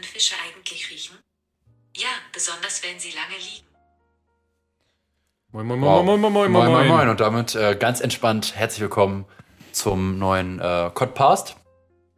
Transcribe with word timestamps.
können 0.00 0.04
Fische 0.04 0.34
eigentlich 0.46 0.90
riechen? 0.90 1.16
Ja, 1.96 2.08
besonders 2.32 2.82
wenn 2.82 2.98
sie 2.98 3.10
lange 3.10 3.36
liegen. 3.36 3.66
Moin, 5.52 5.66
moin, 5.66 5.80
Wow. 5.80 6.04
moin, 6.04 6.20
moin, 6.20 6.20
moin, 6.20 6.32
moin, 6.32 6.52
moin, 6.52 6.72
moin, 6.72 6.72
moin. 6.72 6.88
moin. 6.88 7.08
Und 7.08 7.20
damit 7.20 7.54
äh, 7.54 7.76
ganz 7.78 8.00
entspannt 8.00 8.54
herzlich 8.54 8.80
willkommen 8.80 9.24
zum 9.72 10.18
neuen 10.18 10.60
äh, 10.60 10.90
Codcast. 10.94 11.56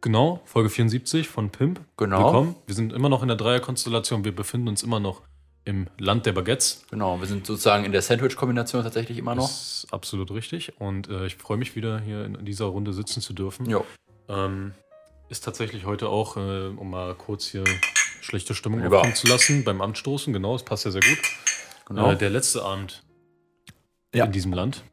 Genau, 0.01 0.41
Folge 0.45 0.69
74 0.69 1.27
von 1.27 1.49
Pimp. 1.49 1.81
Genau. 1.97 2.25
Willkommen. 2.25 2.55
Wir 2.67 2.75
sind 2.75 2.93
immer 2.93 3.09
noch 3.09 3.21
in 3.21 3.27
der 3.29 3.37
Dreierkonstellation. 3.37 4.23
Wir 4.23 4.35
befinden 4.35 4.67
uns 4.67 4.83
immer 4.83 4.99
noch 4.99 5.21
im 5.65 5.87
Land 5.97 6.25
der 6.25 6.33
Baguettes. 6.33 6.85
Genau, 6.91 7.19
wir 7.19 7.27
sind 7.27 7.47
sozusagen 7.47 7.85
in 7.85 7.91
der 7.91 8.01
Sandwich-Kombination 8.01 8.83
tatsächlich 8.83 9.17
immer 9.17 9.33
noch. 9.33 9.47
Das 9.47 9.83
ist 9.85 9.93
absolut 9.93 10.29
richtig. 10.31 10.79
Und 10.79 11.09
äh, 11.09 11.25
ich 11.25 11.35
freue 11.37 11.57
mich 11.57 11.75
wieder 11.75 11.99
hier 11.99 12.25
in 12.25 12.45
dieser 12.45 12.65
Runde 12.65 12.93
sitzen 12.93 13.21
zu 13.21 13.33
dürfen. 13.33 13.69
Jo. 13.69 13.85
Ähm, 14.29 14.73
ist 15.33 15.43
tatsächlich 15.43 15.85
heute 15.85 16.09
auch, 16.09 16.37
äh, 16.37 16.67
um 16.67 16.91
mal 16.91 17.15
kurz 17.15 17.47
hier 17.47 17.63
schlechte 18.21 18.53
Stimmung 18.55 18.79
Ja. 18.81 18.87
aufkommen 18.87 19.15
zu 19.15 19.27
lassen, 19.27 19.63
beim 19.63 19.81
Anstoßen. 19.81 20.31
Genau, 20.31 20.55
es 20.55 20.63
passt 20.63 20.85
ja 20.85 20.91
sehr 20.91 21.01
gut. 21.01 21.17
Genau. 21.87 22.11
Äh, 22.11 22.15
der 22.17 22.29
letzte 22.29 22.63
Abend 22.63 23.03
Ja. 24.13 24.25
in 24.25 24.31
diesem 24.31 24.53
Land. 24.53 24.83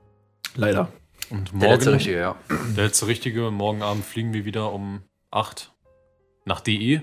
Leider. 0.57 0.91
Und 1.29 1.53
morgen, 1.53 1.61
der 1.61 1.71
letzte 1.75 1.93
richtige, 1.93 2.17
ja. 2.19 2.37
der 2.77 2.85
letzte 2.87 3.07
richtige. 3.07 3.51
Morgen 3.51 3.83
Abend 3.83 4.05
fliegen 4.05 4.33
wir 4.33 4.45
wieder 4.47 4.73
um 4.73 5.03
8 5.31 5.73
nach 6.47 6.61
DE 6.61 7.03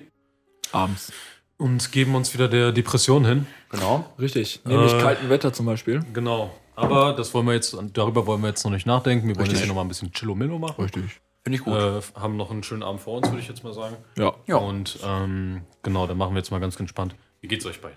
Abends. 0.71 1.13
und 1.57 1.91
geben 1.91 2.15
uns 2.15 2.33
wieder 2.33 2.47
der 2.49 2.71
Depression 2.73 3.23
hin. 3.23 3.45
Genau. 3.69 4.11
Richtig. 4.19 4.61
Nämlich 4.65 4.93
Äh, 4.93 4.99
kalten 4.99 5.29
Wetter 5.29 5.53
zum 5.53 5.65
Beispiel. 5.67 6.03
Genau. 6.11 6.53
Aber 6.75 7.13
das 7.13 7.33
wollen 7.33 7.45
wir 7.45 7.53
jetzt, 7.53 7.77
darüber 7.93 8.25
wollen 8.27 8.41
wir 8.41 8.49
jetzt 8.49 8.63
noch 8.65 8.71
nicht 8.71 8.85
nachdenken. 8.85 9.27
Wir 9.27 9.35
wollen 9.35 9.43
Richtig. 9.43 9.59
jetzt 9.59 9.63
hier 9.63 9.67
nochmal 9.69 9.85
ein 9.85 9.89
bisschen 9.89 10.11
Chillomillo 10.11 10.59
machen. 10.59 10.81
Richtig. 10.83 11.21
Finde 11.47 11.59
ich 11.59 11.63
gut. 11.63 11.75
Äh, 11.75 12.01
haben 12.19 12.35
noch 12.35 12.51
einen 12.51 12.61
schönen 12.61 12.83
Abend 12.83 12.99
vor 12.99 13.15
uns, 13.15 13.29
würde 13.29 13.39
ich 13.39 13.47
jetzt 13.47 13.63
mal 13.63 13.71
sagen. 13.71 13.95
Ja. 14.17 14.33
Ja. 14.47 14.57
Und 14.57 14.99
ähm, 15.01 15.61
genau, 15.81 16.05
dann 16.05 16.17
machen 16.17 16.33
wir 16.33 16.39
jetzt 16.39 16.51
mal 16.51 16.59
ganz 16.59 16.77
entspannt. 16.77 17.15
Wie 17.39 17.47
geht's 17.47 17.65
euch 17.65 17.79
bei? 17.79 17.91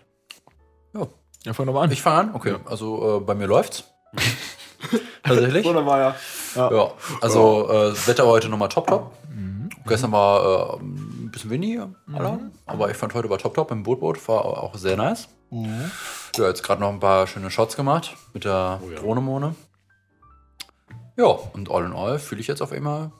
ja. 0.95 1.09
Ja, 1.45 1.53
fang 1.53 1.67
doch 1.67 1.73
mal 1.73 1.83
an. 1.83 1.91
Ich 1.91 2.01
fange 2.01 2.29
an. 2.29 2.35
Okay, 2.37 2.55
also 2.67 3.17
äh, 3.17 3.21
bei 3.21 3.35
mir 3.35 3.49
läuft's. 3.49 3.83
Tatsächlich. 5.25 5.67
Wunderbar, 5.67 5.99
ja. 5.99 6.17
ja. 6.55 6.73
Ja, 6.73 6.93
also 7.21 7.69
äh, 7.69 7.91
das 7.91 8.07
Wetter 8.07 8.23
war 8.23 8.35
heute 8.35 8.49
nochmal 8.49 8.69
top 8.69 8.87
top. 8.87 9.11
Mhm. 9.29 9.69
Gestern 9.85 10.13
war 10.13 10.77
äh, 10.77 10.83
ein 10.85 11.31
bisschen 11.33 11.51
windy, 11.51 11.81
Alarm, 12.13 12.53
aber 12.67 12.89
ich 12.89 12.97
fand 12.97 13.15
heute 13.15 13.29
war 13.31 13.39
top 13.39 13.55
top 13.55 13.73
im 13.73 13.83
Bootboot, 13.83 14.29
war 14.29 14.45
auch 14.45 14.77
sehr 14.77 14.97
nice. 14.97 15.29
Mhm. 15.51 15.91
Ja, 16.37 16.47
jetzt 16.47 16.63
gerade 16.63 16.81
noch 16.81 16.91
ein 16.91 17.01
paar 17.01 17.27
schöne 17.27 17.51
Shots 17.51 17.75
gemacht 17.75 18.15
mit 18.33 18.45
der 18.45 18.81
Oh 18.81 18.91
ja. 18.91 19.01
Drohne-Mone. 19.01 19.57
Ja, 21.17 21.27
und 21.27 21.69
all 21.69 21.85
in 21.85 21.95
all 21.95 22.21
fühle 22.21 22.41
ich 22.41 22.47
jetzt 22.47 22.63
auf 22.63 22.71
einmal 22.71 23.11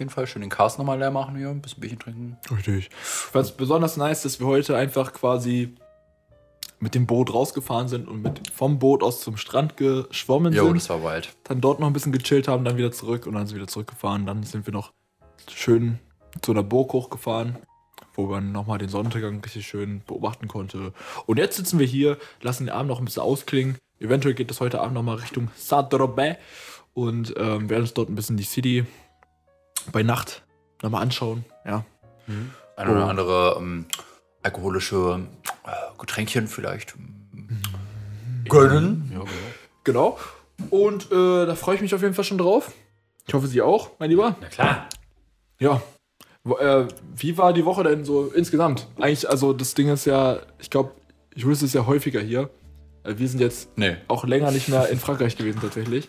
jeden 0.00 0.10
Fall 0.10 0.26
schön 0.26 0.42
den 0.42 0.50
Cast 0.50 0.78
nochmal 0.78 0.98
leer 0.98 1.12
machen 1.12 1.36
hier, 1.36 1.48
ein 1.50 1.62
bisschen 1.62 1.80
Bierchen 1.80 1.98
trinken. 2.00 2.36
Richtig. 2.50 2.88
Ich 2.90 2.96
fand's 2.96 3.52
besonders 3.52 3.96
nice, 3.96 4.22
dass 4.22 4.40
wir 4.40 4.46
heute 4.48 4.76
einfach 4.76 5.12
quasi 5.12 5.74
mit 6.80 6.94
dem 6.94 7.06
Boot 7.06 7.32
rausgefahren 7.32 7.88
sind 7.88 8.08
und 8.08 8.22
mit 8.22 8.50
vom 8.52 8.78
Boot 8.78 9.02
aus 9.02 9.20
zum 9.20 9.36
Strand 9.36 9.76
geschwommen 9.76 10.52
Jo, 10.52 10.64
sind. 10.64 10.76
das 10.76 10.88
war 10.88 11.04
wild. 11.04 11.36
Dann 11.44 11.60
dort 11.60 11.78
noch 11.78 11.86
ein 11.86 11.92
bisschen 11.92 12.10
gechillt 12.12 12.48
haben, 12.48 12.64
dann 12.64 12.76
wieder 12.78 12.90
zurück 12.90 13.26
und 13.26 13.34
dann 13.34 13.46
sind 13.46 13.56
wir 13.56 13.62
wieder 13.62 13.70
zurückgefahren. 13.70 14.26
Dann 14.26 14.42
sind 14.42 14.66
wir 14.66 14.72
noch 14.72 14.92
schön 15.48 15.98
zu 16.40 16.52
einer 16.52 16.62
Burg 16.62 16.92
hochgefahren, 16.92 17.58
wo 18.14 18.26
man 18.26 18.50
nochmal 18.52 18.78
den 18.78 18.88
Sonnenuntergang 18.88 19.40
richtig 19.44 19.66
schön 19.66 20.02
beobachten 20.06 20.48
konnte. 20.48 20.94
Und 21.26 21.36
jetzt 21.38 21.56
sitzen 21.56 21.78
wir 21.78 21.86
hier, 21.86 22.16
lassen 22.40 22.64
den 22.66 22.74
Abend 22.74 22.88
noch 22.88 22.98
ein 22.98 23.04
bisschen 23.04 23.22
ausklingen. 23.22 23.76
Eventuell 23.98 24.32
geht 24.34 24.50
es 24.50 24.60
heute 24.60 24.80
Abend 24.80 24.94
nochmal 24.94 25.16
Richtung 25.16 25.50
Saint-Tropez 25.56 26.38
und 26.94 27.34
ähm, 27.36 27.68
werden 27.68 27.82
uns 27.82 27.92
dort 27.92 28.08
ein 28.08 28.14
bisschen 28.14 28.38
die 28.38 28.44
City 28.44 28.86
bei 29.92 30.02
Nacht 30.02 30.42
nochmal 30.82 31.02
anschauen. 31.02 31.44
Ja. 31.64 31.84
Ein 32.76 32.88
oder 32.88 33.04
Oh. 33.06 33.08
andere 33.08 33.56
ähm, 33.58 33.86
alkoholische 34.42 35.20
äh, 35.64 35.70
Getränkchen 35.98 36.46
vielleicht 36.48 36.94
ähm, 36.96 37.60
gönnen. 38.48 39.10
Ja, 39.12 39.18
genau. 39.18 39.28
Genau. 39.84 40.18
Und 40.70 41.10
äh, 41.10 41.46
da 41.46 41.54
freue 41.54 41.76
ich 41.76 41.80
mich 41.80 41.94
auf 41.94 42.02
jeden 42.02 42.14
Fall 42.14 42.24
schon 42.24 42.38
drauf. 42.38 42.72
Ich 43.26 43.34
hoffe, 43.34 43.46
Sie 43.46 43.62
auch, 43.62 43.90
mein 43.98 44.10
Lieber. 44.10 44.36
Na 44.40 44.48
klar. 44.48 44.88
Ja. 45.58 45.82
Äh, 46.58 46.86
wie 47.16 47.36
war 47.38 47.52
die 47.52 47.64
Woche 47.64 47.82
denn 47.84 48.04
so 48.04 48.26
insgesamt? 48.26 48.88
Eigentlich, 48.98 49.28
also 49.28 49.52
das 49.52 49.74
Ding 49.74 49.88
ist 49.88 50.04
ja, 50.06 50.38
ich 50.58 50.70
glaube, 50.70 50.92
ich 51.34 51.44
wüsste 51.46 51.66
es 51.66 51.72
ja 51.72 51.86
häufiger 51.86 52.20
hier. 52.20 52.50
Äh, 53.04 53.14
Wir 53.18 53.28
sind 53.28 53.40
jetzt 53.40 53.70
Nee. 53.76 53.96
auch 54.08 54.24
länger 54.24 54.50
nicht 54.50 54.68
mehr 54.68 54.88
in 54.88 54.98
Frankreich 54.98 55.36
gewesen 55.36 55.60
tatsächlich. 55.60 56.08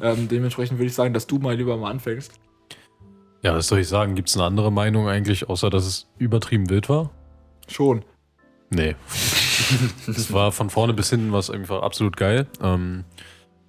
Ähm, 0.00 0.28
dementsprechend 0.28 0.78
würde 0.78 0.86
ich 0.88 0.94
sagen, 0.94 1.14
dass 1.14 1.26
du 1.26 1.38
mal 1.38 1.54
lieber 1.56 1.76
mal 1.76 1.90
anfängst. 1.90 2.32
Ja, 3.44 3.54
was 3.54 3.68
soll 3.68 3.80
ich 3.80 3.88
sagen? 3.88 4.14
Gibt 4.14 4.30
es 4.30 4.36
eine 4.36 4.44
andere 4.46 4.72
Meinung 4.72 5.06
eigentlich, 5.06 5.50
außer 5.50 5.68
dass 5.68 5.84
es 5.84 6.08
übertrieben 6.16 6.70
wild 6.70 6.88
war? 6.88 7.10
Schon. 7.68 8.04
Nee. 8.70 8.96
Es 10.08 10.32
war 10.32 10.50
von 10.50 10.68
vorne 10.68 10.94
bis 10.94 11.10
hinten 11.10 11.32
was 11.32 11.48
einfach 11.48 11.82
absolut 11.82 12.16
geil. 12.16 12.46
Ähm, 12.60 13.04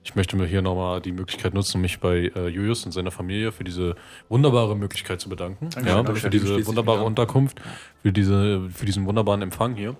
ich 0.04 0.16
möchte 0.16 0.36
mir 0.36 0.46
hier 0.46 0.62
nochmal 0.62 1.02
die 1.02 1.12
Möglichkeit 1.12 1.54
nutzen, 1.54 1.82
mich 1.82 2.00
bei 2.00 2.32
äh, 2.36 2.48
Julius 2.48 2.86
und 2.86 2.92
seiner 2.92 3.12
Familie 3.12 3.52
für 3.52 3.64
diese 3.64 3.96
wunderbare 4.30 4.76
Möglichkeit 4.76 5.20
zu 5.20 5.30
bedanken. 5.30 5.70
Dankeschön, 5.70 5.88
ja, 5.88 6.04
Dankeschön. 6.04 6.32
für 6.32 6.40
diese 6.40 6.68
wunderbare. 6.68 7.04
Unterkunft, 7.04 7.62
für, 8.02 8.12
diese, 8.12 8.70
für 8.70 8.86
diesen 8.86 9.06
wunderbaren 9.06 9.42
Empfang 9.42 9.76
hier. 9.76 9.96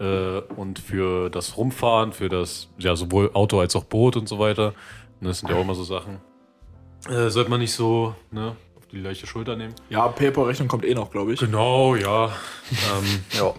Äh, 0.00 0.40
und 0.56 0.78
für 0.78 1.30
das 1.30 1.56
Rumfahren, 1.56 2.12
für 2.12 2.28
das, 2.28 2.68
ja, 2.78 2.96
sowohl 2.96 3.30
Auto 3.34 3.60
als 3.60 3.76
auch 3.76 3.84
Boot 3.84 4.16
und 4.16 4.28
so 4.28 4.38
weiter. 4.38 4.74
Und 5.20 5.28
das 5.28 5.40
sind 5.40 5.50
ja 5.50 5.56
auch 5.56 5.62
immer 5.62 5.74
so 5.74 5.84
Sachen. 5.84 6.20
Äh, 7.08 7.28
sollte 7.28 7.50
man 7.50 7.60
nicht 7.60 7.72
so 7.72 8.14
ne, 8.30 8.56
auf 8.84 8.90
die 8.90 8.98
leichte 9.00 9.26
Schulter 9.26 9.56
nehmen. 9.56 9.74
Ja, 9.88 10.08
PayPal-Rechnung 10.08 10.68
kommt 10.68 10.84
eh 10.84 10.94
noch, 10.94 11.10
glaube 11.10 11.32
ich. 11.32 11.40
Genau, 11.40 11.94
ja. 11.96 12.26
ähm, 12.26 13.20
Ja. 13.38 13.54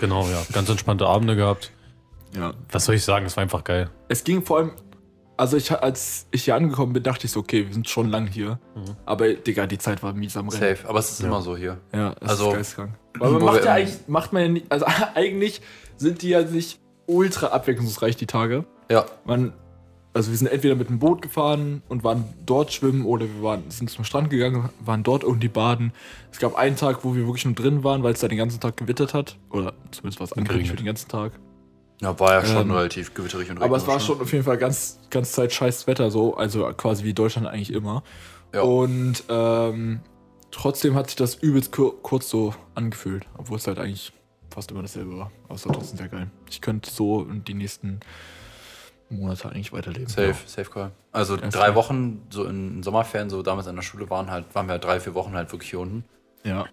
genau, 0.00 0.26
ja. 0.28 0.42
Ganz 0.52 0.68
entspannte 0.68 1.06
Abende 1.06 1.36
gehabt. 1.36 1.72
Ja. 2.36 2.52
Was 2.70 2.84
soll 2.84 2.94
ich 2.96 3.04
sagen? 3.04 3.26
Es 3.26 3.36
war 3.36 3.42
einfach 3.42 3.64
geil. 3.64 3.90
Es 4.08 4.22
ging 4.24 4.42
vor 4.44 4.58
allem, 4.58 4.72
also 5.36 5.56
ich, 5.56 5.70
als 5.72 6.26
ich 6.30 6.44
hier 6.44 6.54
angekommen 6.54 6.92
bin, 6.92 7.02
dachte 7.02 7.26
ich 7.26 7.32
so, 7.32 7.40
okay, 7.40 7.66
wir 7.66 7.72
sind 7.74 7.88
schon 7.88 8.08
lang 8.10 8.26
hier. 8.26 8.58
Mhm. 8.74 8.96
Aber, 9.04 9.32
Digga, 9.34 9.66
die 9.66 9.78
Zeit 9.78 10.02
war 10.02 10.12
mies 10.12 10.36
am 10.36 10.48
Rennen. 10.48 10.76
Safe. 10.76 10.88
Aber 10.88 10.98
es 10.98 11.10
ist 11.10 11.20
Ja. 11.20 11.26
immer 11.28 11.42
so 11.42 11.56
hier. 11.56 11.78
Ja, 11.94 12.14
das 12.20 12.30
Also, 12.30 12.50
ist 12.50 12.56
geistkrank. 12.56 12.94
Weil 13.18 13.30
man 13.32 13.44
macht 13.44 13.64
ja 13.64 13.72
eigentlich, 13.74 13.96
macht 14.08 14.32
man 14.32 14.42
ja 14.42 14.48
nicht, 14.48 14.70
also 14.70 14.86
eigentlich 15.14 15.60
sind 15.96 16.22
die 16.22 16.28
ja 16.30 16.42
nicht 16.42 16.80
ultra 17.06 17.48
abwechslungsreich, 17.48 18.16
die 18.16 18.26
Tage. 18.26 18.64
Ja. 18.90 19.06
Man, 19.24 19.52
also 20.16 20.30
wir 20.30 20.38
sind 20.38 20.46
entweder 20.46 20.76
mit 20.76 20.88
dem 20.88 20.98
Boot 20.98 21.20
gefahren 21.20 21.82
und 21.90 22.02
waren 22.02 22.24
dort 22.46 22.72
schwimmen 22.72 23.04
oder 23.04 23.26
wir 23.26 23.42
waren, 23.42 23.70
sind 23.70 23.90
zum 23.90 24.02
Strand 24.02 24.30
gegangen, 24.30 24.70
waren 24.80 25.02
dort 25.02 25.22
irgendwie 25.22 25.48
baden. 25.48 25.92
Es 26.32 26.38
gab 26.38 26.54
einen 26.56 26.74
Tag, 26.74 27.04
wo 27.04 27.14
wir 27.14 27.26
wirklich 27.26 27.44
nur 27.44 27.54
drin 27.54 27.84
waren, 27.84 28.02
weil 28.02 28.14
es 28.14 28.20
da 28.20 28.28
den 28.28 28.38
ganzen 28.38 28.58
Tag 28.58 28.78
gewittert 28.78 29.12
hat. 29.12 29.36
Oder 29.50 29.74
zumindest 29.90 30.18
war 30.18 30.24
es 30.24 30.32
angekündigt 30.32 30.70
für 30.70 30.76
den 30.76 30.86
ganzen 30.86 31.08
Tag. 31.08 31.32
Ja, 32.00 32.18
war 32.18 32.32
ja 32.32 32.46
schon 32.46 32.62
Ähm, 32.62 32.70
relativ 32.70 33.12
gewitterig 33.12 33.50
und 33.50 33.60
Aber 33.60 33.76
es 33.76 33.86
war 33.86 33.96
regnerisch, 33.96 34.08
ne? 34.08 34.14
schon 34.14 34.22
auf 34.22 34.32
jeden 34.32 34.44
Fall 34.44 34.56
ganz, 34.56 35.00
ganz 35.10 35.32
Zeit 35.32 35.52
scheiß 35.52 35.86
Wetter 35.86 36.10
so, 36.10 36.34
also 36.34 36.64
quasi 36.74 37.04
wie 37.04 37.12
Deutschland 37.12 37.46
eigentlich 37.46 37.72
immer. 37.72 38.02
Ja. 38.54 38.62
Und 38.62 39.22
ähm, 39.28 40.00
trotzdem 40.50 40.94
hat 40.94 41.08
sich 41.08 41.16
das 41.16 41.34
übelst 41.34 41.72
kur 41.72 42.02
kurz 42.02 42.30
so 42.30 42.54
angefühlt, 42.74 43.26
obwohl 43.36 43.58
es 43.58 43.66
halt 43.66 43.78
eigentlich 43.78 44.14
fast 44.48 44.70
immer 44.70 44.80
dasselbe 44.80 45.18
war. 45.18 45.30
Aber 45.44 45.56
es 45.56 45.66
war 45.66 45.74
trotzdem 45.74 45.98
sehr 45.98 46.08
geil. 46.08 46.30
Ich 46.48 46.62
könnte 46.62 46.90
so 46.90 47.24
die 47.24 47.52
nächsten 47.52 48.00
Monate 49.08 49.48
eigentlich 49.50 49.72
weiterleben. 49.72 50.08
Safe, 50.08 50.34
safe 50.46 50.70
call. 50.70 50.90
Also 51.12 51.36
Alles 51.36 51.54
drei. 51.54 51.74
Wochen 51.74 52.26
so 52.30 52.44
in 52.44 52.82
Sommerferien, 52.82 53.30
so 53.30 53.42
damals 53.42 53.68
an 53.68 53.76
der 53.76 53.82
Schule 53.82 54.10
waren 54.10 54.30
halt, 54.30 54.54
waren 54.54 54.68
wir 54.68 54.78
drei, 54.78 54.98
vier 55.00 55.14
Wochen 55.14 55.34
halt 55.34 55.52
wirklich 55.52 55.70
hier 55.70 55.80
unten 55.80 56.04
Ja, 56.44 56.66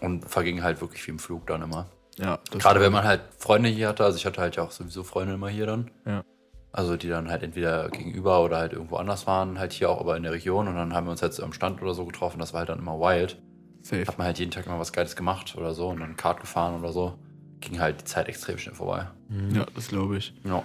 und 0.00 0.24
vergingen 0.28 0.62
halt 0.62 0.80
wirklich 0.80 1.06
wie 1.06 1.10
im 1.10 1.18
Flug 1.18 1.46
dann 1.46 1.62
immer. 1.62 1.86
ja. 2.18 2.38
Gerade 2.50 2.80
wenn 2.80 2.92
man 2.92 3.04
halt 3.04 3.20
Freunde 3.38 3.68
hier 3.68 3.88
hatte, 3.88 4.04
also 4.04 4.16
ich 4.16 4.24
hatte 4.24 4.40
halt 4.40 4.56
ja 4.56 4.62
auch 4.62 4.70
sowieso 4.70 5.02
Freunde 5.04 5.34
immer 5.34 5.48
hier 5.48 5.66
dann. 5.66 5.90
Ja. 6.06 6.24
Also 6.72 6.96
die 6.96 7.08
dann 7.08 7.30
halt 7.30 7.42
entweder 7.42 7.88
gegenüber 7.90 8.42
oder 8.42 8.58
halt 8.58 8.72
irgendwo 8.72 8.96
anders 8.96 9.26
waren, 9.26 9.58
halt 9.58 9.72
hier 9.72 9.88
auch 9.90 10.00
aber 10.00 10.16
in 10.16 10.22
der 10.22 10.32
Region 10.32 10.68
und 10.68 10.74
dann 10.74 10.94
haben 10.94 11.06
wir 11.06 11.10
uns 11.10 11.22
halt 11.22 11.32
so 11.32 11.42
am 11.42 11.52
Stand 11.52 11.80
oder 11.82 11.94
so 11.94 12.04
getroffen, 12.04 12.38
das 12.38 12.52
war 12.52 12.60
halt 12.60 12.68
dann 12.68 12.78
immer 12.78 12.98
wild. 13.00 13.38
Safe. 13.82 14.04
Hat 14.06 14.18
man 14.18 14.26
halt 14.26 14.38
jeden 14.38 14.50
Tag 14.50 14.66
immer 14.66 14.78
was 14.78 14.92
Geiles 14.92 15.14
gemacht 15.14 15.54
oder 15.56 15.72
so 15.72 15.88
und 15.88 16.00
dann 16.00 16.16
Kart 16.16 16.40
gefahren 16.40 16.78
oder 16.78 16.92
so. 16.92 17.18
Ging 17.60 17.80
halt 17.80 18.00
die 18.00 18.04
Zeit 18.04 18.28
extrem 18.28 18.58
schnell 18.58 18.74
vorbei. 18.74 19.06
Ja, 19.54 19.64
das 19.74 19.88
glaube 19.88 20.18
ich. 20.18 20.34
Ja. 20.44 20.62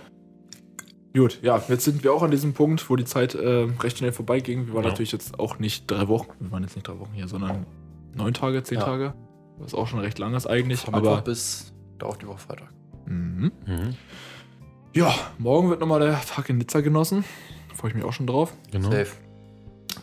Gut, 1.14 1.40
ja, 1.42 1.62
jetzt 1.68 1.84
sind 1.84 2.04
wir 2.04 2.14
auch 2.14 2.24
an 2.24 2.32
diesem 2.32 2.54
Punkt, 2.54 2.90
wo 2.90 2.96
die 2.96 3.04
Zeit 3.06 3.36
äh, 3.36 3.68
recht 3.80 3.98
schnell 3.98 4.12
vorbeiging. 4.14 4.68
Wir 4.68 4.74
waren 4.76 4.84
Ja. 4.84 4.90
natürlich 4.90 5.12
jetzt 5.12 5.40
auch 5.40 5.60
nicht 5.60 5.90
drei 5.92 6.08
Wochen, 6.08 6.30
wir 6.40 6.52
waren 6.52 6.64
jetzt 6.64 6.76
nicht 6.76 6.88
drei 6.88 6.98
Wochen 7.00 7.12
hier, 7.14 7.28
sondern 7.28 7.66
neun 8.16 8.34
Tage, 8.34 8.64
zehn 8.64 8.78
Ja. 8.80 8.86
Tage. 8.86 9.14
Was 9.58 9.74
auch 9.74 9.88
schon 9.88 10.00
recht 10.00 10.18
lang 10.20 10.34
ist 10.34 10.48
eigentlich. 10.48 10.80
Von 10.80 10.94
Mittwoch 10.96 11.12
aber 11.12 11.22
bis 11.22 11.74
darauf 12.00 12.18
die 12.18 12.28
Woche 12.28 12.40
Freitag. 12.40 12.70
Mhm. 13.06 13.52
Mhm. 13.66 13.96
Ja, 14.96 15.14
morgen 15.38 15.70
wird 15.70 15.80
nochmal 15.82 16.00
der 16.00 16.20
Tag 16.22 16.50
in 16.50 16.58
Nizza 16.58 16.82
genossen. 16.82 17.24
Freue 17.76 17.92
ich 17.92 17.96
mich 17.96 18.04
auch 18.06 18.14
schon 18.14 18.28
drauf. 18.28 18.54
Genau. 18.72 18.90
Safe. 18.90 19.08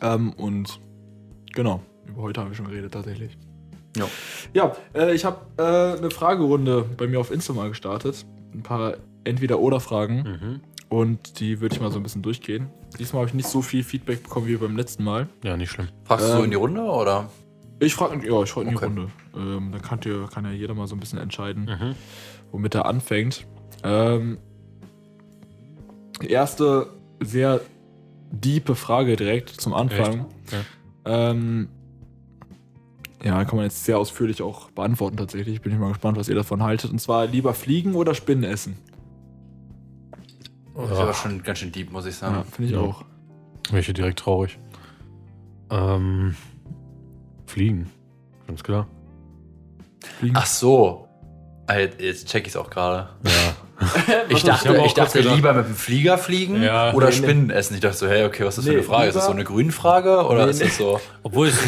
Ähm, 0.00 0.32
und 0.34 0.78
genau, 1.52 1.80
über 2.06 2.22
heute 2.22 2.40
haben 2.40 2.50
wir 2.50 2.54
schon 2.54 2.68
geredet 2.68 2.92
tatsächlich. 2.92 3.36
Ja. 3.96 4.06
Ja, 4.52 4.76
äh, 4.94 5.14
ich 5.14 5.24
habe 5.24 5.38
äh, 5.56 5.98
eine 5.98 6.10
Fragerunde 6.10 6.84
bei 6.96 7.06
mir 7.06 7.18
auf 7.18 7.30
Insta 7.30 7.52
mal 7.54 7.68
gestartet. 7.70 8.24
Ein 8.54 8.62
paar 8.62 8.94
Entweder-Oder-Fragen. 9.24 10.16
Mhm. 10.22 10.60
Und 10.88 11.40
die 11.40 11.60
würde 11.60 11.74
ich 11.74 11.80
mal 11.82 11.90
so 11.90 11.98
ein 11.98 12.02
bisschen 12.02 12.22
durchgehen. 12.22 12.68
Diesmal 12.98 13.20
habe 13.20 13.28
ich 13.28 13.34
nicht 13.34 13.48
so 13.48 13.60
viel 13.60 13.84
Feedback 13.84 14.22
bekommen 14.22 14.46
wie 14.46 14.56
beim 14.56 14.76
letzten 14.76 15.04
Mal. 15.04 15.28
Ja, 15.44 15.56
nicht 15.56 15.70
schlimm. 15.70 15.88
Fragst 16.04 16.26
du 16.26 16.32
so 16.32 16.38
Ähm, 16.38 16.44
in 16.44 16.50
die 16.50 16.56
Runde 16.56 16.82
oder? 16.82 17.28
Ich 17.80 17.94
frage 17.94 18.26
ja, 18.26 18.42
ich 18.42 18.50
frage 18.50 18.64
in 18.66 18.70
die 18.70 18.76
Okay. 18.76 18.86
Runde. 18.86 19.08
Ähm, 19.36 19.70
dann 19.70 19.82
kann, 19.82 20.00
ihr, 20.06 20.26
kann 20.32 20.44
ja 20.46 20.50
jeder 20.50 20.74
mal 20.74 20.86
so 20.86 20.96
ein 20.96 21.00
bisschen 21.00 21.18
entscheiden, 21.18 21.64
Mhm. 21.66 21.94
womit 22.50 22.74
er 22.74 22.86
anfängt. 22.86 23.46
Ähm, 23.84 24.38
erste 26.26 26.88
sehr 27.20 27.60
diepe 28.30 28.74
Frage 28.74 29.16
direkt 29.16 29.50
zum 29.50 29.74
Anfang. 29.74 30.26
Ja. 30.50 31.30
Ähm, 31.30 31.68
ja, 33.24 33.44
kann 33.44 33.56
man 33.56 33.64
jetzt 33.64 33.84
sehr 33.84 33.98
ausführlich 33.98 34.42
auch 34.42 34.70
beantworten 34.70 35.16
tatsächlich. 35.16 35.60
Bin 35.60 35.72
ich 35.72 35.78
mal 35.78 35.88
gespannt, 35.88 36.16
was 36.18 36.28
ihr 36.28 36.34
davon 36.34 36.62
haltet. 36.62 36.90
Und 36.90 37.00
zwar 37.00 37.26
lieber 37.26 37.52
fliegen 37.54 37.94
oder 37.94 38.14
Spinnen 38.14 38.44
essen? 38.44 38.76
Aber 41.08 41.16
schon 41.16 41.42
ganz 41.42 41.60
schön 41.60 41.72
deep, 41.72 41.90
muss 41.90 42.04
ich 42.04 42.20
Ja, 42.20 42.28
sagen. 42.32 42.44
finde 42.52 42.70
ich 42.70 42.76
Ja. 42.76 42.82
auch. 42.82 43.02
Welche 43.70 43.94
direkt 43.94 44.18
traurig. 44.18 44.58
Ähm, 45.70 46.36
fliegen. 47.46 47.90
Ganz 48.46 48.62
klar. 48.62 48.86
Fliegen. 50.18 50.36
Ach 50.36 50.44
so. 50.44 51.08
Jetzt 51.98 52.28
check 52.28 52.42
ich 52.46 52.52
es 52.52 52.56
auch 52.58 52.68
gerade. 52.68 53.08
Ja. 53.24 53.30
Ich 54.28 54.42
dachte, 54.42 54.78
auch 54.80 54.84
ich 54.84 54.92
dachte 54.92 55.20
lieber 55.20 55.54
mit 55.54 55.66
dem 55.66 55.74
Flieger 55.76 56.18
fliegen 56.18 56.62
Ja. 56.62 56.92
oder 56.92 57.06
Nee, 57.08 57.12
nee. 57.16 57.22
Spinnen 57.22 57.50
essen. 57.50 57.74
Ich 57.74 57.80
dachte 57.80 57.96
so, 57.96 58.06
hey, 58.08 58.24
okay, 58.26 58.44
was 58.44 58.58
ist 58.58 58.58
das 58.58 58.64
Nee, 58.66 58.72
für 58.72 58.78
eine 58.78 58.86
Frage? 58.86 59.08
Ist 59.08 59.14
das 59.14 59.24
so 59.24 59.30
lieber- 59.30 59.38
eine 59.40 59.44
Grünfrage 59.48 60.26
oder 60.26 60.44
Nee, 60.44 60.50
ist 60.50 60.58
nee. 60.60 60.66
das 60.66 60.76
so? 60.76 61.00
Obwohl 61.22 61.48
es. 61.48 61.58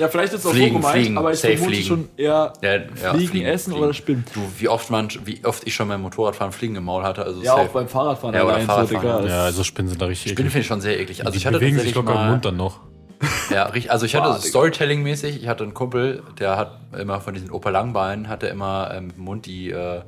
Ja, 0.00 0.08
vielleicht 0.08 0.32
ist 0.32 0.40
es 0.40 0.46
auch 0.46 0.50
Fliegen, 0.50 0.72
so 0.74 0.80
gemeint, 0.80 0.96
fliegen, 0.96 1.18
aber 1.18 1.32
ich 1.32 1.38
safe 1.38 1.56
vermute 1.58 1.74
fliegen. 1.76 1.86
schon 1.88 2.08
eher 2.16 2.52
Ja, 2.62 2.72
ja, 3.02 3.14
fliegen, 3.14 3.42
essen 3.44 3.72
oder 3.74 3.92
Spinnen. 3.94 4.24
Du, 4.34 4.40
wie 4.58 4.68
oft 4.68 4.90
man, 4.90 5.08
wie 5.24 5.44
oft 5.44 5.66
ich 5.66 5.74
schon 5.74 5.88
beim 5.88 6.00
Motorradfahren 6.02 6.52
Fliegen 6.52 6.74
im 6.76 6.84
Maul 6.84 7.02
hatte, 7.04 7.24
also 7.24 7.40
Ja, 7.42 7.54
safe. 7.54 7.68
auch 7.68 7.72
beim 7.72 7.88
Fahrradfahren 7.88 8.34
Ja, 8.34 8.44
oder 8.44 8.54
allein 8.54 8.66
Fahrradfahren, 8.66 9.28
ja. 9.28 9.44
Also 9.44 9.62
Spinnen 9.62 9.88
sind 9.90 10.00
da 10.02 10.06
richtig 10.06 10.32
Spinnen 10.32 10.50
finde 10.50 10.62
ich 10.62 10.66
schon 10.66 10.80
sehr 10.80 10.98
eklig. 10.98 11.20
Also 11.20 11.32
Die 11.32 11.38
ich 11.38 11.46
hatte 11.46 11.58
bewegen 11.58 11.78
sich 11.78 11.94
locker 11.94 12.12
im 12.12 12.16
mal, 12.18 12.30
Mund 12.30 12.44
dann 12.44 12.56
noch. 12.56 12.80
Ja, 13.50 13.64
richtig. 13.64 13.92
Also 13.92 14.06
ich 14.06 14.14
hatte. 14.14 14.40
Storytelling-mäßig, 14.40 15.42
ich 15.42 15.48
hatte 15.48 15.64
einen 15.64 15.74
Kumpel, 15.74 16.22
der 16.38 16.56
hat 16.56 16.78
immer 16.98 17.20
von 17.20 17.34
diesen 17.34 17.50
Opel 17.50 17.72
Langbeinen, 17.72 18.28
hat 18.28 18.42
er 18.42 18.50
immer 18.50 18.90
ähm, 18.94 19.08
mit 19.08 19.16
dem 19.16 19.24
Mund 19.24 19.44
die, 19.46 19.70
äh, 19.70 20.00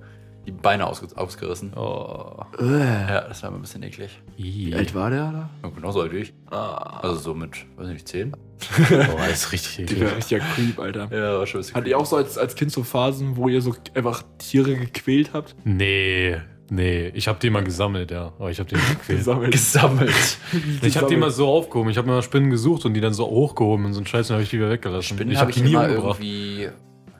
die 0.46 0.50
Beine 0.52 0.86
ausge 0.86 1.06
ausgerissen. 1.16 1.72
Oh. 1.76 2.36
Ja, 2.60 3.20
das 3.28 3.42
war 3.42 3.50
immer 3.50 3.58
ein 3.58 3.62
bisschen 3.62 3.82
eklig. 3.82 4.20
Wie 4.36 4.74
alt 4.74 4.94
war 4.94 5.10
der 5.10 5.30
da? 5.30 5.50
Ja, 5.62 5.68
genauso 5.74 6.00
alt 6.00 6.12
wie 6.12 6.18
ich. 6.18 6.34
Ah, 6.50 6.98
Also 7.02 7.16
so 7.16 7.34
mit, 7.34 7.50
weiß 7.76 7.88
nicht, 7.88 8.08
10? 8.08 8.32
Oh, 8.90 9.16
das 9.18 9.30
ist 9.44 9.52
richtig 9.52 9.80
eklig. 9.80 9.98
Digga, 9.98 10.10
richtiger 10.14 10.40
Creep, 10.54 10.78
Alter. 10.78 11.08
Ja, 11.10 11.38
war 11.38 11.46
schon 11.46 11.58
ein 11.58 11.62
bisschen 11.62 11.74
Hattet 11.76 11.88
ihr 11.88 11.98
auch 11.98 12.06
so 12.06 12.16
als, 12.16 12.38
als 12.38 12.54
Kind 12.54 12.70
so 12.72 12.82
Phasen, 12.82 13.36
wo 13.36 13.48
ihr 13.48 13.60
so 13.62 13.74
einfach 13.94 14.22
Tiere 14.38 14.76
gequält 14.76 15.30
habt? 15.32 15.54
Nee, 15.64 16.36
nee. 16.70 17.08
Ich 17.14 17.26
hab 17.28 17.40
die 17.40 17.50
mal 17.50 17.62
gesammelt, 17.64 18.10
ja. 18.12 18.32
Aber 18.38 18.50
ich 18.50 18.58
hab 18.60 18.68
die 18.68 18.76
nicht 18.76 18.88
gequält. 18.98 19.18
Gesammelt. 19.18 19.52
gesammelt. 19.52 20.38
Ich 20.82 20.96
hab 20.96 21.08
die 21.08 21.16
mal 21.16 21.30
so 21.30 21.48
aufgehoben. 21.48 21.90
Ich 21.90 21.98
hab 21.98 22.06
mir 22.06 22.12
mal 22.12 22.22
Spinnen 22.22 22.50
gesucht 22.50 22.84
und 22.84 22.94
die 22.94 23.00
dann 23.00 23.14
so 23.14 23.26
hochgehoben 23.26 23.84
und 23.86 23.92
so 23.94 23.98
einen 24.00 24.06
Scheiß 24.06 24.28
dann 24.28 24.36
hab 24.36 24.42
ich 24.44 24.50
die 24.50 24.58
wieder 24.58 24.70
weggelassen. 24.70 25.16
Spinnen 25.16 25.32
ich 25.32 25.38
habe 25.38 25.50
hab 25.50 25.56
ich 25.56 25.62
die 25.62 25.68
nie 25.68 25.74
immer 25.74 25.86
umgebracht. 25.88 26.20
irgendwie. 26.20 26.68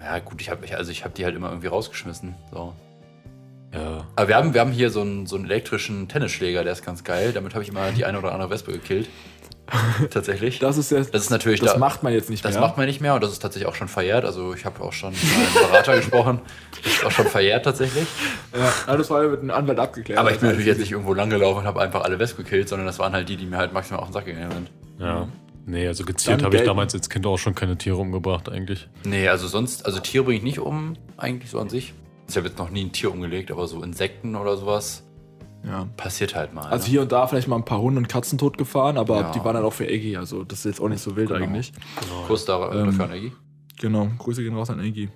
Ja, 0.01 0.19
gut, 0.21 0.41
ich 0.41 0.51
habe 0.51 0.67
also 0.77 0.91
ich 0.91 1.05
hab 1.05 1.15
die 1.15 1.25
halt 1.25 1.35
immer 1.37 1.49
irgendwie 1.51 1.69
rausgeschmissen. 1.69 2.35
So. 2.53 2.73
Ja. 3.73 4.07
Aber 4.17 4.29
wir 4.29 4.37
haben, 4.37 4.55
wir 4.55 4.61
haben 4.61 4.73
hier 4.73 4.91
so 4.91 5.01
einen, 5.01 5.27
so 5.27 5.37
einen 5.37 5.47
elektrischen 5.47 6.09
Tennisschläger, 6.09 6.63
der 6.65 6.73
ist 6.73 6.85
ganz 6.85 7.05
geil. 7.05 7.33
Damit 7.33 7.55
habe 7.55 7.63
ich 7.65 7.71
immer 7.71 7.91
die 7.93 8.05
eine 8.05 8.19
oder 8.19 8.33
andere 8.33 8.51
Wespe 8.51 8.73
gekillt. 8.73 9.09
Tatsächlich. 10.11 10.59
Das 10.59 10.77
ist 10.77 10.91
ja. 10.91 10.99
Das 10.99 11.23
ist 11.23 11.31
natürlich 11.31 11.61
das 11.61 11.75
da, 11.75 11.79
macht 11.79 12.03
man 12.03 12.13
jetzt 12.13 12.29
nicht 12.29 12.45
Das 12.45 12.53
mehr. 12.53 12.61
macht 12.61 12.77
man 12.77 12.87
nicht 12.87 13.01
mehr 13.01 13.15
und 13.15 13.23
das 13.23 13.33
ist 13.33 13.39
tatsächlich 13.39 13.69
auch 13.69 13.75
schon 13.75 13.89
verjährt. 13.89 14.25
Also 14.25 14.55
ich 14.55 14.65
habe 14.65 14.83
auch 14.83 14.93
schon 14.93 15.13
mit 15.13 15.23
einem 15.23 15.71
Berater 15.71 15.97
gesprochen. 15.97 16.41
Das 16.83 16.93
ist 16.93 17.05
auch 17.05 17.11
schon 17.11 17.27
verjährt 17.27 17.65
tatsächlich. 17.65 18.07
ja, 18.87 18.97
das 18.97 19.09
war 19.09 19.23
ja 19.23 19.31
mit 19.31 19.41
einem 19.41 19.51
Anwalt 19.53 19.79
abgeklärt. 19.79 20.19
Aber 20.19 20.31
ich 20.33 20.39
bin 20.39 20.49
natürlich 20.49 20.67
jetzt 20.67 20.81
nicht 20.81 20.93
irgendwo 20.93 21.15
langgelaufen 21.15 21.61
und 21.61 21.67
habe 21.67 21.81
einfach 21.81 22.03
alle 22.03 22.19
Wespen 22.19 22.45
gekillt, 22.45 22.69
sondern 22.69 22.87
das 22.87 22.99
waren 22.99 23.13
halt 23.13 23.29
die, 23.29 23.37
die 23.37 23.47
mir 23.47 23.57
halt 23.57 23.73
maximal 23.73 24.01
auf 24.01 24.09
den 24.09 24.13
Sack 24.13 24.27
gegangen 24.27 24.51
sind. 24.53 24.71
Ja. 24.99 25.29
Nee, 25.65 25.87
also 25.87 26.05
gezielt 26.05 26.43
habe 26.43 26.57
ich 26.57 26.65
damals 26.65 26.93
als 26.93 27.09
Kind 27.09 27.25
auch 27.25 27.39
schon 27.39 27.55
keine 27.55 27.79
Tiere 27.79 27.97
umgebracht, 27.97 28.49
eigentlich. 28.49 28.89
Nee, 29.05 29.29
also 29.29 29.47
sonst, 29.47 29.87
also 29.87 30.01
Tiere 30.01 30.25
bringe 30.25 30.39
ich 30.39 30.43
nicht 30.43 30.59
um, 30.59 30.97
eigentlich 31.17 31.51
so 31.51 31.61
an 31.61 31.69
sich. 31.69 31.95
Ich 32.33 32.37
habe 32.39 32.49
jetzt 32.49 32.59
noch 32.59 32.71
nie 32.71 32.85
ein 32.85 32.93
Tier 32.93 33.11
umgelegt, 33.13 33.51
aber 33.51 33.67
so 33.67 33.83
Insekten 33.83 34.37
oder 34.37 34.57
sowas 34.57 35.05
Ja. 35.65 35.87
passiert 35.97 36.35
halt 36.35 36.55
mal. 36.55 36.65
Also 36.65 36.85
ne? 36.87 36.91
hier 36.91 37.03
und 37.03 37.13
da 37.13 37.27
vielleicht 37.27 37.47
mal 37.47 37.57
ein 37.57 37.65
paar 37.65 37.81
Hunde 37.81 37.99
und 37.99 38.09
Katzen 38.09 38.39
tot 38.39 38.57
gefahren, 38.59 38.97
aber 38.97 39.21
Ja. 39.21 39.33
die 39.33 39.45
waren 39.45 39.55
dann 39.55 39.65
auch 39.65 39.73
für 39.75 39.87
Eggy. 39.87 40.17
Also 40.17 40.43
das 40.43 40.61
ist 40.61 40.65
jetzt 40.65 40.81
auch 40.81 40.89
nicht 40.89 41.03
so 41.03 41.15
wild 41.15 41.29
Genau. 41.29 41.45
eigentlich. 41.45 41.73
Kurs 42.27 42.45
da 42.47 42.73
Ähm, 42.73 42.93
für 42.95 43.03
Energie. 43.05 43.33
Genau. 43.79 44.09
Grüße 44.19 44.43
gehen 44.43 44.57
raus 44.57 44.71
an 44.71 44.81
Eggy. 44.81 45.11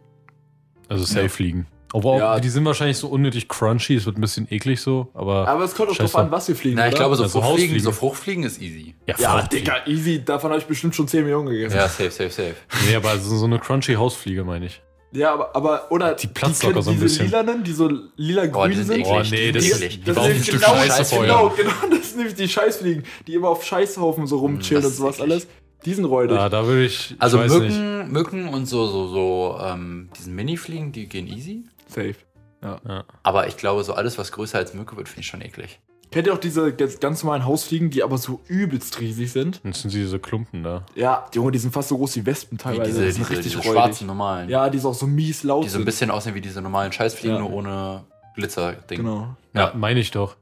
Also 0.89 1.05
safe 1.05 1.23
Ja. 1.23 1.29
fliegen. 1.29 1.67
Auch, 1.95 2.19
Ja. 2.19 2.39
die 2.41 2.49
sind 2.51 2.65
wahrscheinlich 2.67 2.99
so 2.99 3.09
unnötig 3.09 3.49
crunchy, 3.49 3.95
es 3.95 4.05
wird 4.05 4.19
ein 4.19 4.21
bisschen 4.21 4.47
eklig 4.51 4.81
so, 4.83 5.09
aber. 5.15 5.49
Aber 5.49 5.65
es 5.65 5.75
kommt 5.75 5.89
auch 5.91 5.97
drauf 5.97 6.17
an, 6.17 6.31
was 6.31 6.47
wir 6.49 6.55
fliegen. 6.57 6.77
Na, 6.77 6.87
ich 6.89 6.93
oder? 6.93 6.99
glaube, 7.05 7.17
so, 7.17 7.23
Also 7.23 7.41
Fruchtfliegen, 7.41 7.81
so 7.81 7.93
Fruchtfliegen 7.93 8.45
ist 8.45 8.61
easy. 8.61 8.95
Ja, 9.07 9.15
Fruchtfliegen. 9.17 9.65
Digga, 9.65 9.87
easy. 9.87 10.23
Davon 10.23 10.51
habe 10.51 10.61
ich 10.61 10.67
bestimmt 10.67 10.95
schon 10.95 11.09
10 11.09 11.23
Millionen 11.23 11.49
gegessen. 11.49 11.77
Ja, 11.77 11.89
safe, 11.89 12.11
safe, 12.11 12.29
safe. 12.31 12.55
Nee, 12.87 12.97
aber 12.97 13.17
so, 13.19 13.37
so 13.37 13.47
eine 13.47 13.59
crunchy 13.59 13.95
Hausfliege, 13.95 14.45
meine 14.45 14.67
ich. 14.67 14.83
Ja, 15.17 15.33
aber, 15.33 15.55
aber 15.57 15.91
oder 15.91 16.15
Die 16.15 16.27
platzt 16.27 16.63
locker 16.63 16.83
so 16.83 16.91
ein 16.91 16.95
diese 16.97 17.05
bisschen. 17.07 17.27
lilanen, 17.27 17.65
die 17.65 17.73
so 17.73 17.91
lila-grün 18.17 18.53
Boah, 18.53 18.69
die 18.69 18.75
sind 18.77 18.87
sind. 18.87 19.01
eklig. 19.01 19.13
Oh, 19.13 19.23
nee, 19.31 19.53
das 19.53 19.65
die, 19.65 19.71
ist- 19.71 19.83
eklig. 19.83 20.05
die 20.05 20.11
ein 20.11 20.35
Stück 20.43 20.45
Stück 20.45 20.63
Scheiße 20.65 21.19
genau, 21.21 21.49
genau, 21.57 21.71
das 21.91 22.09
sind 22.09 22.17
nämlich 22.19 22.35
die 22.35 22.49
Scheißfliegen, 22.49 23.05
die 23.27 23.35
immer 23.35 23.49
auf 23.49 23.65
Scheißhaufen 23.65 24.27
so 24.27 24.39
rumchillen 24.39 24.83
das 24.83 24.93
und 24.93 24.99
sowas 24.99 25.17
ist 25.17 25.23
alles. 25.23 25.47
Die 25.85 25.95
sind 25.95 26.05
räudig. 26.07 26.37
Ja, 26.37 26.49
da 26.49 26.67
würde 26.67 26.85
ich. 26.87 27.13
ich 27.13 27.17
Also 27.23 27.39
weiß 27.39 27.53
nicht. 27.61 27.77
Mücken, 27.79 28.13
Mücken 28.13 28.49
und 28.49 28.67
so, 28.67 28.87
so, 28.87 29.09
so, 29.09 29.59
ähm, 29.63 30.09
diesen 30.19 30.35
Mini-Fliegen, 30.35 30.91
die 30.93 31.07
gehen 31.09 31.27
easy. 31.29 31.65
Safe. 31.89 32.15
Ja. 32.63 33.05
Aber 33.23 33.47
ich 33.47 33.57
glaube, 33.57 33.85
so 33.85 33.93
alles, 33.93 34.19
was 34.19 34.33
größer 34.33 34.59
als 34.59 34.75
Mücke 34.75 34.97
wird, 34.97 35.09
finde 35.09 35.21
ich 35.21 35.27
schon 35.29 35.41
eklig. 35.43 35.79
Kennt 36.11 36.27
ihr 36.29 36.33
auch 36.33 36.39
diese 36.39 36.73
ganz 36.73 37.23
normalen 37.25 37.45
Hausfliegen, 37.45 37.91
die 37.91 38.03
aber 38.03 38.17
so 38.17 38.41
übelst 38.47 39.01
riesig 39.01 39.33
sind? 39.33 39.61
Das 39.65 39.83
sind 39.83 39.93
diese 39.93 40.19
Klumpen 40.19 40.63
da. 40.63 40.87
Ja, 40.95 41.27
Junge, 41.35 41.51
die 41.53 41.59
sind 41.59 41.73
fast 41.75 41.89
so 41.89 41.97
groß 41.99 42.17
wie 42.17 42.27
Wespen 42.27 42.59
Wie 42.59 42.63
teilweise. 42.63 42.91
diese, 42.91 43.05
die 43.07 43.11
sind 43.13 43.29
diese, 43.29 43.31
richtig 43.39 43.53
diese 43.53 43.57
räudig. 43.63 43.73
schwarzen 43.73 44.07
normalen. 44.07 44.49
Ja, 44.49 44.71
die 44.71 44.79
ist 44.79 44.85
auch 44.85 44.95
so 44.95 45.07
mies 45.07 45.43
laut. 45.43 45.65
Die 45.65 45.69
so 45.69 45.77
ein 45.77 45.81
sind. 45.81 45.85
bisschen 45.85 46.11
aussehen 46.11 46.35
wie 46.35 46.41
diese 46.41 46.63
normalen 46.63 46.93
Scheißfliegen, 46.93 47.37
Ja. 47.37 47.43
nur 47.43 47.53
ohne 47.53 48.05
Glitzer-Ding. 48.37 48.99
Genau. 48.99 49.37
Ja, 49.53 49.69
Ja. 49.69 49.73
meine 49.75 50.01
ich 50.01 50.11
doch. 50.13 50.37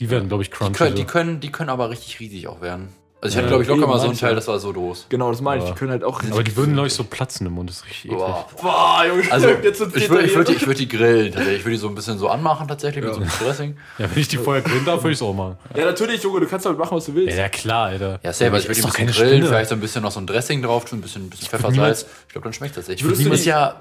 Die 0.00 0.10
werden, 0.10 0.28
glaube 0.28 0.42
ich, 0.42 0.50
Die, 0.50 0.56
crunchy. 0.56 0.74
können, 0.78 0.90
so. 0.90 0.96
die, 0.96 1.04
können, 1.06 1.40
die 1.40 1.50
können 1.52 1.70
aber 1.70 1.90
richtig 1.90 2.20
riesig 2.20 2.46
auch 2.48 2.60
werden. 2.60 2.88
Also 3.20 3.32
ich 3.32 3.34
Ja, 3.34 3.38
hatte, 3.40 3.48
glaube 3.48 3.62
ich, 3.64 3.68
locker 3.68 3.86
mal 3.88 3.98
so 3.98 4.06
einen. 4.06 4.16
Teil, 4.16 4.36
das 4.36 4.46
war 4.46 4.60
so 4.60 4.70
los. 4.70 5.06
Genau, 5.08 5.30
das 5.32 5.40
meine 5.40 5.64
ich. 5.64 5.68
Die 5.68 5.74
können 5.76 5.90
halt 5.90 6.04
auch. 6.04 6.22
aber 6.30 6.44
die 6.44 6.54
würden, 6.54 6.74
glaube 6.74 6.86
ich, 6.86 6.94
so 6.94 7.02
platzen 7.02 7.48
im 7.48 7.54
Mund. 7.54 7.68
Das 7.68 7.78
ist 7.78 7.86
richtig 7.86 8.04
eklig. 8.12 8.18
Boah. 8.18 8.46
Boah, 8.62 9.04
Junge, 9.08 9.32
Also 9.32 9.48
jetzt 9.62 9.78
sind 9.78 9.96
ich 9.96 10.08
würde 10.08 10.24
ich 10.24 10.36
würd, 10.36 10.48
die- 10.48 10.52
ich 10.52 10.66
würd 10.68 10.78
die 10.78 10.86
grillen 10.86 11.32
tatsächlich. 11.32 11.58
Ich 11.58 11.64
würde 11.64 11.74
die 11.76 11.80
so 11.80 11.88
ein 11.88 11.96
bisschen 11.96 12.16
so 12.16 12.28
anmachen 12.28 12.68
tatsächlich 12.68 13.02
mit 13.04 13.12
Ja. 13.12 13.14
so 13.14 13.20
einem 13.22 13.30
Dressing. 13.44 13.76
Ja, 13.98 14.08
wenn 14.08 14.18
ich 14.20 14.28
die 14.28 14.36
vorher 14.38 14.62
grillen 14.62 14.84
darf, 14.84 15.02
würde 15.02 15.10
ich 15.14 15.18
es 15.18 15.22
auch 15.22 15.34
machen. 15.34 15.56
Ja, 15.76 15.86
natürlich, 15.86 16.22
Junge, 16.22 16.38
du 16.40 16.46
kannst 16.46 16.64
damit 16.66 16.78
machen, 16.78 16.96
was 16.96 17.06
du 17.06 17.14
willst. 17.16 17.36
Ja, 17.36 17.42
ja 17.42 17.48
klar, 17.48 17.86
Alter. 17.86 18.20
Ja, 18.22 18.32
selber. 18.32 18.58
Ich 18.58 18.64
würde 18.68 18.74
die 18.80 18.82
ein 18.86 18.90
bisschen 18.92 19.06
grillen, 19.08 19.28
Spinne. 19.32 19.46
vielleicht 19.48 19.68
so 19.70 19.74
ein 19.74 19.80
bisschen 19.80 20.02
noch 20.04 20.12
so 20.12 20.20
ein 20.20 20.26
Dressing 20.28 20.62
drauf 20.62 20.84
tun, 20.84 21.00
ein 21.00 21.02
bisschen, 21.02 21.24
ein 21.26 21.30
bisschen 21.30 21.48
Pfeffersalz. 21.48 22.06
Ich 22.28 22.32
glaube, 22.34 22.44
dann 22.44 22.52
schmeckt 22.52 22.76
das. 22.76 22.86
Würdest 22.86 23.02
du 23.24 23.32
ist 23.32 23.44
die- 23.44 23.48
ja 23.48 23.80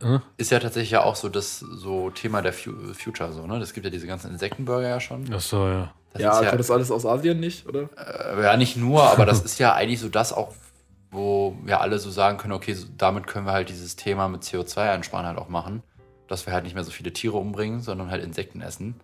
Hm? 0.00 0.22
ist 0.36 0.52
ja 0.52 0.60
tatsächlich 0.60 0.92
ja 0.92 1.02
auch 1.02 1.16
so 1.16 1.28
das 1.28 1.58
so 1.58 2.10
Thema 2.10 2.40
der 2.40 2.52
Fu 2.52 2.70
Future 2.94 3.32
so, 3.32 3.46
ne? 3.48 3.58
Das 3.58 3.72
gibt 3.72 3.84
ja 3.84 3.90
diese 3.90 4.06
ganzen 4.06 4.30
Insektenburger 4.30 4.88
ja 4.88 5.00
schon. 5.00 5.24
Ach 5.32 5.40
so, 5.40 5.66
ja. 5.66 5.92
Das 6.12 6.22
ja, 6.22 6.40
ist 6.40 6.48
kommt 6.48 6.60
das 6.60 6.70
alles 6.70 6.90
aus 6.90 7.04
Asien 7.04 7.40
nicht, 7.40 7.66
oder? 7.66 7.88
Äh, 7.96 8.42
ja, 8.42 8.56
nicht 8.56 8.76
nur, 8.76 9.02
aber 9.02 9.26
das 9.26 9.40
ist 9.44 9.58
ja 9.58 9.74
eigentlich 9.74 10.00
so 10.00 10.08
das 10.08 10.32
auch, 10.32 10.54
wo 11.10 11.56
wir 11.64 11.80
alle 11.80 11.98
so 11.98 12.10
sagen 12.10 12.38
können, 12.38 12.52
okay, 12.52 12.74
so, 12.74 12.86
damit 12.96 13.26
können 13.26 13.46
wir 13.46 13.52
halt 13.52 13.68
dieses 13.68 13.96
Thema 13.96 14.28
mit 14.28 14.42
CO2 14.42 14.92
einsparen 14.92 15.26
halt 15.26 15.38
auch 15.38 15.48
machen, 15.48 15.82
dass 16.28 16.46
wir 16.46 16.52
halt 16.52 16.64
nicht 16.64 16.74
mehr 16.74 16.84
so 16.84 16.92
viele 16.92 17.12
Tiere 17.12 17.36
umbringen, 17.36 17.80
sondern 17.80 18.10
halt 18.10 18.22
Insekten 18.22 18.60
essen. 18.60 18.94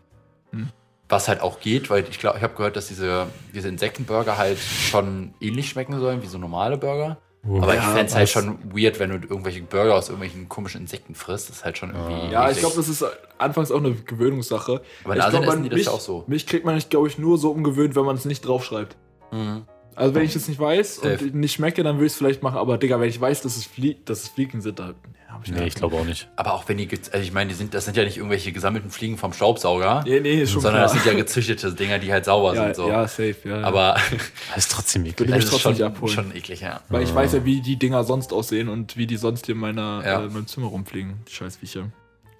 Hm. 0.52 0.68
Was 1.09 1.28
halt 1.28 1.40
auch 1.40 1.61
geht, 1.61 1.90
weil 1.90 2.04
ich 2.09 2.18
glaube, 2.18 2.38
ich 2.38 2.42
habe 2.45 2.54
gehört, 2.54 2.76
dass 2.76 2.87
diese, 2.87 3.26
diese 3.52 3.68
Insektenburger 3.68 4.38
halt 4.38 4.59
schon 4.59 5.35
ähnlich 5.40 5.68
schmecken 5.68 5.99
sollen 5.99 6.23
wie 6.23 6.26
so 6.26 6.38
normale 6.38 6.78
Burger. 6.78 7.18
Aber 7.46 7.74
ich 7.74 7.80
Ja, 7.80 7.82
fände 7.82 8.06
es 8.06 8.14
halt 8.14 8.28
schon 8.28 8.58
weird, 8.74 8.98
wenn 8.98 9.10
du 9.10 9.16
irgendwelche 9.16 9.62
Burger 9.62 9.94
aus 9.96 10.08
irgendwelchen 10.08 10.48
komischen 10.48 10.80
Insekten 10.80 11.14
frisst. 11.14 11.50
Das 11.50 11.56
ist 11.56 11.64
halt 11.64 11.76
schon 11.76 11.90
irgendwie. 11.90 12.32
Ja, 12.32 12.44
ich 12.44 12.56
eklig. 12.56 12.60
glaube, 12.60 12.76
das 12.76 12.88
ist 12.88 13.04
anfangs 13.38 13.70
auch 13.70 13.78
eine 13.78 13.94
Gewöhnungssache. 13.94 14.80
Aber 15.04 15.14
in 15.14 15.20
ich 15.20 15.26
Asien 15.26 15.42
glaub, 15.42 15.62
die 15.62 15.68
das 15.68 15.76
mich, 15.76 15.86
ja 15.86 15.92
auch 15.92 16.00
so. 16.00 16.24
Mich 16.26 16.46
kriegt 16.46 16.64
man, 16.64 16.78
glaube 16.88 17.08
ich, 17.08 17.18
nur 17.18 17.36
so 17.36 17.50
umgewöhnt, 17.50 17.96
wenn 17.96 18.04
man 18.04 18.16
es 18.16 18.24
nicht 18.24 18.46
draufschreibt. 18.46 18.96
Mhm. 19.30 19.64
Also, 19.94 20.14
wenn 20.14 20.24
ich 20.24 20.34
es 20.34 20.48
nicht 20.48 20.58
weiß 20.58 20.96
Safe. 20.96 21.24
und 21.24 21.34
nicht 21.36 21.52
schmecke, 21.52 21.82
dann 21.84 21.96
würde 21.96 22.06
ich 22.06 22.12
es 22.12 22.18
vielleicht 22.18 22.42
machen. 22.42 22.56
Aber, 22.56 22.78
Digga, 22.78 22.98
wenn 22.98 23.08
ich 23.08 23.20
weiß, 23.20 23.42
dass 23.42 23.56
es, 23.56 23.64
Flie 23.64 23.96
dass 24.04 24.22
es 24.22 24.28
Fliegen 24.28 24.60
sind, 24.60 24.78
dann 24.78 24.94
ich 25.45 25.50
Nee, 25.50 25.67
ich 25.67 25.75
glaube 25.75 25.97
auch 25.97 26.05
nicht. 26.05 26.29
Aber 26.37 26.55
auch 26.55 26.69
wenn 26.69 26.76
die, 26.79 26.88
also 26.88 27.19
ich 27.19 27.33
meine, 27.33 27.49
die 27.49 27.55
sind, 27.55 27.75
das 27.75 27.85
sind 27.85 27.97
ja 27.97 28.05
nicht 28.05 28.17
irgendwelche 28.19 28.53
gesammelten 28.53 28.91
Fliegen 28.91 29.19
vom 29.19 29.33
Staubsauger, 29.33 30.03
Nee, 30.07 30.21
nee, 30.21 30.43
ist 30.43 30.53
schon 30.53 30.62
sondern 30.62 30.83
das 30.83 30.93
klar. 30.93 31.03
sind 31.05 31.12
ja 31.12 31.19
gezüchtete 31.19 31.73
Dinger, 31.75 31.99
die 31.99 32.12
halt 32.12 32.25
sauber 32.25 32.55
ja, 32.55 32.64
sind. 32.64 32.76
So. 32.76 32.88
ja, 32.88 33.09
safe, 33.09 33.37
ja. 33.45 33.62
Aber 33.62 33.97
Das 34.55 34.59
ist 34.67 34.73
trotzdem 34.73 35.03
eklig. 35.07 35.21
Würde 35.21 35.33
mich 35.33 35.38
es 35.41 35.45
ist 35.47 35.50
trotzdem 35.50 35.62
schon, 35.62 35.73
nicht 35.73 35.97
abholen. 35.97 36.12
schon 36.14 36.37
eklig, 36.37 36.61
ja. 36.61 36.81
Weil 36.88 37.03
ich 37.03 37.14
weiß 37.14 37.33
ja, 37.33 37.45
wie 37.45 37.61
die 37.61 37.76
Dinger 37.76 38.05
sonst 38.05 38.33
aussehen 38.33 38.69
und 38.69 38.97
wie 38.97 39.07
die 39.07 39.17
sonst 39.17 39.47
hier 39.47 39.55
in, 39.55 39.61
meiner, 39.61 40.03
Ja. 40.05 40.21
äh, 40.21 40.26
in 40.26 40.33
meinem 40.33 40.47
Zimmer 40.47 40.67
rumfliegen. 40.69 41.14
Die 41.29 41.33
scheiß 41.33 41.57
Viecher. 41.57 41.91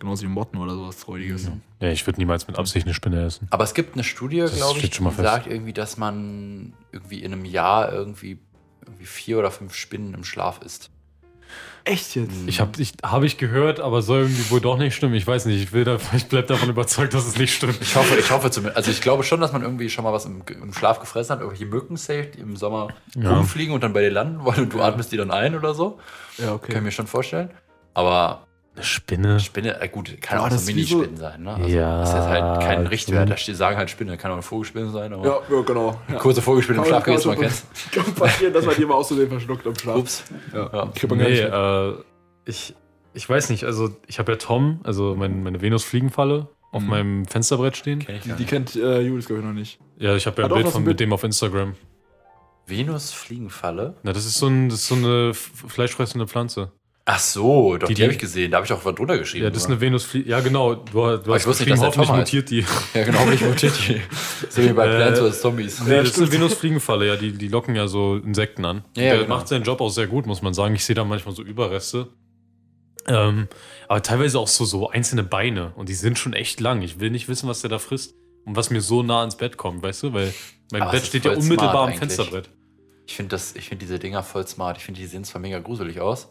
Genauso 0.01 0.23
wie 0.25 0.29
Motten 0.29 0.59
oder 0.59 0.75
sowas 0.75 1.07
Räudiges. 1.07 1.49
Ja, 1.81 1.89
ich 1.89 2.07
würde 2.07 2.19
niemals 2.19 2.47
mit 2.47 2.59
Absicht 2.59 2.85
eine 2.87 2.95
Spinne 2.95 3.25
essen. 3.25 3.47
Aber 3.51 3.65
es 3.65 3.75
gibt 3.75 3.95
eine 3.95 4.05
Studie, 4.05 4.39
Das 4.41 4.57
glaube 4.57 4.81
ich, 4.81 4.91
die 4.91 5.11
sagt 5.17 5.47
irgendwie, 5.47 5.73
dass 5.73 5.97
man 5.97 6.75
irgendwie 6.93 7.23
in 7.23 7.33
einem 7.33 7.45
Jahr 7.45 7.93
irgendwie, 7.93 8.39
irgendwie 8.85 9.07
vier 9.07 9.39
oder 9.39 9.51
fünf 9.51 9.75
Spinnen 9.75 10.13
im 10.15 10.25
Schlaf 10.25 10.61
isst. 10.63 10.91
Echt 11.87 12.17
jetzt? 12.17 12.33
Ich 12.47 12.61
habe 12.61 12.81
ich, 12.81 12.95
hab 13.03 13.23
ich 13.25 13.37
gehört, 13.37 13.79
aber 13.79 14.01
soll 14.01 14.21
irgendwie 14.23 14.51
wohl 14.51 14.61
doch 14.61 14.79
nicht 14.79 14.95
stimmen. 14.95 15.15
Ich 15.15 15.27
weiß 15.27 15.45
nicht, 15.45 15.63
ich, 15.63 15.73
will 15.73 15.85
da, 15.85 15.99
ich 16.17 16.27
bleib 16.29 16.47
davon 16.47 16.71
überzeugt, 16.71 17.13
dass 17.13 17.27
es 17.27 17.37
nicht 17.37 17.55
stimmt. 17.55 17.79
Ich 17.83 17.95
hoffe, 17.95 18.17
ich 18.19 18.31
hoffe 18.31 18.51
zumindest. 18.51 18.77
Also 18.79 18.91
ich 18.91 19.03
glaube 19.03 19.23
schon, 19.23 19.41
dass 19.41 19.53
man 19.53 19.61
irgendwie 19.63 19.91
schon 19.91 20.03
mal 20.05 20.13
was 20.13 20.25
im, 20.25 20.43
im 20.49 20.73
Schlaf 20.73 20.99
gefressen 21.01 21.33
hat, 21.35 21.41
irgendwelche 21.41 21.67
Mücken 21.67 21.97
safe, 21.97 22.31
die 22.35 22.41
im 22.41 22.57
Sommer 22.57 22.89
Ja. 23.17 23.35
rumfliegen 23.37 23.75
und 23.75 23.83
dann 23.83 23.93
bei 23.93 24.01
dir 24.01 24.11
landen 24.11 24.43
wollen 24.45 24.61
und 24.61 24.73
du 24.73 24.81
atmest 24.81 25.13
die 25.13 25.19
dann 25.19 25.31
ein 25.31 25.55
oder 25.55 25.75
so. 25.75 25.99
Ja, 26.39 26.47
Kann 26.47 26.55
okay. 26.55 26.75
ich 26.77 26.81
mir 26.83 26.91
schon 26.91 27.07
vorstellen. 27.07 27.51
Aber 27.93 28.47
Eine 28.77 28.85
Spinne. 28.85 29.39
Spinne, 29.41 29.81
äh 29.81 29.89
gut, 29.89 30.21
kann 30.21 30.39
Boah, 30.39 30.47
auch 30.47 30.51
so 30.51 30.57
ist 30.57 30.67
wie 30.67 30.83
so- 30.83 30.97
Minispinnen 30.99 31.17
sein, 31.17 31.43
ne? 31.45 31.55
Also 31.55 31.69
Ja, 31.69 32.01
Das 32.01 32.09
ist 32.11 32.15
halt 32.17 32.61
kein 32.63 32.87
Richtwert. 32.89 33.31
Da 33.31 33.37
steht- 33.37 33.57
sagen 33.57 33.77
halt 33.77 33.89
Spinne, 33.89 34.17
kann 34.17 34.31
auch 34.33 34.35
eine 34.37 34.43
Vogelspinne 34.43 34.91
sein, 34.91 35.13
aber 35.13 35.25
Ja, 35.25 35.39
ja 35.57 35.61
genau. 35.63 36.01
Ja. 36.09 36.17
kurze 36.19 36.43
Vogelspinne 36.43 36.79
im 36.79 36.83
Kann- 36.83 36.89
Schlaf, 36.91 37.05
kann 37.05 37.13
wie 37.13 37.17
du 37.17 37.21
es 37.21 37.27
mal 37.27 37.37
kennst. 37.37 37.67
Kann 37.93 38.15
passieren, 38.15 38.53
dass 38.53 38.67
man 38.67 38.75
die 38.75 38.85
mal 38.85 38.95
auszusehen 38.95 39.29
verschluckt 39.29 39.65
am 39.67 39.77
Schlaf. 39.77 39.97
Ups. 39.97 40.25
Ja. 40.53 40.71
Ja. 40.73 40.93
Nee, 41.15 41.39
äh, 41.41 41.95
ich, 42.47 42.75
ich 43.13 43.29
weiß 43.29 43.51
nicht, 43.51 43.63
also 43.65 43.91
ich 44.09 44.19
habe 44.19 44.33
ja 44.33 44.39
Tom, 44.39 44.81
also 44.83 45.15
mein, 45.17 45.45
meine 45.45 45.61
Venus-Fliegenfalle, 45.63 46.49
auf 46.73 46.83
Mhm. 46.83 46.89
meinem 46.89 47.25
Fensterbrett 47.27 47.77
stehen. 47.77 48.01
Kenn 48.01 48.17
ich 48.17 48.23
Die, 48.23 48.33
die 48.33 48.45
kennt 48.45 48.75
äh, 48.75 49.01
Julis, 49.03 49.27
glaube 49.27 49.41
ich, 49.43 49.47
noch 49.47 49.55
nicht. 49.55 49.79
Ja, 49.99 50.17
ich 50.17 50.27
habe 50.27 50.43
ja 50.43 50.49
ein 50.49 50.53
Bild 50.55 50.69
von 50.69 50.83
mit- 50.83 50.99
dem 50.99 51.13
auf 51.13 51.23
Instagram. 51.23 51.75
Venus-Fliegenfalle. 52.67 53.95
Na, 54.03 54.13
das 54.13 54.27
ist 54.27 54.39
so, 54.39 54.47
ein, 54.49 54.69
das 54.69 54.81
ist 54.81 54.89
so 54.89 54.95
eine 54.97 55.33
fleischfressende 55.35 56.27
Pflanze. 56.27 56.73
Ach 57.07 57.19
so, 57.19 57.77
doch, 57.77 57.87
Die- 57.87 57.93
die, 57.95 58.03
habe 58.03 58.13
ich 58.15 58.19
gesehen. 58.19 58.51
Da 58.51 58.57
habe 58.57 58.67
ich 58.67 58.73
auch 58.73 58.83
was 58.83 58.95
drunter 58.95 59.19
geschrieben. 59.19 59.45
Ja, 59.45 59.51
das 59.51 59.65
ist 59.65 59.67
eine 59.69 59.79
Venus-Fliegen. 59.79 60.31
Ja, 60.31 60.41
genau. 60.41 60.75
Du, 60.75 60.91
du 61.19 61.21
ich 61.29 61.35
hast 61.35 61.47
wusste 61.47 61.65
nicht, 61.65 61.77
der 61.79 61.87
hoffentlich 61.89 62.11
mutiert 62.11 62.49
die. 62.51 62.65
Ja, 62.95 63.05
genau, 63.05 63.27
nicht 63.27 63.43
mutiert 63.45 63.75
die. 63.87 64.01
So 64.49 64.63
wie 64.63 64.73
bei 64.73 64.87
Äh, 64.87 64.97
Plants 64.97 65.21
vs. 65.21 65.41
Zombies. 65.43 65.81
Nee, 65.83 65.97
das 65.99 66.09
ist 66.13 66.19
eine 66.19 66.33
Venus-Fliegenfalle, 66.33 67.07
ja. 67.07 67.17
Die, 67.17 67.33
die 67.33 67.49
locken 67.49 67.75
ja 67.77 67.89
so 67.89 68.17
Insekten 68.17 68.65
an. 68.65 68.85
Ja, 68.97 69.03
ja, 69.03 69.09
Der 69.11 69.23
genau. 69.25 69.37
macht 69.37 69.49
seinen 69.49 69.65
Job 69.65 69.83
auch 69.83 69.91
sehr 69.91 70.07
gut, 70.07 70.25
muss 70.27 70.41
man 70.41 70.55
sagen. 70.55 70.75
Ich 70.75 70.85
sehe 70.87 70.95
da 70.97 71.05
manchmal 71.05 71.35
so 71.35 71.43
Überreste. 71.43 72.09
Ähm, 73.07 73.49
aber 73.87 74.03
teilweise 74.03 74.39
auch 74.39 74.49
so, 74.49 74.65
so 74.65 74.89
einzelne 74.89 75.25
Beine. 75.25 75.73
Und 75.77 75.91
die 75.91 75.95
sind 75.95 76.19
schon 76.19 76.33
echt 76.33 76.59
lang. 76.61 76.81
Ich 76.81 77.01
will 77.01 77.11
nicht 77.11 77.29
wissen, 77.29 77.47
was 77.51 77.61
der 77.61 77.69
da 77.69 77.79
frisst. 77.79 78.15
Und 78.47 78.57
was 78.57 78.71
mir 78.71 78.81
so 78.81 79.03
nah 79.03 79.21
ans 79.21 79.37
Bett 79.37 79.59
kommt, 79.59 79.83
weißt 79.83 80.05
du? 80.05 80.13
Weil 80.15 80.33
mein 80.73 80.81
Aber 80.81 80.93
Bett 80.93 81.05
steht 81.05 81.27
ja 81.27 81.33
unmittelbar 81.33 81.89
am. 81.89 81.93
Fensterbrett. 81.93 82.49
Ich 83.07 83.15
finde 83.17 83.37
find 83.39 83.83
diese 83.83 83.99
Dinger 83.99 84.23
voll 84.23 84.47
smart. 84.47 84.79
Ich 84.79 84.85
finde, 84.85 85.01
die 85.01 85.07
sehen 85.07 85.25
zwar 85.25 85.43
mega 85.43 85.59
gruselig 85.59 86.01
aus. 86.01 86.31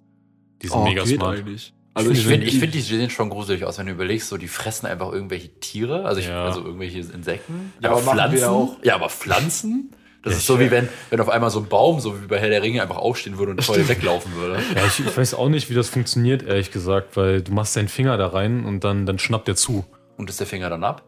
Die 0.63 0.67
sind 0.69 0.83
mega 0.83 1.01
Oh, 1.01 1.05
geht 1.05 1.15
smart. 1.17 1.37
eigentlich. 1.39 1.73
Also 1.95 2.09
ich 2.09 2.19
die 2.19 2.23
finde, 2.23 2.45
sind- 2.45 2.53
ich 2.55 2.59
find, 2.59 2.73
die 2.73 2.81
sehen 2.81 3.09
schon 3.11 3.29
gruselig 3.29 3.63
aus, 3.65 3.77
wenn 3.77 3.85
du 3.85 3.91
überlegst, 3.91 4.27
so 4.29 4.37
die 4.37 4.47
fressen 4.47 4.87
einfach 4.87 5.11
irgendwelche 5.11 5.49
Tiere, 5.59 6.05
also, 6.05 6.19
ich, 6.21 6.27
Ja. 6.27 6.45
also 6.45 6.63
irgendwelche 6.65 6.99
Insekten. 6.99 7.71
Ja, 7.81 7.91
aber 7.91 8.03
wir 8.31 8.39
ja 8.39 8.49
auch. 8.49 8.77
Ja, 8.83 8.95
aber 8.95 9.09
Pflanzen? 9.09 9.91
Das 10.23 10.33
Ja, 10.33 10.37
ist 10.39 10.47
so 10.47 10.55
ich- 10.55 10.61
wie 10.61 10.71
wenn, 10.71 10.87
wenn 11.09 11.19
auf 11.19 11.29
einmal 11.29 11.49
so 11.51 11.59
ein 11.59 11.67
Baum, 11.67 11.99
so 11.99 12.19
wie 12.21 12.27
bei 12.27 12.39
Herr 12.39 12.49
der 12.49 12.63
Ringe, 12.63 12.81
einfach 12.81 12.95
aufstehen 12.97 13.37
würde 13.37 13.51
und 13.51 13.59
dir 13.67 13.87
weglaufen 13.89 14.33
würde. 14.35 14.55
Ja, 14.75 14.85
ich, 14.87 15.05
ich 15.05 15.17
weiß 15.17 15.33
auch 15.35 15.49
nicht, 15.49 15.69
wie 15.69 15.73
das 15.75 15.89
funktioniert, 15.89 16.41
ehrlich 16.43 16.71
gesagt, 16.71 17.15
weil 17.17 17.41
du 17.41 17.51
machst 17.51 17.75
deinen 17.75 17.89
Finger 17.89 18.15
da 18.17 18.27
rein 18.27 18.65
und 18.65 18.83
dann, 18.85 19.05
dann 19.05 19.19
schnappt 19.19 19.47
der 19.49 19.55
zu. 19.57 19.83
Und 20.17 20.29
ist 20.29 20.39
der 20.39 20.47
Finger 20.47 20.69
dann 20.69 20.83
ab? 20.83 21.03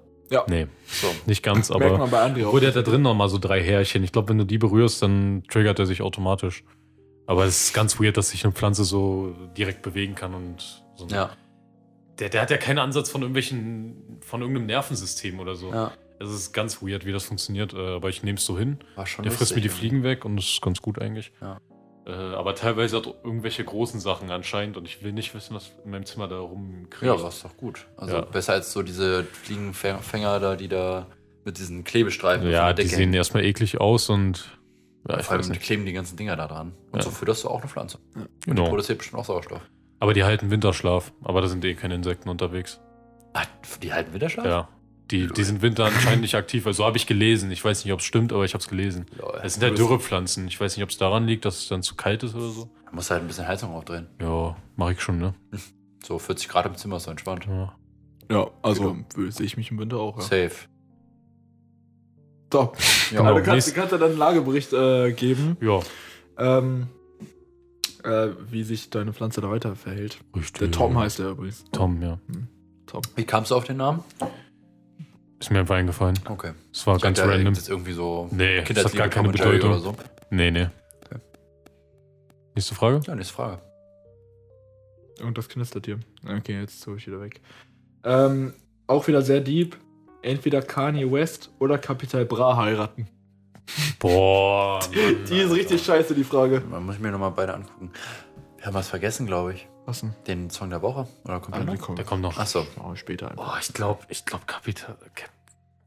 Nee, 0.48 0.68
So. 0.88 1.08
nicht 1.28 1.44
ganz, 1.44 1.70
Merkt 1.70 1.84
man 1.84 2.02
aber. 2.02 2.08
bei 2.08 2.26
André 2.26 2.44
auch. 2.44 2.48
Obwohl, 2.48 2.60
der 2.60 2.70
hat 2.70 2.76
da 2.76 2.82
drin 2.82 3.02
noch 3.04 3.14
mal 3.14 3.30
so 3.30 3.38
drei 3.38 3.64
Härchen. 3.64 4.04
Ich 4.04 4.12
glaube, 4.12 4.30
wenn 4.30 4.38
du 4.40 4.44
die 4.44 4.58
berührst, 4.58 5.02
dann 5.02 5.44
triggert 5.50 5.80
er 5.80 5.86
sich 5.86 6.02
automatisch. 6.02 6.64
Aber 7.28 7.46
es 7.46 7.66
ist 7.68 7.74
ganz 7.74 8.00
weird, 8.00 8.18
dass 8.18 8.30
sich 8.30 8.44
eine 8.44 8.54
Pflanze 8.54 8.84
so 8.84 9.34
direkt 9.58 9.82
bewegen 9.82 10.16
kann 10.16 10.34
und 10.34 10.84
so. 10.96 11.08
Ja. 11.08 11.32
Der, 12.20 12.30
der 12.30 12.42
hat 12.42 12.52
ja 12.52 12.58
keinen 12.58 12.80
Ansatz 12.80 13.10
von 13.10 13.22
irgendwelchen, 13.22 14.20
von 14.22 14.42
irgendeinem 14.42 14.68
Nervensystem 14.68 15.40
oder 15.40 15.56
so. 15.56 15.72
ja. 15.72 15.92
Es 16.18 16.30
ist 16.30 16.54
ganz 16.54 16.82
weird, 16.82 17.06
wie 17.06 17.12
das 17.12 17.26
funktioniert, 17.26 17.74
äh, 17.74 17.96
aber 17.96 18.08
ich 18.08 18.24
nehme 18.24 18.38
es 18.38 18.46
so 18.46 18.58
hin. 18.58 18.80
War 18.96 19.06
schon 19.06 19.24
Der 19.24 19.34
frisst 19.34 19.54
mir 19.54 19.60
die 19.62 19.68
lustig 19.68 19.90
Fliegen 19.90 20.04
weg 20.04 20.24
und 20.24 20.38
das 20.38 20.46
ist 20.46 20.62
ganz 20.62 20.82
gut 20.82 20.98
eigentlich. 21.02 21.34
Ja. 21.42 21.58
Äh, 22.08 22.12
aber 22.12 22.56
teilweise 22.56 22.96
hat 22.96 23.08
er 23.08 23.16
irgendwelche 23.26 23.66
großen 23.66 24.00
Sachen 24.00 24.32
anscheinend 24.32 24.78
und 24.78 24.86
ich 24.86 25.04
will 25.04 25.12
nicht 25.12 25.36
wissen, 25.36 25.56
was 25.56 25.74
in 25.84 25.92
meinem 25.92 26.06
Zimmer 26.06 26.30
da 26.30 26.40
rumkriegt. 26.40 27.04
Ja, 27.04 27.20
war 27.22 27.28
es 27.28 27.42
doch 27.42 27.58
gut. 27.58 27.88
Also 27.98 28.16
Ja. 28.16 28.22
besser 28.22 28.54
als 28.54 28.72
so 28.72 28.82
diese 28.82 29.26
Fliegenfänger 29.26 30.40
da, 30.40 30.56
die 30.56 30.70
da 30.70 31.08
mit 31.44 31.58
diesen 31.58 31.84
Klebestreifen 31.84 32.50
Ja, 32.50 32.72
die 32.72 32.88
sehen 32.88 33.14
erstmal 33.14 33.44
eklig 33.44 33.82
aus 33.82 34.10
und 34.10 34.58
ja, 35.08 35.20
ich 35.20 35.26
Vor 35.26 35.34
allem 35.34 35.40
weiß 35.40 35.46
die 35.48 35.52
nicht. 35.54 35.62
kleben 35.64 35.86
die 35.86 35.94
ganzen 35.94 36.18
Dinger 36.18 36.36
da 36.36 36.48
dran. 36.48 36.74
Und 36.92 37.00
Ja. 37.00 37.04
so 37.04 37.12
fütterst 37.12 37.44
du 37.44 37.50
auch 37.50 37.60
eine 37.62 37.70
Pflanze. 37.70 38.00
Die 38.16 38.50
Genau. 38.52 38.70
produziert 38.70 38.98
bestimmt 39.00 39.20
auch 39.22 39.26
Sauerstoff. 39.26 39.62
Aber 40.00 40.14
die 40.14 40.24
halten 40.24 40.52
Winterschlaf. 40.52 41.12
Aber 41.24 41.42
da 41.42 41.48
sind 41.48 41.64
eh 41.66 41.74
keine 41.76 41.96
Insekten 41.96 42.30
unterwegs. 42.30 42.80
Ah, 43.34 43.44
die 43.82 43.94
halten 43.94 44.14
Winterschlaf? 44.14 44.46
Ja. 44.46 44.70
Die, 45.12 45.28
die 45.28 45.44
sind 45.44 45.62
Winter 45.62 45.86
anscheinend 45.86 46.22
nicht 46.22 46.34
aktiv. 46.36 46.66
Also 46.66 46.84
habe 46.84 46.98
ich 46.98 47.06
gelesen. 47.06 47.52
Ich 47.52 47.64
weiß 47.64 47.86
nicht, 47.86 47.94
ob 47.94 48.00
es 48.00 48.06
stimmt, 48.06 48.34
aber 48.34 48.44
ich 48.44 48.54
habe 48.56 48.62
es 48.62 48.68
gelesen. 48.68 49.06
Es 49.44 49.54
sind 49.54 49.64
halt 49.64 49.78
Dürrepflanzen. 49.78 50.48
Ich 50.48 50.60
weiß 50.60 50.76
nicht, 50.76 50.84
ob 50.84 50.90
es 50.90 50.98
daran 50.98 51.28
liegt, 51.28 51.46
dass 51.46 51.60
es 51.60 51.68
dann 51.68 51.84
zu 51.84 51.96
kalt 51.96 52.24
ist 52.24 52.34
oder 52.34 52.50
so. 52.50 52.70
Da 52.86 52.92
musst 52.92 53.10
du 53.10 53.14
halt 53.14 53.24
ein 53.24 53.28
bisschen 53.28 53.48
Heizung 53.48 53.72
aufdrehen. 53.72 54.08
Ja, 54.20 54.56
mache 54.76 54.94
ich 54.94 55.02
schon, 55.02 55.20
ne? 55.20 55.36
So 56.04 56.18
40 56.18 56.48
Grad 56.50 56.66
im 56.66 56.76
Zimmer 56.76 56.98
ist 56.98 57.04
so 57.04 57.12
entspannt. 57.12 57.46
Ja. 57.48 57.76
Ja, 58.32 58.48
also 58.64 58.96
Genau. 59.16 59.30
sehe 59.30 59.46
ich 59.46 59.58
mich 59.58 59.70
im 59.70 59.78
Winter 59.78 59.98
auch. 59.98 60.16
Ja. 60.18 60.22
Safe. 60.24 60.52
So, 62.52 62.60
Ja, 63.12 63.18
Genau. 63.18 63.24
also 63.24 63.40
du 63.40 63.44
kannst, 63.46 63.68
du 63.68 63.72
kannst 63.74 63.92
ja 63.92 63.98
dann 63.98 64.10
einen 64.12 64.18
Lagebericht 64.20 64.72
äh, 64.74 65.12
geben, 65.12 65.58
Ja, 65.62 65.80
ähm, 66.38 66.88
äh, 68.04 68.30
wie 68.50 68.64
sich 68.64 68.90
deine 68.90 69.14
Pflanze 69.14 69.42
da 69.42 69.50
weiter 69.50 69.76
verhält. 69.76 70.20
richtig. 70.36 70.60
Der 70.60 70.72
Tom 70.72 70.98
heißt 70.98 71.20
der 71.20 71.30
übrigens. 71.30 71.66
Tom, 71.72 72.02
ja. 72.02 72.20
Tom. 72.86 73.02
Wie 73.16 73.26
kamst 73.26 73.52
du 73.52 73.56
auf 73.56 73.64
den 73.66 73.78
Namen? 73.78 74.04
Ist 75.40 75.52
mir 75.52 75.60
einfach 75.60 75.76
eingefallen. 75.76 76.18
Okay. 76.30 76.54
Es 76.72 76.86
war 76.88 76.96
Ich 76.96 77.02
ganz 77.02 77.18
dachte, 77.18 77.32
random. 77.32 77.54
Das 77.54 77.64
ist 77.64 77.70
irgendwie 77.70 77.92
so 77.94 78.30
Nee, 78.32 78.62
das 78.62 78.86
hat 78.86 78.94
gar 78.94 79.10
keine 79.10 79.30
Bedeutung. 79.30 79.72
oder 79.72 79.80
so. 79.80 79.96
Nee, 80.30 80.50
nee. 80.52 80.68
Okay. 81.04 81.20
Nächste 82.56 82.74
Frage? 82.76 83.02
Ja, 83.06 83.16
nächste 83.16 83.34
Frage. 83.34 83.62
Und 85.24 85.38
das 85.38 85.50
knistert 85.50 85.86
hier. 85.86 86.00
Okay, 86.26 86.60
jetzt 86.62 86.86
hole 86.88 86.98
ich 86.98 87.08
wieder 87.08 87.20
weg. 87.22 87.42
Ähm, 88.04 88.54
auch 88.88 89.08
wieder 89.08 89.22
sehr 89.22 89.42
deep. 89.42 89.78
Entweder 90.26 90.62
Kanye 90.62 91.12
West 91.12 91.52
oder 91.60 91.78
Capital 91.78 92.26
Bra 92.26 92.58
heiraten. 92.58 93.08
Boah. 94.00 94.80
Mann, 94.96 95.26
Die 95.30 95.38
ist 95.40 95.52
richtig 95.52 95.84
scheiße, 95.84 96.14
die 96.16 96.24
Frage. 96.24 96.62
Man 96.70 96.86
muss 96.86 96.96
ich 96.96 97.02
mir 97.02 97.12
nochmal 97.12 97.32
beide 97.32 97.54
angucken. 97.54 97.92
Wir 98.58 98.66
haben 98.68 98.74
was 98.74 98.90
vergessen, 98.90 99.28
glaube 99.28 99.54
ich. 99.54 99.68
Was 99.86 100.00
denn? 100.02 100.14
Den 100.28 100.50
Song 100.50 100.72
der 100.72 100.82
Woche. 100.82 101.08
Oder 101.26 101.40
kommt 101.40 101.56
der 101.56 101.62
Ah, 101.62 101.66
noch? 101.66 101.74
die 101.74 101.80
kommt. 101.80 101.98
Der 102.00 102.06
kommt 102.06 102.22
noch. 102.24 102.38
Achso. 102.40 102.66
Oh, 102.84 102.96
später 102.96 103.30
einfach. 103.30 103.46
Boah, 103.54 103.58
ich 103.62 103.72
glaube, 103.74 104.00
ich 104.10 104.26
glaube, 104.26 104.46
Kapital. 104.48 104.96
Cap- 105.14 105.30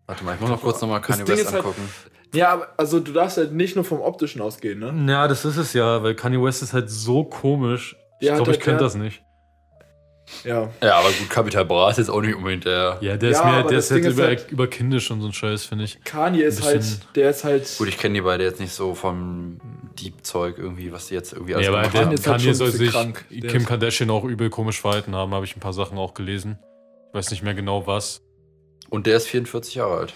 Warte 0.07 0.25
mal, 0.25 0.35
ich 0.37 0.41
muss 0.41 0.51
noch 0.51 0.61
kurz 0.63 0.81
nochmal 0.81 1.01
Kanye 1.01 1.25
Ding 1.25 1.37
West 1.37 1.47
halt- 1.53 1.57
angucken. 1.65 1.89
Ja, 2.35 2.53
aber 2.53 2.69
also 2.77 3.01
du 3.01 3.13
darfst 3.13 3.39
halt 3.39 3.53
nicht 3.53 3.75
nur 3.75 3.85
vom 3.85 4.01
Optischen 4.01 4.41
ausgehen, 4.43 4.79
ne? 4.79 5.13
Ja, 5.13 5.27
das 5.29 5.45
ist 5.45 5.57
es 5.57 5.73
ja, 5.73 6.03
weil 6.03 6.15
Kanye 6.15 6.41
West 6.43 6.63
ist 6.63 6.73
halt 6.75 6.91
so 6.91 7.25
komisch. 7.25 7.97
Ich 8.21 8.29
Ja, 8.29 8.35
glaube, 8.37 8.51
der 8.53 8.59
ich 8.59 8.65
könnte 8.65 8.85
das 8.85 8.95
nicht. 8.95 9.23
Ja. 10.45 10.71
Ja, 10.83 10.99
aber 10.99 11.09
gut, 11.09 11.29
Capital 11.31 11.65
Bra 11.65 11.91
ist 11.91 11.97
jetzt 11.99 12.11
auch 12.11 12.21
nicht 12.21 12.35
unbedingt 12.35 12.65
der. 12.65 12.99
Ja, 13.01 13.17
der 13.17 13.31
Ja, 13.31 13.39
ist 13.39 13.45
mir, 13.45 13.51
aber 13.53 13.69
der 13.69 13.77
das 13.79 13.85
ist 13.87 13.91
halt 13.91 14.05
Ding 14.05 14.11
ist 14.11 14.17
über, 14.19 14.27
halt- 14.27 14.51
über 14.51 14.67
kindisch 14.67 15.11
und 15.11 15.21
so 15.21 15.27
ein 15.29 15.33
Scheiß, 15.33 15.65
finde 15.65 15.85
ich. 15.85 16.03
Kanye 16.05 16.43
ist 16.43 16.63
halt, 16.63 16.85
der 17.17 17.31
ist 17.31 17.45
halt. 17.45 17.75
Gut, 17.79 17.89
ich 17.89 17.99
kenne 17.99 18.15
die 18.15 18.21
beide 18.21 18.45
jetzt 18.45 18.61
nicht 18.61 18.73
so 18.73 18.95
vom 18.95 19.59
Deep-Zeug 19.99 20.59
irgendwie, 20.59 20.93
was 20.93 21.07
die 21.09 21.15
jetzt 21.15 21.33
irgendwie 21.33 21.55
alles 21.55 21.67
Ja, 21.67 21.73
aber 21.73 21.81
gemacht 21.83 21.95
der 21.95 22.03
Kanye 22.05 22.17
haben. 22.17 22.25
halt 22.25 22.41
Kanye 22.41 22.45
schon 22.45 22.55
soll 22.55 22.71
sich 22.71 22.91
krank. 22.91 23.25
Kim 23.31 23.65
Kardashian 23.65 24.11
auch 24.11 24.25
übel 24.25 24.51
komisch 24.51 24.81
verhalten 24.81 25.15
haben, 25.15 25.33
habe 25.35 25.45
ich 25.45 25.57
ein 25.57 25.61
paar 25.61 25.73
Sachen 25.73 25.99
auch 25.99 26.15
gelesen. 26.15 26.59
Ich 27.09 27.15
weiß 27.15 27.31
nicht 27.31 27.43
mehr 27.43 27.55
genau 27.55 27.87
was. 27.87 28.23
Und 28.91 29.07
der 29.07 29.17
ist 29.17 29.27
44 29.27 29.75
Jahre 29.77 29.97
alt. 29.99 30.15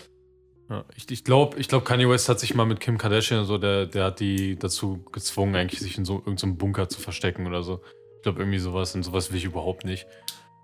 Ja, 0.71 0.85
ich 0.97 1.11
ich 1.11 1.25
glaube, 1.25 1.59
ich 1.59 1.69
glaub, 1.69 1.85
Kanye 1.85 2.09
West 2.09 2.28
hat 2.28 2.38
sich 2.40 2.54
mal 2.54 2.64
mit 2.64 2.81
Kim 2.81 2.97
Kardashian 2.97 3.45
so, 3.45 3.59
der, 3.59 3.87
der 3.87 4.04
hat 4.04 4.21
die 4.21 4.57
dazu 4.59 5.04
gezwungen, 5.12 5.57
eigentlich 5.57 5.81
sich 5.81 5.99
in 5.99 6.04
so 6.04 6.14
irgendeinem 6.19 6.57
Bunker 6.57 6.88
zu 6.88 7.00
verstecken 7.00 7.47
oder 7.47 7.62
so. 7.62 7.81
Ich 8.23 8.25
glaube, 8.25 8.38
irgendwie 8.38 8.61
sowas 8.61 8.95
und 8.95 9.02
sowas 9.02 9.33
will 9.33 9.38
ich 9.38 9.45
überhaupt 9.45 9.85
nicht. 9.85 10.07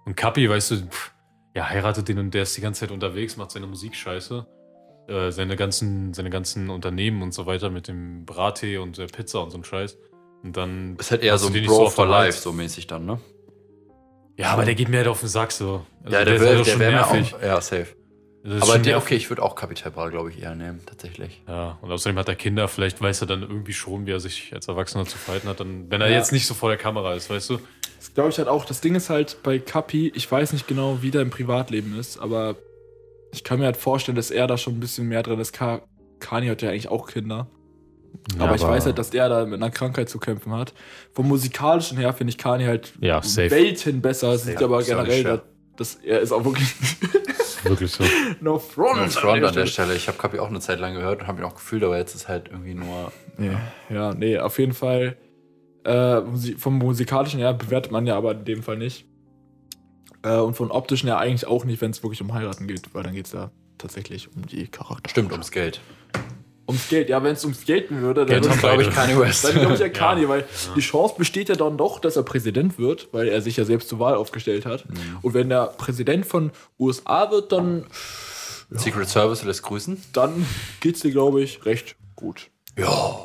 Und 0.05 0.17
Kapi, 0.17 0.49
weißt 0.49 0.71
du, 0.71 0.77
pff, 0.87 1.13
ja, 1.57 1.69
heiratet 1.69 2.07
den 2.07 2.21
und 2.21 2.33
der 2.33 2.45
ist 2.45 2.57
die 2.57 2.61
ganze 2.61 2.83
Zeit 2.83 2.93
unterwegs, 2.93 3.37
macht 3.37 3.51
seine 3.51 3.67
Musik 3.67 3.97
scheiße. 3.97 4.47
Äh, 5.09 5.33
seine, 5.33 5.57
ganzen, 5.57 6.15
seine 6.15 6.31
ganzen 6.31 6.71
Unternehmen 6.71 7.21
und 7.21 7.35
so 7.35 7.47
weiter 7.47 7.69
mit 7.69 7.89
dem 7.89 8.25
Brattee 8.25 8.79
und 8.79 8.97
der 8.97 9.07
Pizza 9.07 9.43
und 9.43 9.51
so 9.51 9.59
ein 9.59 9.65
Scheiß. 9.65 9.99
Und 10.45 10.57
dann. 10.57 10.95
Ist 11.01 11.11
halt 11.11 11.25
eher 11.25 11.37
so 11.37 11.49
ein 11.49 11.67
Bro 11.67 11.87
auf 11.87 11.97
for 11.97 12.07
der 12.07 12.13
Life, 12.13 12.37
Hand. 12.37 12.43
so 12.45 12.53
mäßig 12.53 12.87
dann, 12.87 13.07
ne? 13.07 13.21
Ja, 14.37 14.53
aber 14.53 14.65
der 14.65 14.77
geht 14.77 14.89
mir 14.89 14.99
halt 14.99 15.09
auf 15.09 15.19
den 15.19 15.29
Sack 15.29 15.51
so. 15.51 15.85
Also 16.05 16.17
ja, 16.17 16.25
der, 16.25 16.35
ist 16.37 16.41
wär, 16.41 16.57
halt 16.59 16.67
der 16.69 16.79
wäre 16.79 16.93
mir 16.93 17.07
auch. 17.09 17.43
Ja, 17.43 17.61
safe. 17.61 17.89
Ist 18.57 18.63
Aber 18.63 18.79
der, 18.79 18.97
okay, 18.99 19.15
ich 19.17 19.29
würde 19.31 19.43
auch 19.43 19.55
Capital 19.55 19.91
Bra, 19.93 20.09
glaube 20.09 20.31
ich, 20.31 20.41
eher 20.43 20.55
nehmen, 20.55 20.81
tatsächlich. 20.87 21.43
Ja, 21.47 21.79
und 21.83 21.91
außerdem 21.91 22.19
hat 22.19 22.29
er 22.29 22.35
Kinder, 22.37 22.69
vielleicht 22.69 23.01
weiß 23.01 23.21
er 23.23 23.27
dann 23.27 23.43
irgendwie 23.43 23.73
schon, 23.73 24.07
wie 24.07 24.13
er 24.13 24.21
sich 24.21 24.53
als 24.55 24.69
Erwachsener 24.69 25.05
zu 25.07 25.19
verhalten 25.19 25.49
hat, 25.49 25.61
dann, 25.61 25.91
wenn 25.91 26.01
er 26.01 26.09
Ja. 26.09 26.17
jetzt 26.17 26.33
nicht 26.33 26.47
so 26.47 26.55
vor 26.55 26.69
der 26.69 26.79
Kamera 26.79 27.15
ist, 27.15 27.29
weißt 27.31 27.51
du? 27.51 27.59
Das 27.99 28.15
glaube 28.15 28.31
ich 28.31 28.39
halt 28.39 28.49
auch. 28.49 28.65
Das 28.65 28.81
Ding 28.81 28.95
ist 28.95 29.11
halt 29.11 29.39
bei 29.43 29.59
Kapi, 29.59 30.13
ich 30.15 30.31
weiß 30.31 30.53
nicht 30.53 30.67
genau, 30.69 31.03
wie 31.03 31.11
der 31.11 31.23
im 31.23 31.31
Privatleben 31.31 31.99
ist, 31.99 32.19
aber 32.19 32.57
ich 33.33 33.45
kann 33.45 33.59
mir 33.59 33.67
halt 33.67 33.77
vorstellen, 33.77 34.17
dass 34.17 34.31
er 34.31 34.47
da 34.47 34.57
schon 34.57 34.75
ein 34.75 34.81
bisschen 34.81 35.09
mehr 35.09 35.23
drin 35.23 35.39
ist. 35.41 35.53
Ka 35.53 35.83
Kanye 36.21 36.51
hat 36.51 36.63
ja 36.63 36.71
eigentlich 36.71 36.89
auch 36.89 37.07
Kinder. 37.09 37.49
aber, 38.39 38.55
ich 38.55 38.63
weiß 38.63 38.87
halt, 38.87 38.99
dass 38.99 39.11
der 39.11 39.29
da 39.29 39.45
mit 39.45 39.55
einer 39.63 39.71
Krankheit 39.71 40.09
zu 40.09 40.19
kämpfen 40.19 40.53
hat. 40.53 40.73
Vom 41.13 41.29
musikalischen 41.29 41.99
her 41.99 42.13
finde 42.13 42.31
ich 42.31 42.39
Kanye 42.39 42.67
halt 42.67 42.93
Ja, 43.01 43.21
safe. 43.23 43.51
Welten 43.51 44.01
besser. 44.01 44.29
Aber 44.29 44.81
ja 44.83 44.97
auch 44.99 45.03
nicht 45.05 45.13
generell, 45.23 45.43
er 46.05 46.21
ist 46.21 46.33
auch 46.33 46.45
wirklich 46.45 46.75
Wirklich 47.65 47.91
so. 47.91 48.05
no 48.41 48.59
front. 48.59 49.01
No 49.01 49.09
front 49.09 49.45
an 49.45 49.55
der 49.55 49.67
Stelle. 49.67 49.95
Ich 49.95 50.09
habe 50.09 50.19
Capi 50.19 50.39
auch 50.39 50.49
eine 50.49 50.61
Zeit 50.61 50.79
lang 50.79 50.95
gehört 50.95 51.21
und 51.23 51.27
habe 51.27 51.41
ihn 51.41 51.45
auch 51.45 51.55
gefühlt, 51.55 51.83
aber 51.83 51.99
jetzt 51.99 52.15
ist 52.15 52.29
halt 52.29 52.49
irgendwie 52.51 52.75
nur. 52.75 53.13
Nee, 53.37 53.57
ja, 53.91 54.15
nee, 54.15 54.39
auf 54.39 54.59
jeden 54.59 54.75
Fall. 54.75 55.17
Äh, 55.85 56.23
vom 56.57 56.79
musikalischen 56.79 57.41
her 57.41 57.55
bewertet 57.55 57.93
man 57.93 58.07
ja 58.07 58.17
aber 58.17 58.33
in 58.33 58.45
dem 58.45 58.63
Fall 58.63 58.77
nicht. 58.77 59.07
Äh, 60.23 60.37
und 60.37 60.55
von 60.55 60.71
optischen 60.71 61.09
her 61.09 61.19
eigentlich 61.19 61.47
auch 61.47 61.65
nicht, 61.65 61.81
wenn 61.81 61.91
es 61.91 62.03
wirklich 62.03 62.21
um 62.21 62.33
heiraten 62.35 62.67
geht, 62.67 62.95
weil 62.95 63.03
dann 63.03 63.15
geht 63.15 63.27
es 63.27 63.33
ja 63.33 63.51
tatsächlich 63.79 64.35
um 64.35 64.47
die 64.47 64.67
Charakter. 64.69 65.09
Stimmt, 65.09 65.33
ums 65.33 65.51
Geld. 65.51 65.81
Ums 66.69 66.89
Geld, 66.89 67.09
ja, 67.09 67.23
wenn 67.23 67.33
es 67.33 67.43
ums 67.45 67.65
Geld 67.65 67.89
gehen 67.89 68.03
würde, 68.03 68.27
dann 68.27 68.45
würde 68.45 68.59
Glaube 68.59 68.83
ich. 68.83 68.91
Kanye 68.91 69.19
West. 69.19 69.43
Dann 69.45 69.55
glaube 69.55 69.75
ich 69.75 69.81
ja 69.81 69.89
Kanye, 69.89 70.23
Ja. 70.25 70.29
weil 70.29 70.45
die 70.77 70.81
Chance 70.81 71.15
besteht 71.17 71.49
ja 71.49 71.55
dann 71.57 71.77
doch, 71.79 71.99
dass 71.99 72.17
er 72.17 72.23
Präsident 72.23 72.79
wird, 72.79 73.09
weil 73.13 73.27
er 73.29 73.41
sich 73.41 73.57
ja 73.57 73.65
selbst 73.65 73.89
zur 73.89 73.99
Wahl 73.99 74.15
aufgestellt 74.15 74.67
hat. 74.67 74.89
Mhm. 74.89 75.19
Und 75.23 75.33
wenn 75.35 75.51
er 75.51 75.67
Präsident 75.69 76.27
von 76.27 76.53
USA 76.79 77.31
wird, 77.31 77.53
dann, 77.53 77.87
Secret 78.71 79.09
Service 79.09 79.43
lässt 79.45 79.63
grüßen. 79.63 80.03
dann 80.13 80.47
geht's 80.81 81.01
dir, 81.01 81.11
glaube 81.11 81.41
ich, 81.43 81.65
recht 81.65 81.97
gut. 82.15 82.51
Ja. 82.77 83.19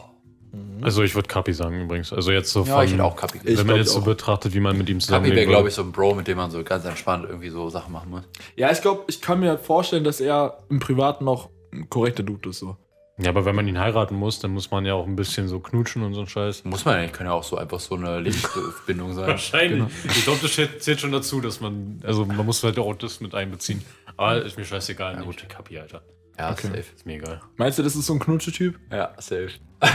Also 0.81 1.01
ich 1.01 1.15
würde 1.15 1.27
Kapi 1.27 1.51
sagen 1.51 1.81
übrigens. 1.81 2.13
Also 2.13 2.31
jetzt 2.31 2.51
so 2.51 2.63
Ja, 2.63 2.75
von, 2.75 2.85
ich 2.85 2.93
hätte 2.93 3.03
auch 3.03 3.15
Kapi 3.15 3.39
Ich 3.43 3.57
wenn 3.57 3.65
man 3.67 3.75
jetzt 3.77 3.91
so 3.91 4.01
betrachtet, 4.01 4.53
wie 4.53 4.59
man 4.59 4.77
mit 4.77 4.88
ihm 4.88 4.97
Kapi 5.00 5.05
zusammenleben 5.05 5.38
wäre, 5.38 5.50
glaube 5.50 5.67
ich, 5.69 5.73
so 5.73 5.81
ein 5.81 5.91
Bro, 5.91 6.15
mit 6.15 6.27
dem 6.27 6.38
man 6.38 6.51
so 6.51 6.63
ganz 6.63 6.85
entspannt 6.85 7.25
irgendwie 7.27 7.50
so 7.50 7.69
Sachen 7.69 7.91
machen 7.91 8.09
muss. 8.12 8.23
Ja, 8.55 8.71
ich 8.71 8.81
glaube, 8.81 9.03
ich 9.07 9.19
kann 9.19 9.39
mir 9.39 9.57
vorstellen, 9.57 10.03
dass 10.03 10.21
er 10.21 10.59
im 10.69 10.79
Privaten 10.79 11.25
noch 11.25 11.50
ein 11.73 11.89
korrekter 11.89 12.23
Dude 12.23 12.50
ist. 12.50 12.59
So. 12.59 12.77
Ja, 13.20 13.29
aber 13.29 13.46
wenn 13.46 13.55
man 13.55 13.67
ihn 13.67 13.79
heiraten 13.79 14.15
muss, 14.15 14.39
dann 14.39 14.51
muss 14.51 14.72
man 14.72 14.86
ja 14.86 14.96
auch 14.96 15.05
ein 15.05 15.15
bisschen 15.15 15.48
so 15.48 15.60
knutschen 15.60 16.01
und 16.01 16.15
so 16.15 16.22
ein 16.22 16.27
Scheiß. 16.27 16.63
Muss 16.65 16.84
man 16.84 16.96
ja 16.96 17.01
nicht, 17.03 17.13
kann 17.13 17.27
ja 17.27 17.34
auch 17.34 17.43
so 17.43 17.58
einfach 17.58 17.79
so 17.79 17.93
eine 17.96 18.20
Lebensbindung 18.20 19.13
sein. 19.13 19.27
Wahrscheinlich. 19.27 19.84
Ich 20.03 20.24
glaube, 20.24 20.39
das 20.41 20.53
zählt 20.84 21.00
schon 21.00 21.12
dazu, 21.12 21.39
dass 21.39 21.62
man, 21.62 22.01
also 22.03 22.25
man 22.25 22.43
muss 22.43 22.63
halt 22.63 22.79
auch 22.79 22.93
das 22.96 23.22
mit 23.22 23.36
einbeziehen. 23.36 23.84
Aber 24.17 24.41
ist 24.43 24.58
mir 24.58 24.65
scheißegal. 24.65 25.13
Ja, 25.13 25.22
gut. 25.22 25.39
gut. 25.41 25.50
Kapi, 25.50 25.77
Alter. 25.79 26.01
Ja, 26.39 26.51
Okay. 26.51 26.67
safe. 26.67 26.79
Ist 26.96 27.05
mir 27.05 27.17
egal. 27.17 27.41
Meinst 27.58 27.77
du, 27.77 27.84
das 27.84 27.96
ist 27.96 28.08
so 28.08 28.13
ein 28.13 28.20
Knutsche-Typ? 28.20 28.79
Ja, 28.91 29.13
safe. 29.20 29.50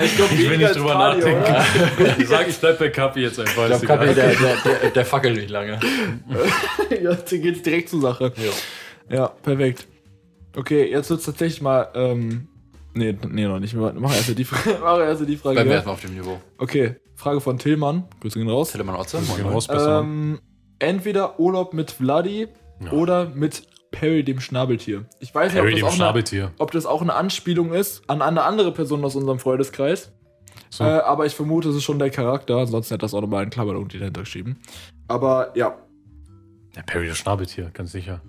Ich 0.00 0.16
glaube, 0.16 0.34
Ich 0.34 0.50
will 0.50 0.58
nicht 0.58 0.74
drüber 0.74 0.94
nachdenken. 0.94 1.54
Ich 2.18 2.26
sage, 2.28 2.50
ich 2.50 2.56
bleib 2.56 2.78
bei 2.80 2.88
Kapi 2.88 3.20
jetzt 3.20 3.38
einfach. 3.38 3.70
Ich 3.70 3.80
glaube, 3.82 3.86
Kapi, 3.86 4.14
der, 4.14 4.34
der, 4.34 4.56
der, 4.56 4.90
der 4.90 5.04
fackelt 5.06 5.36
nicht 5.36 5.50
lange. 5.50 5.78
ja, 7.00 7.16
hier 7.28 7.38
geht's 7.38 7.62
direkt 7.62 7.88
zur 7.90 8.00
Sache. 8.00 8.32
Ja, 9.08 9.28
perfekt. 9.28 9.86
Okay, 10.56 10.90
jetzt 10.90 11.10
wird's 11.10 11.24
tatsächlich 11.24 11.60
mal. 11.62 11.88
Ähm, 11.94 12.48
nee, 12.94 13.16
nee, 13.28 13.46
noch 13.46 13.58
nicht. 13.58 13.74
Wir 13.74 13.92
machen 13.92 14.14
erst 14.14 14.36
die, 14.38 14.44
Fra- 14.44 14.78
machen 14.80 15.02
erst 15.02 15.28
die 15.28 15.36
Frage. 15.36 15.54
Bleiben 15.54 15.68
wir 15.70 15.74
erstmal 15.76 15.94
auf 15.94 16.00
dem 16.00 16.14
Niveau. 16.14 16.40
Okay, 16.58 16.96
Frage 17.16 17.40
von 17.40 17.58
Tillmann. 17.58 18.04
Grüße 18.20 18.38
gehen 18.38 18.48
raus. 18.48 18.72
Telemann 18.72 18.96
Otze. 18.96 19.20
Moin, 19.20 19.42
moin. 19.42 19.52
raus, 19.52 19.66
besser. 19.66 20.00
Ähm, 20.00 20.40
entweder 20.78 21.38
Urlaub 21.40 21.74
mit 21.74 21.90
Vladi 21.90 22.48
Ja. 22.84 22.92
oder 22.92 23.26
mit 23.34 23.66
Perry 23.90 24.24
dem 24.24 24.40
Schnabeltier. 24.40 25.04
Ich 25.20 25.32
weiß 25.34 25.52
nicht, 25.52 25.60
Harry 25.60 25.74
ob, 25.74 25.80
das 25.88 26.00
auch 26.00 26.14
eine, 26.14 26.50
ob 26.58 26.70
das 26.72 26.86
auch 26.86 27.00
eine 27.02 27.14
Anspielung 27.14 27.72
ist 27.72 28.02
an 28.08 28.22
eine 28.22 28.42
andere 28.42 28.72
Person 28.72 29.04
aus 29.04 29.14
unserem 29.14 29.38
Freundeskreis. 29.38 30.10
So. 30.70 30.82
Äh, 30.82 30.88
aber 31.00 31.26
ich 31.26 31.34
vermute, 31.34 31.68
es 31.68 31.76
ist 31.76 31.84
schon 31.84 32.00
der 32.00 32.10
Charakter. 32.10 32.56
Ansonsten 32.56 32.94
hätte 32.94 33.02
das 33.02 33.14
auch 33.14 33.20
nochmal 33.20 33.44
in 33.44 33.50
Klammern 33.50 33.76
irgendwie 33.76 33.98
dahinter 33.98 34.22
geschrieben. 34.22 34.58
Aber 35.06 35.52
ja, 35.56 35.76
Ja, 36.74 36.82
Perry 36.82 37.06
das 37.06 37.18
Schnabeltier, 37.18 37.70
ganz 37.72 37.92
sicher. 37.92 38.20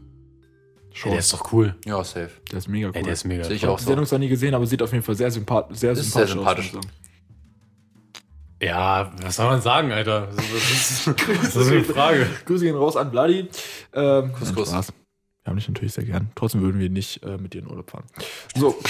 Schon. 0.95 1.09
Ey, 1.11 1.15
der 1.15 1.19
ist 1.19 1.33
doch 1.33 1.51
cool. 1.53 1.75
Ja, 1.85 2.03
safe. 2.03 2.31
der 2.51 2.57
ist 2.59 2.67
mega 2.67 2.87
cool. 2.87 2.95
Ey, 2.95 3.03
der 3.03 3.13
ist 3.13 3.25
mega. 3.25 3.43
Sehe 3.43 3.55
ich 3.55 3.63
Ich 3.63 3.67
habe 3.67 3.77
die. 3.79 3.83
Sendung 3.83 4.05
zwar 4.05 4.19
nie 4.19 4.29
gesehen, 4.29 4.53
aber 4.53 4.65
sieht 4.65 4.81
auf 4.81 4.91
jeden 4.91 5.03
Fall 5.03 5.15
sehr, 5.15 5.31
sympath 5.31 5.75
sehr 5.77 5.91
Ist 5.91 6.11
sehr 6.11 6.27
sympathisch, 6.27 6.71
sympathisch. 6.71 6.89
aus. 6.91 7.05
Ja, 8.61 9.11
was 9.21 9.35
soll 9.35 9.47
man 9.47 9.61
sagen, 9.61 9.91
Alter? 9.91 10.27
Das 10.35 10.45
ist, 10.45 11.07
das 11.07 11.55
ist, 11.55 11.67
eine 11.71 11.83
Frage. 11.83 12.25
Grüße 12.45 12.63
gehen 12.65 12.75
raus 12.75 12.95
an 12.95 13.11
Vladi. 13.11 13.49
Ähm, 13.93 14.31
Kuss, 14.33 14.55
Kuss. 14.55 14.69
Spaß. 14.69 14.93
Wir 15.43 15.49
haben 15.51 15.57
dich 15.57 15.67
natürlich 15.67 15.93
sehr 15.93 16.05
gern. 16.05 16.31
Trotzdem 16.33 16.61
würden 16.61 16.79
wir 16.79 16.89
nicht 16.89 17.21
äh, 17.23 17.37
mit 17.37 17.53
dir 17.53 17.59
in 17.61 17.67
Urlaub 17.69 17.91
fahren. 17.91 18.05
So. 18.55 18.75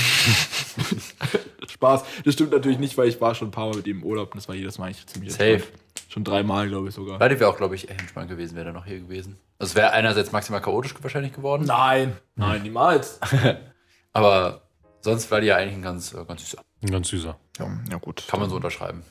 Spaß. 1.68 2.04
Das 2.24 2.34
stimmt 2.36 2.52
natürlich 2.52 2.80
nicht, 2.80 2.98
weil 2.98 3.10
ich 3.10 3.20
war 3.20 3.36
schon 3.36 3.50
ein 3.50 3.52
paar 3.52 3.68
Mal 3.70 3.76
mit 3.78 3.88
ihm 3.88 3.98
im 3.98 4.04
Urlaub 4.04 4.32
und 4.34 4.38
das 4.38 4.48
war 4.48 4.56
jedes 4.56 4.78
Mal 4.78 4.86
eigentlich 4.86 5.06
ziemlich 5.08 5.34
Safe. 5.34 5.54
entspannt. 5.56 5.80
Schon 6.16 6.24
dreimal, 6.24 6.70
glaube 6.70 6.88
ich 6.88 6.96
sogar. 6.96 7.20
Beide 7.20 7.38
wäre 7.42 7.50
auch, 7.50 7.58
glaube 7.58 7.76
ich, 7.76 7.90
echt 7.90 8.00
entspannt 8.00 8.30
gewesen, 8.30 8.56
wäre 8.56 8.68
er 8.68 8.72
noch 8.74 8.86
hier 8.86 9.02
gewesen. 9.02 9.38
Also 9.60 9.72
es 9.72 9.76
wäre 9.76 9.92
einerseits 9.92 10.32
maximal 10.32 10.62
chaotisch 10.62 10.96
wahrscheinlich 11.02 11.34
geworden. 11.34 11.66
Nein, 11.68 12.16
nein, 12.36 12.64
niemals. 12.64 13.20
Aber 14.14 14.62
sonst 15.02 15.30
war 15.30 15.42
die 15.42 15.48
ja 15.48 15.58
eigentlich 15.58 15.74
ein 15.76 15.82
ganz, 15.82 16.14
äh, 16.14 16.24
ganz 16.26 16.42
süßer. 16.50 16.64
Ein 16.84 16.90
ganz 16.90 17.10
süßer. 17.10 17.38
Ja, 17.60 17.68
ja 17.92 17.98
gut. 17.98 18.24
Kann 18.30 18.40
man 18.40 18.50
so 18.50 18.56
unterschreiben. 18.56 19.04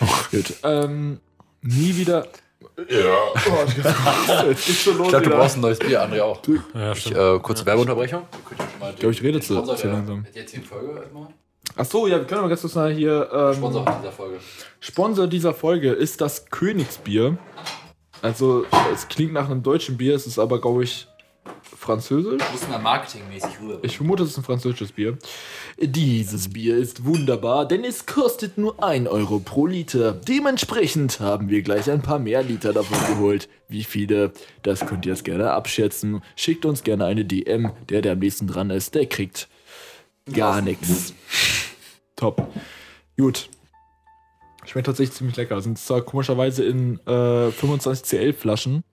Gut. 0.32 0.54
Ähm, 0.64 1.20
nie 1.62 1.94
wieder. 1.96 2.26
Ja. 2.90 3.14
Oh, 3.46 4.54
schon 4.56 4.98
los 4.98 5.06
Ich 5.06 5.08
glaube, 5.10 5.24
du 5.24 5.30
brauchst 5.30 5.56
ein 5.56 5.60
neues 5.60 5.78
Bier, 5.78 6.02
André 6.02 6.20
auch. 6.20 6.40
Ja, 6.74 6.90
Ich, 6.92 7.10
äh, 7.14 7.38
kurze 7.38 7.64
Werbeunterbrechung. 7.64 8.22
Ich 8.90 8.96
glaub, 8.98 9.12
ich 9.12 9.22
rede 9.22 9.40
zu- 9.40 9.62
zu 9.62 9.86
langsam. 9.88 10.26
Jetzt 10.34 10.52
die 10.54 10.60
Folge 10.60 10.98
erstmal. 10.98 11.28
Ach 11.80 11.84
so, 11.84 12.08
ja, 12.08 12.18
wir 12.18 12.24
können 12.24 12.40
aber 12.40 12.48
ganz 12.48 12.62
kurz 12.62 12.74
mal 12.74 12.92
hier. 12.92 13.30
Ähm, 13.32 13.54
Sponsor 13.54 13.84
dieser 14.00 14.12
Folge. 14.12 14.38
Sponsor 14.80 15.26
dieser 15.28 15.54
Folge 15.54 15.92
ist 15.92 16.20
das 16.20 16.46
Königsbier. 16.46 17.38
Also, 18.20 18.66
es 18.92 19.06
klingt 19.06 19.32
nach 19.32 19.48
einem 19.48 19.62
deutschen 19.62 19.96
Bier, 19.96 20.16
es 20.16 20.26
ist 20.26 20.40
aber, 20.40 20.60
glaube 20.60 20.82
ich, 20.82 21.06
französisch. 21.76 22.42
Muss 22.50 22.68
mal 22.68 22.80
marketingmäßig 22.80 23.60
rüber. 23.62 23.78
Ich 23.82 23.96
vermute, 23.96 24.24
es 24.24 24.30
ist 24.30 24.38
ein 24.38 24.42
französisches 24.42 24.90
Bier. 24.90 25.18
Dieses 25.80 26.52
Bier 26.52 26.76
ist 26.76 27.04
wunderbar, 27.04 27.68
denn 27.68 27.84
es 27.84 28.06
kostet 28.06 28.58
nur 28.58 28.82
1 28.82 29.08
Euro 29.08 29.38
pro 29.38 29.66
Liter. 29.66 30.12
Dementsprechend 30.12 31.20
haben 31.20 31.48
wir 31.48 31.62
gleich 31.62 31.88
ein 31.88 32.02
paar 32.02 32.18
mehr 32.18 32.42
Liter 32.42 32.72
davon 32.72 32.98
geholt. 33.06 33.48
Wie 33.68 33.84
viele? 33.84 34.32
Das 34.64 34.84
könnt 34.84 35.06
ihr 35.06 35.12
jetzt 35.12 35.24
gerne 35.24 35.52
abschätzen. 35.52 36.22
Schickt 36.34 36.64
uns 36.64 36.82
gerne 36.82 37.04
eine 37.04 37.24
DM. 37.24 37.70
Der, 37.88 38.02
der 38.02 38.14
am 38.14 38.18
nächsten 38.18 38.48
dran 38.48 38.70
ist, 38.70 38.96
der 38.96 39.06
kriegt 39.06 39.48
gar 40.32 40.60
nichts. 40.60 41.14
Top. 42.18 42.46
Gut. 43.16 43.48
Schmeckt 44.66 44.86
tatsächlich 44.86 45.16
ziemlich 45.16 45.36
lecker. 45.36 45.60
Sind 45.62 45.78
zwar 45.78 46.02
komischerweise 46.02 46.64
in 46.64 46.98
äh, 47.06 47.50
25 47.50 48.04
CL 48.04 48.32
Flaschen. 48.34 48.84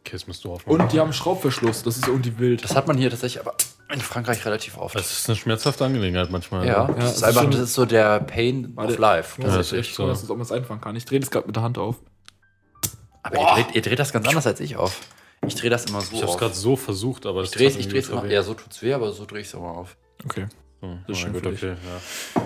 Okay, 0.00 0.12
das 0.12 0.26
musst 0.26 0.44
du 0.44 0.52
aufmachen. 0.52 0.80
Und 0.80 0.92
die 0.92 1.00
haben 1.00 1.12
Schraubverschluss. 1.12 1.84
Das 1.84 1.96
ist 1.96 2.06
irgendwie 2.08 2.38
wild. 2.38 2.64
Das 2.64 2.74
hat 2.74 2.86
man 2.88 2.98
hier 2.98 3.08
tatsächlich 3.08 3.40
aber 3.40 3.54
in 3.92 4.00
Frankreich 4.00 4.44
relativ 4.44 4.76
oft. 4.76 4.94
Das 4.96 5.10
ist 5.12 5.28
eine 5.28 5.36
schmerzhafte 5.36 5.84
Angelegenheit 5.84 6.30
manchmal. 6.30 6.66
ja, 6.66 6.88
Ja, 6.88 6.94
das 6.94 7.04
es 7.12 7.16
ist 7.18 7.22
einfach, 7.22 7.48
das 7.48 7.60
ist 7.60 7.74
so 7.74 7.86
der 7.86 8.20
Pain 8.20 8.72
Warte. 8.74 8.94
of 8.94 8.98
Life. 8.98 9.40
Ja, 9.40 9.48
das 9.56 9.66
ist 9.70 9.78
echt 9.78 9.94
so. 9.94 10.06
Dass 10.06 10.22
es, 10.22 10.28
man 10.28 10.40
es 10.40 10.50
einfangen 10.50 10.80
kann. 10.80 10.96
Ich 10.96 11.04
drehe 11.04 11.20
das 11.20 11.30
gerade 11.30 11.46
mit 11.46 11.54
der 11.56 11.62
Hand 11.62 11.78
auf. 11.78 11.96
Aber 13.22 13.38
ihr 13.38 13.46
dreht, 13.54 13.74
ihr 13.76 13.82
dreht 13.82 13.98
das 14.00 14.12
ganz 14.12 14.26
anders 14.26 14.46
als 14.46 14.58
ich 14.60 14.76
auf. 14.76 15.00
Ich 15.46 15.54
drehe 15.54 15.70
das 15.70 15.84
immer 15.86 16.00
so 16.00 16.16
Ich 16.16 16.22
hab's 16.22 16.32
auf. 16.32 16.38
gerade 16.38 16.54
so 16.54 16.76
versucht, 16.76 17.26
aber 17.26 17.42
ich 17.42 17.50
das 17.50 17.58
drehe 17.58 17.70
dreh's 17.70 18.08
immer, 18.08 18.26
ja, 18.26 18.42
so 18.42 18.54
tut's 18.54 18.82
weh, 18.82 18.92
aber 18.92 19.12
so 19.12 19.24
drehe 19.24 19.40
ich 19.40 19.46
es 19.46 19.54
immer 19.54 19.70
auf. 19.70 19.96
Okay. 20.24 20.46
So, 20.80 20.98
Das 21.06 21.16
ist 21.16 21.22
schön 21.22 21.32
gut, 21.32 21.46
okay, 21.46 21.68
ja. 22.34 22.42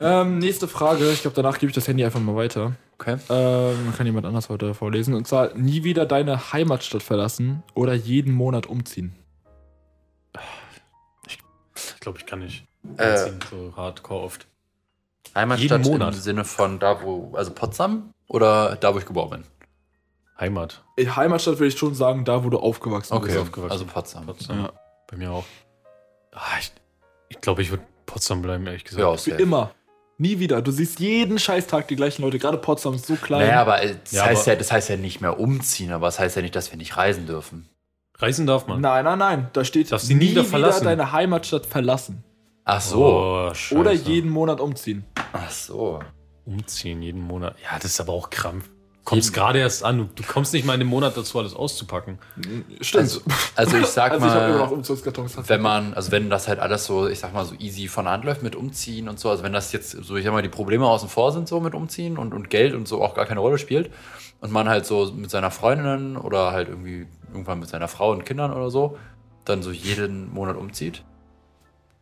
Ähm, 0.00 0.38
nächste 0.38 0.68
Frage. 0.68 1.10
Ich 1.12 1.22
glaube, 1.22 1.34
danach 1.36 1.58
gebe 1.58 1.70
ich 1.70 1.74
das 1.74 1.86
Handy 1.88 2.04
einfach 2.04 2.20
mal 2.20 2.34
weiter. 2.36 2.72
Okay. 2.98 3.16
Ähm, 3.28 3.92
kann 3.96 4.06
jemand 4.06 4.26
anders 4.26 4.48
heute 4.48 4.74
vorlesen. 4.74 5.14
Und 5.14 5.26
zwar 5.26 5.54
nie 5.54 5.84
wieder 5.84 6.04
deine 6.06 6.52
Heimatstadt 6.52 7.02
verlassen 7.02 7.62
oder 7.74 7.94
jeden 7.94 8.32
Monat 8.32 8.66
umziehen. 8.66 9.14
Ich 11.26 12.00
glaube, 12.00 12.18
ich 12.18 12.26
kann 12.26 12.40
nicht. 12.40 12.66
Äh, 12.98 13.16
Ziehen, 13.16 13.40
so 13.50 13.72
hardcore 13.76 14.22
oft. 14.22 14.46
Heimatstadt 15.34 15.80
Jeden 15.80 15.90
Monat. 15.92 16.14
im 16.14 16.20
Sinne 16.20 16.44
von 16.44 16.78
da, 16.78 17.02
wo, 17.02 17.32
also 17.34 17.50
Potsdam 17.52 18.12
oder 18.28 18.76
da, 18.76 18.94
wo 18.94 18.98
ich 18.98 19.06
geboren 19.06 19.30
bin? 19.30 19.44
Heimat. 20.38 20.84
In 20.96 21.16
Heimatstadt 21.16 21.54
würde 21.58 21.68
ich 21.68 21.78
schon 21.78 21.94
sagen, 21.94 22.24
da 22.24 22.44
wo 22.44 22.50
du 22.50 22.58
aufgewachsen 22.58 23.14
Okay, 23.14 23.26
bist. 23.26 23.38
aufgewachsen. 23.38 23.72
also 23.72 23.86
Potsdam. 23.86 24.26
Potsdam. 24.26 24.58
Ja. 24.64 24.72
Bei 25.08 25.16
mir 25.16 25.30
auch. 25.30 25.44
Ah, 26.32 26.58
ich 26.60 26.72
ich 27.30 27.40
glaube, 27.40 27.62
ich 27.62 27.70
würde 27.70 27.84
Potsdam 28.06 28.42
bleiben, 28.42 28.66
ehrlich 28.66 28.84
gesagt. 28.84 29.00
Ja, 29.02 29.12
Für 29.16 29.30
safe. 29.30 29.42
immer. 29.42 29.70
Nie 30.18 30.38
wieder. 30.38 30.62
Du 30.62 30.70
siehst 30.70 31.00
jeden 31.00 31.38
Scheißtag 31.38 31.88
die 31.88 31.96
gleichen 31.96 32.22
Leute. 32.22 32.38
Gerade 32.38 32.58
Potsdam 32.58 32.94
ist 32.94 33.06
so 33.06 33.16
klein. 33.16 33.46
Naja, 33.46 33.60
aber 33.60 33.82
äh, 33.82 33.96
das, 34.02 34.12
Ja, 34.12 34.24
heißt 34.26 34.42
aber- 34.42 34.52
ja, 34.52 34.58
das 34.58 34.70
heißt 34.72 34.88
ja 34.90 34.96
nicht 34.96 35.20
mehr 35.20 35.38
umziehen, 35.40 35.90
aber 35.92 36.06
es 36.08 36.14
das 36.16 36.20
heißt 36.24 36.36
ja 36.36 36.42
nicht, 36.42 36.54
dass 36.54 36.70
wir 36.70 36.78
nicht 36.78 36.96
reisen 36.96 37.26
dürfen. 37.26 37.68
Reisen 38.18 38.46
darf 38.46 38.68
man. 38.68 38.80
Nein, 38.80 39.04
nein, 39.04 39.18
nein. 39.18 39.48
Da 39.52 39.64
steht 39.64 39.90
Darfst 39.90 40.06
sie 40.06 40.14
nie 40.14 40.30
wieder 40.30 40.44
verlassen. 40.44 40.84
deine 40.84 41.10
Heimatstadt 41.10 41.66
verlassen. 41.66 42.22
Ach 42.64 42.80
so. 42.80 43.04
Oh. 43.04 43.52
Oder 43.76 43.92
jeden 43.92 44.30
Monat 44.30 44.60
umziehen. 44.60 45.04
Ach 45.32 45.50
so. 45.50 45.98
Umziehen 46.44 47.02
jeden 47.02 47.20
Monat. 47.20 47.56
Ja, 47.62 47.76
das 47.76 47.86
ist 47.86 48.00
aber 48.00 48.12
auch 48.12 48.30
Krampf. 48.30 48.70
Kommst 49.04 49.34
gerade 49.34 49.58
erst 49.58 49.84
an. 49.84 50.08
Du, 50.14 50.22
kommst 50.22 50.54
nicht 50.54 50.64
mal 50.64 50.74
in 50.74 50.80
dem 50.80 50.88
Monat 50.88 51.14
dazu, 51.14 51.38
alles 51.38 51.54
auszupacken. 51.54 52.18
Stimmt. 52.80 53.02
Also, 53.02 53.20
also 53.54 53.76
ich 53.76 53.86
sag 53.86 54.12
Also 54.12 54.26
ich 54.26 54.32
mal, 54.32 54.60
Umzugskartons. 54.60 55.36
wenn 55.46 55.60
man, 55.60 55.92
also 55.92 56.10
wenn 56.10 56.30
das 56.30 56.48
halt 56.48 56.58
alles 56.58 56.86
so, 56.86 57.06
ich 57.06 57.18
sag 57.18 57.34
mal, 57.34 57.44
so 57.44 57.54
easy 57.58 57.86
von 57.88 58.06
der 58.06 58.14
Hand 58.14 58.24
läuft 58.24 58.42
mit 58.42 58.56
Umziehen 58.56 59.08
und 59.08 59.20
so, 59.20 59.28
also 59.28 59.42
wenn 59.42 59.52
das 59.52 59.72
jetzt 59.72 59.90
so, 59.90 60.16
ich 60.16 60.24
sag 60.24 60.32
mal, 60.32 60.42
die 60.42 60.48
Probleme 60.48 60.86
außen 60.86 61.10
vor 61.10 61.32
sind 61.32 61.48
so 61.48 61.60
mit 61.60 61.74
Umziehen 61.74 62.16
und, 62.16 62.32
und 62.32 62.48
Geld 62.48 62.74
und 62.74 62.88
so 62.88 63.02
auch 63.02 63.14
gar 63.14 63.26
keine 63.26 63.40
Rolle 63.40 63.58
spielt 63.58 63.90
und 64.40 64.52
man 64.52 64.68
halt 64.70 64.86
so 64.86 65.12
mit 65.14 65.30
seiner 65.30 65.50
Freundin 65.50 66.16
oder 66.16 66.52
halt 66.52 66.68
irgendwie 66.68 67.06
irgendwann 67.30 67.58
mit 67.60 67.68
seiner 67.68 67.88
Frau 67.88 68.10
und 68.10 68.24
Kindern 68.24 68.52
oder 68.52 68.70
so 68.70 68.96
dann 69.44 69.62
so 69.62 69.70
jeden 69.70 70.32
Monat 70.32 70.56
umzieht, 70.56 71.04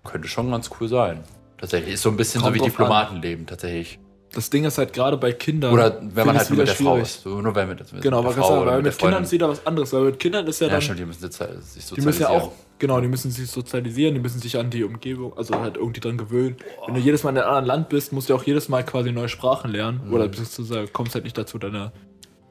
könnte 0.04 0.28
schon 0.28 0.50
ganz 0.50 0.70
cool 0.80 0.88
sein. 0.88 1.24
Tatsächlich. 1.58 1.94
Ist 1.94 2.02
so 2.02 2.10
ein 2.10 2.16
bisschen 2.16 2.42
Kommt 2.42 2.56
so 2.56 2.62
wie 2.62 2.68
Diplomatenleben, 2.68 3.46
tatsächlich. 3.46 3.98
Das 4.34 4.48
Ding 4.48 4.64
ist 4.64 4.78
halt 4.78 4.92
gerade 4.94 5.18
bei 5.18 5.32
Kindern. 5.32 5.72
Oder 5.74 5.98
wenn 6.00 6.26
man 6.26 6.38
halt 6.38 6.48
nur 6.48 6.58
mit 6.60 6.68
der 6.68 6.74
wieder 6.78 6.84
Frau 6.88 6.94
schwierig. 6.94 7.08
ist. 7.08 7.22
So, 7.22 7.40
nur 7.42 7.54
wenn 7.54 7.68
mit, 7.68 7.92
mit 7.92 8.02
Genau, 8.02 8.22
der 8.22 8.30
Frau 8.32 8.64
weil 8.64 8.76
mit 8.76 8.84
mit 8.84 8.94
der 8.94 8.98
Kindern 8.98 9.22
ist 9.24 9.32
wieder 9.32 9.48
was 9.48 9.66
anderes. 9.66 9.92
Weil 9.92 10.02
mit 10.04 10.18
Kindern 10.18 10.46
ist 10.46 10.60
ja 10.60 10.66
Ja, 10.68 10.72
dann. 10.74 10.82
stimmt, 10.82 10.98
die 11.00 11.04
müssen 11.04 11.22
halt 11.22 11.32
sich 11.64 11.84
die 11.86 12.00
müssen 12.00 12.22
ja 12.22 12.28
sozialisieren. 12.28 12.42
auch. 12.42 12.52
Genau, 12.78 13.00
die 13.00 13.08
müssen 13.08 13.30
sich 13.30 13.48
sozialisieren, 13.50 14.14
die 14.14 14.20
müssen 14.20 14.40
sich 14.40 14.56
an 14.58 14.70
die 14.70 14.82
Umgebung, 14.84 15.36
also 15.36 15.54
halt 15.60 15.76
irgendwie 15.76 16.00
dran 16.00 16.16
gewöhnen. 16.16 16.56
Wenn 16.86 16.94
du 16.94 17.00
jedes 17.00 17.22
Mal 17.22 17.30
in 17.30 17.36
einem 17.38 17.46
anderen 17.48 17.66
Land 17.66 17.88
bist, 17.90 18.12
musst 18.12 18.28
du 18.30 18.34
auch 18.34 18.42
jedes 18.42 18.68
Mal 18.68 18.84
quasi 18.84 19.12
neue 19.12 19.28
Sprachen 19.28 19.70
lernen. 19.70 20.00
Mhm. 20.06 20.14
Oder 20.14 20.28
beziehungsweise 20.28 20.86
kommst 20.92 21.14
halt 21.14 21.24
nicht 21.24 21.36
dazu, 21.36 21.58
deine 21.58 21.92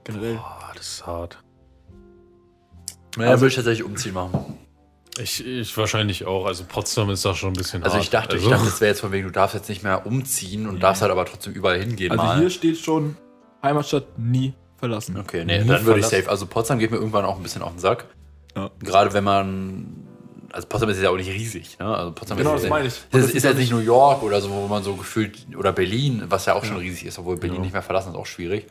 generell. 0.03 0.35
Boah, 0.35 0.71
das 0.75 0.87
ist 0.87 1.07
hart. 1.07 1.39
Naja, 3.17 3.31
würde 3.31 3.47
ich 3.47 3.55
tatsächlich 3.55 3.83
umziehen 3.85 4.13
machen. 4.13 4.57
Ich, 5.19 5.45
ich 5.45 5.75
wahrscheinlich 5.77 6.25
auch. 6.25 6.45
Also 6.45 6.63
Potsdam 6.67 7.09
ist 7.09 7.25
da 7.25 7.35
schon 7.35 7.49
ein 7.49 7.53
bisschen 7.53 7.83
Also 7.83 7.95
hart. 7.95 8.03
ich 8.03 8.09
dachte, 8.09 8.33
also, 8.33 8.45
ich 8.45 8.51
dachte, 8.51 8.65
das 8.65 8.79
wäre 8.81 8.91
jetzt 8.91 9.01
von 9.01 9.11
wegen, 9.11 9.27
du 9.27 9.31
darfst 9.33 9.55
jetzt 9.55 9.67
nicht 9.69 9.83
mehr 9.83 10.05
umziehen 10.05 10.67
und 10.67 10.81
darfst 10.81 11.01
halt 11.01 11.11
aber 11.11 11.25
trotzdem 11.25 11.53
überall 11.53 11.79
hingehen 11.79 12.11
Also 12.11 12.23
mal. 12.23 12.39
hier 12.39 12.49
steht 12.49 12.77
schon 12.77 13.17
Heimatstadt 13.61 14.17
nie 14.17 14.53
verlassen. 14.77 15.17
Okay, 15.19 15.43
nee, 15.45 15.59
Nie 15.61 15.67
dann 15.67 15.85
würde 15.85 15.99
ich 15.99 16.05
safe. 16.05 16.29
Also 16.29 16.45
Potsdam 16.45 16.79
geht 16.79 16.91
mir 16.91 16.97
irgendwann 16.97 17.25
auch 17.25 17.35
ein 17.37 17.43
bisschen 17.43 17.61
auf 17.61 17.71
den 17.71 17.79
Sack. 17.79 18.05
Ja. 18.55 18.69
Gerade 18.79 19.13
wenn 19.13 19.23
man. 19.23 20.07
Also 20.53 20.67
Potsdam 20.67 20.89
ist 20.89 21.01
ja 21.01 21.09
auch 21.09 21.15
nicht 21.15 21.29
riesig, 21.29 21.77
ne? 21.79 21.85
Also 21.95 22.11
Potsdam 22.13 22.37
Genau, 22.37 22.55
ist, 22.55 22.63
das 22.63 22.69
meine 22.69 22.87
ich. 22.87 22.93
Das 23.11 23.21
Das 23.21 23.29
ist, 23.29 23.35
ist 23.35 23.43
ja 23.43 23.51
ja 23.51 23.57
nicht 23.57 23.71
New 23.71 23.77
York 23.79 24.23
oder 24.23 24.41
so, 24.41 24.49
wo 24.49 24.67
man 24.67 24.83
so 24.83 24.95
gefühlt. 24.95 25.45
Oder 25.57 25.71
Berlin, 25.73 26.23
was 26.27 26.45
ja 26.45 26.55
auch 26.55 26.65
schon 26.65 26.77
riesig 26.77 27.05
ist, 27.05 27.19
obwohl 27.19 27.37
Berlin 27.37 27.57
Ja. 27.57 27.61
nicht 27.63 27.73
mehr 27.73 27.81
verlassen 27.81 28.09
ist, 28.11 28.15
auch 28.17 28.25
schwierig. 28.25 28.67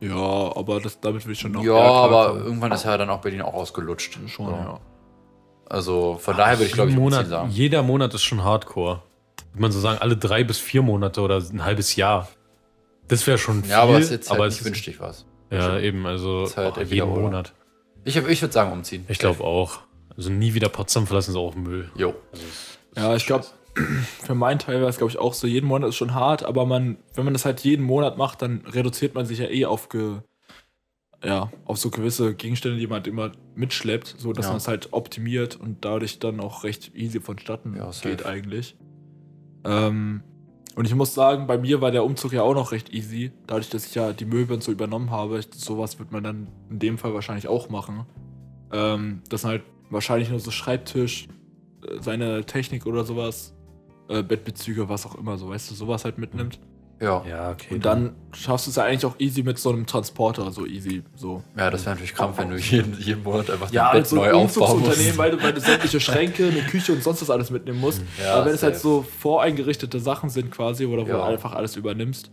Ja, 0.00 0.16
aber 0.16 0.80
das, 0.80 0.98
damit 1.00 1.24
will 1.26 1.32
ich 1.32 1.38
schon 1.40 1.52
noch. 1.52 1.62
ja, 1.62 1.74
aber 1.74 2.34
irgendwann 2.36 2.72
ist 2.72 2.84
ja 2.84 2.96
dann 2.96 3.10
auch 3.10 3.20
Berlin 3.20 3.42
auch 3.42 3.54
ausgelutscht. 3.54 4.18
schon, 4.28 4.46
So. 4.46 4.52
ja. 4.52 4.80
Also 5.72 6.18
von 6.20 6.36
daher 6.36 6.58
würde 6.58 6.66
ich, 6.66 6.72
glaube 6.72 6.90
ich, 6.90 6.96
Monat, 6.96 7.28
sagen. 7.28 7.48
Jeder 7.50 7.82
Monat 7.82 8.12
ist 8.12 8.22
schon 8.22 8.44
Hardcore. 8.44 9.00
Würde 9.52 9.62
man 9.62 9.72
so 9.72 9.80
sagen, 9.80 9.98
alle 10.02 10.18
drei 10.18 10.44
bis 10.44 10.58
vier 10.58 10.82
Monate 10.82 11.22
oder 11.22 11.38
ein 11.38 11.64
halbes 11.64 11.96
Jahr. 11.96 12.28
Das 13.08 13.26
wäre 13.26 13.38
schon 13.38 13.62
viel. 13.62 13.70
Ja, 13.70 13.82
aber 13.82 13.96
es 13.96 14.04
ist 14.04 14.10
jetzt 14.10 14.30
halt 14.30 14.38
aber 14.38 14.48
nicht 14.48 14.60
es 14.60 14.66
wünsch 14.66 14.82
dich 14.82 15.00
was. 15.00 15.24
Ja, 15.50 15.78
eben, 15.78 16.04
also 16.04 16.46
halt 16.54 16.76
oh, 16.76 16.82
jeden. 16.82 17.08
Monat. 17.08 17.54
Ich, 18.04 18.16
ich 18.16 18.42
würde 18.42 18.52
sagen, 18.52 18.70
umziehen. 18.70 19.06
Ich 19.08 19.18
glaube 19.18 19.42
auch. 19.44 19.78
Also 20.14 20.28
nie 20.28 20.52
wieder 20.52 20.68
Potsdam 20.68 21.06
verlassen 21.06 21.30
ist 21.30 21.36
auch 21.38 21.54
Müll. 21.54 21.90
Jo. 21.96 22.14
Ja, 22.94 23.16
ich 23.16 23.24
glaube, 23.24 23.46
für 24.22 24.34
meinen 24.34 24.58
Teil 24.58 24.80
wäre 24.80 24.90
es, 24.90 24.98
glaube 24.98 25.10
ich, 25.10 25.18
auch 25.18 25.32
so, 25.32 25.46
jeden 25.46 25.66
Monat 25.66 25.88
ist 25.88 25.96
schon 25.96 26.12
hart, 26.12 26.44
aber 26.44 26.66
man, 26.66 26.98
wenn 27.14 27.24
man 27.24 27.32
das 27.32 27.46
halt 27.46 27.60
jeden 27.60 27.86
Monat 27.86 28.18
macht, 28.18 28.42
dann 28.42 28.62
reduziert 28.70 29.14
man 29.14 29.24
sich 29.24 29.38
ja 29.38 29.46
eh 29.46 29.64
auf 29.64 29.88
ge, 29.88 30.18
ja, 31.24 31.52
auf 31.64 31.78
so 31.78 31.90
gewisse 31.90 32.34
Gegenstände, 32.34 32.78
die 32.78 32.86
man 32.86 32.96
halt 32.96 33.06
immer 33.06 33.32
mitschleppt, 33.54 34.16
so 34.18 34.32
dass 34.32 34.46
Ja. 34.46 34.50
man 34.52 34.58
es 34.58 34.68
halt 34.68 34.92
optimiert 34.92 35.56
und 35.56 35.84
dadurch 35.84 36.18
dann 36.18 36.40
auch 36.40 36.64
recht 36.64 36.94
easy 36.94 37.20
vonstatten 37.20 37.76
Ja, 37.76 37.90
geht 38.02 38.26
eigentlich. 38.26 38.76
Ähm, 39.64 40.22
und 40.74 40.86
ich 40.86 40.94
muss 40.94 41.14
sagen, 41.14 41.46
bei 41.46 41.58
mir 41.58 41.80
war 41.80 41.90
der 41.90 42.04
Umzug 42.04 42.32
ja 42.32 42.42
auch 42.42 42.54
noch 42.54 42.72
recht 42.72 42.92
easy, 42.92 43.30
dadurch, 43.46 43.68
dass 43.68 43.86
ich 43.86 43.94
ja 43.94 44.12
die 44.12 44.24
Möbel 44.24 44.54
und 44.54 44.62
so 44.62 44.72
übernommen 44.72 45.10
habe. 45.10 45.40
Sowas 45.54 45.98
wird 45.98 46.12
man 46.12 46.24
dann 46.24 46.48
in 46.70 46.78
dem 46.78 46.98
Fall 46.98 47.12
wahrscheinlich 47.14 47.46
auch 47.46 47.68
machen. 47.68 48.06
Ähm, 48.72 49.20
das 49.28 49.42
sind 49.42 49.50
halt 49.50 49.62
wahrscheinlich 49.90 50.30
nur 50.30 50.40
so 50.40 50.50
Schreibtisch, 50.50 51.28
äh, 51.86 52.00
seine 52.00 52.44
Technik 52.46 52.86
oder 52.86 53.04
sowas, 53.04 53.54
äh, 54.08 54.22
Bettbezüge, 54.22 54.88
was 54.88 55.06
auch 55.06 55.14
immer, 55.14 55.36
so 55.36 55.50
weißt 55.50 55.70
du, 55.70 55.74
sowas 55.74 56.04
halt 56.04 56.18
mitnimmt. 56.18 56.58
Ja. 57.02 57.24
Ja, 57.28 57.50
okay. 57.50 57.74
Und 57.74 57.84
dann 57.84 58.14
schaffst 58.32 58.66
du 58.66 58.70
es 58.70 58.76
ja 58.76 58.84
eigentlich 58.84 59.04
auch 59.04 59.16
easy 59.18 59.42
mit 59.42 59.58
so 59.58 59.70
einem 59.70 59.86
Transporter, 59.86 60.50
so 60.52 60.64
easy, 60.64 61.02
so. 61.16 61.42
Ja, 61.58 61.68
das 61.70 61.82
wäre 61.84 61.96
natürlich 61.96 62.14
krampf, 62.14 62.38
wenn 62.38 62.50
du 62.50 62.56
jeden, 62.56 62.96
jeden 63.00 63.22
Monat 63.24 63.50
einfach 63.50 63.70
Ja, 63.72 63.90
dein 63.92 64.02
Bett 64.02 64.06
so 64.08 64.16
neu 64.16 64.30
aufbauen 64.32 64.80
musst. 64.80 65.18
weil 65.18 65.32
du, 65.32 65.42
weil 65.42 65.52
du 65.52 65.60
sämtliche 65.60 65.98
Schränke, 66.00 66.46
eine 66.46 66.62
Küche 66.62 66.92
und 66.92 67.02
sonst 67.02 67.20
was 67.22 67.30
alles 67.30 67.50
mitnehmen 67.50 67.80
musst. 67.80 68.02
Ja, 68.22 68.36
Aber 68.36 68.46
wenn 68.46 68.54
es 68.54 68.62
halt 68.62 68.74
safe. 68.76 68.82
so 68.86 69.04
voreingerichtete 69.20 69.98
Sachen 70.00 70.30
sind 70.30 70.50
quasi, 70.52 70.86
oder 70.86 71.02
wo 71.04 71.10
Ja. 71.10 71.16
du 71.16 71.22
einfach 71.24 71.52
alles 71.54 71.74
übernimmst, 71.76 72.30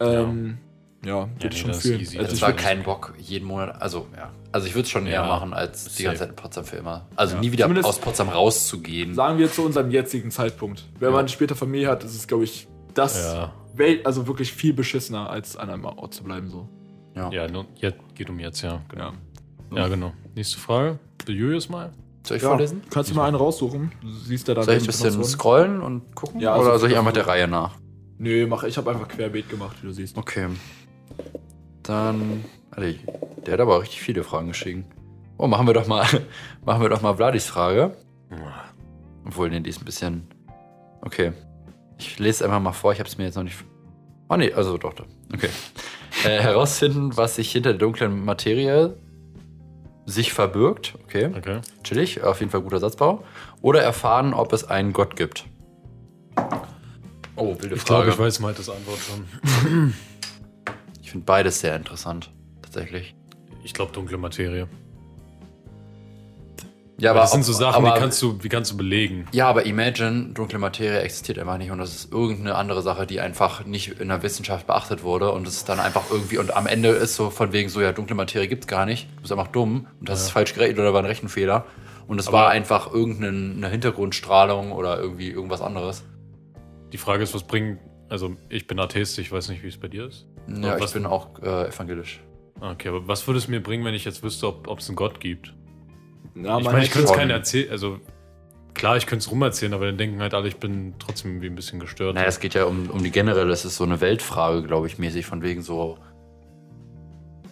ähm, 0.00 0.58
ja, 1.04 1.14
würde 1.20 1.28
nee, 1.42 1.46
ich 1.48 1.60
schon 1.60 1.70
easy. 1.70 2.18
Also 2.18 2.30
Das 2.30 2.32
ich 2.34 2.42
war 2.42 2.52
kein 2.52 2.82
Bock, 2.82 3.14
jeden 3.18 3.46
Monat. 3.46 3.80
Also, 3.80 4.06
ja. 4.16 4.30
Also, 4.52 4.66
ich 4.68 4.74
würde 4.74 4.84
es 4.84 4.90
schon 4.90 5.06
eher 5.06 5.14
Ja, 5.22 5.26
machen, 5.26 5.52
als 5.52 5.84
die 5.84 5.90
safe. 5.90 6.04
ganze 6.04 6.18
Zeit 6.20 6.28
in 6.30 6.36
Potsdam 6.36 6.64
für 6.64 6.76
immer. 6.76 7.06
Also, 7.14 7.34
Ja. 7.34 7.40
nie 7.40 7.52
wieder 7.52 7.64
Zumindest- 7.64 7.88
aus 7.88 7.98
Potsdam 7.98 8.28
rauszugehen. 8.30 9.14
sagen 9.14 9.38
wir 9.38 9.50
zu 9.52 9.62
unserem 9.64 9.90
jetzigen 9.90 10.30
Zeitpunkt. 10.30 10.84
Wenn 10.98 11.10
Ja. 11.10 11.14
man 11.16 11.28
später 11.28 11.54
Familie 11.54 11.88
hat, 11.88 12.02
ist 12.04 12.14
es, 12.14 12.26
glaube 12.26 12.44
ich, 12.44 12.66
das 12.94 13.34
Ja. 13.34 13.52
Also 14.04 14.26
wirklich 14.26 14.52
viel 14.52 14.72
beschissener, 14.72 15.30
als 15.30 15.56
an 15.56 15.70
einem 15.70 15.84
Ort 15.84 16.14
zu 16.14 16.24
bleiben, 16.24 16.48
so. 16.48 16.68
Ja, 17.14 17.48
nun, 17.48 17.66
jetzt, 17.76 17.98
geht 18.14 18.28
um 18.28 18.38
jetzt, 18.38 18.60
ja. 18.62 18.82
Genau. 18.88 19.12
Ja. 19.72 19.76
Ja, 19.78 19.88
genau. 19.88 20.12
Nächste 20.34 20.58
Frage. 20.58 20.98
Will 21.24 21.34
Julius 21.36 21.68
mal? 21.68 21.92
Soll 22.24 22.36
ich 22.36 22.42
Ja, 22.42 22.50
vorlesen? 22.50 22.82
kannst 22.90 23.10
du 23.10 23.14
mal 23.14 23.26
einen 23.26 23.36
raussuchen? 23.36 23.90
Du 24.02 24.08
siehst 24.10 24.48
ja 24.48 24.54
dann 24.54 24.64
Soll 24.64 24.74
ich 24.74 24.82
ein 24.82 24.86
bisschen 24.86 25.24
scrollen 25.24 25.80
und 25.80 26.14
gucken? 26.14 26.40
Ja, 26.40 26.52
also 26.54 26.68
Oder 26.68 26.78
soll 26.78 26.90
ich 26.90 26.98
einfach 26.98 27.12
der 27.12 27.26
Reihe 27.26 27.48
nach? 27.48 27.76
Nö, 28.18 28.46
mach, 28.46 28.64
ich 28.64 28.76
habe 28.76 28.90
einfach 28.90 29.08
querbeet 29.08 29.48
gemacht, 29.48 29.76
wie 29.82 29.86
du 29.86 29.92
siehst. 29.92 30.16
Okay. 30.16 30.48
Dann. 31.82 32.44
Alter, 32.70 32.98
der 33.46 33.52
hat 33.54 33.60
aber 33.60 33.80
richtig 33.80 34.00
viele 34.00 34.24
Fragen 34.24 34.48
geschrieben. 34.48 34.84
Oh, 35.38 35.46
machen 35.46 35.66
wir 35.66 35.74
doch 35.74 35.86
mal, 35.86 36.04
machen 36.64 36.82
wir 36.82 36.88
doch 36.88 37.02
mal 37.02 37.14
Vladis 37.14 37.46
Frage. 37.46 37.96
Obwohl, 39.24 39.50
nee, 39.50 39.60
die 39.60 39.70
ist 39.70 39.80
ein 39.80 39.84
bisschen. 39.84 40.26
Okay. 41.02 41.32
Ich 41.98 42.18
lese 42.18 42.30
es 42.30 42.42
einfach 42.42 42.60
mal 42.60 42.72
vor, 42.72 42.92
ich 42.92 42.98
habe 42.98 43.08
es 43.08 43.16
mir 43.18 43.24
jetzt 43.24 43.36
noch 43.36 43.42
nicht. 43.42 43.56
Oh 44.28 44.36
nee, 44.36 44.52
also 44.52 44.76
doch, 44.78 44.92
doch. 44.94 45.06
Okay. 45.32 45.48
Äh, 46.24 46.40
herausfinden, 46.40 47.16
was 47.16 47.36
sich 47.36 47.50
hinter 47.52 47.70
der 47.70 47.78
dunklen 47.78 48.24
Materie 48.24 48.96
sich 50.06 50.32
verbirgt. 50.32 50.94
Okay, 51.04 51.30
Okay. 51.36 51.60
chillig, 51.82 52.22
auf 52.22 52.40
jeden 52.40 52.50
Fall 52.50 52.60
guter 52.62 52.78
Satzbau. 52.80 53.24
Oder 53.60 53.82
erfahren, 53.82 54.34
ob 54.34 54.52
es 54.52 54.64
einen 54.64 54.92
Gott 54.92 55.16
gibt. 55.16 55.46
Oh, 57.34 57.54
wilde 57.60 57.74
Ich 57.76 57.84
glaube, 57.84 58.02
Frage. 58.04 58.10
ich 58.10 58.18
weiß 58.18 58.40
mal 58.40 58.54
das 58.54 58.68
Antwort 58.70 58.98
schon. 58.98 59.92
Ich 61.02 61.10
finde 61.10 61.24
beides 61.26 61.60
sehr 61.60 61.76
interessant, 61.76 62.30
tatsächlich. 62.62 63.14
Ich 63.62 63.74
glaube, 63.74 63.92
dunkle 63.92 64.16
Materie. 64.16 64.68
Ja, 66.98 67.10
Aber 67.10 67.20
das 67.20 67.32
sind 67.32 67.44
so 67.44 67.52
Sachen, 67.52 67.84
aber, 67.84 67.94
die 67.94 68.00
kannst 68.00 68.22
du, 68.22 68.42
wie 68.42 68.48
kannst 68.48 68.72
du 68.72 68.76
belegen? 68.76 69.26
Ja, 69.32 69.48
aber 69.48 69.66
imagine, 69.66 70.30
dunkle 70.32 70.58
Materie 70.58 71.00
existiert 71.00 71.38
einfach 71.38 71.58
nicht 71.58 71.70
und 71.70 71.78
das 71.78 71.94
ist 71.94 72.12
irgendeine 72.12 72.54
andere 72.54 72.80
Sache, 72.80 73.06
die 73.06 73.20
einfach 73.20 73.66
nicht 73.66 74.00
in 74.00 74.08
der 74.08 74.22
Wissenschaft 74.22 74.66
beachtet 74.66 75.02
wurde 75.02 75.30
und 75.32 75.46
es 75.46 75.56
ist 75.56 75.68
dann 75.68 75.78
einfach 75.78 76.04
irgendwie 76.10 76.38
und 76.38 76.56
am 76.56 76.66
Ende 76.66 76.88
ist 76.88 77.14
so 77.16 77.28
von 77.28 77.52
wegen 77.52 77.68
so, 77.68 77.82
ja, 77.82 77.92
dunkle 77.92 78.16
Materie 78.16 78.48
gibt's 78.48 78.66
gar 78.66 78.86
nicht, 78.86 79.08
du 79.16 79.20
bist 79.20 79.32
einfach 79.32 79.48
dumm 79.48 79.88
und 80.00 80.08
das 80.08 80.22
ist 80.22 80.30
falsch 80.30 80.54
gerechnet 80.54 80.78
oder 80.78 80.94
war 80.94 81.02
ein 81.02 81.06
Rechenfehler 81.06 81.66
und 82.06 82.18
es 82.18 82.28
Aber- 82.28 82.38
war 82.38 82.48
einfach 82.48 82.90
irgendeine 82.92 83.68
Hintergrundstrahlung 83.68 84.72
oder 84.72 84.98
irgendwie 84.98 85.28
irgendwas 85.30 85.60
anderes. 85.60 86.02
Die 86.92 86.98
Frage 86.98 87.24
ist, 87.24 87.34
was 87.34 87.42
bringt. 87.42 87.78
Also, 88.08 88.36
ich 88.48 88.68
bin 88.68 88.78
Atheist, 88.78 89.18
ich 89.18 89.32
weiß 89.32 89.48
nicht, 89.48 89.64
wie 89.64 89.68
es 89.68 89.76
bei 89.78 89.88
dir 89.88 90.06
ist. 90.06 90.26
Ja, 90.46 90.78
ich 90.78 90.92
bin 90.92 91.04
auch 91.04 91.42
äh, 91.42 91.66
evangelisch. 91.66 92.20
Okay, 92.60 92.88
aber 92.88 93.08
was 93.08 93.26
würde 93.26 93.38
es 93.38 93.48
mir 93.48 93.60
bringen, 93.60 93.84
wenn 93.84 93.94
ich 93.94 94.04
jetzt 94.04 94.22
wüsste, 94.22 94.46
ob 94.46 94.78
es 94.78 94.88
einen 94.88 94.94
Gott 94.96 95.18
gibt? 95.18 95.52
Ja, 96.42 96.58
ich 96.58 96.64
meine, 96.64 96.84
ich 96.84 96.90
könnte 96.90 97.10
es 97.10 97.16
keinen 97.16 97.30
erzählen. 97.30 97.70
Also, 97.70 97.98
klar, 98.74 98.96
ich 98.96 99.06
könnte 99.06 99.24
es 99.24 99.30
rumerzählen, 99.30 99.72
aber 99.72 99.86
dann 99.86 99.96
denken 99.96 100.20
halt 100.20 100.34
alle, 100.34 100.48
ich 100.48 100.56
bin 100.56 100.94
trotzdem 100.98 101.32
irgendwie 101.32 101.48
ein 101.48 101.54
bisschen 101.54 101.80
gestört. 101.80 102.14
Naja, 102.14 102.28
es 102.28 102.40
geht 102.40 102.54
ja 102.54 102.64
um, 102.64 102.90
um 102.90 103.02
die 103.02 103.10
generelle, 103.10 103.52
es 103.52 103.64
ist 103.64 103.76
so 103.76 103.84
eine 103.84 104.00
Weltfrage, 104.00 104.62
glaube 104.62 104.86
ich, 104.86 104.98
mäßig, 104.98 105.24
von 105.26 105.42
wegen 105.42 105.62
so. 105.62 105.98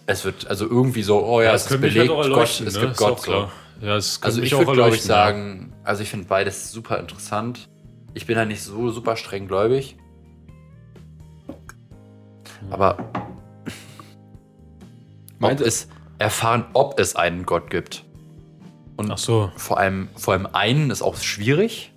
Es 0.07 0.23
wird 0.23 0.47
also 0.47 0.65
irgendwie 0.69 1.01
so, 1.01 1.25
oh 1.25 1.41
ja, 1.41 1.53
es 1.53 1.65
ist 1.65 1.71
mich 1.71 1.81
belegt, 1.81 2.09
halt 2.09 2.09
Gott, 2.09 2.25
erleuchten, 2.25 2.67
es 2.67 2.75
ne? 2.75 2.81
gibt 2.81 2.91
Ist 2.93 3.01
auch 3.01 3.07
Gott. 3.07 3.19
So. 3.21 3.31
klar. 3.31 3.51
Ja, 3.81 3.95
es 3.97 4.21
Also 4.21 4.41
ich 4.41 4.51
würde, 4.51 4.71
glaube 4.71 4.95
ich, 4.95 5.01
ja. 5.01 5.07
sagen, 5.07 5.73
also 5.83 6.03
ich 6.03 6.09
finde 6.09 6.27
beides 6.27 6.71
super 6.71 6.99
interessant. 6.99 7.67
Ich 8.13 8.25
bin 8.25 8.37
halt 8.37 8.47
nicht 8.47 8.61
so 8.61 8.91
super 8.91 9.17
streng 9.17 9.47
gläubig. 9.47 9.97
Aber 12.69 12.97
ob 15.41 15.59
es 15.59 15.87
erfahren, 16.17 16.65
ob 16.73 16.99
es 16.99 17.15
einen 17.15 17.45
Gott 17.45 17.69
gibt. 17.69 18.04
Und 18.97 19.11
Ach 19.11 19.17
so, 19.17 19.51
vor 19.57 19.77
allem, 19.79 20.07
vor 20.15 20.33
allem 20.33 20.47
einen 20.53 20.89
ist 20.89 21.01
auch 21.01 21.17
schwierig, 21.17 21.91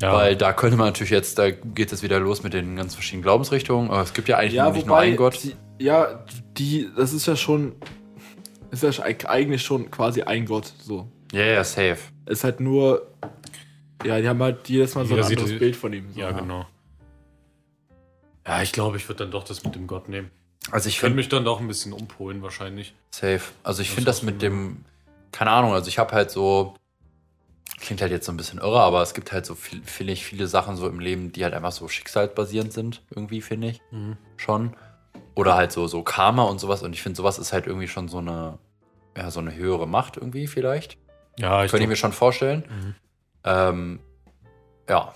ja. 0.00 0.12
weil 0.14 0.36
da 0.36 0.52
könnte 0.52 0.76
man 0.76 0.86
natürlich 0.86 1.10
jetzt, 1.10 1.38
da 1.38 1.50
geht 1.50 1.92
es 1.92 2.02
wieder 2.02 2.20
los 2.20 2.42
mit 2.42 2.52
den 2.54 2.76
ganz 2.76 2.94
verschiedenen 2.94 3.22
Glaubensrichtungen. 3.22 3.90
Aber 3.90 4.02
es 4.02 4.12
gibt 4.14 4.28
ja 4.28 4.36
eigentlich 4.38 4.54
Ja, 4.54 4.70
nicht 4.70 4.86
nur 4.86 4.96
wobei, 4.96 5.06
einen 5.08 5.16
Gott. 5.16 5.42
Die, 5.42 5.56
ja, 5.84 6.24
die, 6.56 6.88
das 6.96 7.12
ist 7.12 7.26
ja 7.26 7.34
schon, 7.36 7.72
ist 8.70 8.82
ja 8.84 8.90
eigentlich 9.26 9.62
schon 9.62 9.90
quasi 9.90 10.22
ein 10.22 10.46
Gott, 10.46 10.72
so. 10.78 11.08
Ja, 11.32 11.44
ja, 11.44 11.64
safe. 11.64 11.98
Ist 12.26 12.44
halt 12.44 12.60
nur, 12.60 13.08
ja, 14.04 14.20
die 14.20 14.28
haben 14.28 14.40
halt 14.42 14.68
jedes 14.68 14.94
Mal 14.94 15.04
so 15.06 15.14
ein 15.14 15.16
Jeder 15.16 15.28
sieht 15.28 15.38
anderes 15.38 15.52
die- 15.54 15.58
Bild 15.58 15.74
von 15.76 15.92
ihm. 15.92 16.12
So. 16.14 16.20
ja, 16.20 16.30
genau. 16.30 16.66
Ja, 18.46 18.62
ich 18.62 18.72
glaube, 18.72 18.96
ich 18.98 19.08
würde 19.08 19.24
dann 19.24 19.30
doch 19.30 19.42
das 19.44 19.64
mit 19.64 19.74
dem 19.74 19.86
Gott 19.86 20.08
nehmen. 20.08 20.30
Also 20.70 20.88
ich 20.88 20.94
Ich 20.96 21.00
könnte 21.00 21.10
finde 21.12 21.16
mich 21.16 21.28
dann 21.28 21.44
doch 21.44 21.60
ein 21.60 21.66
bisschen 21.68 21.92
umpolen, 21.92 22.42
wahrscheinlich. 22.42 22.94
Safe. 23.10 23.40
Also 23.62 23.82
ich 23.82 23.90
finde 23.90 24.06
das 24.06 24.22
mit 24.22 24.42
dem, 24.42 24.84
keine 25.34 25.50
Ahnung, 25.50 25.72
also 25.72 25.88
ich 25.88 25.98
habe 25.98 26.14
halt 26.14 26.30
so, 26.30 26.74
klingt 27.80 28.00
halt 28.00 28.12
jetzt 28.12 28.24
so 28.24 28.30
ein 28.30 28.36
bisschen 28.36 28.60
irre, 28.60 28.80
aber 28.80 29.02
es 29.02 29.14
gibt 29.14 29.32
halt 29.32 29.44
so 29.44 29.56
viel, 29.56 29.82
finde 29.82 30.12
ich, 30.12 30.24
viele 30.24 30.46
Sachen 30.46 30.76
so 30.76 30.86
im 30.86 31.00
Leben, 31.00 31.32
die 31.32 31.42
halt 31.42 31.54
einfach 31.54 31.72
so 31.72 31.88
schicksalsbasierend 31.88 32.72
sind, 32.72 33.02
irgendwie, 33.10 33.40
finde 33.40 33.66
ich. 33.66 33.82
Mhm. 33.90 34.16
Schon. 34.36 34.76
Oder 35.34 35.56
halt 35.56 35.72
so, 35.72 35.88
so 35.88 36.04
Karma 36.04 36.44
und 36.44 36.60
sowas. 36.60 36.84
Und 36.84 36.92
ich 36.92 37.02
finde, 37.02 37.16
sowas 37.16 37.40
ist 37.40 37.52
halt 37.52 37.66
irgendwie 37.66 37.88
schon 37.88 38.06
so 38.06 38.18
eine, 38.18 38.60
ja, 39.16 39.32
so 39.32 39.40
eine 39.40 39.52
höhere 39.56 39.88
Macht 39.88 40.16
irgendwie 40.16 40.46
vielleicht. 40.46 40.98
Ja, 41.36 41.64
ich 41.64 41.70
Könnte 41.72 41.82
ich 41.82 41.88
mir 41.88 41.96
schon 41.96 42.12
vorstellen. 42.12 42.64
Mhm. 42.68 42.94
Ähm, 43.42 44.00
ja. 44.88 45.14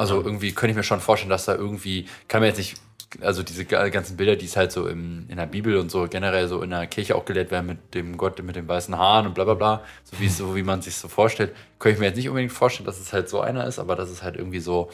Also 0.00 0.22
irgendwie 0.22 0.52
könnte 0.52 0.70
ich 0.70 0.76
mir 0.76 0.82
schon 0.82 1.00
vorstellen, 1.00 1.28
dass 1.28 1.44
da 1.44 1.54
irgendwie, 1.54 2.06
kann 2.26 2.40
mir 2.40 2.46
jetzt 2.46 2.56
nicht, 2.56 2.80
also 3.20 3.42
diese 3.42 3.66
ga- 3.66 3.86
ganzen 3.90 4.16
Bilder, 4.16 4.34
die 4.34 4.46
es 4.46 4.56
halt 4.56 4.72
so 4.72 4.86
im, 4.86 5.26
in 5.28 5.36
der 5.36 5.44
Bibel 5.44 5.76
und 5.76 5.90
so 5.90 6.06
generell 6.08 6.48
so 6.48 6.62
in 6.62 6.70
der 6.70 6.86
Kirche 6.86 7.16
auch 7.16 7.26
gelehrt 7.26 7.50
werden 7.50 7.66
mit 7.66 7.92
dem 7.94 8.16
Gott 8.16 8.42
mit 8.42 8.56
den 8.56 8.66
weißen 8.66 8.96
Haaren 8.96 9.26
und 9.26 9.34
bla 9.34 9.44
bla 9.44 9.52
bla, 9.52 9.84
so 10.04 10.18
wie, 10.18 10.28
so 10.28 10.56
wie 10.56 10.62
man 10.62 10.80
sich 10.80 10.94
so 10.96 11.08
vorstellt, 11.08 11.54
könnte 11.78 11.94
ich 11.96 12.00
mir 12.00 12.06
jetzt 12.06 12.16
nicht 12.16 12.30
unbedingt 12.30 12.50
vorstellen, 12.50 12.86
dass 12.86 12.98
es 12.98 13.12
halt 13.12 13.28
so 13.28 13.42
einer 13.42 13.66
ist, 13.66 13.78
aber 13.78 13.94
dass 13.94 14.08
es 14.08 14.22
halt 14.22 14.36
irgendwie 14.36 14.60
so 14.60 14.88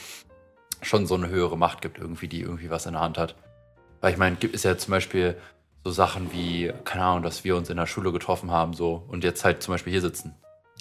schon 0.83 1.07
so 1.07 1.15
eine 1.15 1.29
höhere 1.29 1.57
Macht 1.57 1.83
gibt, 1.83 1.99
irgendwie, 1.99 2.27
die 2.27 2.41
irgendwie 2.41 2.71
was 2.71 2.87
in 2.87 2.95
der 2.95 3.03
Hand 3.03 3.17
hat. 3.17 3.37
Weil 4.01 4.11
ich 4.13 4.19
meine, 4.19 4.35
gibt 4.35 4.57
es 4.57 4.65
ja 4.65 4.77
zum 4.77 4.91
Beispiel 4.91 5.37
so 5.85 5.93
Sachen 5.93 6.33
wie, 6.33 6.73
keine 6.85 7.05
Ahnung, 7.05 7.23
dass 7.23 7.45
wir 7.45 7.55
uns 7.57 7.71
in 7.71 7.77
der 7.77 7.87
Schule 7.87 8.11
getroffen 8.11 8.51
haben, 8.51 8.75
so 8.75 9.05
und 9.07 9.23
jetzt 9.23 9.45
halt 9.45 9.63
zum 9.63 9.75
Beispiel 9.75 9.93
hier 9.93 10.03
sitzen. 10.03 10.35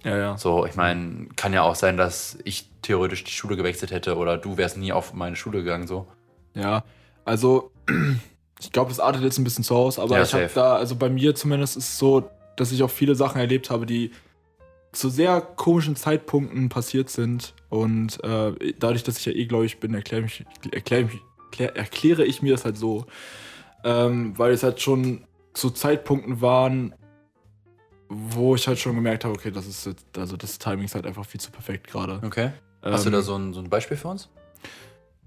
Ja, 0.06 0.18
ja. 0.18 0.38
So, 0.38 0.66
ich 0.66 0.76
meine, 0.76 1.28
kann 1.36 1.52
ja 1.52 1.64
auch 1.64 1.76
sein, 1.76 1.98
dass 1.98 2.38
ich 2.44 2.70
theoretisch 2.84 3.24
die 3.24 3.32
Schule 3.32 3.58
gewechselt 3.58 3.92
hätte 3.92 4.16
oder 4.18 4.38
du 4.38 4.56
wärst 4.56 4.78
nie 4.78 4.94
auf 4.94 5.14
meine 5.14 5.36
Schule 5.36 5.60
gegangen, 5.60 5.88
so. 5.88 6.08
Ja, 6.54 6.84
also 7.26 7.72
ich 8.60 8.72
glaube, 8.72 8.92
es 8.92 9.00
artet 9.00 9.24
jetzt 9.24 9.40
ein 9.40 9.44
bisschen 9.44 9.64
zu 9.64 9.76
aus, 9.76 9.98
aber 9.98 10.18
Ja, 10.18 10.24
ich 10.24 10.34
habe 10.34 10.50
da, 10.54 10.76
also 10.76 10.96
bei 10.96 11.10
mir 11.10 11.34
zumindest 11.34 11.76
ist 11.76 11.90
es 11.90 11.98
so, 11.98 12.30
dass 12.56 12.72
ich 12.72 12.84
auch 12.84 12.90
viele 12.90 13.16
Sachen 13.16 13.42
erlebt 13.42 13.72
habe, 13.72 13.88
die 13.88 14.12
zu 14.92 15.10
sehr 15.10 15.42
komischen 15.42 15.96
Zeitpunkten 15.96 16.70
passiert 16.70 17.10
sind. 17.10 17.54
Und 17.70 18.24
äh, 18.24 18.74
dadurch, 18.80 19.04
dass 19.04 19.18
ich 19.18 19.26
ja 19.26 19.34
eh 19.34 19.46
gläubig 19.46 19.80
bin, 19.80 19.94
erkläre 19.94 20.22
mich, 20.22 20.46
erkläre 20.72 21.06
mich, 21.06 21.20
erklär, 21.52 21.76
erkläre 21.76 22.24
ich 22.24 22.42
mir 22.42 22.54
das 22.54 22.64
halt 22.64 22.78
so. 22.78 23.06
Ähm, 23.84 24.38
weil 24.38 24.54
es 24.54 24.64
halt 24.64 24.82
schon 24.82 25.26
zu 25.54 25.70
Zeitpunkten 25.70 26.42
waren, 26.42 26.96
wo 28.30 28.56
ich 28.56 28.68
halt 28.68 28.80
schon 28.80 28.96
gemerkt 28.96 29.26
habe, 29.26 29.34
okay, 29.34 29.52
das 29.52 29.68
ist 29.68 29.86
jetzt, 29.86 30.06
also 30.18 30.38
das 30.38 30.58
Timing 30.58 30.86
ist 30.86 30.96
halt 30.96 31.06
einfach 31.06 31.26
viel 31.26 31.40
zu 31.40 31.52
perfekt 31.52 31.88
gerade. 31.88 32.22
Okay. 32.26 32.52
Hast 32.82 33.06
du 33.06 33.10
Ähm, 33.10 33.14
da 33.14 33.22
so 33.22 33.36
ein, 33.36 33.54
so 33.54 33.60
ein 33.60 33.70
Beispiel 33.70 33.98
für 33.98 34.10
uns? 34.10 34.30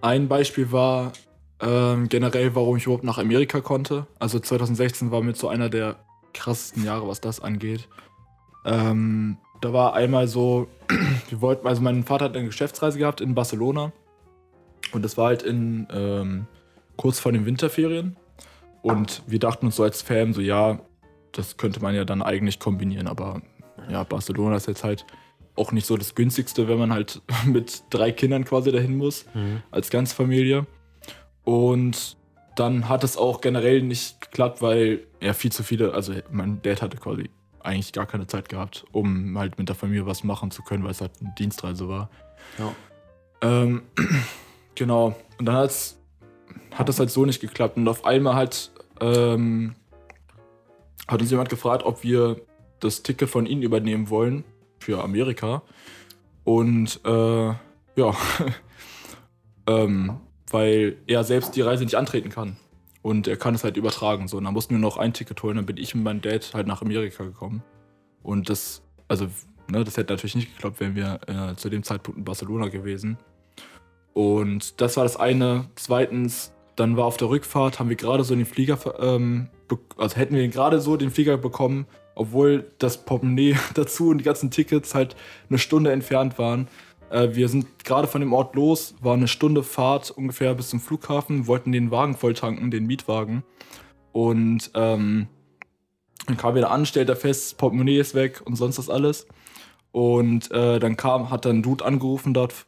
Ein 0.01 0.29
Beispiel 0.29 0.71
war 0.71 1.13
ähm, 1.61 2.09
generell, 2.09 2.55
warum 2.55 2.77
ich 2.77 2.85
überhaupt 2.85 3.05
nach 3.05 3.19
Amerika 3.19 3.61
konnte. 3.61 4.07
Also 4.19 4.39
2016 4.39 5.11
war 5.11 5.23
mit 5.23 5.37
so 5.37 5.49
einer 5.49 5.69
der 5.69 5.97
krassesten 6.35 6.85
Jahre, 6.85 7.09
was 7.09 7.21
das 7.21 7.41
angeht. 7.41 7.89
Ähm, 8.65 9.39
da 9.61 9.73
war 9.73 9.95
einmal 9.95 10.29
so, 10.29 10.69
wir 11.29 11.41
wollten, 11.41 11.67
also 11.67 11.83
mein 11.83 12.05
Vater 12.05 12.27
hat 12.27 12.37
eine 12.37 12.47
Geschäftsreise 12.47 12.99
gehabt 12.99 13.21
in 13.21 13.35
Barcelona. 13.35 13.93
Und 14.93 15.05
das 15.05 15.17
war 15.17 15.27
halt 15.27 15.43
in 15.43 15.89
ähm, 15.93 16.47
kurz 16.97 17.19
vor 17.19 17.33
den 17.33 17.45
Winterferien. 17.45 18.17
Und 18.83 19.23
wir 19.27 19.41
dachten 19.41 19.67
uns 19.67 19.77
so 19.77 19.83
als 19.83 20.03
Fan, 20.03 20.33
so 20.33 20.41
ja, 20.41 20.79
das 21.33 21.57
könnte 21.57 21.81
man 21.81 21.95
ja 21.95 22.05
dann 22.05 22.23
eigentlich 22.23 22.59
kombinieren. 22.59 23.07
Aber 23.07 23.43
ja, 23.91 24.03
Barcelona 24.05 24.57
ist 24.57 24.67
jetzt 24.67 24.85
halt 24.85 25.07
auch 25.57 25.73
nicht 25.73 25.87
so 25.87 25.97
das 25.97 26.15
günstigste, 26.15 26.69
wenn 26.69 26.79
man 26.79 26.93
halt 26.93 27.23
mit 27.47 27.83
drei 27.91 28.13
Kindern 28.13 28.45
quasi 28.45 28.73
dahin 28.73 28.97
muss 28.97 29.27
als 29.71 29.91
ganze 29.91 30.15
Familie. 30.15 30.67
Und 31.45 32.17
dann 32.57 32.89
hat 32.89 33.05
es 33.05 33.17
auch 33.17 33.41
generell 33.41 33.83
nicht 33.83 34.21
geklappt, 34.21 34.63
weil 34.63 35.07
er 35.21 35.35
viel 35.35 35.53
zu 35.53 35.63
viele, 35.63 35.95
also 35.95 36.13
mein 36.31 36.61
Dad 36.63 36.83
hatte 36.83 36.97
quasi 36.97 37.31
eigentlich 37.61 37.93
gar 37.93 38.07
keine 38.07 38.27
Zeit 38.27 38.49
gehabt, 38.49 38.85
um 38.93 39.39
halt 39.39 39.59
mit 39.59 39.69
der 39.69 39.77
Familie 39.77 40.07
was 40.07 40.25
machen 40.25 40.51
zu 40.51 40.63
können, 40.63 40.85
weil 40.85 40.91
es 40.91 41.01
halt 41.01 41.13
eine 41.21 41.35
Dienstreise 41.39 41.89
war. 41.89 42.11
Ja. 42.59 42.75
Ähm, 43.43 43.83
genau. 44.75 45.15
Und 45.39 45.47
dann 45.47 45.57
hat's, 45.57 45.99
hat 46.75 46.89
das 46.89 46.99
halt 46.99 47.11
so 47.11 47.25
nicht 47.25 47.41
geklappt. 47.41 47.77
Und 47.77 47.87
auf 47.89 48.05
einmal 48.05 48.35
hat, 48.35 48.71
ähm, 49.01 49.75
hat 51.09 51.21
uns 51.21 51.31
jemand 51.31 51.49
gefragt, 51.49 51.85
ob 51.85 52.03
wir 52.05 52.41
das 52.81 53.03
Ticket 53.03 53.29
von 53.29 53.47
ihnen 53.47 53.63
übernehmen 53.63 54.11
wollen 54.11 54.45
für 54.79 55.03
Amerika. 55.03 55.63
Und 56.45 57.01
äh, 57.05 57.49
ja, 57.49 58.15
ähm, 59.67 60.21
weil 60.51 60.97
er 61.07 61.25
selbst 61.25 61.57
die 61.57 61.63
Reise 61.63 61.85
nicht 61.85 61.97
antreten 61.97 62.31
kann. 62.31 62.57
Und 63.03 63.27
er 63.27 63.37
kann 63.37 63.55
es 63.55 63.65
halt 63.65 63.77
übertragen. 63.77 64.29
So, 64.29 64.37
und 64.37 64.45
dann 64.45 64.55
mussten 64.55 64.75
wir 64.75 64.81
noch 64.81 64.97
ein 64.97 65.13
Ticket 65.13 65.43
holen. 65.43 65.57
Dann 65.57 65.67
bin 65.67 65.77
ich 65.77 65.95
und 65.95 66.03
mein 66.03 66.21
Dad 66.21 66.53
halt 66.55 66.67
nach 66.67 66.83
Amerika 66.83 67.25
gekommen. 67.25 67.63
Und 68.23 68.51
das, 68.51 68.83
also, 69.09 69.27
ne, 69.71 69.85
das 69.85 69.97
hätte 69.97 70.13
natürlich 70.13 70.37
nicht 70.37 70.55
geklappt, 70.55 70.81
wären 70.81 70.95
wir 70.95 71.21
äh, 71.27 71.57
zu 71.57 71.71
dem 71.71 71.83
Zeitpunkt 71.83 72.19
in 72.19 72.25
Barcelona 72.25 72.69
gewesen. 72.69 73.17
Und 74.13 74.81
das 74.81 74.97
war 74.97 75.05
das 75.05 75.17
eine. 75.17 75.71
Zweitens, 75.77 76.53
dann 76.79 76.97
war 76.97 77.07
auf 77.07 77.17
der 77.17 77.29
Rückfahrt, 77.29 77.79
haben 77.79 77.89
wir 77.89 77.97
gerade 77.97 78.25
so 78.25 78.35
den 78.35 78.47
Flieger, 78.47 78.79
ähm, 79.01 79.49
also 79.97 80.17
hätten 80.17 80.35
wir 80.35 80.47
gerade 80.49 80.81
so 80.81 80.97
den 80.97 81.11
Flieger 81.11 81.37
bekommen, 81.37 81.87
obwohl 82.15 82.71
das 82.79 83.05
Portemonnaie 83.05 83.57
dazu 83.75 84.11
und 84.11 84.19
die 84.19 84.25
ganzen 84.25 84.51
Tickets 84.51 84.95
halt 84.95 85.17
eine 85.49 85.59
Stunde 85.59 85.93
entfernt 85.93 86.39
waren. 86.39 86.69
Äh, 87.11 87.31
wir 87.33 87.49
sind 87.49 87.85
gerade 87.85 88.07
von 88.07 88.21
dem 88.21 88.33
Ort 88.33 88.55
los, 88.55 88.95
war 89.01 89.15
eine 89.15 89.29
Stunde 89.29 89.63
Fahrt 89.63 90.11
ungefähr 90.11 90.55
bis 90.55 90.71
zum 90.71 90.81
Flughafen, 90.81 91.47
wollten 91.47 91.73
den 91.73 91.91
Wagen 91.91 92.17
voll 92.17 92.35
tanken, 92.35 92.71
den 92.71 92.87
Mietwagen. 92.87 93.43
Und 94.13 94.71
ähm, 94.75 95.29
dann 96.27 96.37
kam 96.37 96.55
wieder 96.55 96.71
an, 96.71 96.87
stellt 96.87 97.09
er 97.09 97.17
fest, 97.17 97.59
Portemonnaie 97.59 97.99
ist 97.99 98.15
weg 98.15 98.43
und 98.45 98.57
sonst 98.57 98.77
das 98.77 98.91
alles. 98.91 99.27
Und 99.91 100.51
äh, 100.51 100.79
dann 100.79 100.97
kam, 100.97 101.31
hat 101.31 101.45
dann 101.45 101.59
ein 101.59 101.63
Dude 101.63 101.85
angerufen 101.85 102.35
dort, 102.35 102.67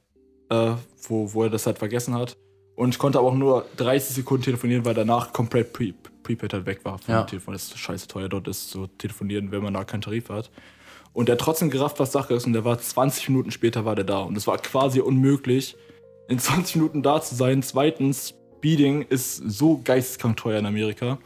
äh, 0.48 0.72
wo, 1.06 1.32
wo 1.34 1.44
er 1.44 1.50
das 1.50 1.66
halt 1.66 1.78
vergessen 1.78 2.14
hat. 2.14 2.36
Und 2.80 2.94
ich 2.94 2.98
konnte 2.98 3.18
aber 3.18 3.28
auch 3.28 3.34
nur 3.34 3.66
30 3.76 4.14
Sekunden 4.16 4.42
telefonieren, 4.42 4.86
weil 4.86 4.94
danach 4.94 5.34
komplett 5.34 5.74
Pre 5.74 5.92
Prepaid 6.22 6.54
halt 6.54 6.64
weg 6.64 6.80
war 6.82 6.96
vom 6.96 7.12
Ja. 7.12 7.24
Telefon. 7.24 7.52
Das 7.52 7.64
ist 7.64 7.78
scheiße 7.78 8.08
teuer 8.08 8.30
dort 8.30 8.48
ist, 8.48 8.70
so 8.70 8.86
telefonieren, 8.86 9.52
wenn 9.52 9.62
man 9.62 9.74
da 9.74 9.84
keinen 9.84 10.00
Tarif 10.00 10.30
hat. 10.30 10.50
Und 11.12 11.28
der 11.28 11.36
trotzdem 11.36 11.68
gerafft, 11.68 12.00
was 12.00 12.10
Sache 12.10 12.32
ist. 12.32 12.46
Und 12.46 12.54
der 12.54 12.64
war 12.64 12.78
20 12.78 13.28
Minuten 13.28 13.50
später 13.50 13.84
war 13.84 13.96
der 13.96 14.06
da. 14.06 14.20
Und 14.20 14.34
es 14.34 14.46
war 14.46 14.56
quasi 14.56 15.00
unmöglich, 15.00 15.76
in 16.28 16.38
20 16.38 16.76
Minuten 16.76 17.02
da 17.02 17.20
zu 17.20 17.34
sein. 17.34 17.62
Zweitens, 17.62 18.32
Speeding 18.56 19.02
ist 19.02 19.36
so 19.36 19.82
geisteskrank 19.84 20.38
teuer 20.38 20.58
in 20.58 20.64
Amerika. 20.64 21.18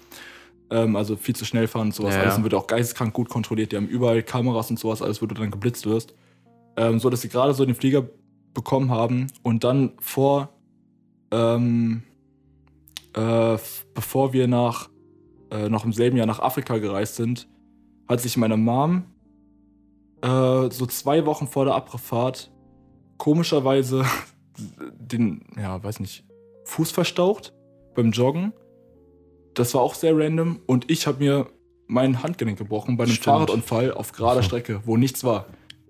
Ähm, 0.70 0.96
also 0.96 1.14
viel 1.14 1.36
zu 1.36 1.44
schnell 1.44 1.68
fahren 1.68 1.88
und 1.88 1.94
sowas. 1.94 2.16
Ja, 2.16 2.22
alles 2.22 2.42
wird 2.42 2.54
auch 2.54 2.66
geisteskrank 2.66 3.14
gut 3.14 3.28
kontrolliert. 3.28 3.70
Die 3.70 3.76
haben 3.76 3.86
überall 3.86 4.24
Kameras 4.24 4.70
und 4.70 4.80
sowas, 4.80 5.02
alles, 5.02 5.22
wo 5.22 5.26
du 5.26 5.36
dann 5.36 5.52
geblitzt 5.52 5.86
wirst. 5.86 6.14
Ähm, 6.76 6.98
so 6.98 7.10
dass 7.10 7.20
sie 7.20 7.28
gerade 7.28 7.54
so 7.54 7.64
den 7.64 7.76
Flieger 7.76 8.04
bekommen 8.54 8.90
haben 8.90 9.28
und 9.44 9.62
dann 9.62 9.92
vor, 10.00 10.53
ähm, 11.34 12.02
äh, 13.14 13.56
bevor 13.94 14.32
wir 14.32 14.46
nach, 14.46 14.88
äh, 15.50 15.68
noch 15.68 15.84
im 15.84 15.92
selben 15.92 16.16
Jahr 16.16 16.26
nach 16.26 16.38
Afrika 16.38 16.78
gereist 16.78 17.16
sind, 17.16 17.48
hat 18.08 18.20
sich 18.20 18.36
meine 18.36 18.56
Mom 18.56 19.04
äh, 20.22 20.70
so 20.70 20.86
zwei 20.86 21.26
Wochen 21.26 21.46
vor 21.46 21.64
der 21.64 21.74
Abfahrt 21.74 22.52
komischerweise 23.18 24.04
den, 24.98 25.44
ja, 25.56 25.82
weiß 25.82 26.00
nicht, 26.00 26.24
Fuß 26.64 26.92
verstaucht 26.92 27.52
beim 27.94 28.12
Joggen. 28.12 28.52
Das 29.54 29.74
war 29.74 29.82
auch 29.82 29.94
sehr 29.94 30.16
random 30.16 30.60
und 30.66 30.90
ich 30.90 31.06
habe 31.06 31.22
mir 31.22 31.46
mein 31.86 32.22
Handgelenk 32.22 32.58
gebrochen 32.58 32.96
bei 32.96 33.04
einem 33.04 33.12
Stimmt. 33.12 33.24
Fahrradunfall 33.24 33.92
auf 33.92 34.12
gerader 34.12 34.42
Strecke, 34.42 34.80
wo 34.84 34.96
nichts 34.96 35.22
war. 35.24 35.46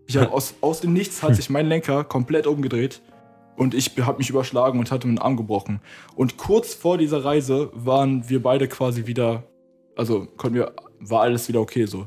Ich 0.07 0.17
hab 0.17 0.33
aus, 0.33 0.55
aus 0.61 0.81
dem 0.81 0.93
Nichts 0.93 1.23
hat 1.23 1.37
sich 1.37 1.49
mein 1.49 1.67
Lenker 1.67 2.05
komplett 2.05 2.47
umgedreht 2.47 3.01
und 3.57 3.75
ich 3.75 3.93
habe 4.01 4.19
mich 4.19 4.31
überschlagen 4.31 4.79
und 4.79 4.91
hatte 4.91 5.07
meinen 5.07 5.19
Arm 5.19 5.37
gebrochen. 5.37 5.81
Und 6.17 6.37
kurz 6.37 6.75
vor 6.75 6.99
dieser 6.99 7.25
Reise 7.25 7.71
waren 7.73 8.29
wir 8.29 8.43
beide 8.43 8.69
quasi 8.69 9.07
wieder, 9.07 9.45
also 9.97 10.27
konnten 10.37 10.57
wir, 10.57 10.73
war 11.01 11.23
alles 11.23 11.49
wieder 11.49 11.61
okay 11.61 11.87
so. 11.87 12.07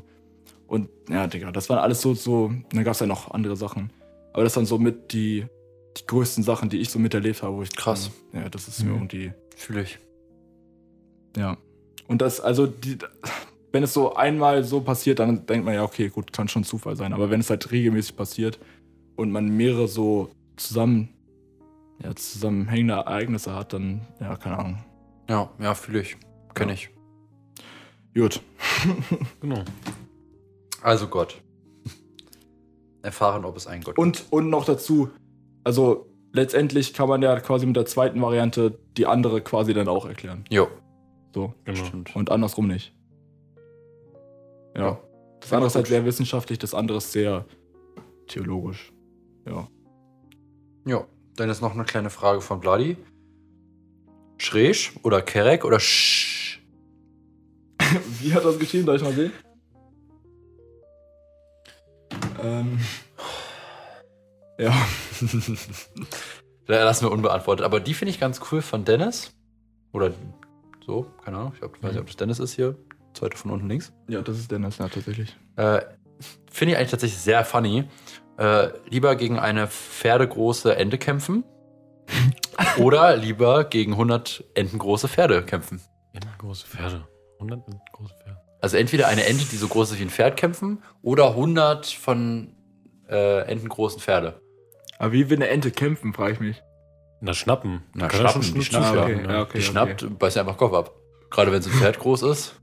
Und 0.66 0.88
ja, 1.08 1.26
Digga, 1.26 1.50
das 1.50 1.68
waren 1.70 1.78
alles 1.78 2.00
so, 2.02 2.14
so, 2.14 2.52
dann 2.72 2.84
gab 2.84 2.92
es 2.94 3.00
ja 3.00 3.06
noch 3.06 3.30
andere 3.30 3.56
Sachen. 3.56 3.90
Aber 4.34 4.44
das 4.44 4.54
waren 4.56 4.66
so 4.66 4.78
mit 4.78 5.12
die, 5.12 5.46
die 5.96 6.06
größten 6.06 6.44
Sachen, 6.44 6.68
die 6.68 6.78
ich 6.78 6.90
so 6.90 6.98
miterlebt 6.98 7.42
habe, 7.42 7.56
wo 7.56 7.62
ich 7.62 7.74
Krass. 7.74 8.10
Ja, 8.32 8.48
das 8.48 8.68
ist 8.68 8.82
mir 8.84 8.90
Mhm. 8.90 8.96
irgendwie. 8.96 9.32
Fühle 9.56 9.82
ich. 9.82 9.98
Ja. 11.36 11.56
Und 12.06 12.22
das, 12.22 12.40
also, 12.40 12.66
die, 12.66 12.98
wenn 13.72 13.82
es 13.82 13.92
so 13.94 14.14
einmal 14.14 14.64
so 14.64 14.80
passiert, 14.80 15.18
dann 15.18 15.46
denkt 15.46 15.64
man 15.64 15.74
ja, 15.74 15.82
okay, 15.82 16.08
gut, 16.08 16.32
kann 16.32 16.48
schon 16.48 16.64
Zufall 16.64 16.96
sein. 16.96 17.12
Aber 17.12 17.30
wenn 17.30 17.40
es 17.40 17.50
halt 17.50 17.70
regelmäßig 17.70 18.16
passiert 18.16 18.58
und 19.16 19.30
man 19.30 19.48
mehrere 19.48 19.88
so 19.88 20.30
zusammen, 20.56 21.10
ja, 22.02 22.14
zusammenhängende 22.14 22.94
Ereignisse 22.94 23.54
hat, 23.54 23.72
dann, 23.72 24.02
ja, 24.20 24.36
keine 24.36 24.58
Ahnung. 24.58 24.84
Ja, 25.28 25.50
ja, 25.58 25.74
fühle 25.74 26.00
ich. 26.00 26.16
Kenne 26.54 26.72
Ja. 26.72 26.74
ich. 26.74 26.90
Gut. 28.14 28.40
Genau. 29.40 29.62
Also 30.82 31.08
Gott. 31.08 31.40
Erfahren, 33.02 33.44
ob 33.44 33.56
es 33.56 33.66
einen 33.66 33.82
Gott 33.82 33.98
Und, 33.98 34.26
und 34.30 34.48
noch 34.50 34.64
dazu, 34.64 35.10
also 35.64 36.06
letztendlich 36.32 36.94
kann 36.94 37.08
man 37.08 37.22
ja 37.22 37.38
quasi 37.40 37.66
mit 37.66 37.76
der 37.76 37.86
zweiten 37.86 38.20
Variante 38.20 38.78
die 38.96 39.06
andere 39.06 39.40
quasi 39.40 39.72
dann 39.74 39.88
auch 39.88 40.06
erklären. 40.06 40.38
gibt. 40.44 40.52
Jo, 40.52 40.68
So. 41.34 41.54
genau. 41.64 41.84
stimmt. 41.84 42.14
Und 42.16 42.30
andersrum 42.30 42.66
nicht. 42.68 42.94
Ja. 44.76 44.82
Ja. 44.82 45.00
Das 45.40 45.52
andere 45.52 45.68
ist 45.68 45.76
halt 45.76 45.86
sehr 45.86 46.04
wissenschaftlich, 46.04 46.58
das 46.58 46.74
andere 46.74 46.98
ist 46.98 47.12
sehr 47.12 47.44
theologisch. 48.26 48.92
Ja. 49.46 49.68
Jo, 50.86 51.04
dann 51.38 51.50
ist 51.50 51.60
noch 51.60 51.74
eine 51.74 51.84
kleine 51.84 52.10
Frage 52.10 52.40
von 52.40 52.60
Bloody. 52.60 52.96
Schräg 54.38 54.92
oder 55.02 55.22
Kerek 55.22 55.64
oder 55.64 55.80
Sch? 55.80 56.60
Wie 58.20 58.34
hat 58.34 58.44
das 58.44 58.58
geschrieben? 58.58 58.86
Darf 58.86 58.96
ich 58.96 59.02
mal 59.02 59.12
sehen? 59.12 59.32
Ähm. 62.42 62.78
Ja. 64.58 64.74
lassen 66.66 67.06
wir 67.06 67.12
unbeantwortet. 67.12 67.64
Aber 67.64 67.80
die 67.80 67.94
finde 67.94 68.10
ich 68.10 68.20
ganz 68.20 68.40
cool 68.50 68.62
von 68.62 68.84
Dennis. 68.84 69.32
Oder 69.92 70.12
so, 70.84 71.06
keine 71.24 71.38
Ahnung. 71.38 71.52
Ich 71.54 71.60
glaub, 71.60 71.82
weiß 71.82 71.92
nicht, 71.92 72.00
ob 72.00 72.06
das 72.06 72.16
Dennis 72.16 72.38
ist 72.38 72.52
hier. 72.54 72.76
Zweite 73.14 73.36
von 73.36 73.50
unten 73.50 73.68
links. 73.68 73.92
Ja, 74.08 74.22
das 74.22 74.38
ist 74.38 74.50
Dennis, 74.50 74.78
ja, 74.78 74.88
tatsächlich. 74.88 75.36
Äh, 75.56 75.80
finde 76.50 76.72
ich 76.72 76.78
eigentlich 76.78 76.90
tatsächlich 76.90 77.20
sehr 77.20 77.44
funny. 77.44 77.84
Äh, 78.38 78.68
lieber 78.88 79.16
gegen 79.16 79.38
eine 79.38 79.66
pferdegroße 79.66 80.76
Ente 80.76 80.96
kämpfen 80.98 81.44
oder 82.78 83.16
lieber 83.16 83.64
gegen 83.64 83.92
100 83.92 84.44
entengroße 84.54 85.08
Pferde 85.08 85.42
kämpfen. 85.44 85.80
Immer 86.12 86.32
große 86.38 86.66
Pferde. 86.66 87.06
100 87.40 87.60
große 87.92 88.14
Pferde. 88.14 88.38
Also 88.60 88.76
entweder 88.76 89.08
eine 89.08 89.24
Ente, 89.26 89.44
die 89.44 89.56
so 89.56 89.68
groß 89.68 89.92
ist 89.92 89.98
wie 89.98 90.02
ein 90.04 90.10
Pferd 90.10 90.36
kämpfen 90.36 90.82
oder 91.02 91.28
100 91.30 91.86
von 91.86 92.54
äh, 93.08 93.42
entengroßen 93.42 94.00
Pferde. 94.00 94.40
Aber 94.98 95.12
wie 95.12 95.28
will 95.30 95.36
eine 95.38 95.48
Ente 95.48 95.70
kämpfen, 95.70 96.12
frage 96.12 96.32
ich 96.34 96.40
mich. 96.40 96.62
Na, 97.20 97.34
schnappen. 97.34 97.82
Na, 97.94 98.06
Kann 98.08 98.20
schnappen, 98.20 98.40
die 98.42 98.48
schon 98.48 98.62
schnappen, 98.62 98.86
zuschlagen, 98.88 99.24
ja. 99.24 99.32
Ja, 99.32 99.42
okay. 99.42 99.58
Die 99.58 99.62
schnappt, 99.64 100.18
beißt 100.18 100.36
ja 100.36 100.42
einfach 100.42 100.56
Kopf 100.56 100.74
ab. 100.74 100.94
Gerade 101.30 101.50
wenn 101.52 101.58
es 101.60 101.66
ein 101.66 101.72
Pferd 101.72 101.98
groß 101.98 102.22
ist. 102.22 102.54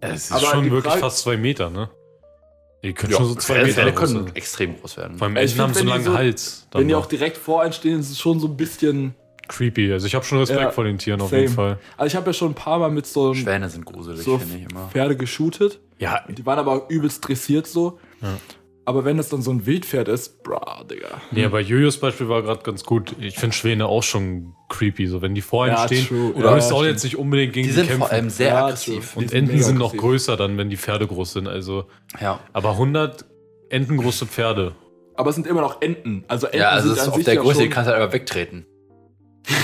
Es 0.00 0.24
ist 0.26 0.32
Aber 0.32 0.46
schon 0.46 0.64
wirklich 0.70 0.84
Frage- 0.84 1.00
fast 1.00 1.18
zwei 1.18 1.36
Meter, 1.38 1.70
ne? 1.70 1.90
Die 2.84 2.92
können 2.92 3.12
schon 3.12 3.26
so 3.26 3.34
zwei 3.34 3.64
Meter 3.64 3.90
groß 3.90 3.94
können 4.12 4.24
sein. 4.26 4.36
extrem 4.36 4.78
groß 4.78 4.96
werden. 4.98 5.18
Vor 5.18 5.26
allem 5.26 5.36
Enten 5.36 5.58
haben 5.60 5.74
so 5.74 5.80
einen 5.80 5.86
wenn 5.86 5.86
die 5.86 5.90
langen 5.90 6.04
so- 6.04 6.14
Hals. 6.14 6.66
dann 6.70 6.80
Wenn 6.82 6.88
die 6.88 6.94
auch 6.94 7.06
direkt 7.06 7.36
vor 7.36 7.62
einen 7.62 7.72
stehen, 7.72 7.98
ist 7.98 8.10
es 8.10 8.18
schon 8.20 8.38
so 8.38 8.46
ein 8.46 8.56
bisschen. 8.56 9.14
creepy. 9.48 9.92
Also 9.92 10.06
ich 10.06 10.14
habe 10.14 10.24
schon 10.24 10.38
Respekt 10.38 10.60
Ja, 10.60 10.70
vor 10.70 10.84
den 10.84 10.98
Tieren 10.98 11.20
auf 11.20 11.30
same. 11.30 11.42
jeden 11.42 11.54
Fall. 11.54 11.78
Also 11.96 12.06
ich 12.06 12.16
habe 12.16 12.26
ja 12.28 12.32
schon 12.32 12.52
ein 12.52 12.54
paar 12.54 12.78
Mal 12.78 12.90
mit 12.90 13.06
so 13.06 13.26
einem 13.26 13.34
Schwäne 13.34 13.68
sind 13.68 13.84
gruselig, 13.84 14.22
so 14.22 14.38
finde 14.38 14.56
ich 14.58 14.70
immer. 14.70 14.88
Pferde 14.88 15.16
geshootet. 15.16 15.80
Ja, 15.98 16.20
Die 16.28 16.44
waren 16.46 16.58
aber 16.58 16.86
übelst 16.88 17.26
dressiert 17.26 17.66
so. 17.66 17.98
Ja. 18.22 18.28
Aber 18.86 19.04
wenn 19.06 19.16
das 19.16 19.30
dann 19.30 19.40
so 19.40 19.50
ein 19.50 19.64
Wildpferd 19.64 20.08
ist, 20.08 20.42
bra, 20.42 20.84
Digga. 20.84 21.08
nee, 21.30 21.44
aber 21.44 21.60
Jojos 21.60 21.96
Beispiel 21.98 22.28
war 22.28 22.42
gerade 22.42 22.62
ganz 22.62 22.84
gut. 22.84 23.14
Ich 23.18 23.36
finde 23.36 23.56
Schwäne 23.56 23.86
auch 23.86 24.02
schon 24.02 24.52
creepy. 24.68 25.06
So, 25.06 25.22
wenn 25.22 25.34
die 25.34 25.40
vor 25.40 25.64
einem 25.64 25.74
Ja, 25.74 25.86
stehen, 25.86 26.06
true. 26.06 26.32
du 26.34 26.40
Ja, 26.42 26.54
willst 26.54 26.70
auch 26.70 26.84
jetzt 26.84 27.02
nicht 27.02 27.16
unbedingt 27.16 27.54
gegen 27.54 27.64
Die 27.66 27.70
die, 27.70 27.74
sind 27.76 27.86
kämpfen. 27.86 28.02
vor 28.02 28.10
allem 28.12 28.28
sehr 28.28 28.48
Ja, 28.48 28.66
aggressiv. 28.66 29.16
und 29.16 29.22
die 29.24 29.28
sind 29.28 29.38
Enten 29.48 29.62
sind 29.62 29.78
noch 29.78 29.86
aggressiv. 29.86 30.00
größer 30.02 30.36
dann, 30.36 30.58
wenn 30.58 30.68
die 30.68 30.76
Pferde 30.76 31.06
groß 31.06 31.32
sind. 31.32 31.48
Also, 31.48 31.86
Ja. 32.20 32.40
aber 32.52 32.72
100 32.72 33.24
entengroße 33.70 34.26
Pferde. 34.26 34.74
Aber 35.14 35.30
es 35.30 35.36
sind 35.36 35.46
immer 35.46 35.62
noch 35.62 35.80
Enten. 35.80 36.24
Also 36.28 36.46
Enten 36.48 36.58
Ja, 36.58 36.68
also 36.70 36.88
sind 36.88 36.92
es 36.92 36.98
ist 36.98 37.04
an 37.04 37.10
auf 37.10 37.16
sich 37.16 37.24
der 37.24 37.36
Größe, 37.36 37.62
die 37.62 37.68
kannst 37.70 37.88
du 37.88 37.92
halt 37.94 38.02
einfach 38.02 38.12
wegtreten. 38.14 38.66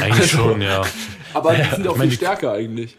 Eigentlich 0.01 0.31
schon, 0.31 0.63
ja. 0.63 0.81
Aber 1.35 1.55
die 1.55 1.63
sind 1.75 1.85
ja 1.85 1.91
auch 1.91 1.99
viel 1.99 2.11
stärker 2.13 2.53
eigentlich. 2.53 2.97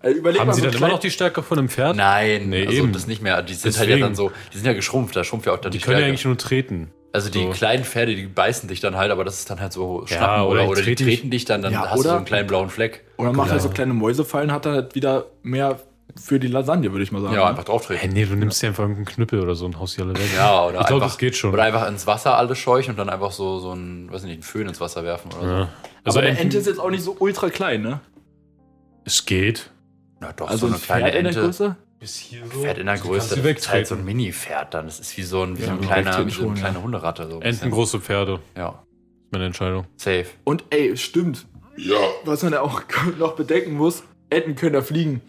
Also 0.00 0.18
überleg 0.18 0.40
Haben 0.40 0.48
mal 0.48 0.52
sie 0.54 0.60
so 0.62 0.66
dann 0.66 0.76
immer 0.76 0.88
noch 0.88 0.98
die 0.98 1.10
Stärke 1.10 1.42
von 1.42 1.58
einem 1.58 1.68
Pferd? 1.68 1.96
Nein, 1.96 2.48
Nee, 2.48 2.66
also 2.66 2.78
eben. 2.82 2.92
das 2.92 3.06
nicht 3.06 3.22
mehr. 3.22 3.42
Die 3.42 3.54
sind 3.54 3.76
halt 3.78 3.88
ja 3.88 3.96
Deswegen. 3.96 4.00
dann 4.02 4.14
so, 4.14 4.32
die 4.52 4.56
sind 4.58 4.66
ja 4.66 4.72
geschrumpft, 4.72 5.14
da 5.16 5.24
schrumpft 5.24 5.46
ja 5.46 5.52
auch 5.54 5.58
dann 5.58 5.72
Die 5.72 5.78
die, 5.78 5.84
können 5.84 6.00
ja 6.00 6.06
eigentlich 6.06 6.24
nur 6.24 6.36
treten. 6.36 6.90
also 7.12 7.30
die 7.30 7.42
so. 7.44 7.50
kleinen 7.50 7.84
Pferde, 7.84 8.14
die 8.16 8.26
beißen 8.26 8.68
dich 8.68 8.80
dann 8.80 8.96
halt, 8.96 9.10
aber 9.10 9.24
das 9.24 9.38
ist 9.38 9.50
dann 9.50 9.60
halt 9.60 9.72
so 9.72 10.02
Ja, 10.08 10.16
schnappen 10.16 10.42
oder 10.44 10.50
oder, 10.50 10.62
die 10.64 10.70
oder 10.70 10.82
die 10.82 10.94
treten 11.04 11.30
dich 11.30 11.44
dann, 11.44 11.62
dann 11.62 11.72
Ja, 11.72 11.82
hast 11.90 11.96
du 11.98 12.02
so 12.02 12.08
oder- 12.08 12.16
einen 12.18 12.24
kleinen 12.26 12.46
blauen 12.48 12.68
Fleck. 12.70 13.04
Oder 13.16 13.32
macht 13.32 13.48
Ja. 13.48 13.52
halt 13.52 13.62
so 13.62 13.68
kleine 13.70 13.92
Mäusefallen, 13.94 14.50
hat 14.52 14.66
er 14.66 14.72
halt 14.72 14.94
wieder 14.94 15.26
mehr 15.42 15.78
für 16.20 16.38
die 16.38 16.48
Lasagne, 16.48 16.90
würde 16.92 17.02
ich 17.04 17.12
mal 17.12 17.22
sagen. 17.22 17.34
Ja, 17.34 17.46
einfach 17.48 17.62
Hä, 17.62 17.66
drauftreten. 17.66 18.10
nee, 18.12 18.24
du 18.24 18.34
nimmst 18.34 18.62
dir 18.62 18.68
einfach 18.68 18.82
irgendeinen 18.84 19.06
Knüppel 19.06 19.40
oder 19.40 19.54
so 19.54 19.64
und 19.66 19.78
haust 19.78 19.96
die 19.96 20.02
alle 20.02 20.14
weg. 20.14 20.22
Ja, 20.36 20.66
oder 20.66 20.80
ich 20.80 20.86
glaube, 20.86 21.02
einfach, 21.02 21.06
das 21.14 21.18
geht 21.18 21.36
schon. 21.36 21.52
Oder 21.52 21.62
einfach 21.64 21.88
ins 21.88 22.06
Wasser 22.06 22.36
alles 22.36 22.58
scheuchen 22.58 22.90
und 22.92 22.98
dann 22.98 23.08
einfach 23.10 23.32
so, 23.32 23.58
so 23.58 23.72
ein, 23.72 24.10
weiß 24.12 24.22
nicht, 24.24 24.32
einen 24.34 24.42
Föhn 24.42 24.68
ins 24.68 24.80
Wasser 24.80 25.04
werfen 25.04 25.32
oder 25.32 25.40
so. 25.40 25.48
Ja. 25.48 25.68
Also 26.04 26.18
aber 26.18 26.26
eine 26.28 26.30
Enten, 26.30 26.42
Ente 26.44 26.58
ist 26.58 26.66
jetzt 26.66 26.80
auch 26.80 26.90
nicht 26.90 27.02
so 27.02 27.16
ultra 27.18 27.48
klein, 27.50 27.82
ne? 27.82 28.00
es 29.04 29.24
geht. 29.26 29.70
Na 30.20 30.32
doch, 30.32 30.48
Also 30.48 30.66
so 30.68 30.74
ein 30.74 30.74
eine 30.74 30.80
kleine 30.82 31.02
Pferd 31.10 31.14
in 31.16 31.24
der 31.24 31.30
Ente. 31.32 31.40
Größe? 31.40 31.76
Bis 31.98 32.16
hier 32.16 32.42
so. 32.52 32.60
Pferd 32.60 32.78
in 32.78 32.86
der 32.86 32.98
Größe, 32.98 33.36
das 33.40 33.44
ist 33.58 33.70
halt 33.70 33.86
so 33.86 33.94
ein. 33.94 34.04
Mini-Pferd 34.04 34.74
dann. 34.74 34.86
Das 34.86 35.00
ist 35.00 35.16
wie 35.16 35.22
so 35.22 35.42
ein, 35.42 35.56
wie 35.58 35.62
Ja, 35.62 35.66
so 35.68 35.72
ein 35.74 35.80
kleiner, 35.80 36.26
wie 36.26 36.30
so 36.30 36.46
eine 36.48 36.54
kleine 36.54 36.78
ja. 36.78 36.82
Hunderatte. 36.84 37.28
So 37.28 37.34
ein 37.34 37.40
bisschen. 37.40 37.62
Entengroße 37.64 38.00
Pferde. 38.00 38.40
Ja, 38.56 38.68
ist 38.68 39.32
meine 39.32 39.46
Entscheidung. 39.46 39.86
safe. 39.96 40.26
Und 40.44 40.64
ey, 40.70 40.96
stimmt. 40.96 41.46
Ja. 41.76 41.96
Was 42.24 42.42
man 42.42 42.52
ja 42.52 42.60
auch 42.60 42.82
noch 43.18 43.34
bedenken 43.34 43.74
muss, 43.74 44.02
Enten 44.30 44.54
können 44.56 44.74
ja 44.74 44.82
fliegen. 44.82 45.20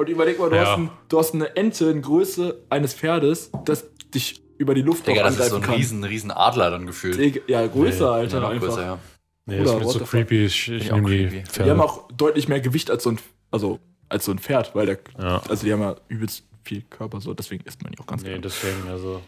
Und 0.00 0.08
überleg 0.08 0.38
mal, 0.38 0.48
du, 0.48 0.56
Ja. 0.56 0.62
hast, 0.66 0.78
ein, 0.78 0.90
du 1.10 1.18
hast 1.18 1.34
eine 1.34 1.54
Ente 1.56 1.90
in 1.90 2.00
Größe 2.00 2.62
eines 2.70 2.94
Pferdes, 2.94 3.50
das 3.66 3.84
dich 4.14 4.40
über 4.56 4.72
die 4.74 4.80
Luft 4.80 5.06
Digga, 5.06 5.20
auch 5.20 5.24
das 5.26 5.38
ist 5.38 5.50
so 5.50 5.56
ein 5.56 5.62
kann. 5.62 5.74
riesen, 5.74 6.02
riesen 6.04 6.30
Adler 6.30 6.70
dann 6.70 6.86
gefühlt. 6.86 7.18
Digga, 7.18 7.40
Ja, 7.48 7.66
größer, 7.66 8.10
Nee, 8.16 8.20
Alter, 8.22 8.48
einfach. 8.48 8.66
größer, 8.68 8.82
ja. 8.82 8.98
Nee, 9.44 9.60
Oder 9.60 9.64
das 9.64 9.80
ist 9.80 9.86
mir 9.86 9.92
zu 9.92 10.04
creepy. 10.10 10.44
Ich, 10.46 10.68
ich 10.70 10.90
nehme 10.90 11.10
die 11.10 11.16
creepy. 11.28 11.44
Pferde. 11.44 11.64
Die 11.64 11.70
haben 11.70 11.80
auch 11.82 12.08
deutlich 12.12 12.48
mehr 12.48 12.60
Gewicht 12.60 12.90
als 12.90 13.02
so 13.02 13.10
ein, 13.10 13.18
also, 13.50 13.78
als 14.08 14.24
so 14.24 14.32
ein 14.32 14.38
Pferd, 14.38 14.74
weil 14.74 14.86
der, 14.86 14.98
ja. 15.20 15.42
also 15.48 15.66
die 15.66 15.72
haben 15.74 15.82
ja 15.82 15.96
übelst 16.08 16.44
viel 16.64 16.80
Körper, 16.88 17.20
so, 17.20 17.34
deswegen 17.34 17.64
isst 17.66 17.82
man 17.82 17.92
die 17.92 17.98
auch 17.98 18.06
ganz 18.06 18.22
Nee, 18.22 18.28
gerne. 18.30 18.42
deswegen, 18.42 18.88
also. 18.88 19.20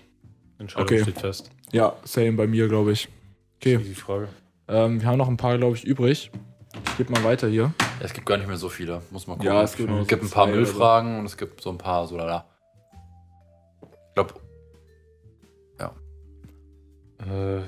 Entscheidung 0.58 0.84
Okay. 0.86 1.02
steht 1.02 1.18
fest. 1.18 1.50
Ja, 1.72 1.96
same 2.04 2.32
bei 2.32 2.46
mir, 2.46 2.68
glaube 2.68 2.92
ich. 2.92 3.08
Okay, 3.60 3.76
Die 3.78 3.94
Frage. 3.94 4.28
ähm, 4.68 5.00
wir 5.02 5.08
haben 5.08 5.18
noch 5.18 5.28
ein 5.28 5.36
paar, 5.36 5.58
glaube 5.58 5.76
ich, 5.76 5.84
übrig. 5.84 6.30
Ich 6.74 6.96
gebe 6.96 7.12
mal 7.12 7.24
weiter 7.24 7.48
hier. 7.48 7.72
Ja, 7.80 8.06
es 8.06 8.12
gibt 8.12 8.26
gar 8.26 8.36
nicht 8.38 8.48
mehr 8.48 8.56
so 8.56 8.68
viele. 8.68 9.02
Muss 9.10 9.26
man 9.26 9.38
gucken. 9.38 9.52
Ja, 9.52 9.62
es 9.62 9.76
gibt 9.76 9.90
es 9.90 10.08
gibt 10.08 10.22
ein 10.22 10.30
paar 10.30 10.46
so. 10.46 10.52
Müllfragen 10.52 11.18
und 11.18 11.26
es 11.26 11.36
gibt 11.36 11.60
so 11.60 11.70
ein 11.70 11.78
paar 11.78 12.06
so 12.06 12.16
lala. 12.16 12.46
Ich 14.08 14.14
glaube, 14.14 14.34
Äh. 17.28 17.60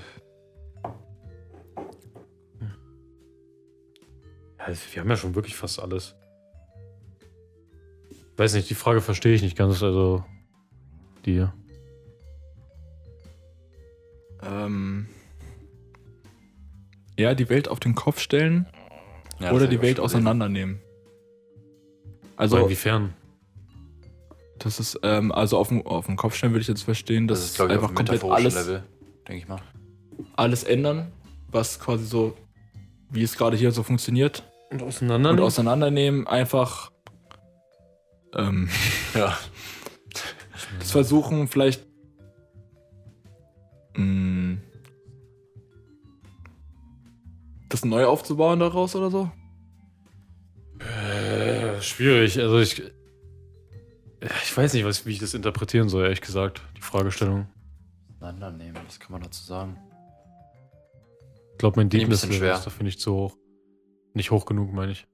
Ja, 4.58 4.68
wir 4.92 5.00
haben 5.00 5.10
ja 5.10 5.16
schon 5.16 5.34
wirklich 5.34 5.56
fast 5.56 5.78
alles. 5.80 6.14
Weiß 8.36 8.54
nicht, 8.54 8.70
die 8.70 8.74
Frage 8.74 9.00
verstehe 9.00 9.34
ich 9.34 9.42
nicht 9.42 9.56
ganz, 9.56 9.82
also. 9.82 10.24
Die. 11.24 11.32
hier. 11.32 11.54
Ähm, 14.42 15.08
ja, 17.18 17.34
die 17.34 17.48
Welt 17.48 17.68
auf 17.68 17.80
den 17.80 17.94
Kopf 17.94 18.18
stellen 18.20 18.66
ja, 19.44 19.52
oder 19.52 19.66
die 19.66 19.80
Welt 19.82 20.00
auseinandernehmen. 20.00 20.80
Also, 22.36 22.56
Also, 22.56 22.66
inwiefern? 22.66 23.14
das 24.58 24.80
ist, 24.80 24.98
ähm, 25.02 25.30
also 25.32 25.58
auf 25.58 25.68
den, 25.68 25.84
auf 25.86 26.06
den 26.06 26.16
Kopf 26.16 26.34
stellen 26.34 26.52
würde 26.52 26.62
ich 26.62 26.68
jetzt 26.68 26.82
verstehen, 26.82 27.28
dass 27.28 27.40
Das 27.40 27.50
ist, 27.50 27.54
ich, 27.56 27.60
auf 27.62 27.70
einfach 27.70 27.88
dem 27.88 27.94
komplett 27.96 28.24
alles, 28.24 28.54
Level, 28.54 28.82
denke 29.28 29.42
ich 29.42 29.48
mal. 29.48 29.60
alles 30.36 30.64
ändern, 30.64 31.12
was 31.48 31.78
quasi 31.78 32.04
so, 32.06 32.36
wie 33.10 33.22
es 33.22 33.36
gerade 33.36 33.56
hier 33.56 33.70
so 33.72 33.82
funktioniert. 33.82 34.42
Und 34.70 34.82
auseinander? 34.82 35.30
Und 35.30 35.40
auseinandernehmen, 35.40 36.26
einfach 36.26 36.90
ähm, 38.34 38.68
Ja. 39.14 39.36
das 40.80 40.90
versuchen, 40.90 41.46
vielleicht 41.46 41.84
mh, 43.96 44.02
neu 47.84 48.06
aufzubauen 48.06 48.60
daraus 48.60 48.94
oder 48.96 49.10
so. 49.10 49.30
Äh, 50.80 51.80
schwierig. 51.80 52.38
Also 52.38 52.58
ich. 52.60 52.82
Ich 54.42 54.56
weiß 54.56 54.72
nicht, 54.72 54.84
was, 54.86 55.04
wie 55.04 55.12
ich 55.12 55.18
das 55.18 55.34
interpretieren 55.34 55.88
soll, 55.90 56.04
ehrlich 56.04 56.22
gesagt, 56.22 56.62
die 56.76 56.80
Fragestellung. 56.80 57.46
Auseinandernehmen, 58.16 58.80
was 58.86 58.98
kann 58.98 59.12
man 59.12 59.20
dazu 59.22 59.44
sagen? 59.44 59.76
Ich 61.52 61.58
glaube, 61.58 61.78
mein 61.78 61.90
schwer. 62.38 62.54
ist 62.54 62.64
dafür 62.64 62.84
nicht 62.84 63.00
zu 63.00 63.12
hoch. 63.14 63.36
Nicht 64.14 64.30
hoch 64.30 64.46
genug, 64.46 64.72
meine 64.72 64.92
ich. 64.92 65.06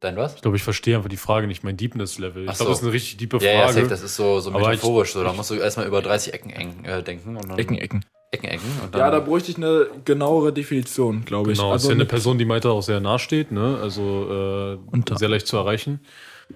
Dein 0.00 0.16
was? 0.16 0.36
Ich 0.36 0.40
glaube, 0.42 0.56
ich 0.56 0.62
verstehe 0.62 0.96
einfach 0.96 1.10
die 1.10 1.18
Frage 1.18 1.46
nicht, 1.46 1.62
mein 1.64 1.76
Deepness 1.76 2.16
Level. 2.18 2.46
Ach 2.48 2.52
Ich 2.52 2.56
glaube, 2.58 2.70
das 2.70 2.78
so. 2.80 2.86
ist 2.86 2.88
eine 2.88 2.92
richtig 2.94 3.18
tiefe 3.18 3.44
Ja, 3.44 3.52
ja, 3.52 3.60
Frage. 3.64 3.74
safe, 3.74 3.88
das 3.88 4.00
ist 4.02 4.16
so, 4.16 4.40
so 4.40 4.48
Aber 4.50 4.60
ich- 4.60 4.66
metaphorisch. 4.68 5.12
so. 5.12 5.22
Da 5.22 5.30
ich- 5.32 5.36
musst 5.36 5.50
du 5.50 5.54
erstmal 5.56 5.86
über 5.86 6.00
30 6.00 6.32
Ecken 6.32 6.48
eng, 6.50 6.84
äh, 6.86 7.02
denken. 7.02 7.36
Und 7.36 7.46
dann 7.50 7.58
Ecken, 7.58 7.76
Ecken. 7.76 8.04
Ecken, 8.32 8.46
Ecken. 8.48 8.66
Und 8.84 8.94
dann, 8.94 9.00
Ja, 9.00 9.10
da 9.10 9.18
bräuchte 9.20 9.50
ich 9.50 9.56
eine 9.56 9.86
genauere 10.04 10.52
Definition, 10.52 11.24
glaube 11.24 11.52
ich. 11.52 11.58
Genau, 11.58 11.70
ist 11.70 11.82
also 11.82 11.88
ja 11.88 11.94
eine 11.94 12.04
Person, 12.04 12.38
die 12.38 12.44
Maita 12.44 12.68
auch 12.70 12.82
sehr 12.82 13.00
nah 13.00 13.18
steht, 13.18 13.50
ne? 13.50 13.78
Also 13.82 14.78
äh, 14.94 15.16
sehr 15.16 15.28
leicht 15.28 15.46
zu 15.48 15.56
erreichen. 15.56 16.00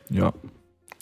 Ja. 0.08 0.32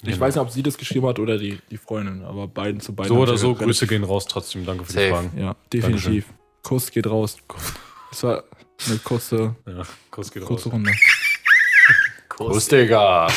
Ich 0.04 0.08
Genau. 0.14 0.20
weiß 0.20 0.35
nicht, 0.35 0.42
ob 0.42 0.50
sie 0.50 0.62
das 0.64 0.78
geschrieben 0.78 1.06
hat 1.06 1.18
oder 1.20 1.38
die, 1.38 1.61
die 1.70 1.76
Freundin, 1.76 2.22
aber 2.24 2.48
beiden 2.48 2.80
zu 2.80 2.92
beiden. 2.94 3.08
So 3.14 3.20
oder 3.20 3.37
so, 3.37 3.54
Grüße 3.54 3.87
gehen 3.87 4.02
raus 4.02 4.26
trotzdem. 4.26 4.66
Danke 4.66 4.85
für 4.85 4.92
die 4.92 4.98
Safe. 4.98 5.11
Fragen. 5.11 5.30
Ja, 5.38 5.54
definitiv. 5.72 6.26
Kuss 6.62 6.90
geht 6.90 7.06
raus. 7.06 7.37
Das 8.11 8.22
war 8.24 8.42
eine 8.88 8.98
kurze, 8.98 9.54
Ja, 9.66 9.82
Kuss 10.11 10.32
geht 10.32 10.44
kurze 10.44 10.64
raus. 10.70 10.72
Runde. 10.74 10.90
Kuss, 12.28 12.66
Digga. 12.66 13.28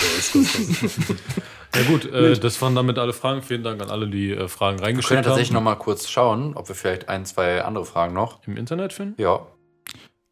Ja 1.75 1.83
gut, 1.87 2.05
äh, 2.05 2.37
das 2.39 2.61
waren 2.61 2.75
damit 2.75 2.97
alle 2.97 3.13
Fragen. 3.13 3.41
Vielen 3.41 3.63
Dank 3.63 3.81
an 3.81 3.89
alle, 3.89 4.07
die 4.07 4.31
äh, 4.31 4.47
Fragen 4.47 4.77
Wir 4.77 4.79
können 4.79 4.79
ja 4.79 4.85
reingeschickt 4.85 5.23
tatsächlich 5.23 5.49
haben. 5.49 5.55
noch 5.55 5.61
mal 5.71 5.75
kurz 5.75 6.07
schauen, 6.09 6.53
ob 6.55 6.67
wir 6.69 6.75
vielleicht 6.75 7.09
ein, 7.09 7.25
zwei 7.25 7.63
andere 7.63 7.85
Fragen 7.85 8.13
noch. 8.13 8.39
Im 8.47 8.57
Internet 8.57 8.93
finden? 8.93 9.21
Ja. 9.21 9.45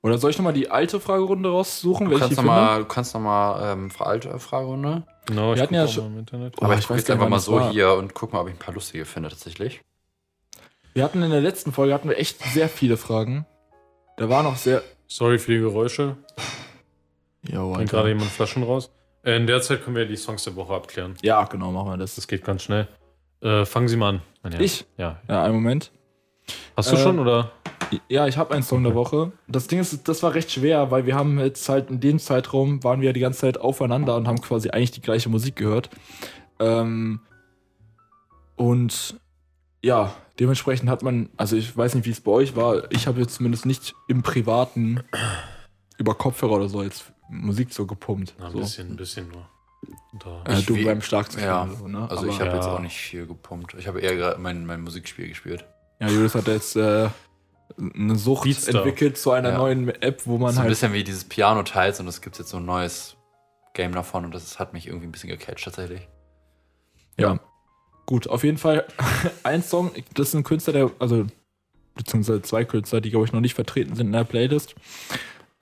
Oder 0.01 0.17
soll 0.17 0.31
ich 0.31 0.37
nochmal 0.37 0.53
die 0.53 0.69
alte 0.69 0.99
Fragerunde 0.99 1.49
raussuchen, 1.49 2.05
Du 2.05 2.11
welche 2.11 2.19
kannst 2.25 2.31
ich 2.33 2.37
noch 2.37 2.53
finde? 2.53 2.65
mal, 2.67 2.79
du 2.79 2.85
kannst 2.85 3.13
noch 3.13 3.21
mal 3.21 3.71
ähm, 3.73 3.89
alte 3.99 4.37
Fragerunde. 4.39 5.03
Genau, 5.25 5.47
Wir 5.49 5.55
ich 5.55 5.61
hatten 5.61 5.73
ja 5.75 5.87
schon- 5.87 6.07
im 6.07 6.19
Internet. 6.19 6.55
Oh, 6.59 6.65
Aber 6.65 6.73
ich 6.73 6.81
ich 6.81 6.87
gucke 6.87 6.99
jetzt 6.99 7.09
einfach 7.09 7.29
mal 7.29 7.39
so 7.39 7.53
war. 7.53 7.71
hier 7.71 7.93
und 7.93 8.13
guck 8.13 8.33
mal, 8.33 8.41
ob 8.41 8.47
ich 8.47 8.53
ein 8.53 8.59
paar 8.59 8.73
lustige 8.73 9.05
finde 9.05 9.29
tatsächlich. 9.29 9.81
Wir 10.93 11.03
hatten 11.05 11.23
in 11.23 11.31
der 11.31 11.41
letzten 11.41 11.71
Folge 11.71 11.93
hatten 11.93 12.09
wir 12.09 12.17
echt 12.19 12.43
sehr 12.53 12.67
viele 12.69 12.97
Fragen. 12.97 13.45
Da 14.17 14.29
war 14.29 14.43
noch 14.43 14.57
sehr. 14.57 14.83
Sorry 15.07 15.39
für 15.39 15.51
die 15.53 15.59
Geräusche. 15.59 16.17
Jo, 17.49 17.73
Bringt 17.73 17.89
gerade 17.89 18.09
jemand 18.09 18.29
Flaschen 18.29 18.63
raus. 18.63 18.91
In 19.23 19.47
der 19.47 19.61
Zeit 19.61 19.83
können 19.83 19.95
wir 19.95 20.05
die 20.05 20.17
Songs 20.17 20.43
der 20.43 20.55
Woche 20.55 20.73
abklären. 20.73 21.15
Ja, 21.21 21.45
genau, 21.45 21.71
machen 21.71 21.91
wir 21.91 21.97
das. 21.97 22.15
Das 22.15 22.27
geht 22.27 22.43
ganz 22.43 22.63
schnell. 22.63 22.87
Äh, 23.41 23.65
fangen 23.65 23.87
Sie 23.87 23.95
mal 23.97 24.21
an. 24.43 24.61
Ich? 24.61 24.85
Ja. 24.97 25.19
Ja, 25.29 25.43
einen 25.43 25.55
Moment. 25.55 25.91
Hast 26.75 26.91
du 26.91 26.95
Äh, 26.95 26.99
schon 26.99 27.19
oder? 27.19 27.51
Ja, 28.09 28.27
ich 28.27 28.37
habe 28.37 28.53
einen 28.53 28.63
Song 28.63 28.83
der 28.83 28.95
Woche. 28.95 29.31
Das 29.47 29.67
Ding 29.67 29.79
ist, 29.79 30.07
das 30.07 30.23
war 30.23 30.33
recht 30.33 30.51
schwer, 30.51 30.91
weil 30.91 31.05
wir 31.05 31.15
haben 31.15 31.39
jetzt 31.39 31.69
halt 31.69 31.89
in 31.89 31.99
dem 31.99 32.19
Zeitraum 32.19 32.83
waren 32.83 33.01
wir 33.01 33.13
die 33.13 33.19
ganze 33.19 33.41
Zeit 33.41 33.57
aufeinander 33.59 34.15
und 34.15 34.27
haben 34.27 34.41
quasi 34.41 34.69
eigentlich 34.71 34.91
die 34.91 35.01
gleiche 35.01 35.29
Musik 35.29 35.55
gehört. 35.55 35.89
Ähm, 36.59 37.21
und 38.55 39.19
ja, 39.81 40.13
dementsprechend 40.39 40.89
hat 40.89 41.03
man, 41.03 41.29
also 41.37 41.55
ich 41.55 41.75
weiß 41.75 41.95
nicht, 41.95 42.05
wie 42.05 42.11
es 42.11 42.21
bei 42.21 42.31
euch 42.31 42.55
war, 42.55 42.91
ich 42.91 43.07
habe 43.07 43.21
jetzt 43.21 43.35
zumindest 43.35 43.65
nicht 43.65 43.93
im 44.07 44.23
Privaten 44.23 45.01
über 45.97 46.15
Kopfhörer 46.15 46.53
oder 46.53 46.69
so 46.69 46.83
jetzt 46.83 47.12
Musik 47.41 47.73
so 47.73 47.85
gepumpt. 47.85 48.35
Na, 48.39 48.45
ein 48.47 48.51
so. 48.51 48.59
bisschen, 48.59 48.89
ein 48.91 48.95
bisschen 48.95 49.27
nur. 49.29 49.47
Da. 50.23 50.43
Äh, 50.45 50.61
du 50.61 50.81
beim 50.83 51.01
Schlagzeug. 51.01 51.43
Ja, 51.43 51.67
so, 51.77 51.87
ne? 51.87 52.01
also 52.09 52.23
Aber- 52.23 52.27
ich 52.27 52.39
habe 52.39 52.51
Ja. 52.51 52.55
jetzt 52.55 52.65
auch 52.67 52.79
nicht 52.79 52.95
viel 52.97 53.25
gepumpt. 53.27 53.73
Ich 53.77 53.87
habe 53.87 53.99
eher 53.99 54.15
gerade 54.15 54.39
mein, 54.39 54.65
mein 54.65 54.81
Musikspiel 54.81 55.27
gespielt. 55.27 55.65
Ja, 55.99 56.07
Julius 56.07 56.35
hat 56.35 56.47
jetzt 56.47 56.75
äh, 56.77 57.09
eine 57.77 58.15
Sucht 58.15 58.43
Beatstar. 58.43 58.75
entwickelt 58.75 59.17
zu 59.17 59.31
einer 59.31 59.49
Ja. 59.51 59.57
neuen 59.57 59.89
App, 59.89 60.25
wo 60.25 60.37
man 60.37 60.51
so 60.53 60.59
ein 60.59 60.63
halt. 60.63 60.69
bisschen 60.69 60.93
wie 60.93 61.03
dieses 61.03 61.25
Piano-Teils 61.25 61.99
und 61.99 62.07
es 62.07 62.21
gibt 62.21 62.37
jetzt 62.39 62.49
so 62.49 62.57
ein 62.57 62.65
neues 62.65 63.15
Game 63.73 63.91
davon 63.93 64.23
und 64.25 64.33
das 64.33 64.59
hat 64.59 64.73
mich 64.73 64.87
irgendwie 64.87 65.07
ein 65.07 65.11
bisschen 65.11 65.29
gecatcht 65.29 65.65
tatsächlich. 65.65 66.07
Ja. 67.19 67.39
Gut, 68.05 68.27
auf 68.27 68.43
jeden 68.43 68.57
Fall 68.57 68.85
ein 69.43 69.63
Song, 69.63 69.91
das 70.13 70.29
ist 70.29 70.33
ein 70.35 70.43
Künstler, 70.43 70.73
der, 70.73 70.91
also 70.99 71.25
beziehungsweise 71.95 72.41
zwei 72.41 72.65
Künstler, 72.65 73.01
die 73.01 73.09
glaube 73.09 73.25
ich 73.25 73.33
noch 73.33 73.39
nicht 73.41 73.53
vertreten 73.55 73.95
sind 73.95 74.07
in 74.07 74.13
der 74.13 74.23
Playlist. 74.23 74.75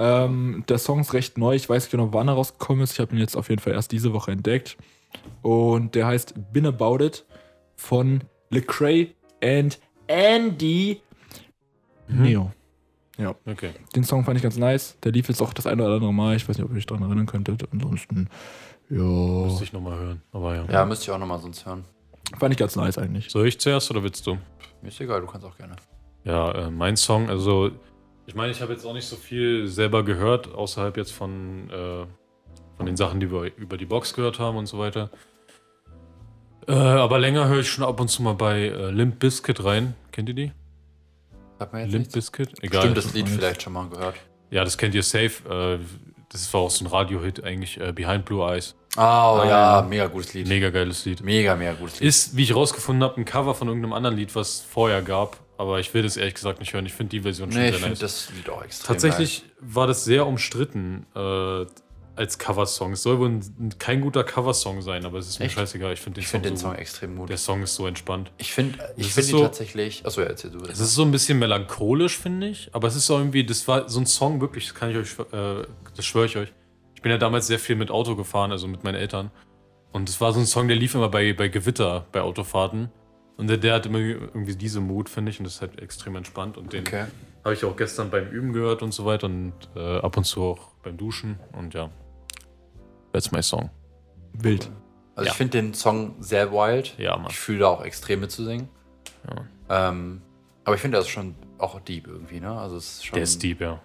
Ähm, 0.04 0.64
der 0.68 0.80
Song 0.80 1.02
ist 1.02 1.14
recht 1.14 1.38
neu, 1.38 1.54
ich 1.56 1.70
weiß 1.70 1.84
nicht 1.84 1.92
genau, 1.92 2.12
wann 2.12 2.28
er 2.28 2.34
rausgekommen 2.34 2.84
ist. 2.84 2.94
Ich 2.94 3.00
habe 3.00 3.14
ihn 3.14 3.20
jetzt 3.20 3.36
auf 3.38 3.50
jeden 3.50 3.62
Fall 3.62 3.74
erst 3.74 3.92
diese 3.92 4.14
Woche 4.14 4.32
entdeckt. 4.32 4.78
Und 5.44 5.94
der 5.94 6.08
heißt 6.08 6.34
Been 6.52 6.66
About 6.66 7.04
It 7.04 7.24
von 7.76 8.24
Lecrae 8.50 9.10
and 9.44 9.80
Andy 10.08 11.02
Mhm. 12.08 12.24
Neo. 12.24 12.52
Okay. 13.46 13.70
Den 13.96 14.04
Song 14.04 14.24
fand 14.24 14.38
ich 14.38 14.44
ganz 14.44 14.58
nice. 14.58 14.98
Der 15.04 15.12
lief 15.12 15.28
jetzt 15.30 15.42
auch 15.42 15.54
das 15.54 15.68
eine 15.68 15.84
oder 15.86 15.94
andere 15.94 16.14
Mal. 16.14 16.36
Ich 16.36 16.50
weiß 16.50 16.58
nicht, 16.58 16.66
ob 16.66 16.72
ihr 16.72 16.78
euch 16.78 16.88
daran 16.88 17.04
erinnern 17.04 17.28
könntet. 17.28 17.64
Ansonsten, 17.72 18.28
ja, 18.90 18.98
Müsste 18.98 19.64
ich 19.64 19.72
nochmal 19.74 19.98
hören. 20.00 20.22
Aber 20.32 20.56
ja. 20.56 20.66
Ja, 20.70 20.86
müsste 20.86 21.04
ich 21.06 21.12
auch 21.12 21.20
nochmal 21.20 21.40
sonst 21.40 21.66
hören. 21.66 21.86
fand 22.40 22.52
ich 22.54 22.58
ganz 22.58 22.76
nice 22.76 22.98
eigentlich. 22.98 23.30
Soll 23.30 23.48
ich 23.48 23.60
zuerst 23.60 23.92
oder 23.92 24.02
willst 24.02 24.26
du? 24.26 24.38
Mir 24.82 24.88
ist 24.88 25.00
egal, 25.00 25.22
du 25.22 25.28
kannst 25.28 25.46
auch 25.46 25.56
gerne. 25.56 25.76
Ja, 26.24 26.52
äh, 26.52 26.72
mein 26.72 26.98
Song, 26.98 27.30
also 27.30 27.70
ich 28.26 28.36
meine, 28.36 28.52
ich 28.52 28.62
habe 28.62 28.74
jetzt 28.74 28.86
auch 28.86 28.94
nicht 28.94 29.08
so 29.08 29.16
viel 29.16 29.68
selber 29.68 30.04
gehört, 30.04 30.54
außerhalb 30.54 30.96
jetzt 30.98 31.12
von, 31.12 31.70
äh, 31.70 32.06
von 32.78 32.86
den 32.86 32.96
Sachen, 32.96 33.20
die 33.20 33.32
wir 33.32 33.52
über 33.58 33.78
die 33.78 33.86
Box 33.86 34.14
gehört 34.14 34.40
haben 34.40 34.58
und 34.58 34.68
so 34.68 34.80
weiter. 34.80 35.10
Äh, 36.68 36.74
aber 36.74 37.20
länger 37.20 37.48
höre 37.48 37.60
ich 37.60 37.70
schon 37.70 37.84
ab 37.84 38.00
und 38.00 38.08
zu 38.10 38.22
mal 38.22 38.36
bei 38.36 38.68
äh, 38.68 38.92
Limp 38.92 39.20
Bizkit 39.20 39.64
rein. 39.64 39.96
Kennt 40.12 40.30
ihr 40.30 40.36
die? 40.36 40.52
Hat 41.60 41.74
man 41.74 41.82
jetzt 41.82 41.92
Limp 41.92 42.04
nichts? 42.06 42.14
Bizkit? 42.14 42.64
Egal. 42.64 42.82
Stimmt, 42.82 42.98
das 42.98 43.14
Lied 43.14 43.28
vielleicht 43.28 43.64
schon 43.64 43.74
mal 43.74 43.90
gehört. 43.90 44.16
Ja, 44.52 44.64
das 44.64 44.78
kennt 44.78 44.94
ihr 44.96 45.04
safe. 45.04 45.80
Äh, 45.80 45.80
das 46.30 46.54
war 46.54 46.62
auch 46.62 46.70
so 46.70 46.86
ein 46.86 46.88
Radio-Hit 46.88 47.44
eigentlich, 47.44 47.80
äh, 47.82 47.92
Behind 47.92 48.24
Blue 48.26 48.46
Eyes. 48.48 48.76
Oh 48.96 49.02
Ah, 49.02 49.44
ja, 49.46 49.80
ja. 49.80 49.88
mega 49.88 50.08
gutes 50.08 50.34
Lied. 50.34 50.48
Mega 50.48 50.70
geiles 50.70 51.04
Lied. 51.06 51.22
Mega, 51.24 51.56
mega 51.56 51.74
gutes 51.74 52.00
Lied. 52.00 52.08
Ist, 52.10 52.38
wie 52.38 52.44
ich 52.44 52.56
rausgefunden 52.56 53.04
habe, 53.04 53.20
ein 53.20 53.26
Cover 53.26 53.56
von 53.56 53.68
irgendeinem 53.68 53.94
anderen 53.94 54.16
Lied, 54.18 54.34
was 54.36 54.56
es 54.56 54.62
vorher 54.62 55.02
gab. 55.02 55.38
Aber 55.62 55.80
ich 55.80 55.94
will 55.94 56.02
das 56.02 56.18
ehrlich 56.18 56.34
gesagt 56.34 56.60
nicht 56.60 56.74
hören. 56.74 56.88
Ich 56.88 56.94
finde 56.94 57.12
die 57.12 57.20
Version 57.20 57.52
schon 57.52 57.62
nee, 57.62 57.70
sehr 57.70 57.80
ich 57.80 57.86
nice. 57.86 58.00
das 58.00 58.32
Lied 58.36 58.50
auch 58.50 58.64
extrem 58.64 58.88
Tatsächlich 58.88 59.44
war 59.60 59.86
das 59.86 60.04
sehr 60.04 60.26
umstritten 60.26 61.06
äh, 61.16 61.66
als 62.16 62.40
Coversong. 62.40 62.94
Es 62.94 63.04
soll 63.04 63.20
wohl 63.20 63.30
ein, 63.30 63.76
kein 63.78 64.02
guter 64.02 64.24
Coversong 64.24 64.82
sein, 64.82 65.06
aber 65.06 65.20
es 65.20 65.28
ist 65.30 65.38
mir 65.40 65.46
Echt? 65.46 65.54
scheißegal. 65.54 65.94
Ich 65.94 66.00
finde 66.02 66.20
den, 66.20 66.24
Ich 66.24 66.28
finde 66.30 66.50
Song 66.50 66.56
den 66.56 66.58
so 66.58 66.68
Song 66.70 66.76
extrem 66.76 67.16
gut. 67.16 67.30
Der 67.30 67.38
Song 67.38 67.62
ist 67.62 67.76
so 67.76 67.86
entspannt. 67.86 68.32
Ich 68.40 68.54
finde 68.54 68.80
ich 68.98 69.14
find 69.14 69.28
ihn 69.28 69.32
so- 69.32 69.42
tatsächlich. 69.44 70.04
Achso, 70.04 70.22
ja, 70.22 70.28
erzähl 70.28 70.50
du 70.50 70.58
Es 70.64 70.70
das. 70.70 70.80
ist 70.80 70.96
so 70.96 71.04
ein 71.04 71.12
bisschen 71.12 71.38
melancholisch, 71.38 72.18
finde 72.18 72.48
ich. 72.48 72.70
Aber 72.74 72.88
es 72.88 72.96
ist 72.96 73.06
so 73.06 73.18
irgendwie, 73.20 73.46
das 73.46 73.68
war 73.68 73.88
so 73.88 74.00
ein 74.00 74.08
Song, 74.08 74.42
wirklich, 74.42 74.66
das 74.66 74.74
kann 74.74 74.90
ich 74.90 74.98
euch, 74.98 75.12
äh, 75.32 75.64
das 75.96 76.06
schwöre 76.06 76.26
ich 76.26 76.38
euch. 76.38 76.52
Ich 76.96 77.04
bin 77.04 77.12
ja 77.12 77.20
damals 77.20 77.46
sehr 77.46 77.60
viel 77.60 77.76
mit 77.76 77.92
Auto 77.92 78.16
gefahren, 78.16 78.52
also 78.52 78.68
mit 78.68 78.84
meinen 78.84 78.96
Eltern. 78.96 79.30
Und 79.92 80.10
es 80.10 80.20
war 80.22 80.34
so 80.34 80.40
ein 80.40 80.46
Song, 80.48 80.68
der 80.68 80.78
lief 80.78 80.96
immer 80.96 81.10
bei, 81.10 81.34
bei 81.34 81.50
Gewitter, 81.50 82.08
bei 82.12 82.22
Autofahrten. 82.22 82.90
Und 83.42 83.48
der, 83.48 83.58
der 83.58 83.74
hat 83.74 83.88
immer 83.88 83.98
irgendwie 83.98 84.56
diese 84.56 84.82
Mut, 84.82 85.10
finde 85.10 85.32
ich. 85.32 85.40
Und 85.40 85.46
das 85.46 85.56
ist 85.56 85.62
halt 85.62 85.82
extrem 85.82 86.16
entspannt. 86.16 86.58
Und 86.60 86.74
den 86.74 86.82
Okay. 86.86 87.06
habe 87.44 87.56
ich 87.56 87.66
auch 87.66 87.76
gestern 87.76 88.12
beim 88.12 88.28
Üben 88.30 88.54
gehört 88.54 88.84
und 88.84 88.92
so 88.94 89.04
weiter. 89.04 89.26
Und 89.26 89.54
äh, 89.76 89.98
ab 89.98 90.16
und 90.16 90.26
zu 90.26 90.44
auch 90.44 90.68
beim 90.84 90.96
Duschen. 90.96 91.40
Und 91.58 91.74
ja. 91.74 91.90
That's 93.14 93.32
my 93.32 93.42
song. 93.42 93.72
Wild. 94.34 94.70
Also 95.16 95.26
Ja. 95.26 95.32
ich 95.32 95.38
finde 95.40 95.58
den 95.60 95.74
Song 95.74 96.18
sehr 96.20 96.52
wild. 96.52 96.96
Ja, 97.00 97.18
Mann. 97.18 97.32
Ich 97.32 97.40
fühle 97.40 97.62
da 97.62 97.70
auch 97.70 97.84
extrem 97.84 98.20
mitzusingen. 98.20 98.70
Ja. 99.28 99.90
Ähm, 99.90 100.22
aber 100.64 100.76
ich 100.76 100.82
finde, 100.82 100.98
das 101.00 101.08
ist 101.08 101.12
schon 101.12 101.34
auch 101.58 101.80
deep 101.80 102.06
irgendwie, 102.06 102.40
ne? 102.42 102.52
Also 102.52 102.78
es 102.78 102.98
ist 102.98 103.06
schon. 103.08 103.16
Der 103.16 103.24
ist 103.24 103.42
deep, 103.42 103.60
ja. 103.60 103.82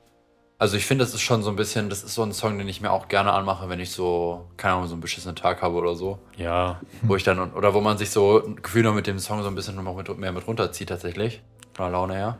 Also 0.58 0.78
ich 0.78 0.86
finde, 0.86 1.04
das 1.04 1.12
ist 1.12 1.20
schon 1.20 1.42
so 1.42 1.50
ein 1.50 1.56
bisschen, 1.56 1.90
das 1.90 2.02
ist 2.02 2.14
so 2.14 2.22
ein 2.22 2.32
Song, 2.32 2.56
den 2.56 2.66
ich 2.66 2.80
mir 2.80 2.90
auch 2.90 3.08
gerne 3.08 3.32
anmache, 3.32 3.68
wenn 3.68 3.78
ich 3.78 3.90
so, 3.90 4.46
keine 4.56 4.74
Ahnung, 4.74 4.86
so 4.88 4.94
einen 4.94 5.02
beschissenen 5.02 5.36
Tag 5.36 5.60
habe 5.60 5.74
oder 5.74 5.94
so. 5.94 6.18
Ja, 6.38 6.80
Wo 7.02 7.14
ich 7.14 7.24
dann, 7.24 7.52
oder 7.52 7.74
wo 7.74 7.82
man 7.82 7.98
sich 7.98 8.08
so 8.10 8.42
ein 8.42 8.56
Gefühl 8.62 8.82
noch 8.82 8.94
mit 8.94 9.06
dem 9.06 9.18
Song 9.18 9.42
so 9.42 9.48
ein 9.48 9.54
bisschen 9.54 9.74
noch 9.76 9.94
mit, 9.96 10.18
mehr 10.18 10.32
mit 10.32 10.46
runterzieht 10.46 10.88
tatsächlich. 10.88 11.42
Von 11.74 11.84
der 11.86 11.92
Laune 11.92 12.14
her. 12.14 12.38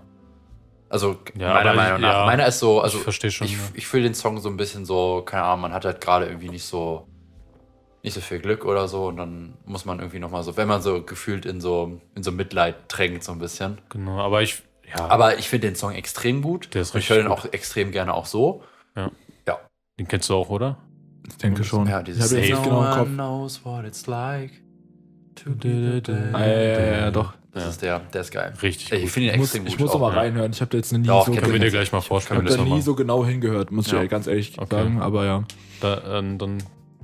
Also 0.89 1.19
Ja, 1.37 1.53
meiner 1.53 1.59
aber 1.59 1.71
ich- 1.73 1.77
Meinung 1.77 2.01
nach. 2.01 2.13
ja, 2.21 2.25
meiner 2.27 2.47
ist 2.47 2.59
so, 2.59 2.81
also 2.81 2.97
ich 2.97 3.05
verstehe 3.05 3.31
schon, 3.31 3.47
Ich, 3.49 3.53
ja. 3.53 3.59
ich 3.75 3.87
fühle 3.87 4.05
den 4.05 4.15
Song 4.15 4.41
so 4.41 4.49
ein 4.49 4.57
bisschen 4.57 4.87
so, 4.87 5.23
keine 5.27 5.43
Ahnung, 5.43 5.63
man 5.63 5.73
hat 5.75 5.85
halt 5.85 6.01
gerade 6.01 6.25
irgendwie 6.27 6.49
nicht 6.49 6.65
so, 6.65 7.07
nicht 8.03 8.15
so 8.15 8.21
viel 8.23 8.39
Glück 8.39 8.65
oder 8.65 8.89
so 8.89 9.09
und 9.09 9.19
dann 9.19 9.59
muss 9.67 9.85
man 9.85 9.99
irgendwie 9.99 10.21
nochmal 10.21 10.43
so, 10.43 10.57
wenn 10.57 10.69
man 10.69 10.81
so 10.81 11.03
gefühlt 11.03 11.45
in 11.45 11.61
so, 11.61 12.01
in 12.15 12.23
so 12.23 12.33
Mitleid 12.33 12.77
drängt 12.89 13.25
so 13.25 13.33
ein 13.33 13.41
bisschen. 13.41 13.79
genau. 13.91 14.21
Aber 14.21 14.41
ich, 14.43 14.63
ja, 14.95 15.07
Aber 15.09 15.39
ich 15.39 15.49
finde 15.49 15.69
den 15.69 15.77
Song 15.77 15.93
extrem 15.93 16.43
gut. 16.43 16.75
Der 16.75 16.83
ist 16.83 16.95
ich 16.95 17.09
höre 17.11 17.19
den 17.19 17.29
auch 17.29 17.45
extrem 17.53 17.91
gerne 17.93 18.15
auch 18.15 18.27
so. 18.27 18.63
den 19.99 20.09
kennst 20.09 20.29
du 20.29 20.35
auch, 20.35 20.51
oder? 20.51 20.79
Ich 21.29 21.39
denke 21.39 21.65
schon. 21.65 21.89
Ja, 21.89 21.99
ich 22.01 22.05
dieses 22.07 22.25
habe 22.31 22.41
jetzt 22.41 22.51
nicht 22.51 22.63
genau 22.65 22.85
im 22.85 22.91
Kopf. 22.99 23.09
knows 23.09 23.65
what 23.65 23.85
it's 23.85 24.07
like 24.07 24.53
to 25.35 25.51
day. 25.51 26.03
Ah, 26.33 26.41
ja, 26.41 26.47
ja, 26.47 26.81
ja, 26.81 26.97
ja, 26.99 27.11
doch. 27.11 27.33
Das 27.53 27.63
Ja. 27.65 27.69
ist 27.71 27.83
der, 27.83 27.99
der 28.13 28.21
ist 28.21 28.31
geil. 28.31 28.53
Richtig 28.63 28.93
Ey, 28.93 28.99
ich 28.99 29.05
gut. 29.05 29.11
finde 29.13 29.29
ihn 29.29 29.35
Ich 29.35 29.39
muss, 29.41 29.49
extrem 29.49 29.67
ich 29.67 29.73
gut. 29.73 29.81
muss 29.81 29.89
noch 29.89 29.97
auch, 29.97 30.01
mal 30.11 30.13
ja. 30.15 30.21
reinhören. 30.21 30.53
Ich 30.53 30.61
habe 30.61 30.71
da 30.71 30.77
jetzt 30.77 30.93
nie 30.93 31.07
Doch, 31.07 31.27
so, 31.27 31.33
Können 31.33 31.53
wir 31.53 31.59
dir 31.59 31.71
gleich 31.71 31.91
mal 31.93 31.99
ich 32.01 32.05
vorstellen. 32.05 32.39
habe 32.41 32.49
das 32.49 32.57
da 32.59 32.63
nie 32.65 32.83
so 32.83 32.95
genau 32.95 33.25
hingehört, 33.25 33.71
muss 33.73 33.91
Ja. 33.91 34.03
ich 34.03 34.11
ganz 34.11 34.27
ehrlich 34.27 34.59
Okay. 34.59 34.77
sagen. 34.77 35.01
Aber 35.01 35.25
ja. 35.25 35.45
Da, 35.81 35.95
äh, 36.21 36.37
dann 36.37 36.63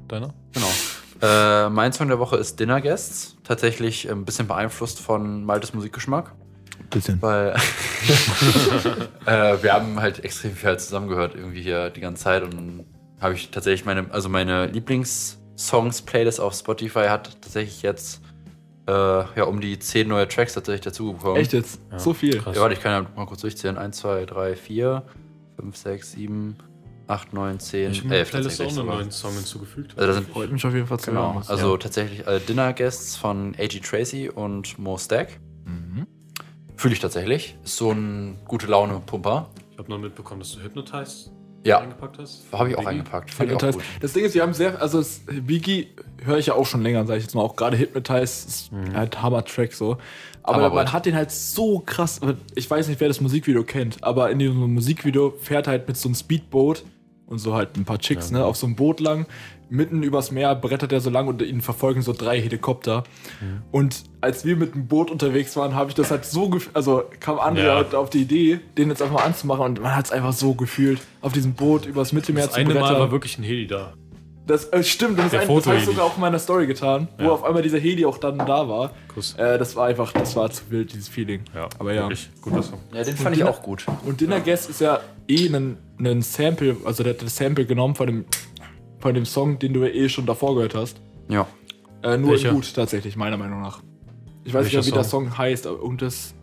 deiner? 0.09 0.35
Genau. 0.53 0.68
Äh, 1.22 1.70
mein 1.70 1.93
Song 1.93 2.09
der 2.09 2.18
Woche 2.18 2.37
ist 2.37 2.61
Dinner 2.61 2.80
Guests. 2.83 3.37
Tatsächlich 3.45 4.11
ein 4.11 4.24
bisschen 4.26 4.47
beeinflusst 4.47 5.01
von 5.01 5.45
Maltes 5.45 5.72
Musikgeschmack, 5.72 6.35
Bisschen. 6.90 7.20
weil 7.22 7.54
äh, 9.26 9.62
wir 9.62 9.72
haben 9.72 10.00
halt 10.00 10.24
extrem 10.24 10.52
viel 10.52 10.68
halt 10.68 10.80
zusammengehört 10.80 11.34
irgendwie 11.34 11.62
hier 11.62 11.90
die 11.90 12.00
ganze 12.00 12.24
Zeit 12.24 12.42
und 12.42 12.54
dann 12.54 12.84
habe 13.20 13.34
ich 13.34 13.50
tatsächlich 13.50 13.84
meine, 13.84 14.06
also 14.10 14.28
meine 14.28 14.66
Lieblingssongs-Playlist 14.66 16.40
auf 16.40 16.54
Spotify 16.54 17.06
hat 17.08 17.40
tatsächlich 17.40 17.82
jetzt 17.82 18.20
äh, 18.88 18.92
ja 18.92 19.44
um 19.44 19.60
die 19.60 19.78
zehn 19.78 20.08
neue 20.08 20.26
Tracks 20.28 20.54
tatsächlich 20.54 20.82
dazu 20.82 21.12
bekommen. 21.12 21.36
Echt 21.36 21.52
jetzt? 21.52 21.80
Ja. 21.90 21.98
So 21.98 22.14
viel? 22.14 22.38
Krass. 22.38 22.56
Ja, 22.56 22.62
warte, 22.62 22.74
ich 22.74 22.80
kann 22.80 23.04
ja 23.04 23.10
mal 23.16 23.26
kurz 23.26 23.42
durchzählen. 23.42 23.78
1, 23.78 23.96
2, 23.98 24.26
3, 24.26 24.56
4, 24.56 25.02
5, 25.56 25.76
6, 25.76 26.12
7, 26.12 26.56
8, 27.06 27.32
9, 27.32 27.60
10, 27.60 27.90
Ich 27.92 27.98
habe 27.98 28.08
mir 28.08 28.16
11 28.16 28.30
Playlist 28.30 28.60
auch 28.60 28.64
tatsächlich 28.64 28.78
einen 28.80 28.88
neuen 28.98 29.10
Song 29.12 29.34
hinzugefügt. 29.34 29.92
Also 29.96 30.06
da 30.08 30.12
sind 30.14 30.28
Freut 30.28 30.50
mich 30.50 30.64
auf 30.66 30.74
jeden 30.74 30.86
Fall 30.86 30.98
zu 30.98 31.10
Genau, 31.10 31.34
hören. 31.34 31.44
also 31.46 31.76
tatsächlich 31.76 32.26
äh, 32.26 32.40
Dinner 32.40 32.72
Guests 32.72 33.16
von 33.16 33.54
A.G. 33.58 33.80
Tracy 33.80 34.28
und 34.28 34.78
Mo 34.78 34.98
Stack. 34.98 35.38
Mhm. 35.64 36.06
Fühle 36.83 36.95
ich 36.95 37.01
tatsächlich. 37.01 37.55
Ist 37.64 37.76
so 37.76 37.93
ein 37.93 38.39
gute 38.45 38.66
Laune-Pumper. 38.66 39.49
Ich 39.70 39.78
habe 39.78 39.89
noch 39.89 39.99
mitbekommen, 39.99 40.41
dass 40.41 40.51
du 40.51 40.61
Hypnotize 40.64 41.30
Ja, 41.62 41.78
eingepackt 41.78 42.18
hast. 42.18 42.43
habe 42.53 42.70
ich 42.70 42.74
auch 42.74 42.80
Biggie. 42.80 42.89
eingepackt. 42.91 43.30
Fand 43.30 43.51
ich 43.51 43.57
auch 43.57 43.62
Hypnotize. 43.62 43.78
gut. 43.78 44.03
Das 44.03 44.12
Ding 44.14 44.24
ist, 44.24 44.35
wir 44.35 44.43
haben 44.43 44.53
sehr, 44.53 44.83
also 44.83 44.99
das 44.99 45.20
Biggie 45.26 45.87
höre 46.24 46.39
ich 46.39 46.47
ja 46.47 46.55
auch 46.55 46.66
schon 46.66 46.83
länger, 46.83 47.07
sage 47.07 47.18
ich 47.18 47.24
jetzt 47.24 47.37
mal, 47.37 47.43
auch 47.43 47.55
gerade 47.55 47.78
Hypnotize 47.78 48.22
ist 48.49 48.70
halt 48.95 49.22
Hammer-Track 49.22 49.72
so. 49.72 49.97
Aber 50.43 50.57
Hammerbrett. 50.57 50.74
man 50.87 50.93
hat 50.93 51.07
den 51.07 51.14
halt 51.14 51.30
so 51.30 51.78
krass, 51.87 52.20
ich 52.57 52.68
weiß 52.68 52.89
nicht, 52.89 53.01
wer 53.01 53.07
das 53.07 53.20
Musikvideo 53.20 53.62
kennt, 53.62 54.03
aber 54.03 54.33
in 54.33 54.41
dem 54.41 54.57
Musikvideo 54.74 55.35
fährt 55.41 55.68
halt 55.68 55.87
mit 55.87 55.97
so 55.97 56.09
einem 56.09 56.16
Speedboot 56.16 56.83
und 57.26 57.39
so 57.39 57.55
halt 57.55 57.76
ein 57.76 57.85
paar 57.85 57.99
Chicks, 58.01 58.30
Ja. 58.33 58.39
ne, 58.39 58.45
auf 58.45 58.57
so 58.57 58.66
einem 58.66 58.74
Boot 58.74 58.99
lang, 58.99 59.26
mitten 59.72 60.02
übers 60.02 60.30
Meer 60.30 60.54
brettert 60.54 60.92
er 60.92 61.00
so 61.00 61.10
lang 61.10 61.26
und 61.28 61.42
ihn 61.42 61.60
verfolgen 61.62 62.02
so 62.02 62.12
drei 62.12 62.40
Helikopter. 62.40 63.04
Und 63.70 64.04
als 64.20 64.44
wir 64.44 64.56
mit 64.56 64.74
dem 64.74 64.86
Boot 64.86 65.10
unterwegs 65.10 65.56
waren, 65.56 65.74
habe 65.74 65.88
ich 65.90 65.94
das 65.96 66.10
halt 66.10 66.24
so 66.24 66.48
gefühlt, 66.48 66.76
also 66.76 67.04
kam 67.20 67.38
Andrea 67.38 67.66
Ja. 67.66 67.74
halt 67.76 67.94
auf 67.94 68.10
die 68.10 68.22
Idee, 68.22 68.60
den 68.76 68.90
jetzt 68.90 69.02
einfach 69.02 69.16
mal 69.16 69.24
anzumachen 69.24 69.64
und 69.64 69.80
man 69.82 69.96
hat 69.96 70.04
es 70.06 70.12
einfach 70.12 70.32
so 70.32 70.54
gefühlt, 70.54 71.00
auf 71.20 71.32
diesem 71.32 71.54
Boot 71.54 71.86
übers 71.86 72.12
Mittelmeer 72.12 72.44
Das 72.44 72.52
zu 72.54 72.60
eine 72.60 72.74
Mal 72.74 72.80
brettern. 72.80 73.00
war 73.00 73.10
wirklich 73.12 73.38
ein 73.38 73.42
Heli 73.44 73.66
da. 73.66 73.94
Das 74.44 74.64
äh, 74.72 74.82
stimmt, 74.82 75.18
das, 75.20 75.32
ein, 75.32 75.46
das 75.48 75.66
habe 75.66 75.76
ich 75.78 75.84
sogar 75.84 76.04
auch 76.04 76.16
in 76.16 76.20
meiner 76.20 76.40
Story 76.40 76.66
getan, 76.66 77.06
wo 77.16 77.24
Ja. 77.24 77.30
auf 77.30 77.44
einmal 77.44 77.62
dieser 77.62 77.78
Heli 77.78 78.04
auch 78.04 78.18
dann 78.18 78.38
da 78.38 78.68
war. 78.68 78.90
Kuss. 79.14 79.34
Äh, 79.38 79.56
das 79.56 79.76
war 79.76 79.86
einfach, 79.86 80.10
das 80.12 80.34
war 80.34 80.50
zu 80.50 80.64
wild, 80.68 80.92
dieses 80.92 81.08
Feeling. 81.08 81.42
Ja, 81.54 81.68
aber 81.78 81.92
ja. 81.94 82.02
Wirklich 82.02 82.28
guter 82.42 82.62
Song. 82.62 82.80
Ja, 82.92 83.04
den 83.04 83.16
fand 83.16 83.36
ich 83.36 83.44
auch 83.44 83.62
gut. 83.62 83.86
Und 84.04 84.20
Dinner 84.20 84.40
Guest 84.40 84.68
ist 84.68 84.80
ja 84.80 84.98
eh 85.28 85.46
ein, 85.46 85.76
ein 86.00 86.22
Sample, 86.22 86.76
also 86.84 87.04
der 87.04 87.14
hat 87.14 87.22
das 87.22 87.36
Sample 87.36 87.66
genommen 87.66 87.94
von 87.94 88.08
dem, 88.08 88.24
von 89.03 89.14
dem 89.14 89.26
Song, 89.26 89.59
den 89.59 89.74
du 89.74 89.80
ja 89.84 89.88
eh 89.92 90.09
schon 90.09 90.24
davor 90.26 90.55
gehört 90.55 90.74
hast. 90.74 91.00
Ja. 91.28 91.46
Äh, 92.03 92.16
nur 92.16 92.30
Welcher? 92.32 92.53
gut, 92.53 92.72
tatsächlich, 92.74 93.16
meiner 93.16 93.36
Meinung 93.36 93.61
nach. 93.61 93.80
Ich 94.44 94.55
weiß 94.55 94.64
Welcher 94.64 94.78
nicht 94.78 94.86
mehr, 94.86 94.94
wie 94.94 94.98
der 95.03 95.05
Song? 95.05 95.36
Heißt, 95.36 95.66
aber 95.66 95.82
und 95.82 96.00
das. 96.03 96.34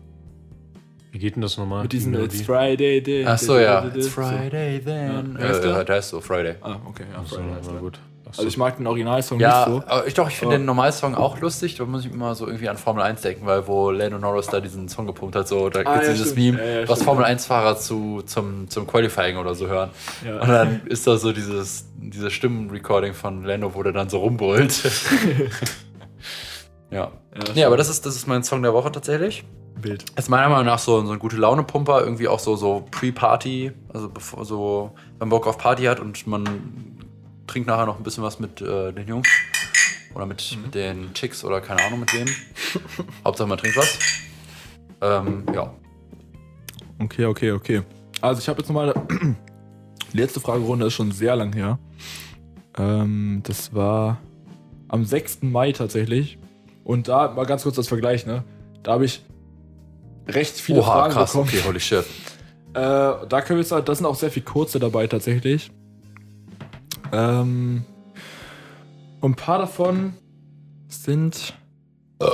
Wie 1.10 1.18
geht 1.18 1.34
denn 1.34 1.42
das 1.42 1.56
nochmal? 1.58 1.82
Mit 1.82 1.92
diesem 1.92 2.12
Die 2.12 2.18
It's? 2.20 2.42
Friday, 2.42 3.02
day, 3.02 3.24
Ach 3.26 3.36
so, 3.38 3.58
ja. 3.58 3.84
It's 3.86 3.94
day, 3.94 4.02
Friday 4.10 4.80
then. 4.80 5.34
Ja. 5.34 5.40
Wer 5.40 5.50
ist 5.50 5.58
Äh, 5.58 5.62
der? 5.62 5.84
der 5.84 5.96
heißt 5.96 6.08
so, 6.10 6.20
Friday. 6.20 6.54
So. 6.60 6.66
Ah, 6.66 6.80
okay, 6.86 7.04
ja, 7.10 7.18
Ach 7.20 7.26
so, 7.26 7.36
Friday. 7.36 7.54
heißt 7.54 7.78
gut. 7.80 7.98
Also 8.36 8.46
ich 8.48 8.56
mag 8.56 8.76
den 8.76 8.86
Originalsong 8.86 9.40
Ja, 9.40 9.66
nicht 9.68 9.82
so. 9.82 9.82
aber 9.88 10.06
ich 10.06 10.14
doch, 10.14 10.28
ich 10.28 10.36
finde 10.36 10.56
den 10.58 10.64
Normalsong 10.66 11.14
auch 11.14 11.38
lustig. 11.40 11.76
Da 11.76 11.84
muss 11.84 12.04
ich 12.04 12.12
immer 12.12 12.34
so 12.34 12.46
irgendwie 12.46 12.68
an 12.68 12.76
Formel 12.76 13.02
1 13.02 13.20
denken, 13.22 13.46
weil 13.46 13.66
wo 13.66 13.90
Lando 13.90 14.18
Norris 14.18 14.46
da 14.48 14.60
diesen 14.60 14.88
Song 14.88 15.06
gepumpt 15.06 15.36
hat, 15.36 15.48
so, 15.48 15.68
da 15.68 15.80
Ah, 15.80 15.82
gibt 15.84 15.96
es 16.02 16.06
ja, 16.08 16.12
dieses 16.14 16.30
stimmt. 16.32 16.56
Meme, 16.56 16.58
Ja, 16.74 16.80
ja, 16.82 16.88
was. 16.88 17.02
Formel 17.02 17.24
1-Fahrer 17.24 17.76
zu, 17.78 18.22
zum, 18.26 18.68
zum 18.68 18.86
Qualifying 18.86 19.36
oder 19.36 19.54
so 19.54 19.66
hören. 19.66 19.90
Ja. 20.24 20.40
Und 20.40 20.48
dann 20.48 20.80
ist 20.86 21.06
da 21.06 21.16
so 21.16 21.32
dieses, 21.32 21.86
dieses 21.96 22.32
Stimmenrecording 22.32 23.14
von 23.14 23.42
Lando, 23.44 23.74
wo 23.74 23.82
der 23.82 23.92
dann 23.92 24.08
so 24.08 24.18
rumbrüllt. 24.18 24.82
ja. 26.90 26.98
Ja, 27.00 27.12
Nee, 27.54 27.64
aber 27.64 27.76
das 27.76 27.88
ist, 27.88 28.04
das 28.06 28.16
ist 28.16 28.26
mein 28.26 28.42
Song 28.42 28.62
der 28.62 28.72
Woche 28.74 28.90
tatsächlich. 28.90 29.44
Bild. 29.80 30.04
Ist 30.16 30.28
meiner 30.28 30.48
Meinung 30.48 30.66
nach 30.66 30.78
so, 30.80 31.04
so 31.06 31.12
ein 31.12 31.18
gute 31.18 31.36
Laune-Pumper, 31.36 32.00
irgendwie 32.02 32.28
auch 32.28 32.38
so, 32.40 32.56
so 32.56 32.84
Pre-Party, 32.90 33.72
also 33.94 34.08
bevor 34.10 34.44
so, 34.44 34.90
wenn 35.18 35.28
man 35.28 35.30
Bock 35.30 35.46
auf 35.46 35.56
Party 35.58 35.84
hat 35.84 36.00
und 36.00 36.26
man 36.26 36.89
trinkt 37.50 37.68
nachher 37.68 37.86
noch 37.86 37.98
ein 37.98 38.02
bisschen 38.02 38.22
was 38.22 38.38
mit 38.38 38.60
äh, 38.60 38.92
den 38.92 39.08
Jungs 39.08 39.28
oder 40.14 40.26
mit, 40.26 40.56
mit 40.62 40.74
den 40.74 41.12
Chicks 41.14 41.44
oder 41.44 41.60
keine 41.60 41.82
Ahnung 41.82 42.00
mit 42.00 42.12
wem. 42.14 42.26
Hauptsache 43.24 43.48
man 43.48 43.58
trinkt 43.58 43.76
was. 43.76 43.98
Ähm, 45.00 45.44
ja. 45.54 45.72
Okay, 46.98 47.24
okay, 47.24 47.52
okay. 47.52 47.82
Also 48.20 48.40
ich 48.40 48.48
habe 48.48 48.60
jetzt 48.60 48.68
nochmal. 48.68 48.94
Die 50.12 50.16
letzte 50.16 50.40
Fragerunde 50.40 50.86
ist 50.86 50.94
schon 50.94 51.12
sehr 51.12 51.36
lang 51.36 51.52
her. 51.52 51.78
Ähm, 52.76 53.42
das 53.44 53.72
war 53.72 54.18
am 54.88 55.04
6. 55.04 55.42
Mai 55.42 55.70
tatsächlich. 55.70 56.36
Und 56.82 57.06
da 57.06 57.30
mal 57.30 57.46
ganz 57.46 57.62
kurz 57.62 57.76
das 57.76 57.86
Vergleich, 57.86 58.26
ne? 58.26 58.42
Da 58.82 58.92
habe 58.92 59.04
ich 59.04 59.24
recht 60.26 60.56
viele 60.58 60.80
Oha, 60.80 60.92
Fragen 60.92 61.12
krass, 61.14 61.32
bekommen. 61.32 61.48
okay, 61.48 61.62
holy 61.64 61.78
shit. 61.78 62.04
Äh, 62.74 62.74
da 62.74 63.42
können 63.42 63.58
wir 63.58 63.64
sagen, 63.64 63.84
da 63.84 63.94
sind 63.94 64.04
auch 64.06 64.16
sehr 64.16 64.32
viel 64.32 64.42
kurze 64.42 64.80
dabei 64.80 65.06
tatsächlich. 65.06 65.70
Ähm, 67.12 67.84
und 69.20 69.32
ein 69.32 69.36
paar 69.36 69.58
davon 69.58 70.14
sind, 70.88 71.54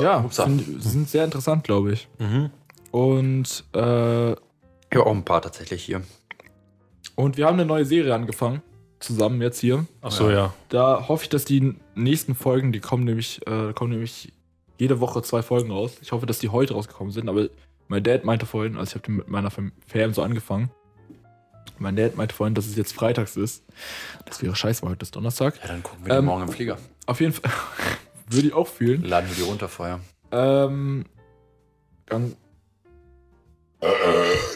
ja, 0.00 0.20
upsa. 0.24 0.44
sind, 0.44 0.82
sind 0.82 1.08
sehr 1.08 1.24
interessant, 1.24 1.64
glaube 1.64 1.92
ich. 1.92 2.08
Mhm. 2.18 2.50
Und, 2.90 3.64
äh, 3.74 4.32
Ich 4.32 4.36
habe 4.94 5.06
auch 5.06 5.14
ein 5.14 5.24
paar 5.24 5.42
tatsächlich 5.42 5.84
hier. 5.84 6.02
und 7.14 7.36
wir 7.36 7.46
haben 7.46 7.54
eine 7.54 7.66
neue 7.66 7.84
Serie 7.84 8.14
angefangen, 8.14 8.62
zusammen 9.00 9.40
jetzt 9.42 9.58
hier. 9.60 9.86
Ach 10.02 10.10
so, 10.10 10.30
ja. 10.30 10.54
Da 10.68 11.08
hoffe 11.08 11.24
ich, 11.24 11.28
dass 11.28 11.44
die 11.44 11.74
nächsten 11.94 12.34
Folgen, 12.34 12.72
die 12.72 12.80
kommen 12.80 13.04
nämlich, 13.04 13.40
äh, 13.46 13.72
kommen 13.72 13.90
nämlich 13.90 14.32
jede 14.78 15.00
Woche 15.00 15.22
zwei 15.22 15.42
Folgen 15.42 15.70
raus. 15.70 15.96
Ich 16.02 16.12
hoffe, 16.12 16.26
dass 16.26 16.38
die 16.38 16.48
heute 16.50 16.74
rausgekommen 16.74 17.12
sind, 17.12 17.28
aber 17.28 17.48
mein 17.88 18.02
Dad 18.02 18.24
meinte 18.24 18.46
vorhin, 18.46 18.76
also 18.76 18.96
ich 18.96 19.02
habe 19.02 19.12
mit 19.12 19.28
meiner 19.28 19.50
Fam 19.50 19.72
so 20.12 20.22
angefangen. 20.22 20.70
Mein 21.78 21.96
Dad 21.96 22.16
meinte 22.16 22.34
vorhin, 22.34 22.54
dass 22.54 22.66
es 22.66 22.76
jetzt 22.76 22.92
freitags 22.92 23.36
ist. 23.36 23.64
Das 24.24 24.42
wäre 24.42 24.54
scheiße, 24.56 24.82
weil 24.82 24.90
heute 24.90 25.02
ist 25.02 25.14
Donnerstag. 25.14 25.58
Ja, 25.62 25.68
dann 25.68 25.82
gucken 25.82 26.06
wir 26.06 26.14
Ähm, 26.14 26.24
morgen 26.24 26.42
im 26.42 26.48
Flieger. 26.48 26.78
Auf 27.06 27.20
jeden 27.20 27.32
Fall 27.32 27.50
würde 28.28 28.48
ich 28.48 28.54
auch 28.54 28.68
fühlen. 28.68 29.02
Laden 29.02 29.28
wir 29.28 29.36
die 29.36 29.42
runter 29.42 29.68
vorher. 29.68 30.00
Ähm, 30.32 31.04
dann, 32.06 32.36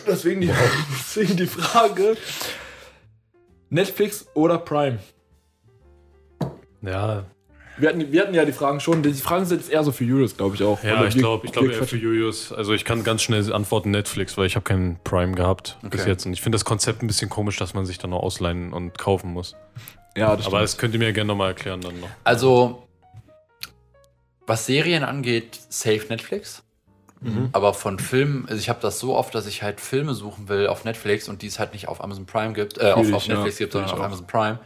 deswegen, 0.06 0.40
die, 0.40 0.50
deswegen 0.92 1.36
die 1.36 1.46
Frage: 1.46 2.16
Netflix 3.68 4.26
oder 4.34 4.58
Prime? 4.58 4.98
Ja, 6.82 7.24
Wir 7.80 7.88
hatten, 7.88 8.12
wir 8.12 8.20
hatten 8.22 8.34
ja 8.34 8.44
die 8.44 8.52
Fragen 8.52 8.80
schon. 8.80 9.02
Die 9.02 9.12
Fragen 9.14 9.44
sind 9.46 9.58
jetzt 9.60 9.70
eher 9.70 9.82
so 9.84 9.92
für 9.92 10.04
Julius, 10.04 10.36
glaube 10.36 10.54
ich 10.54 10.62
auch. 10.62 10.82
ja 10.82 10.98
Oder 10.98 11.08
ich 11.08 11.16
glaube 11.16 11.46
ich 11.46 11.52
glaub 11.52 11.66
eher 11.68 11.84
für 11.84 11.96
Julius. 11.96 12.52
Also 12.52 12.72
ich 12.74 12.84
kann 12.84 13.02
ganz 13.04 13.22
schnell 13.22 13.52
antworten 13.52 13.90
Netflix, 13.90 14.36
weil 14.36 14.46
ich 14.46 14.56
habe 14.56 14.64
keinen 14.64 14.98
Prime 15.04 15.32
gehabt 15.34 15.78
bis 15.82 16.00
Okay. 16.02 16.10
jetzt. 16.10 16.26
Und 16.26 16.32
ich 16.32 16.40
finde 16.40 16.56
das 16.56 16.64
Konzept 16.64 17.02
ein 17.02 17.06
bisschen 17.06 17.30
komisch, 17.30 17.56
dass 17.56 17.74
man 17.74 17.86
sich 17.86 17.98
dann 17.98 18.10
noch 18.10 18.22
ausleihen 18.22 18.72
und 18.72 18.98
kaufen 18.98 19.32
muss. 19.32 19.54
Ja, 20.16 20.36
das 20.36 20.46
Aber 20.46 20.56
stimmt. 20.58 20.62
das 20.62 20.78
könnt 20.78 20.94
ihr 20.94 21.00
mir 21.00 21.12
gerne 21.12 21.28
nochmal 21.28 21.48
erklären 21.48 21.80
dann 21.80 22.00
noch. 22.00 22.08
Also, 22.24 22.86
was 24.46 24.66
Serien 24.66 25.04
angeht, 25.04 25.58
safe 25.68 26.06
Netflix. 26.08 26.62
Mhm. 27.20 27.50
Aber 27.52 27.74
von 27.74 27.98
Filmen, 27.98 28.46
also 28.48 28.58
ich 28.58 28.68
habe 28.68 28.80
das 28.80 28.98
so 28.98 29.14
oft, 29.14 29.34
dass 29.34 29.46
ich 29.46 29.62
halt 29.62 29.80
Filme 29.80 30.14
suchen 30.14 30.48
will 30.48 30.66
auf 30.66 30.84
Netflix 30.84 31.28
und 31.28 31.42
die 31.42 31.46
es 31.48 31.58
halt 31.58 31.74
nicht 31.74 31.86
auf 31.86 32.02
Amazon 32.02 32.24
Prime 32.26 32.54
gibt, 32.54 32.78
äh, 32.78 32.92
auf, 32.92 33.12
auf 33.12 33.28
Netflix 33.28 33.58
ja, 33.58 33.64
gibt, 33.64 33.72
sondern 33.74 33.90
auf. 33.90 34.00
Amazon 34.00 34.26
Prime. 34.26 34.58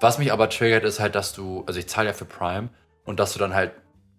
Was 0.00 0.18
mich 0.18 0.32
aber 0.32 0.48
triggert, 0.48 0.84
ist 0.84 0.98
halt, 1.00 1.14
dass 1.14 1.32
du, 1.32 1.62
also 1.66 1.78
ich 1.78 1.88
zahle 1.88 2.08
ja 2.08 2.12
für 2.14 2.24
Prime 2.24 2.70
und 3.04 3.20
dass 3.20 3.32
du 3.34 3.38
dann 3.38 3.54
halt 3.54 3.72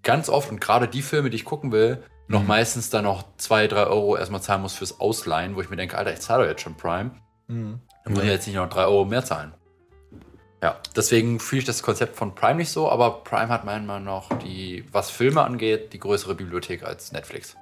ganz 0.04 0.30
oft 0.30 0.50
und 0.52 0.62
gerade 0.62 0.88
die 0.88 1.02
Filme, 1.02 1.30
die 1.30 1.36
ich 1.38 1.46
gucken 1.46 1.72
will, 1.72 2.04
noch 2.28 2.42
Mhm. 2.42 2.48
meistens 2.48 2.90
dann 2.90 3.04
noch 3.04 3.24
2, 3.38 3.68
3 3.68 3.88
Euro 3.88 4.16
erstmal 4.16 4.42
zahlen 4.42 4.62
muss 4.62 4.74
fürs 4.74 5.00
Ausleihen, 5.00 5.56
wo 5.56 5.62
ich 5.62 5.70
mir 5.70 5.76
denke, 5.76 5.98
Alter, 5.98 6.14
ich 6.14 6.20
zahle 6.22 6.44
doch 6.44 6.50
jetzt 6.50 6.62
schon 6.62 6.76
Prime. 6.76 7.12
Mhm. 7.48 7.80
Dann 8.04 8.14
muss 8.14 8.24
ich 8.24 8.30
jetzt 8.30 8.48
nicht 8.48 8.56
noch 8.56 8.70
3 8.70 8.86
Euro 8.86 9.06
mehr 9.06 9.24
zahlen. 9.26 9.54
Ja, 10.64 10.78
deswegen 10.96 11.40
fühle 11.40 11.60
ich 11.60 11.66
das 11.66 11.82
Konzept 11.82 12.16
von 12.16 12.36
Prime 12.36 12.56
nicht 12.56 12.70
so, 12.72 12.90
aber 12.90 13.24
Prime 13.24 13.50
hat 13.50 13.66
meiner 13.66 13.84
Meinung 13.84 14.06
nach 14.06 14.30
die, 14.44 14.86
was 14.92 15.10
Filme 15.10 15.42
angeht, 15.42 15.92
die 15.94 16.00
größere 16.00 16.36
Bibliothek 16.36 16.84
als 16.84 17.12
Netflix. 17.12 17.56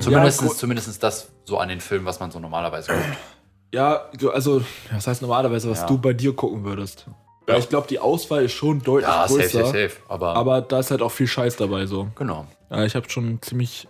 Zumindest, 0.00 0.42
Ja, 0.42 0.48
zumindest 0.48 1.02
das 1.04 1.28
so 1.44 1.58
an 1.58 1.68
den 1.68 1.80
Filmen, 1.80 2.04
was 2.04 2.18
man 2.18 2.32
so 2.32 2.40
normalerweise 2.40 2.92
guckt. 2.92 3.04
ja, 3.72 4.10
du- 4.18 4.32
also, 4.32 4.62
das 4.90 5.06
heißt 5.06 5.22
normalerweise, 5.22 5.70
was 5.70 5.80
Ja. 5.82 5.86
du 5.86 5.98
bei 5.98 6.12
dir 6.12 6.34
gucken 6.34 6.64
würdest. 6.64 7.06
Ja. 7.48 7.56
Ich 7.58 7.68
glaube, 7.68 7.86
die 7.86 7.98
Auswahl 8.00 8.44
ist 8.44 8.52
schon 8.52 8.82
deutlich 8.82 9.08
Ja, 9.08 9.28
safe, 9.28 9.40
größer. 9.40 9.64
safe, 9.66 9.88
safe. 9.88 9.96
Aber, 10.08 10.34
Aber 10.34 10.60
da 10.62 10.80
ist 10.80 10.90
halt 10.90 11.00
auch 11.02 11.12
viel 11.12 11.28
Scheiß 11.28 11.56
dabei 11.56 11.86
so. 11.86 12.08
genau. 12.16 12.46
Ja, 12.70 12.84
ich 12.84 12.96
habe 12.96 13.08
schon 13.08 13.40
ziemlich, 13.40 13.86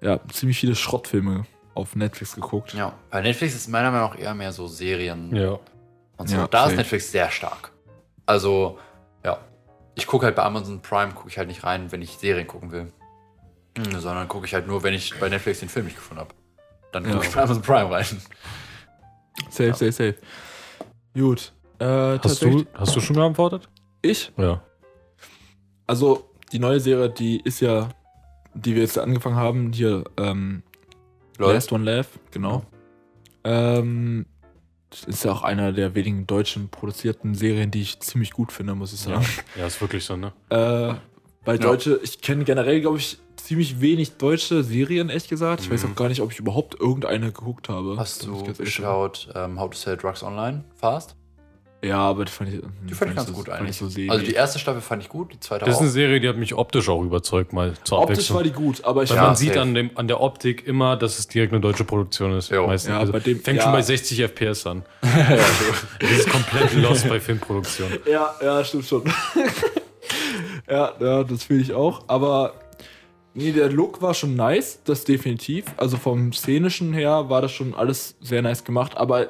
ja, 0.00 0.20
ziemlich 0.32 0.60
viele 0.60 0.76
Schrottfilme 0.76 1.44
auf 1.74 1.96
Netflix 1.96 2.34
geguckt. 2.36 2.74
Ja, 2.74 2.92
bei 3.10 3.20
Netflix 3.20 3.54
ist 3.56 3.68
meiner 3.68 3.90
Meinung 3.90 4.10
nach 4.10 4.18
eher 4.18 4.34
mehr 4.34 4.52
so 4.52 4.68
Serien 4.68 5.34
Ja. 5.34 5.58
und 6.16 6.28
so. 6.28 6.36
Ja, 6.36 6.46
da 6.46 6.58
safe. 6.60 6.70
ist 6.72 6.76
Netflix 6.78 7.10
sehr 7.10 7.30
stark. 7.30 7.72
Also, 8.26 8.78
ja. 9.24 9.38
Ich 9.96 10.06
gucke 10.06 10.26
halt 10.26 10.36
bei 10.36 10.44
Amazon 10.44 10.80
Prime, 10.80 11.12
gucke 11.12 11.28
ich 11.28 11.38
halt 11.38 11.48
nicht 11.48 11.64
rein, 11.64 11.90
wenn 11.90 12.02
ich 12.02 12.16
Serien 12.18 12.46
gucken 12.46 12.70
will. 12.70 12.92
Hm, 13.76 13.98
Sondern 14.00 14.28
gucke 14.28 14.46
ich 14.46 14.54
halt 14.54 14.68
nur, 14.68 14.84
wenn 14.84 14.94
ich 14.94 15.18
bei 15.18 15.28
Netflix 15.28 15.58
den 15.60 15.68
Film 15.68 15.86
nicht 15.86 15.96
gefunden 15.96 16.20
habe. 16.20 16.34
Dann 16.92 17.02
gucke 17.02 17.16
Ja. 17.16 17.22
ich 17.24 17.34
bei 17.34 17.42
Amazon 17.42 17.62
Prime 17.62 17.90
rein. 17.90 18.04
Safe, 19.50 19.64
Ja. 19.68 19.74
safe, 19.74 19.92
safe. 19.92 20.14
Gut. 21.14 21.52
Äh, 21.78 22.18
Hast 22.18 22.42
du, 22.42 22.64
hast 22.74 22.96
du 22.96 23.00
schon 23.00 23.16
geantwortet? 23.16 23.68
Ich? 24.02 24.32
Ja. 24.36 24.62
Also, 25.86 26.28
die 26.52 26.58
neue 26.58 26.80
Serie, 26.80 27.08
die 27.10 27.40
ist 27.40 27.60
ja, 27.60 27.88
die 28.54 28.74
wir 28.74 28.82
jetzt 28.82 28.98
angefangen 28.98 29.36
haben, 29.36 29.72
hier, 29.72 30.04
ähm, 30.16 30.62
Lol. 31.38 31.52
Last 31.54 31.70
One 31.72 31.84
Laugh, 31.84 32.08
genau. 32.32 32.64
Ähm, 33.44 34.26
das 34.90 35.04
ist 35.04 35.24
ja 35.24 35.32
auch 35.32 35.42
einer 35.42 35.72
der 35.72 35.94
wenigen 35.94 36.26
deutschen 36.26 36.68
produzierten 36.68 37.34
Serien, 37.34 37.70
die 37.70 37.82
ich 37.82 38.00
ziemlich 38.00 38.32
gut 38.32 38.50
finde, 38.52 38.74
muss 38.74 38.92
ich 38.92 39.04
Ja. 39.04 39.20
sagen. 39.20 39.26
Ja, 39.56 39.66
ist 39.66 39.80
wirklich 39.80 40.04
so, 40.04 40.16
ne? 40.16 40.32
Äh, 40.50 40.94
weil 41.44 41.58
Deutsche, 41.58 42.00
ich 42.02 42.20
kenne 42.20 42.44
generell, 42.44 42.80
glaube 42.80 42.98
ich, 42.98 43.18
ziemlich 43.36 43.80
wenig 43.80 44.16
deutsche 44.16 44.64
Serien, 44.64 45.08
ehrlich 45.08 45.28
gesagt. 45.28 45.62
Ich 45.62 45.70
weiß 45.70 45.84
Mhm. 45.84 45.92
auch 45.92 45.94
gar 45.96 46.08
nicht, 46.08 46.20
ob 46.20 46.32
ich 46.32 46.38
überhaupt 46.38 46.78
irgendeine 46.80 47.26
geguckt 47.32 47.68
habe. 47.68 47.96
Hast 47.96 48.26
du 48.26 48.42
geschaut 48.54 49.28
ähm, 49.34 49.58
How 49.60 49.70
to 49.70 49.76
Sell 49.76 49.96
Drugs 49.96 50.22
Online 50.22 50.64
Fast? 50.74 51.14
Ja, 51.80 51.98
aber 51.98 52.24
die 52.24 52.32
fand 52.32 52.52
ich, 52.52 52.60
Die 52.88 52.94
fand 52.94 53.12
ich 53.12 53.16
ganz 53.16 53.28
so, 53.28 53.34
gut 53.34 53.48
eigentlich. 53.50 53.80
Ich 53.80 53.94
so 53.94 54.12
also 54.12 54.24
die 54.26 54.32
erste 54.32 54.58
Staffel 54.58 54.80
fand 54.80 55.00
ich 55.00 55.08
gut, 55.08 55.32
die 55.32 55.38
zweite 55.38 55.64
Das 55.64 55.74
ist 55.74 55.76
auch. 55.78 55.82
eine 55.82 55.90
Serie, 55.90 56.18
die 56.20 56.28
hat 56.28 56.36
mich 56.36 56.52
optisch 56.54 56.88
auch 56.88 57.00
überzeugt, 57.02 57.52
mal 57.52 57.74
zur 57.84 58.00
Optisch 58.00 58.32
war 58.32 58.42
die 58.42 58.50
gut, 58.50 58.82
aber 58.84 59.04
ich 59.04 59.10
Weil 59.10 59.16
Ja, 59.18 59.22
man 59.26 59.36
sieht 59.36 59.50
safe. 59.50 59.60
an, 59.60 59.74
dem, 59.74 59.90
an 59.94 60.08
der 60.08 60.20
Optik 60.20 60.66
immer, 60.66 60.96
dass 60.96 61.20
es 61.20 61.28
direkt 61.28 61.52
eine 61.52 61.60
deutsche 61.60 61.84
Produktion 61.84 62.32
ist. 62.36 62.50
Jo. 62.50 62.66
Meistens. 62.66 62.90
Ja, 62.90 62.98
also 62.98 63.12
bei 63.12 63.20
dem- 63.20 63.40
fängt 63.40 63.58
ja. 63.58 63.62
schon 63.62 63.72
bei 63.72 63.82
60 63.82 64.20
FPS 64.24 64.66
an. 64.66 64.82
Das 66.00 66.10
ist 66.10 66.28
komplett 66.30 66.74
lost 66.74 67.08
bei 67.08 67.20
Filmproduktion. 67.20 67.92
Ja, 68.10 68.34
ja, 68.42 68.64
stimmt 68.64 68.84
schon. 68.86 69.02
ja, 70.68 70.92
ja, 71.00 71.24
das 71.24 71.44
fühle 71.44 71.62
ich 71.62 71.72
auch. 71.74 72.02
Aber 72.08 72.54
nee, 73.34 73.52
der 73.52 73.70
Look 73.70 74.02
war 74.02 74.14
schon 74.14 74.34
nice, 74.36 74.80
das 74.84 75.04
definitiv. 75.04 75.64
Also 75.76 75.96
vom 75.96 76.32
Szenischen 76.32 76.92
her 76.92 77.28
war 77.28 77.40
das 77.42 77.52
schon 77.52 77.74
alles 77.74 78.16
sehr 78.20 78.42
nice 78.42 78.64
gemacht. 78.64 78.96
Aber 78.96 79.28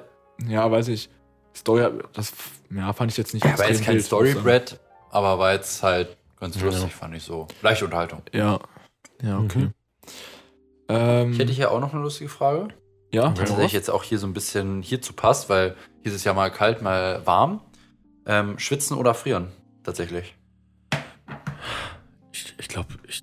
ja, 0.48 0.70
weiß 0.70 0.88
ich, 0.88 1.10
Story, 1.58 1.88
das 2.12 2.32
ja, 2.70 2.92
fand 2.92 3.10
ich 3.10 3.16
jetzt 3.16 3.34
nicht 3.34 3.44
Ja, 3.44 3.58
war 3.58 3.68
jetzt 3.68 3.84
kein. 3.84 4.00
Storybread, 4.00 4.78
aber 5.10 5.38
war 5.38 5.52
jetzt 5.52 5.82
halt 5.82 6.16
ganz 6.38 6.56
Ja. 6.56 6.64
lustig, 6.64 6.94
fand 6.94 7.14
ich 7.14 7.22
so. 7.22 7.46
Leichte 7.62 7.84
Unterhaltung. 7.84 8.22
Ja, 8.32 8.58
ja, 9.22 9.38
okay. 9.38 9.58
Mhm. 9.58 9.74
Ähm, 10.88 11.32
Ich 11.32 11.38
hätte 11.38 11.52
hier 11.52 11.70
auch 11.70 11.80
noch 11.80 11.92
eine 11.92 12.02
lustige 12.02 12.30
Frage. 12.30 12.68
ja. 13.12 13.28
Die 13.30 13.38
tatsächlich 13.40 13.72
jetzt 13.72 13.90
auch 13.90 14.02
hier 14.04 14.18
so 14.18 14.26
ein 14.26 14.32
bisschen 14.34 14.82
hierzu 14.82 15.12
passt, 15.12 15.48
weil 15.48 15.74
hier 16.02 16.12
ist 16.12 16.14
es 16.16 16.24
ja 16.24 16.32
mal 16.34 16.50
kalt, 16.50 16.80
mal 16.82 17.26
warm. 17.26 17.60
Ähm, 18.26 18.58
schwitzen 18.58 18.96
oder 18.96 19.14
frieren, 19.14 19.48
tatsächlich. 19.82 20.34
Ich, 22.58 22.68
glaube, 22.68 22.88
ich, 23.06 23.22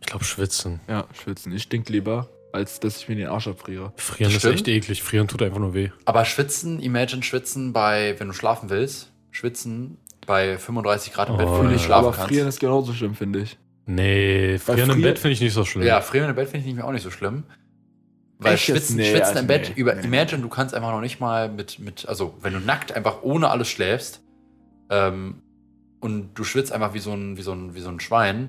ich 0.00 0.06
glaub, 0.06 0.24
schwitzen. 0.24 0.80
ja, 0.88 1.06
schwitzen. 1.12 1.52
Ich 1.52 1.64
stink 1.64 1.88
lieber, 1.88 2.28
als 2.54 2.80
dass 2.80 2.96
ich 2.98 3.08
mir 3.08 3.16
den 3.16 3.26
Arsch 3.28 3.46
abfriere. 3.48 3.92
Frieren 3.96 4.32
Das 4.32 4.34
ist 4.34 4.38
stimmt. 4.40 4.54
echt 4.54 4.68
eklig. 4.68 5.02
Frieren 5.02 5.28
tut 5.28 5.42
einfach 5.42 5.58
nur 5.58 5.74
weh. 5.74 5.90
Aber 6.04 6.24
schwitzen, 6.24 6.80
imagine 6.80 7.22
schwitzen 7.22 7.72
bei, 7.72 8.14
wenn 8.18 8.28
du 8.28 8.34
schlafen 8.34 8.70
willst, 8.70 9.10
schwitzen 9.30 9.98
bei 10.26 10.56
35 10.56 11.12
Grad 11.12 11.28
im 11.28 11.36
Bett, 11.36 11.46
Oh, 11.48 11.58
wo 11.58 11.62
du 11.62 11.68
nicht 11.68 11.84
schlafen 11.84 12.06
Aber 12.06 12.16
kannst. 12.16 12.28
frieren 12.32 12.48
ist 12.48 12.60
genauso 12.60 12.92
schlimm, 12.94 13.14
finde 13.14 13.40
ich. 13.40 13.58
Nee, 13.86 14.56
frieren 14.58 14.78
im 14.80 14.86
frieren- 14.86 15.02
Bett 15.02 15.18
finde 15.18 15.32
ich 15.34 15.40
nicht 15.42 15.52
so 15.52 15.64
schlimm. 15.64 15.84
Ja, 15.86 16.00
frieren 16.00 16.30
im 16.30 16.36
Bett 16.36 16.46
finde 16.48 16.60
ich 16.60 16.66
nämlich 16.66 16.84
auch 16.84 16.92
nicht 16.92 17.02
so 17.02 17.10
schlimm. 17.10 17.44
Weil 18.38 18.54
Echt 18.54 18.64
schwitzen, 18.64 18.96
Nee, 18.96 19.04
schwitzen 19.10 19.22
also 19.28 19.38
im 19.40 19.46
Bett, 19.46 19.72
nee, 19.74 19.80
über, 19.80 19.94
nee. 19.94 20.04
imagine, 20.06 20.40
du 20.42 20.48
kannst 20.48 20.74
einfach 20.74 20.90
noch 20.90 21.00
nicht 21.00 21.20
mal 21.20 21.48
mit, 21.48 21.78
mit, 21.78 22.06
also 22.08 22.34
wenn 22.40 22.52
du 22.52 22.58
nackt 22.60 22.92
einfach 22.92 23.22
ohne 23.22 23.48
alles 23.50 23.68
schläfst 23.68 24.22
ähm, 24.90 25.42
und 26.00 26.34
du 26.34 26.44
schwitzt 26.44 26.72
einfach 26.72 26.94
wie 26.94 26.98
so 26.98 27.12
ein, 27.12 27.36
wie 27.36 27.42
so 27.42 27.52
ein, 27.52 27.74
wie 27.74 27.80
so 27.80 27.88
ein 27.90 28.00
Schwein 28.00 28.48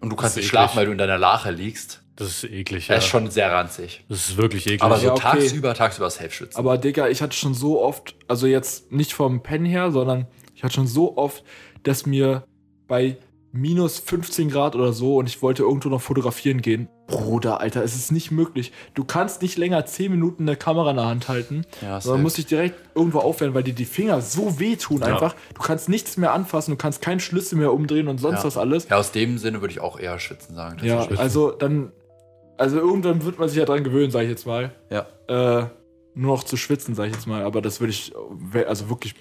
und 0.00 0.10
du 0.10 0.16
kannst 0.16 0.36
nicht 0.36 0.48
schlafen, 0.48 0.76
weil 0.76 0.86
du 0.86 0.92
in 0.92 0.98
deiner 0.98 1.18
Lache 1.18 1.50
liegst, 1.50 2.02
Das 2.20 2.28
ist 2.28 2.44
eklig, 2.44 2.86
das 2.86 2.88
ja. 2.88 2.96
ist 2.98 3.06
schon 3.06 3.30
sehr 3.30 3.50
ranzig. 3.52 4.04
das 4.08 4.28
ist 4.28 4.36
wirklich 4.36 4.66
eklig. 4.66 4.82
Aber 4.82 4.96
so 4.98 5.06
Ja, 5.06 5.12
okay. 5.12 5.22
tagsüber, 5.22 5.74
tagsüber 5.74 6.10
safe 6.10 6.30
schwitzen. 6.30 6.58
Aber 6.58 6.78
Digga, 6.78 7.08
ich 7.08 7.22
hatte 7.22 7.36
schon 7.36 7.54
so 7.54 7.80
oft, 7.82 8.14
also 8.28 8.46
jetzt 8.46 8.92
nicht 8.92 9.12
vom 9.14 9.42
Pen 9.42 9.64
her, 9.64 9.90
sondern 9.90 10.26
ich 10.54 10.62
hatte 10.62 10.74
schon 10.74 10.86
so 10.86 11.16
oft, 11.16 11.42
dass 11.82 12.06
mir 12.06 12.44
bei 12.86 13.16
minus 13.52 13.98
15 13.98 14.48
Grad 14.48 14.76
oder 14.76 14.92
so 14.92 15.16
und 15.16 15.28
ich 15.28 15.42
wollte 15.42 15.64
irgendwo 15.64 15.88
noch 15.88 16.00
fotografieren 16.00 16.62
gehen. 16.62 16.88
Bruder, 17.08 17.60
Alter, 17.60 17.82
es 17.82 17.96
ist 17.96 18.12
nicht 18.12 18.30
möglich. 18.30 18.70
Du 18.94 19.02
kannst 19.02 19.42
nicht 19.42 19.58
länger 19.58 19.84
10 19.84 20.12
Minuten 20.12 20.44
eine 20.44 20.54
Kamera 20.56 20.90
in 20.90 20.96
der 20.96 21.06
Hand 21.06 21.26
halten, 21.28 21.64
Ja, 21.82 22.00
sondern 22.00 22.22
musst 22.22 22.38
dich 22.38 22.46
direkt 22.46 22.76
irgendwo 22.94 23.18
aufwärmen, 23.18 23.52
weil 23.56 23.64
dir 23.64 23.74
die 23.74 23.86
Finger 23.86 24.20
so 24.20 24.60
wehtun 24.60 25.00
Ja. 25.00 25.06
einfach. 25.14 25.34
Du 25.54 25.62
kannst 25.62 25.88
nichts 25.88 26.16
mehr 26.16 26.32
anfassen, 26.32 26.70
du 26.70 26.76
kannst 26.76 27.02
keinen 27.02 27.18
Schlüssel 27.18 27.58
mehr 27.58 27.72
umdrehen 27.72 28.06
und 28.06 28.18
sonst 28.18 28.38
Ja. 28.38 28.44
was 28.44 28.56
alles. 28.56 28.88
ja, 28.88 28.96
aus 28.98 29.10
dem 29.10 29.38
Sinne 29.38 29.60
würde 29.60 29.72
ich 29.72 29.80
auch 29.80 29.98
eher 29.98 30.20
schwitzen 30.20 30.54
sagen. 30.54 30.78
Ja, 30.84 31.08
also 31.16 31.50
dann, 31.50 31.90
also 32.60 32.78
irgendwann 32.78 33.24
wird 33.24 33.38
man 33.38 33.48
sich 33.48 33.58
ja 33.58 33.64
dran 33.64 33.82
gewöhnen, 33.82 34.10
sage 34.10 34.24
ich 34.24 34.30
jetzt 34.30 34.46
mal. 34.46 34.72
ja. 34.90 35.06
Äh, 35.28 35.66
nur 36.14 36.36
noch 36.36 36.44
zu 36.44 36.56
schwitzen, 36.56 36.94
sage 36.96 37.10
ich 37.10 37.14
jetzt 37.14 37.26
mal. 37.26 37.44
Aber 37.44 37.62
das 37.62 37.80
würde 37.80 37.92
ich 37.92 38.12
also 38.66 38.90
wirklich 38.90 39.14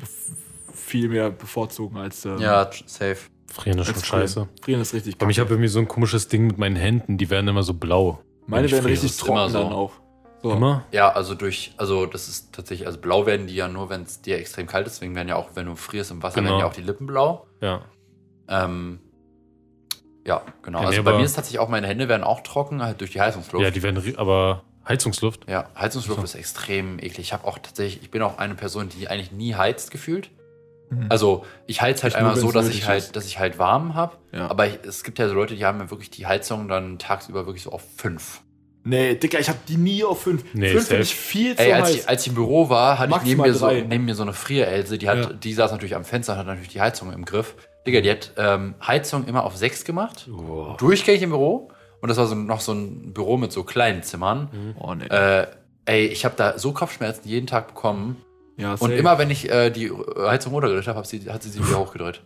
viel 0.74 1.08
mehr 1.08 1.30
bevorzugen 1.30 1.98
als. 1.98 2.26
Ähm, 2.26 2.40
ja, 2.40 2.70
safe. 2.88 3.18
Frieren 3.48 3.80
ist 3.80 3.88
schon 3.88 4.04
scheiße. 4.04 4.48
Frieren 4.62 4.82
ist 4.82 4.94
richtig. 4.94 5.16
Aber 5.20 5.30
ich 5.32 5.40
habe 5.40 5.52
irgendwie 5.52 5.68
so 5.70 5.80
ein 5.80 5.88
komisches 5.88 6.28
Ding 6.28 6.48
mit 6.48 6.58
meinen 6.58 6.76
Händen, 6.76 7.18
die 7.18 7.30
werden 7.30 7.48
immer 7.48 7.64
so 7.64 7.74
blau. 7.74 8.20
Meine 8.48 8.70
werden 8.70 8.82
friere. 8.84 8.94
richtig 8.94 9.18
trocken 9.18 9.50
so. 9.52 9.60
dann 9.64 9.72
auch. 9.72 9.94
So. 10.42 10.52
Immer? 10.52 10.86
Ja, 10.92 11.12
also 11.12 11.36
durch, 11.36 11.74
also 11.78 12.06
das 12.06 12.28
ist 12.30 12.54
tatsächlich, 12.54 12.88
also 12.88 13.00
blau 13.00 13.26
werden 13.26 13.48
die 13.48 13.56
ja 13.56 13.68
nur, 13.68 13.90
wenn 13.90 14.04
es 14.04 14.22
dir 14.22 14.38
extrem 14.38 14.68
kalt 14.68 14.88
ist. 14.88 14.96
Deswegen 14.96 15.14
werden 15.16 15.28
ja 15.28 15.36
auch, 15.36 15.50
wenn 15.56 15.66
du 15.66 15.76
frierst 15.76 16.12
im 16.12 16.24
Wasser, 16.24 16.36
Genau. 16.36 16.52
werden 16.52 16.60
ja 16.62 16.66
auch 16.66 16.74
die 16.74 16.82
Lippen 16.82 17.06
blau. 17.08 17.46
Ja. 17.62 17.82
Ähm, 18.48 19.00
ja, 20.26 20.42
genau. 20.62 20.80
Ja, 20.82 20.88
also 20.88 21.00
nee, 21.00 21.04
bei 21.04 21.18
mir 21.18 21.24
ist 21.24 21.34
tatsächlich 21.34 21.60
auch, 21.60 21.70
meine 21.70 21.88
Hände 21.88 22.08
werden 22.08 22.24
auch 22.24 22.42
trocken, 22.42 22.82
halt 22.84 23.02
durch 23.02 23.12
die 23.12 23.22
Heizungsluft. 23.22 23.64
Ja, 23.64 23.72
die 23.72 23.82
werden, 23.84 24.18
aber 24.18 24.64
Heizungsluft. 24.88 25.50
Ja, 25.50 25.70
Heizungsluft 25.78 26.20
So. 26.20 26.24
ist 26.26 26.36
extrem 26.36 27.00
eklig. 27.00 27.20
Ich 27.20 27.34
habe 27.34 27.46
auch 27.48 27.60
tatsächlich, 27.60 28.02
ich 28.04 28.12
bin 28.12 28.22
auch 28.22 28.38
eine 28.38 28.56
Person, 28.56 28.90
die 28.90 29.08
eigentlich 29.08 29.32
nie 29.32 29.56
heizt 29.56 29.92
gefühlt. 29.92 30.32
Mhm. 30.90 31.06
Also 31.10 31.46
ich 31.68 31.82
heiz 31.82 32.04
halt 32.04 32.14
nur, 32.14 32.20
einmal 32.20 32.36
so, 32.36 32.52
dass 32.52 32.68
ich 32.70 32.88
halt, 32.88 33.04
ist. 33.04 33.16
dass 33.16 33.26
ich 33.28 33.38
halt 33.40 33.60
warm 33.60 33.94
habe. 33.94 34.18
Ja. 34.32 34.50
Aber 34.50 34.68
ich, 34.68 34.80
es 34.88 35.04
gibt 35.04 35.20
ja 35.20 35.28
so 35.28 35.36
Leute, 35.36 35.56
die 35.56 35.66
haben 35.66 35.80
ja 35.80 35.90
wirklich 35.92 36.10
die 36.10 36.26
Heizung 36.26 36.68
dann 36.68 36.98
tagsüber 36.98 37.46
wirklich 37.46 37.64
so 37.64 37.72
auf 37.72 37.84
fünf. 37.98 38.42
Nee, 38.84 39.16
Digga, 39.16 39.40
ich 39.40 39.50
habe 39.50 39.60
die 39.68 39.76
nie 39.78 40.04
auf 40.06 40.24
5. 40.24 40.54
Nee, 40.54 40.70
5 40.70 40.80
safe. 40.80 40.88
finde 40.88 41.04
ich 41.04 41.14
viel 41.16 41.56
zu 41.56 41.62
Ey, 41.64 41.74
als 41.74 41.90
heiß. 41.90 41.96
ich, 41.96 42.10
als 42.10 42.22
ich 42.22 42.28
im 42.30 42.36
Büro 42.36 42.70
war, 42.70 42.98
hatte 42.98 43.12
ich 43.12 43.24
neben 43.24 43.42
Maximal 43.42 43.74
mir, 43.76 43.82
so, 43.82 43.88
neben 43.88 44.06
mir 44.06 44.16
so 44.16 44.24
eine 44.24 44.34
Frierelse, 44.34 44.98
die, 44.98 45.10
hat, 45.10 45.18
Ja. 45.18 45.34
die 45.34 45.54
saß 45.54 45.72
natürlich 45.72 45.96
am 45.96 46.06
Fenster 46.06 46.34
und 46.34 46.40
hat 46.40 46.48
natürlich 46.48 46.70
die 46.70 46.80
Heizung 46.82 47.12
im 47.12 47.26
Griff. 47.26 47.56
Digga, 47.92 48.02
die 48.02 48.12
hat 48.12 48.32
ähm, 48.38 48.76
Heizung 48.86 49.26
immer 49.26 49.44
auf 49.44 49.56
sechs 49.58 49.84
gemacht. 49.86 50.28
Wow. 50.32 50.78
Durchgängig 50.78 51.22
im 51.24 51.30
Büro. 51.32 51.70
Und 52.02 52.10
das 52.10 52.18
war 52.18 52.28
so, 52.28 52.36
noch 52.36 52.62
so 52.62 52.72
ein 52.72 53.14
Büro 53.14 53.36
mit 53.38 53.52
so 53.52 53.64
kleinen 53.64 54.04
Zimmern. 54.04 54.76
oh, 54.80 54.94
nee. 54.96 55.06
Äh, 55.06 55.48
ey, 55.86 56.06
ich 56.08 56.24
habe 56.24 56.36
da 56.38 56.58
so 56.58 56.72
Kopfschmerzen 56.72 57.28
jeden 57.28 57.46
Tag 57.48 57.68
bekommen. 57.68 58.18
ja, 58.58 58.76
Und 58.80 58.92
immer 58.92 59.18
wenn 59.20 59.30
ich 59.30 59.50
äh, 59.52 59.70
die 59.70 59.92
Heizung 60.18 60.54
runtergedreht 60.54 60.88
habe, 60.88 60.98
hab 61.00 61.06
sie, 61.06 61.20
hat 61.30 61.44
sie 61.44 61.50
sie 61.50 61.60
wieder 61.66 61.80
hochgedreht. 61.86 62.22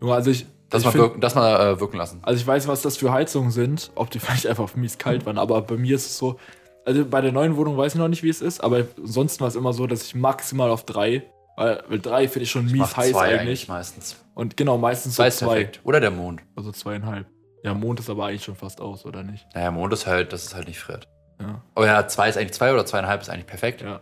Junge, 0.00 0.14
also 0.14 0.30
ich, 0.30 0.46
Das 0.70 0.82
ich 0.82 0.86
mal, 0.86 0.92
find- 0.92 1.02
wirken, 1.04 1.20
das 1.20 1.34
mal 1.34 1.72
äh, 1.72 1.80
wirken 1.80 1.96
lassen. 1.96 2.20
Also 2.22 2.40
ich 2.40 2.46
weiß, 2.46 2.68
was 2.68 2.82
das 2.82 2.96
für 2.96 3.12
Heizungen 3.12 3.50
sind, 3.50 3.90
ob 3.96 4.10
die 4.10 4.18
vielleicht 4.20 4.46
einfach 4.46 4.74
mies 4.76 4.98
kalt 4.98 5.26
waren, 5.26 5.38
aber 5.38 5.62
bei 5.62 5.76
mir 5.76 5.96
ist 5.96 6.06
es 6.06 6.18
so, 6.18 6.36
also 6.84 7.04
bei 7.04 7.20
der 7.20 7.32
neuen 7.32 7.56
Wohnung 7.56 7.76
weiß 7.76 7.94
ich 7.94 7.98
noch 7.98 8.06
nicht, 8.08 8.22
wie 8.22 8.28
es 8.28 8.40
ist, 8.40 8.62
aber 8.62 8.84
ansonsten 8.98 9.40
war 9.40 9.48
es 9.48 9.56
immer 9.56 9.72
so, 9.72 9.88
dass 9.88 10.04
ich 10.06 10.14
maximal 10.14 10.70
auf 10.70 10.84
drei, 10.84 11.24
weil, 11.56 11.82
weil 11.88 11.98
drei 12.00 12.28
finde 12.28 12.44
ich 12.44 12.50
schon 12.50 12.66
Ich 12.66 12.72
mies 12.72 12.96
heiß 12.96 13.10
zwei 13.10 13.38
eigentlich. 13.38 13.68
meistens. 13.68 14.16
Und 14.34 14.56
genau, 14.56 14.76
meistens 14.78 15.14
Zwei 15.14 15.24
so 15.24 15.28
ist 15.28 15.38
zwei, 15.38 15.46
perfekt. 15.54 15.80
Oder 15.84 16.00
der 16.00 16.10
Mond. 16.10 16.42
also 16.56 16.70
zweieinhalb. 16.72 17.26
Ja, 17.62 17.74
Mond 17.74 17.98
ist 18.00 18.10
aber 18.10 18.26
eigentlich 18.26 18.44
schon 18.44 18.54
fast 18.56 18.80
aus, 18.80 19.04
oder 19.06 19.22
nicht? 19.22 19.46
Naja, 19.54 19.70
Mond 19.70 19.92
ist 19.92 20.06
halt, 20.06 20.32
das 20.32 20.44
ist 20.44 20.54
halt 20.54 20.68
nicht 20.68 20.78
friert. 20.78 21.08
Ja, 21.40 21.62
Aber 21.74 21.86
ja, 21.86 22.06
zwei 22.08 22.28
ist 22.28 22.36
eigentlich 22.38 22.52
zwei 22.52 22.72
oder 22.72 22.86
zweieinhalb 22.86 23.20
ist 23.22 23.28
eigentlich 23.30 23.46
perfekt. 23.46 23.80
ja. 23.82 24.00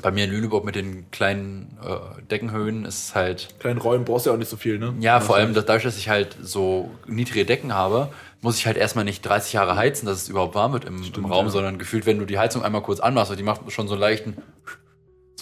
Bei 0.00 0.10
mir 0.10 0.24
in 0.24 0.30
Lüneburg 0.30 0.64
mit 0.64 0.74
den 0.74 1.10
kleinen 1.10 1.76
äh, 1.84 2.22
Deckenhöhen 2.22 2.86
ist 2.86 3.08
es 3.08 3.14
halt. 3.14 3.50
Kleinen 3.58 3.78
Räumen 3.78 4.06
brauchst 4.06 4.24
du 4.24 4.30
ja 4.30 4.34
auch 4.34 4.38
nicht 4.38 4.48
so 4.48 4.56
viel, 4.56 4.78
ne? 4.78 4.94
Ja, 5.00 5.20
vor 5.20 5.36
allem 5.36 5.52
dadurch, 5.52 5.82
dass 5.82 5.98
ich 5.98 6.08
halt 6.08 6.34
so 6.40 6.90
niedrige 7.06 7.44
Decken 7.44 7.74
habe, 7.74 8.08
muss 8.40 8.56
ich 8.56 8.66
halt 8.66 8.78
erstmal 8.78 9.04
nicht 9.04 9.20
30 9.20 9.52
Jahre 9.52 9.76
heizen, 9.76 10.06
dass 10.06 10.22
es 10.22 10.28
überhaupt 10.30 10.54
warm 10.54 10.72
wird 10.72 10.86
im, 10.86 10.96
im 10.96 11.04
Stimmt, 11.04 11.30
Raum, 11.30 11.44
ja. 11.44 11.50
sondern 11.52 11.78
gefühlt, 11.78 12.06
wenn 12.06 12.18
du 12.18 12.24
die 12.24 12.38
Heizung 12.38 12.62
einmal 12.62 12.80
kurz 12.82 13.00
anmachst 13.00 13.30
und 13.32 13.36
die 13.36 13.42
macht 13.42 13.70
schon 13.70 13.86
so 13.86 13.92
einen 13.92 14.00
leichten. 14.00 14.38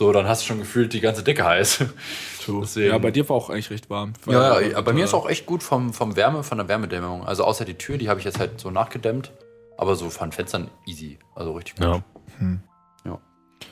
So, 0.00 0.12
dann 0.12 0.26
hast 0.26 0.40
du 0.40 0.46
schon 0.46 0.60
gefühlt 0.60 0.94
die 0.94 1.00
ganze 1.00 1.22
Decke 1.22 1.44
heiß. 1.44 1.84
Ja, 2.74 2.96
bei 2.96 3.10
dir 3.10 3.28
war 3.28 3.36
auch 3.36 3.50
eigentlich 3.50 3.70
recht 3.70 3.90
warm. 3.90 4.14
Ja, 4.26 4.58
ja, 4.60 4.80
bei 4.80 4.94
mir 4.94 5.04
ist 5.04 5.12
auch 5.12 5.28
echt 5.28 5.44
gut 5.44 5.62
vom, 5.62 5.92
vom 5.92 6.16
Wärme, 6.16 6.42
von 6.42 6.56
der 6.56 6.66
Wärmedämmung. 6.68 7.22
Also 7.22 7.44
außer 7.44 7.66
die 7.66 7.74
Tür, 7.74 7.98
die 7.98 8.08
habe 8.08 8.18
ich 8.18 8.24
jetzt 8.24 8.40
halt 8.40 8.58
so 8.58 8.70
nachgedämmt. 8.70 9.30
Aber 9.76 9.94
so 9.94 10.08
von 10.08 10.32
Fenstern 10.32 10.70
easy. 10.86 11.18
Also 11.34 11.52
richtig 11.52 11.76
gut. 11.76 11.84
Ja. 13.04 13.18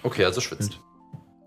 Okay, 0.02 0.24
also 0.26 0.42
schwitzt. 0.42 0.78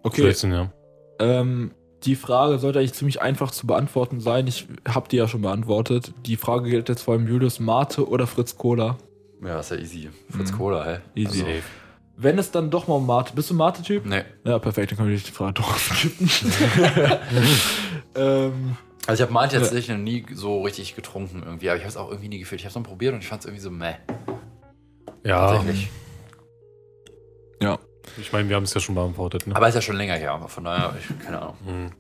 Okay, 0.02 0.24
14, 0.24 0.52
ja. 0.52 0.74
Ähm, 1.20 1.72
die 2.04 2.16
Frage 2.16 2.58
sollte 2.58 2.80
eigentlich 2.80 2.94
ziemlich 2.94 3.22
einfach 3.22 3.52
zu 3.52 3.68
beantworten 3.68 4.20
sein. 4.20 4.48
Ich 4.48 4.68
habe 4.90 5.08
die 5.08 5.18
ja 5.18 5.28
schon 5.28 5.44
beantwortet. 5.44 6.12
Die 6.26 6.38
Frage 6.38 6.70
gilt 6.72 6.90
jetzt 6.90 7.04
vor 7.04 7.14
allem 7.14 7.28
Julius 7.28 7.60
Mate 7.60 8.10
oder 8.10 8.26
Fritz 8.26 8.58
Cola. 8.58 8.98
Ja, 9.44 9.60
ist 9.60 9.72
ja 9.72 9.78
easy. 9.78 10.10
Fritz 10.30 10.52
Mhm. 10.52 10.58
Cola, 10.58 10.84
hä? 10.86 10.98
Easy. 11.16 11.40
Safe. 11.40 11.62
Wenn 12.22 12.38
es 12.38 12.52
dann 12.52 12.70
doch 12.70 12.88
mal 12.88 12.96
um 12.96 13.08
Mate, 13.08 13.34
bist 13.34 13.50
du 13.50 13.56
Mate-Typ? 13.56 14.06
Nee. 14.06 14.22
Ja, 14.46 14.60
perfekt, 14.60 14.92
dann 14.92 14.98
können 14.98 15.10
wir 15.10 15.18
die 15.18 15.32
Frage 15.32 15.54
doch 15.54 15.76
skippen. 15.76 16.30
ähm, 18.16 18.78
Also 19.08 19.24
ich 19.24 19.28
habe 19.28 19.34
Mate 19.34 19.58
tatsächlich 19.58 19.90
noch 19.90 19.98
nie 19.98 20.24
so 20.34 20.62
richtig 20.62 20.96
getrunken 20.96 21.42
irgendwie, 21.44 21.70
aber 21.70 21.78
ich 21.78 21.84
habe 21.84 21.90
es 21.90 21.98
auch 21.98 22.10
irgendwie 22.10 22.30
nie 22.30 22.38
gefühlt. 22.40 22.62
Ich 22.62 22.66
habe 22.66 22.70
es 22.72 22.76
mal 22.76 22.84
probiert 22.88 23.16
und 23.16 23.22
ich 23.22 23.28
fand 23.28 23.42
es 23.42 23.46
irgendwie 23.48 23.64
so 23.64 23.72
meh. 23.72 23.96
Ja, 25.26 25.54
Tatsächlich. 25.54 25.90
ja. 27.62 27.80
ich 28.20 28.32
meine, 28.32 28.48
wir 28.50 28.56
haben 28.56 28.64
es 28.64 28.74
ja 28.76 28.82
schon 28.82 28.94
beantwortet. 28.96 29.48
Ne? 29.48 29.56
Aber 29.56 29.68
ist 29.68 29.76
ja 29.76 29.82
schon 29.82 29.96
länger 29.98 30.16
her, 30.16 30.34
aber 30.34 30.48
von 30.48 30.64
daher, 30.64 30.94
ich, 31.00 31.26
keine 31.26 31.42
Ahnung. 31.42 31.56
Mhm. 31.66 31.92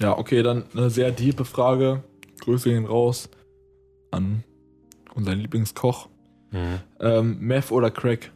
Ja, 0.00 0.16
okay, 0.18 0.42
dann 0.44 0.64
eine 0.74 0.88
sehr 0.90 1.10
diepe 1.10 1.44
Frage. 1.44 2.04
Grüße 2.40 2.68
gehen 2.70 2.84
raus 2.86 3.28
an 4.12 4.44
unseren 5.14 5.38
Lieblingskoch. 5.38 6.08
Mhm. 6.52 6.80
Ähm, 7.00 7.38
Meth 7.40 7.70
oder 7.72 7.90
Crack? 7.90 8.30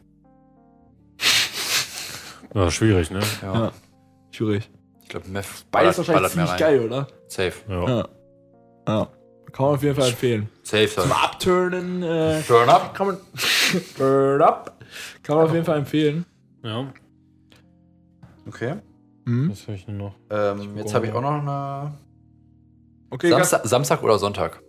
Ja, 2.57 2.71
schwierig, 2.71 3.11
ne? 3.11 3.19
Ja. 3.41 3.53
Ja. 3.53 3.71
Schwierig. 4.31 4.69
Ich 5.03 5.09
glaube, 5.09 5.27
Meth 5.29 5.45
Beides 5.71 5.95
ballert, 5.95 5.97
wahrscheinlich 5.99 6.13
ballert 6.15 6.35
mehr 6.35 6.45
ziemlich 6.47 6.51
rein. 6.51 6.59
geil, 6.59 6.85
oder? 6.85 7.07
Safe. 7.27 7.53
Ja. 7.69 7.87
Ja. 7.89 8.07
Ja. 8.87 9.07
Kann 9.53 9.65
man 9.65 9.75
auf 9.75 9.83
jeden 9.83 9.95
Fall 9.95 10.09
empfehlen. 10.09 10.49
Safe. 10.63 10.87
Safe. 10.87 11.13
Abturnen, 11.15 12.03
äh, 12.03 12.41
Turn 12.43 12.67
up. 12.69 12.93
kann 12.93 13.07
man. 13.07 13.17
Burn 13.97 14.41
up. 14.41 14.83
Kann 15.23 15.37
man 15.37 15.45
auf 15.45 15.53
jeden 15.53 15.65
Fall 15.65 15.77
empfehlen. 15.77 16.25
ja. 16.63 16.87
Okay. 18.47 18.75
Mhm. 19.25 19.51
Was 19.51 19.67
höre 19.67 19.75
ich 19.75 19.85
denn 19.85 19.97
noch? 19.97 20.15
Ähm, 20.29 20.77
jetzt 20.77 20.93
habe 20.93 21.05
ich 21.05 21.11
auch 21.13 21.21
noch 21.21 21.31
eine. 21.41 21.93
Okay, 23.09 23.29
Samstag, 23.29 23.61
Samstag 23.65 24.01
oder 24.03 24.17
Sonntag? 24.19 24.61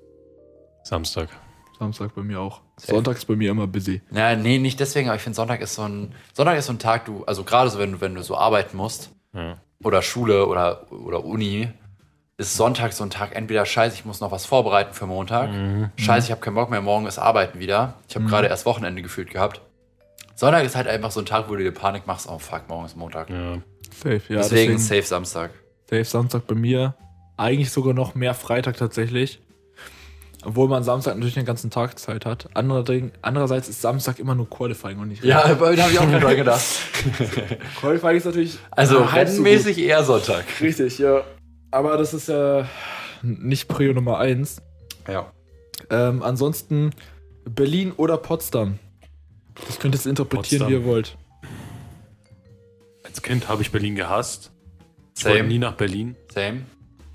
Samstag. 0.83 1.29
Samstag 1.79 2.15
bei 2.15 2.23
mir 2.23 2.41
auch. 2.41 2.61
Safe. 2.77 2.93
Sonntag 2.95 3.17
ist 3.17 3.25
bei 3.27 3.37
mir 3.37 3.51
immer 3.51 3.67
busy. 3.67 4.01
Ja, 4.11 4.35
nee, 4.37 4.59
nicht 4.59 4.81
deswegen, 4.81 5.09
aber 5.09 5.17
ich 5.17 5.23
finde 5.23 5.37
Sonntag 5.37 5.61
ist 5.61 5.75
so 5.75 5.83
ein. 5.83 6.15
Sonntag 6.35 6.57
ist 6.59 6.67
so 6.67 6.73
ein 6.73 6.79
Tag, 6.79 7.05
du, 7.05 7.25
also 7.25 7.45
gerade 7.45 7.71
so, 7.71 7.79
wenn 7.79 7.93
du, 7.93 8.01
wenn 8.01 8.15
du 8.15 8.23
so 8.23 8.37
arbeiten 8.37 8.77
musst, 8.77 9.11
Ja. 9.35 9.59
oder 9.83 10.03
Schule 10.03 10.47
oder, 10.47 10.91
oder 10.93 11.25
Uni, 11.25 11.69
ist 12.37 12.57
Sonntag 12.57 12.93
so 12.93 13.03
ein 13.05 13.11
Tag, 13.11 13.35
entweder 13.35 13.67
scheiße, 13.67 13.95
ich 13.97 14.05
muss 14.05 14.21
noch 14.21 14.31
was 14.31 14.47
vorbereiten 14.47 14.93
für 14.95 15.07
Montag. 15.07 15.51
Mhm. 15.51 15.91
Scheiße, 15.97 16.27
ich 16.27 16.31
habe 16.31 16.41
keinen 16.41 16.55
Bock 16.55 16.71
mehr, 16.71 16.81
morgen 16.81 17.07
ist 17.07 17.19
Arbeiten 17.19 17.59
wieder. 17.59 17.95
Ich 18.09 18.15
habe 18.15 18.25
Mhm. 18.25 18.29
gerade 18.29 18.47
erst 18.49 18.65
Wochenende 18.67 19.03
gefühlt 19.03 19.31
gehabt. 19.31 19.61
Sonntag 20.37 20.65
ist 20.65 20.77
halt 20.77 20.87
einfach 20.87 21.11
so 21.11 21.21
ein 21.21 21.27
Tag, 21.27 21.49
wo 21.49 21.57
du 21.57 21.65
dir 21.65 21.73
Panik 21.73 22.07
machst, 22.07 22.29
oh 22.29 22.39
fuck, 22.39 22.69
morgen 22.69 22.87
ist 22.87 22.97
Montag. 22.97 23.29
Ja. 23.31 23.59
Safe, 23.93 24.11
ja. 24.29 24.37
deswegen, 24.37 24.39
deswegen 24.39 24.79
safe 24.79 25.03
Samstag. 25.03 25.51
safe 25.91 26.05
Samstag 26.05 26.47
bei 26.47 26.55
mir. 26.55 26.95
Eigentlich 27.37 27.71
sogar 27.73 27.93
noch 27.95 28.15
mehr 28.15 28.35
Freitag 28.35 28.77
tatsächlich. 28.77 29.41
Obwohl 30.45 30.69
man 30.69 30.85
Samstag 30.85 31.15
natürlich 31.17 31.35
den 31.35 31.45
ganzen 31.45 31.71
Tag 31.71 31.99
Zeit 31.99 32.25
hat. 32.25 32.49
Andere- 32.55 33.11
Andererseits 33.23 33.69
ist 33.69 33.81
Samstag 33.83 34.19
immer 34.21 34.35
nur 34.37 34.49
Qualifying 34.49 34.99
und 35.01 35.09
nicht 35.09 35.25
Ja, 35.25 35.53
bei 35.55 35.73
mir 35.73 35.83
habe 35.83 35.93
ich 35.93 35.99
auch 35.99 36.09
gerade 36.09 36.37
gedacht. 36.37 36.63
Qualifying 37.81 38.17
ist 38.17 38.25
natürlich. 38.25 38.59
Also 38.71 39.11
halb 39.11 39.29
so 39.29 39.35
rennenmäßig 39.35 39.79
eher 39.79 40.05
Sonntag. 40.05 40.45
Richtig, 40.61 40.99
ja. 40.99 41.23
Aber 41.73 41.97
das 41.97 42.15
ist 42.15 42.29
ja 42.29 42.69
nicht 43.23 43.67
Prio 43.69 43.93
Nummer 43.93 44.19
1. 44.19 44.63
Ja. 45.09 45.33
Ähm, 45.91 46.23
ansonsten 46.23 46.93
Berlin 47.45 47.93
oder 47.97 48.17
Potsdam. 48.17 48.79
Das 49.67 49.81
könnt 49.81 49.95
ihr 49.95 49.99
jetzt 49.99 50.07
interpretieren, 50.07 50.61
Potsdam. 50.61 50.69
wie 50.69 50.75
ihr 50.75 50.85
wollt. 50.85 51.17
Als 53.05 53.23
Kind 53.23 53.49
habe 53.49 53.63
ich 53.63 53.73
Berlin 53.73 53.97
gehasst. 53.97 54.53
Ich 55.17 55.25
wollte 55.25 55.43
nie 55.45 55.55
Same. 55.55 55.59
nach 55.59 55.75
Berlin. 55.75 56.15
Same. 56.33 56.63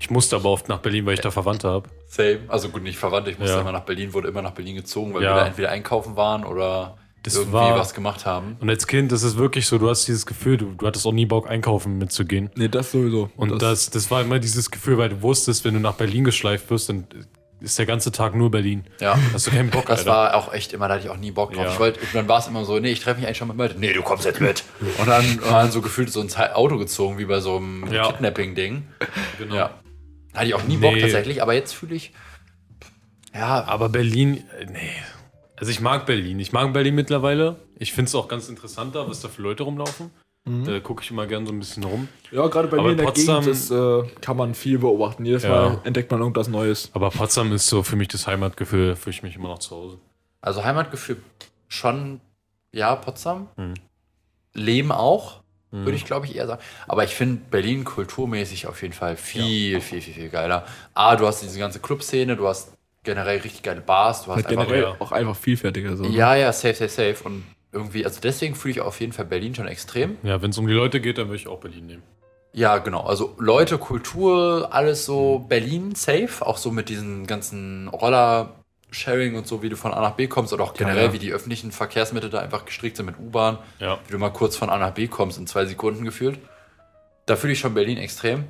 Ich 0.04 0.10
musste 0.10 0.36
aber 0.36 0.50
oft 0.50 0.68
nach 0.68 0.80
Berlin, 0.80 1.06
weil 1.06 1.14
ich 1.14 1.20
da 1.20 1.30
Verwandte 1.30 1.66
habe. 1.70 1.88
Same. 2.08 2.40
Also 2.48 2.68
gut, 2.68 2.82
nicht 2.82 2.98
verwandt, 2.98 3.26
ich 3.26 3.38
musste 3.38 3.54
Ja. 3.54 3.62
immer 3.62 3.72
nach 3.72 3.84
Berlin, 3.86 4.12
wurde 4.12 4.28
immer 4.28 4.42
nach 4.42 4.50
Berlin 4.50 4.76
gezogen, 4.76 5.14
weil 5.14 5.22
Ja. 5.22 5.30
wir 5.34 5.40
da 5.40 5.46
entweder 5.46 5.70
einkaufen 5.70 6.14
waren 6.14 6.44
oder 6.44 6.98
Das 7.22 7.36
irgendwie 7.36 7.54
war- 7.54 7.78
was 7.78 7.94
gemacht 7.94 8.26
haben. 8.26 8.58
Und 8.60 8.68
als 8.68 8.86
Kind, 8.86 9.12
das 9.12 9.22
ist 9.22 9.38
wirklich 9.38 9.66
so, 9.66 9.78
du 9.78 9.88
hast 9.88 10.06
dieses 10.06 10.26
Gefühl, 10.26 10.58
du, 10.58 10.74
du 10.76 10.86
hattest 10.86 11.06
auch 11.06 11.12
nie 11.12 11.24
Bock, 11.24 11.48
einkaufen 11.48 11.96
mitzugehen. 11.96 12.50
Nee, 12.54 12.68
das 12.68 12.92
sowieso. 12.92 13.30
Und 13.36 13.62
das, 13.62 13.88
das 13.88 14.10
war 14.10 14.20
immer 14.20 14.38
dieses 14.38 14.70
Gefühl, 14.70 14.98
weil 14.98 15.08
du 15.08 15.22
wusstest, 15.22 15.64
wenn 15.64 15.72
du 15.72 15.80
nach 15.80 15.94
Berlin 15.94 16.24
geschleift 16.24 16.68
wirst, 16.68 16.90
dann 16.90 17.06
ist 17.60 17.78
der 17.78 17.86
ganze 17.86 18.12
Tag 18.12 18.34
nur 18.34 18.50
Berlin. 18.50 18.84
Ja. 19.00 19.16
Hast 19.32 19.46
du 19.46 19.50
keinen 19.52 19.70
Bock, 19.70 19.86
Das 19.86 20.00
Alter. 20.00 20.10
war 20.10 20.34
auch 20.34 20.52
echt 20.52 20.74
immer, 20.74 20.86
da 20.86 20.94
hatte 20.96 21.04
ich 21.06 21.10
auch 21.10 21.16
nie 21.16 21.30
Bock 21.30 21.54
drauf. 21.54 21.64
Ja. 21.64 21.72
Ich 21.72 21.78
wollte, 21.78 22.00
dann 22.12 22.28
war 22.28 22.40
es 22.40 22.46
immer 22.46 22.62
so, 22.66 22.78
nee, 22.78 22.90
ich 22.92 23.00
treffe 23.00 23.20
mich 23.20 23.26
eigentlich 23.26 23.38
schon 23.38 23.48
mit 23.48 23.56
Leuten. 23.56 23.80
Nee, 23.80 23.94
du 23.94 24.02
kommst 24.02 24.26
jetzt 24.26 24.42
mit. 24.42 24.64
Und 24.98 25.08
dann 25.08 25.40
waren 25.48 25.70
so 25.70 25.80
gefühlt 25.80 26.12
so 26.12 26.20
ins 26.20 26.36
Auto 26.36 26.76
gezogen, 26.76 27.16
wie 27.16 27.24
bei 27.24 27.40
so 27.40 27.56
einem 27.56 27.90
Ja. 27.90 28.06
Kidnapping-Ding. 28.08 28.86
genau. 29.38 29.54
Ja. 29.54 29.70
Hatte 30.34 30.46
ich 30.46 30.54
auch 30.54 30.64
nie 30.64 30.76
Bock 30.76 30.94
Nee. 30.94 31.00
tatsächlich, 31.00 31.42
aber 31.42 31.54
jetzt 31.54 31.72
fühle 31.74 31.94
ich, 31.94 32.12
ja, 33.34 33.64
Aber 33.64 33.88
Berlin, 33.88 34.44
äh, 34.60 34.66
nee. 34.66 34.90
Also 35.56 35.70
ich 35.70 35.80
mag 35.80 36.06
Berlin. 36.06 36.38
Ich 36.40 36.52
mag 36.52 36.72
Berlin 36.72 36.94
mittlerweile. 36.94 37.56
Ich 37.78 37.92
finde 37.92 38.08
es 38.08 38.14
auch 38.14 38.28
ganz 38.28 38.48
interessant 38.48 38.94
da, 38.94 39.08
was 39.08 39.20
da 39.22 39.28
für 39.28 39.42
Leute 39.42 39.62
rumlaufen. 39.64 40.10
Da 40.66 40.78
gucke 40.80 41.02
ich 41.02 41.10
immer 41.10 41.26
gerne 41.26 41.46
so 41.46 41.52
ein 41.54 41.58
bisschen 41.58 41.84
rum. 41.84 42.06
ja, 42.30 42.46
gerade 42.48 42.68
bei 42.68 42.76
Aber 42.76 42.86
mir 42.88 42.92
in 42.92 42.98
der 42.98 43.04
Potsdam- 43.06 43.40
Gegend 43.44 43.56
ist, 43.56 43.70
äh, 43.70 44.02
kann 44.20 44.36
man 44.36 44.54
viel 44.54 44.78
beobachten. 44.78 45.24
Jedes 45.24 45.44
Ja. 45.44 45.48
Mal 45.48 45.80
entdeckt 45.84 46.10
man 46.10 46.20
irgendwas 46.20 46.48
Neues. 46.48 46.90
Aber 46.92 47.08
Potsdam 47.08 47.50
ist 47.52 47.66
so 47.66 47.82
für 47.82 47.96
mich 47.96 48.08
das 48.08 48.26
Heimatgefühl, 48.26 48.94
fühle 48.94 49.14
ich 49.16 49.22
mich 49.22 49.36
immer 49.36 49.48
noch 49.48 49.58
zu 49.60 49.74
Hause. 49.74 49.98
also 50.42 50.62
Heimatgefühl 50.62 51.16
schon, 51.68 52.20
ja, 52.72 52.94
Potsdam. 52.94 53.48
Mhm. 53.56 53.72
Leben 54.52 54.92
auch, 54.92 55.40
Mhm. 55.74 55.84
würde 55.84 55.96
ich 55.96 56.04
glaube 56.04 56.26
ich 56.26 56.36
eher 56.36 56.46
sagen. 56.46 56.62
Aber 56.86 57.04
ich 57.04 57.14
finde 57.14 57.42
Berlin 57.50 57.84
kulturmäßig 57.84 58.68
auf 58.68 58.80
jeden 58.82 58.94
Fall 58.94 59.16
viel, 59.16 59.80
viel, 59.80 60.00
viel, 60.00 60.14
viel 60.14 60.28
geiler. 60.28 60.64
A, 60.94 61.16
du 61.16 61.26
hast 61.26 61.42
diese 61.42 61.58
ganze 61.58 61.80
Clubszene, 61.80 62.36
du 62.36 62.46
hast 62.46 62.72
generell 63.02 63.40
richtig 63.40 63.62
geile 63.62 63.80
Bars, 63.80 64.24
du 64.24 64.30
hast 64.30 64.36
Halt 64.36 64.46
einfach 64.46 64.66
generell 64.68 64.82
ja. 64.84 64.96
auch 65.00 65.10
einfach 65.10 65.36
vielfältiger. 65.36 65.96
So, 65.96 66.04
ne? 66.04 66.10
Ja, 66.10 66.36
ja, 66.36 66.52
safe, 66.52 66.74
safe, 66.74 66.88
safe. 66.88 67.24
Und 67.24 67.44
irgendwie, 67.72 68.04
also 68.04 68.20
deswegen 68.20 68.54
fühle 68.54 68.72
ich 68.72 68.80
auf 68.80 69.00
jeden 69.00 69.12
Fall 69.12 69.24
Berlin 69.24 69.54
schon 69.54 69.66
extrem. 69.66 70.16
Ja, 70.22 70.40
wenn 70.40 70.50
es 70.50 70.58
um 70.58 70.66
die 70.68 70.72
Leute 70.72 71.00
geht, 71.00 71.18
dann 71.18 71.26
würde 71.26 71.36
ich 71.36 71.48
auch 71.48 71.58
Berlin 71.58 71.86
nehmen. 71.86 72.02
Ja, 72.52 72.78
genau. 72.78 73.00
Also 73.00 73.34
Leute, 73.38 73.78
Kultur, 73.78 74.68
alles 74.70 75.04
so 75.04 75.40
Berlin, 75.40 75.96
safe. 75.96 76.46
Auch 76.46 76.56
so 76.56 76.70
mit 76.70 76.88
diesen 76.88 77.26
ganzen 77.26 77.88
Roller-Sharing 78.94 79.36
und 79.36 79.46
so, 79.46 79.62
wie 79.62 79.68
du 79.68 79.76
von 79.76 79.92
A 79.92 80.00
nach 80.00 80.12
B 80.12 80.26
kommst. 80.26 80.52
Oder 80.52 80.64
auch 80.64 80.74
generell, 80.74 81.06
ja. 81.06 81.12
wie 81.12 81.18
die 81.18 81.32
öffentlichen 81.32 81.72
Verkehrsmittel 81.72 82.30
da 82.30 82.40
einfach 82.40 82.64
gestrickt 82.64 82.96
sind 82.96 83.06
mit 83.06 83.18
U-Bahn. 83.18 83.58
Ja. 83.78 83.98
Wie 84.06 84.12
du 84.12 84.18
mal 84.18 84.30
kurz 84.30 84.56
von 84.56 84.70
A 84.70 84.78
nach 84.78 84.92
B 84.92 85.08
kommst 85.08 85.38
in 85.38 85.46
zwei 85.46 85.66
Sekunden 85.66 86.04
gefühlt. 86.04 86.38
Da 87.26 87.36
fühle 87.36 87.52
ich 87.52 87.58
schon 87.58 87.74
Berlin 87.74 87.98
extrem. 87.98 88.44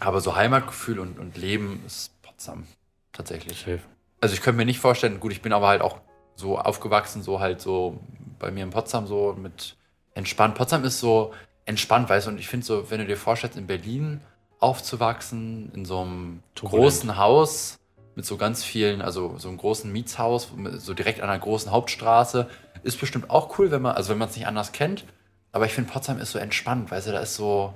Aber 0.00 0.20
so 0.20 0.36
Heimatgefühl 0.36 1.00
und, 1.00 1.18
und 1.18 1.36
Leben 1.36 1.82
ist 1.86 2.12
Potsdam. 2.22 2.66
Tatsächlich. 3.12 3.58
Safe. 3.58 3.80
Also 4.20 4.34
ich 4.34 4.42
könnte 4.42 4.58
mir 4.58 4.64
nicht 4.64 4.78
vorstellen, 4.78 5.20
gut, 5.20 5.32
ich 5.32 5.42
bin 5.42 5.52
aber 5.52 5.68
halt 5.68 5.82
auch 5.82 5.98
so 6.34 6.58
aufgewachsen, 6.58 7.22
so 7.22 7.40
halt 7.40 7.60
so 7.60 8.00
bei 8.38 8.50
mir 8.50 8.62
in 8.62 8.70
Potsdam 8.70 9.06
so 9.06 9.36
mit 9.36 9.76
entspannt. 10.14 10.54
Potsdam 10.54 10.84
ist 10.84 11.00
so 11.00 11.32
entspannt, 11.64 12.08
weißt 12.08 12.26
du, 12.26 12.30
und 12.30 12.38
ich 12.38 12.48
finde 12.48 12.64
so, 12.64 12.90
wenn 12.90 13.00
du 13.00 13.06
dir 13.06 13.16
vorstellst, 13.16 13.56
in 13.56 13.66
Berlin 13.66 14.20
aufzuwachsen, 14.60 15.72
in 15.74 15.84
so 15.84 16.00
einem 16.00 16.42
Turbulent. 16.54 16.84
großen 16.84 17.16
Haus 17.16 17.77
mit 18.18 18.26
so 18.26 18.36
ganz 18.36 18.64
vielen, 18.64 19.00
also 19.00 19.36
so 19.38 19.46
einem 19.46 19.58
großen 19.58 19.92
Mietshaus, 19.92 20.48
so 20.78 20.92
direkt 20.92 21.20
an 21.20 21.28
einer 21.30 21.38
großen 21.38 21.70
Hauptstraße, 21.70 22.48
ist 22.82 22.98
bestimmt 22.98 23.30
auch 23.30 23.56
cool, 23.60 23.70
wenn 23.70 23.80
man, 23.80 23.94
also 23.94 24.10
wenn 24.10 24.18
man 24.18 24.28
es 24.28 24.34
nicht 24.34 24.48
anders 24.48 24.72
kennt. 24.72 25.04
Aber 25.52 25.66
ich 25.66 25.72
finde, 25.72 25.92
Potsdam 25.92 26.18
ist 26.18 26.32
so 26.32 26.40
entspannt, 26.40 26.90
weißt 26.90 27.06
du, 27.06 27.12
da 27.12 27.20
ist 27.20 27.36
so, 27.36 27.74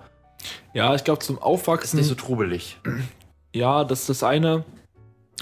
ja 0.75 0.97
ich 0.97 1.05
glaube, 1.05 1.21
zum 1.21 1.37
ist 1.37 1.43
Aufwachsen, 1.45 1.97
nicht 2.01 2.09
so 2.09 2.17
trubelig. 2.17 2.77
ja, 3.55 3.85
das 3.85 4.01
ist 4.01 4.09
das 4.09 4.23
eine. 4.25 4.65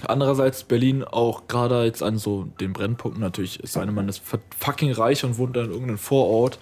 Andererseits 0.06 0.64
Berlin 0.64 1.02
auch 1.02 1.48
gerade 1.48 1.82
jetzt 1.84 2.02
an 2.02 2.18
so 2.18 2.44
den 2.60 2.74
Brennpunkten 2.74 3.22
natürlich 3.22 3.58
ist 3.60 3.78
eine 3.78 3.92
man 3.92 4.06
ist 4.06 4.20
fucking 4.58 4.92
reich 4.92 5.24
und 5.24 5.38
wohnt 5.38 5.56
dann 5.56 5.64
in 5.64 5.70
irgendeinem 5.70 5.98
Vorort 5.98 6.58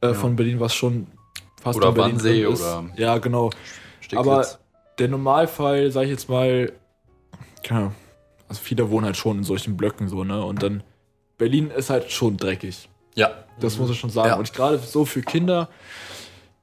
äh, 0.00 0.14
von 0.14 0.36
Berlin, 0.36 0.58
was 0.58 0.74
schon 0.74 1.06
fast 1.60 1.76
Oder 1.76 1.88
in 1.88 1.94
Berlin 1.94 2.12
Wannsee 2.14 2.44
ist. 2.44 2.62
oder- 2.62 2.84
Ja, 2.96 3.18
genau. 3.18 3.50
Steglitz. 4.00 4.26
Aber 4.26 4.46
der 4.98 5.08
Normalfall, 5.08 5.90
sag 5.90 6.04
ich 6.04 6.10
jetzt 6.10 6.30
mal, 6.30 6.72
keine 7.64 7.80
Ahnung, 7.80 7.94
also 8.48 8.60
viele 8.62 8.90
wohnen 8.90 9.06
halt 9.06 9.16
schon 9.16 9.38
in 9.38 9.44
solchen 9.44 9.76
Blöcken 9.76 10.08
so, 10.08 10.24
ne? 10.24 10.44
Und 10.44 10.62
dann 10.62 10.82
Berlin 11.38 11.70
ist 11.70 11.90
halt 11.90 12.10
schon 12.12 12.36
dreckig. 12.36 12.88
ja, 13.14 13.30
Das 13.60 13.78
muss 13.78 13.90
ich 13.90 13.98
schon 13.98 14.10
sagen. 14.10 14.28
Ja. 14.28 14.36
Und 14.36 14.52
gerade 14.52 14.78
so 14.78 15.04
für 15.04 15.22
Kinder 15.22 15.68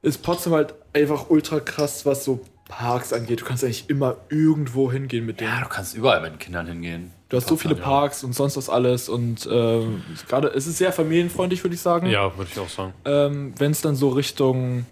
ist 0.02 0.24
Potsdam 0.24 0.54
halt 0.54 0.74
einfach 0.94 1.30
ultra 1.30 1.60
krass, 1.60 2.06
was 2.06 2.24
so 2.24 2.40
Parks 2.68 3.12
angeht. 3.12 3.42
Du 3.42 3.46
kannst 3.46 3.64
eigentlich 3.64 3.90
immer 3.90 4.16
irgendwo 4.30 4.92
hingehen 4.92 5.26
mit 5.26 5.42
denen. 5.42 5.52
ja, 5.52 5.62
du 5.62 5.68
kannst 5.68 5.94
überall 5.96 6.22
mit 6.22 6.32
den 6.32 6.40
Kindern 6.40 6.68
hingehen. 6.68 7.12
Du 7.28 7.38
hast 7.38 7.48
so 7.48 7.58
viele 7.58 7.76
ja. 7.76 7.82
Parks 7.82 8.24
und 8.24 8.34
sonst 8.34 8.56
was 8.56 8.70
alles. 8.70 9.10
Und 9.10 9.48
ähm, 9.52 10.02
gerade, 10.28 10.48
es 10.50 10.68
ist 10.68 10.78
sehr 10.78 10.94
familienfreundlich, 10.94 11.64
würde 11.64 11.76
ich 11.76 11.82
sagen. 11.82 12.08
Ja, 12.08 12.36
würde 12.38 12.50
ich 12.52 12.60
auch 12.60 12.70
sagen. 12.70 12.94
Ähm, 13.06 13.54
Wenn 13.58 13.72
es 13.72 13.82
dann 13.82 13.96
so 13.96 14.10
Richtung 14.10 14.86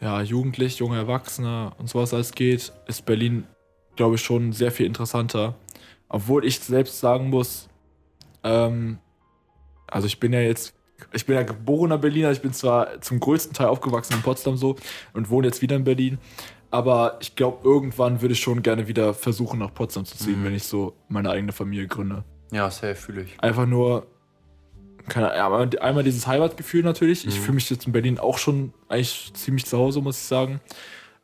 ja, 0.00 0.20
Jugendlich, 0.22 0.78
junge 0.78 0.96
Erwachsene 0.96 1.72
und 1.78 1.88
sowas 1.88 2.14
alles 2.14 2.32
geht, 2.32 2.72
ist 2.86 3.04
Berlin, 3.04 3.44
glaube 3.98 4.14
ich, 4.14 4.22
schon 4.22 4.52
sehr 4.52 4.70
viel 4.72 4.86
interessanter. 4.86 5.54
Obwohl 6.08 6.44
ich 6.46 6.58
selbst 6.60 7.00
sagen 7.00 7.28
muss, 7.28 7.68
ähm, 8.42 8.98
also 9.86 10.06
ich 10.06 10.18
bin 10.20 10.32
ja 10.32 10.40
jetzt, 10.40 10.74
ich 11.12 11.26
bin 11.26 11.34
ja 11.36 11.42
geborener 11.42 11.98
Berliner, 11.98 12.30
ich 12.32 12.40
bin 12.40 12.52
zwar 12.52 13.00
zum 13.02 13.20
größten 13.20 13.52
Teil 13.54 13.66
aufgewachsen 13.66 14.14
in 14.14 14.22
Potsdam 14.22 14.56
so 14.56 14.76
und 15.12 15.28
wohne 15.28 15.48
jetzt 15.48 15.60
wieder 15.62 15.76
in 15.76 15.84
Berlin, 15.84 16.18
aber 16.70 17.18
ich 17.20 17.34
glaube, 17.36 17.58
irgendwann 17.68 18.20
würde 18.22 18.32
ich 18.34 18.40
schon 18.40 18.62
gerne 18.62 18.88
wieder 18.88 19.12
versuchen, 19.14 19.58
nach 19.58 19.74
Potsdam 19.74 20.04
zu 20.04 20.16
ziehen, 20.16 20.40
Mhm. 20.40 20.44
wenn 20.46 20.54
ich 20.54 20.64
so 20.64 20.94
meine 21.08 21.30
eigene 21.30 21.52
Familie 21.52 21.86
gründe. 21.86 22.24
Ja, 22.52 22.70
safe 22.70 22.94
fühle 22.94 23.22
ich. 23.22 23.38
Einfach 23.40 23.66
nur, 23.66 24.06
keine 25.08 25.32
Ahnung, 25.32 25.74
einmal- 25.80 26.04
dieses 26.04 26.26
Heimatgefühl 26.26 26.82
natürlich. 26.82 27.26
Ich 27.26 27.36
Mhm. 27.36 27.42
fühle 27.42 27.54
mich 27.56 27.68
jetzt 27.70 27.86
in 27.86 27.92
Berlin 27.92 28.18
auch 28.18 28.38
schon 28.38 28.72
eigentlich 28.88 29.32
ziemlich 29.34 29.66
zu 29.66 29.76
Hause, 29.78 30.00
muss 30.00 30.16
ich 30.18 30.24
sagen. 30.24 30.60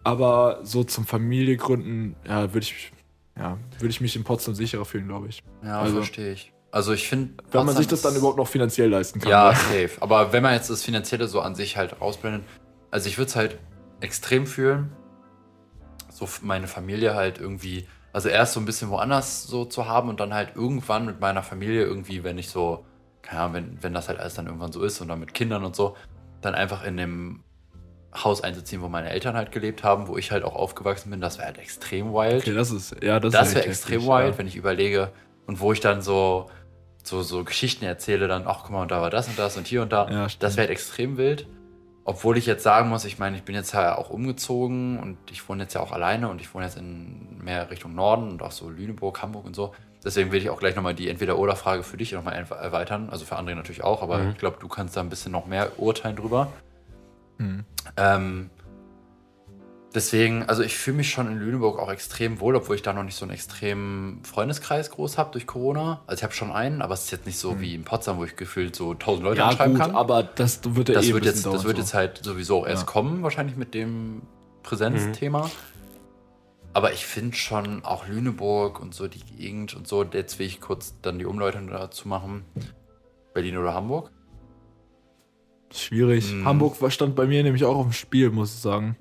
Aber 0.05 0.61
so 0.63 0.85
zum 0.85 1.07
Familiegründen, 1.07 2.15
ja, 2.29 2.53
würde 2.53 2.61
ich, 2.65 2.93
ja, 3.37 3.59
würde 3.79 3.89
ich 3.91 4.01
mich 4.01 4.15
in 4.17 4.23
Potsdam 4.25 4.55
sicherer 4.55 4.85
fühlen, 4.85 5.09
glaube 5.09 5.29
ich. 5.29 5.43
Ja, 5.65 5.81
Also- 5.81 5.97
verstehe 5.97 6.33
ich. 6.33 6.53
Also 6.71 6.93
ich 6.93 7.09
finde. 7.09 7.35
Wenn 7.53 7.67
man 7.67 7.77
sich 7.77 7.87
das 7.87 8.03
dann 8.03 8.17
überhaupt 8.17 8.37
noch 8.37 8.49
finanziell 8.49 8.89
leisten 8.91 9.21
kann. 9.21 9.31
Ja, 9.31 9.51
ne? 9.53 9.57
safe. 9.57 9.91
Aber 10.01 10.33
wenn 10.33 10.43
man 10.43 10.55
jetzt 10.55 10.69
das 10.71 10.83
Finanzielle 10.83 11.29
so 11.29 11.41
an 11.41 11.55
sich 11.55 11.77
halt 11.77 12.01
rausblendet, 12.01 12.43
also 12.91 13.09
ich 13.09 13.17
würde 13.17 13.29
es 13.29 13.37
halt 13.37 13.59
extrem 14.01 14.45
fühlen, 14.45 14.91
so 16.11 16.29
meine 16.43 16.67
Familie 16.67 17.15
halt 17.15 17.39
irgendwie, 17.39 17.87
also 18.13 18.29
erst 18.29 18.55
so 18.55 18.61
ein 18.61 18.67
bisschen 18.67 18.91
woanders 18.91 19.45
so 19.45 19.65
zu 19.65 19.87
haben 19.87 20.09
und 20.09 20.19
dann 20.19 20.35
halt 20.35 20.57
irgendwann 20.57 21.07
mit 21.07 21.21
meiner 21.21 21.45
Familie 21.45 21.85
irgendwie, 21.85 22.25
wenn 22.25 22.39
ich 22.39 22.49
so, 22.49 22.85
keine 23.23 23.43
Ahnung, 23.43 23.55
wenn, 23.55 23.79
wenn 23.83 23.95
das 23.95 24.09
halt 24.09 24.19
alles 24.19 24.35
dann 24.35 24.47
irgendwann 24.47 24.73
so 24.73 24.83
ist 24.83 25.01
und 25.01 25.07
dann 25.07 25.21
mit 25.21 25.33
Kindern 25.33 25.65
und 25.65 25.77
so, 25.77 25.97
dann 26.41 26.57
einfach 26.57 26.83
in 26.85 26.97
dem 26.97 27.45
Haus 28.17 28.43
einzuziehen, 28.43 28.81
wo 28.83 28.89
meine 28.89 29.11
Eltern 29.11 29.37
halt 29.37 29.51
gelebt 29.53 29.83
haben, 29.83 30.07
wo 30.09 30.17
ich 30.17 30.31
halt 30.31 30.45
auch 30.45 30.55
aufgewachsen 30.55 31.11
bin, 31.11 31.21
das 31.21 31.39
wäre 31.39 31.49
halt 31.49 31.59
extrem 31.59 32.13
wild. 32.13 32.43
Okay, 32.43 32.55
das 32.55 32.71
ist, 32.71 33.03
ja, 33.03 33.19
das, 33.19 33.33
Das 33.33 33.55
wäre 33.55 33.67
extrem 33.67 34.01
heftig, 34.01 34.09
wild, 34.09 34.33
ja. 34.33 34.39
wenn 34.39 34.47
ich 34.47 34.57
überlege 34.57 35.11
und 35.47 35.61
wo 35.61 35.73
ich 35.73 35.81
dann 35.81 36.01
so, 36.01 36.49
so, 37.03 37.23
so 37.23 37.43
Geschichten 37.45 37.85
erzähle, 37.85 38.29
dann, 38.29 38.45
ach 38.47 38.61
guck 38.63 38.71
mal, 38.71 38.83
und 38.83 38.91
da 38.91 39.01
war 39.03 39.11
das 39.11 39.27
und 39.29 39.39
das 39.39 39.57
und 39.57 39.67
hier 39.67 39.83
und 39.83 39.93
da. 39.93 40.09
Ja, 40.09 40.27
das 40.39 40.57
wäre 40.57 40.69
halt 40.69 40.71
extrem 40.71 41.17
wild. 41.17 41.47
Obwohl 42.07 42.37
ich 42.37 42.45
jetzt 42.47 42.63
sagen 42.63 42.91
muss, 42.91 43.05
ich 43.07 43.19
meine, 43.19 43.37
ich 43.37 43.45
bin 43.45 43.55
jetzt 43.55 43.73
ja 43.73 43.97
auch 43.97 44.11
umgezogen 44.11 44.99
und 45.01 45.17
ich 45.33 45.49
wohne 45.49 45.63
jetzt 45.63 45.73
ja 45.75 45.81
auch 45.81 45.91
alleine 45.91 46.29
und 46.29 46.41
ich 46.41 46.55
wohne 46.55 46.67
jetzt 46.67 46.77
in 46.77 47.39
mehr 47.43 47.71
Richtung 47.71 47.95
Norden 47.95 48.29
und 48.31 48.43
auch 48.43 48.53
so 48.53 48.69
Lüneburg, 48.69 49.23
Hamburg 49.23 49.47
und 49.47 49.57
so. 49.57 49.73
Deswegen 50.05 50.31
will 50.31 50.41
ich 50.43 50.51
auch 50.51 50.59
gleich 50.61 50.77
nochmal 50.77 50.95
die 50.95 51.09
Entweder-Oder-Frage 51.09 51.83
für 51.83 51.97
dich 51.97 52.13
nochmal 52.13 52.35
erweitern. 52.35 53.09
Also 53.11 53.25
für 53.25 53.37
andere 53.37 53.57
natürlich 53.57 53.83
auch, 53.83 54.03
aber 54.03 54.19
Mhm. 54.19 54.31
ich 54.33 54.39
glaube, 54.39 54.59
du 54.61 54.69
kannst 54.69 54.97
da 54.99 55.01
ein 55.01 55.09
bisschen 55.09 55.33
noch 55.33 55.47
mehr 55.47 55.79
urteilen 55.79 56.15
drüber. 56.17 56.53
Mhm. 57.39 57.65
Ähm, 57.97 58.51
deswegen, 59.95 60.43
also 60.45 60.63
ich 60.63 60.77
fühle 60.77 60.99
mich 60.99 61.11
schon 61.11 61.27
in 61.29 61.39
Lüneburg 61.39 61.79
auch 61.79 61.91
extrem 61.91 62.41
wohl, 62.41 62.57
obwohl 62.57 62.77
ich 62.77 62.83
da 62.83 62.93
noch 62.93 63.03
nicht 63.05 63.17
so 63.17 63.25
einen 63.25 63.33
extremen 63.33 64.23
Freundeskreis 64.25 64.91
groß 64.91 65.19
habe 65.19 65.31
durch 65.33 65.47
Corona. 65.47 66.03
Also 66.07 66.21
ich 66.21 66.25
habe 66.25 66.35
schon 66.35 66.51
einen, 66.53 66.83
aber 66.83 66.95
es 66.95 67.05
ist 67.05 67.11
jetzt 67.11 67.27
nicht 67.27 67.39
so 67.39 67.61
wie 67.61 67.75
in 67.75 67.85
Potsdam, 67.85 68.19
wo 68.19 68.25
ich 68.25 68.37
gefühlt 68.37 68.75
so 68.77 68.95
tausend 68.95 69.25
Leute 69.25 69.39
Ja, 69.39 69.49
anschreiben 69.49 69.75
gut, 69.75 69.83
kann. 69.83 69.95
aber 69.97 70.23
das 70.23 70.61
wird 70.65 70.89
ja 70.89 70.95
das 70.97 71.07
eh 71.07 71.15
wird, 71.15 71.25
jetzt, 71.25 71.47
das 71.47 71.65
wird 71.65 71.77
so. 71.77 71.83
jetzt 71.83 71.95
halt 71.95 72.21
sowieso 72.25 72.67
erst 72.67 72.83
Ja. 72.83 72.87
kommen, 72.87 73.23
wahrscheinlich 73.23 73.57
mit 73.57 73.75
dem 73.75 74.23
Präsenzthema. 74.63 75.51
Aber 76.73 76.93
ich 76.93 77.07
finde 77.07 77.37
schon 77.37 77.85
auch 77.85 78.09
Lüneburg 78.09 78.81
und 78.81 78.95
so 78.95 79.07
die 79.07 79.21
Gegend 79.21 79.75
und 79.77 79.87
so, 79.87 80.03
jetzt 80.03 80.41
will 80.41 80.47
ich 80.47 80.61
kurz 80.61 80.95
dann 81.03 81.21
die 81.21 81.25
Umleitung 81.25 81.69
dazu 81.69 82.09
machen. 82.09 82.45
Berlin 83.33 83.57
oder 83.59 83.75
Hamburg? 83.75 84.11
Schwierig. 85.75 86.33
Mhm. 86.33 86.45
Hamburg 86.45 86.81
war- 86.81 86.91
stand 86.91 87.15
bei 87.17 87.27
mir 87.27 87.43
nämlich 87.43 87.65
auch 87.65 87.77
auf 87.77 87.87
dem 87.87 87.93
Spiel, 87.93 88.31
muss 88.31 88.55
ich 88.55 88.61
sagen. 88.61 88.97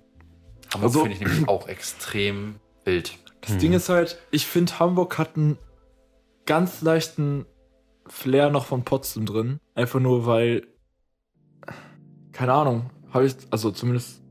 Hamburg 0.73 0.83
Also- 0.83 0.99
finde 1.03 1.13
ich 1.15 1.19
nämlich 1.21 1.47
auch 1.47 1.67
extrem 1.67 2.55
wild. 2.85 3.13
Das 3.41 3.57
Ding 3.57 3.73
ist 3.73 3.89
halt, 3.89 4.17
ich 4.31 4.47
finde, 4.47 4.79
Hamburg 4.79 5.17
hat 5.17 5.35
einen 5.35 5.57
ganz 6.45 6.81
leichten 6.81 7.45
Flair 8.07 8.49
noch 8.49 8.65
von 8.65 8.83
Potsdam 8.83 9.25
drin. 9.25 9.59
Einfach 9.75 9.99
nur, 9.99 10.25
weil, 10.25 10.63
keine 12.31 12.53
Ahnung, 12.53 12.89
habe 13.11 13.25
ich, 13.25 13.35
also 13.51 13.71
zumindest 13.71 14.21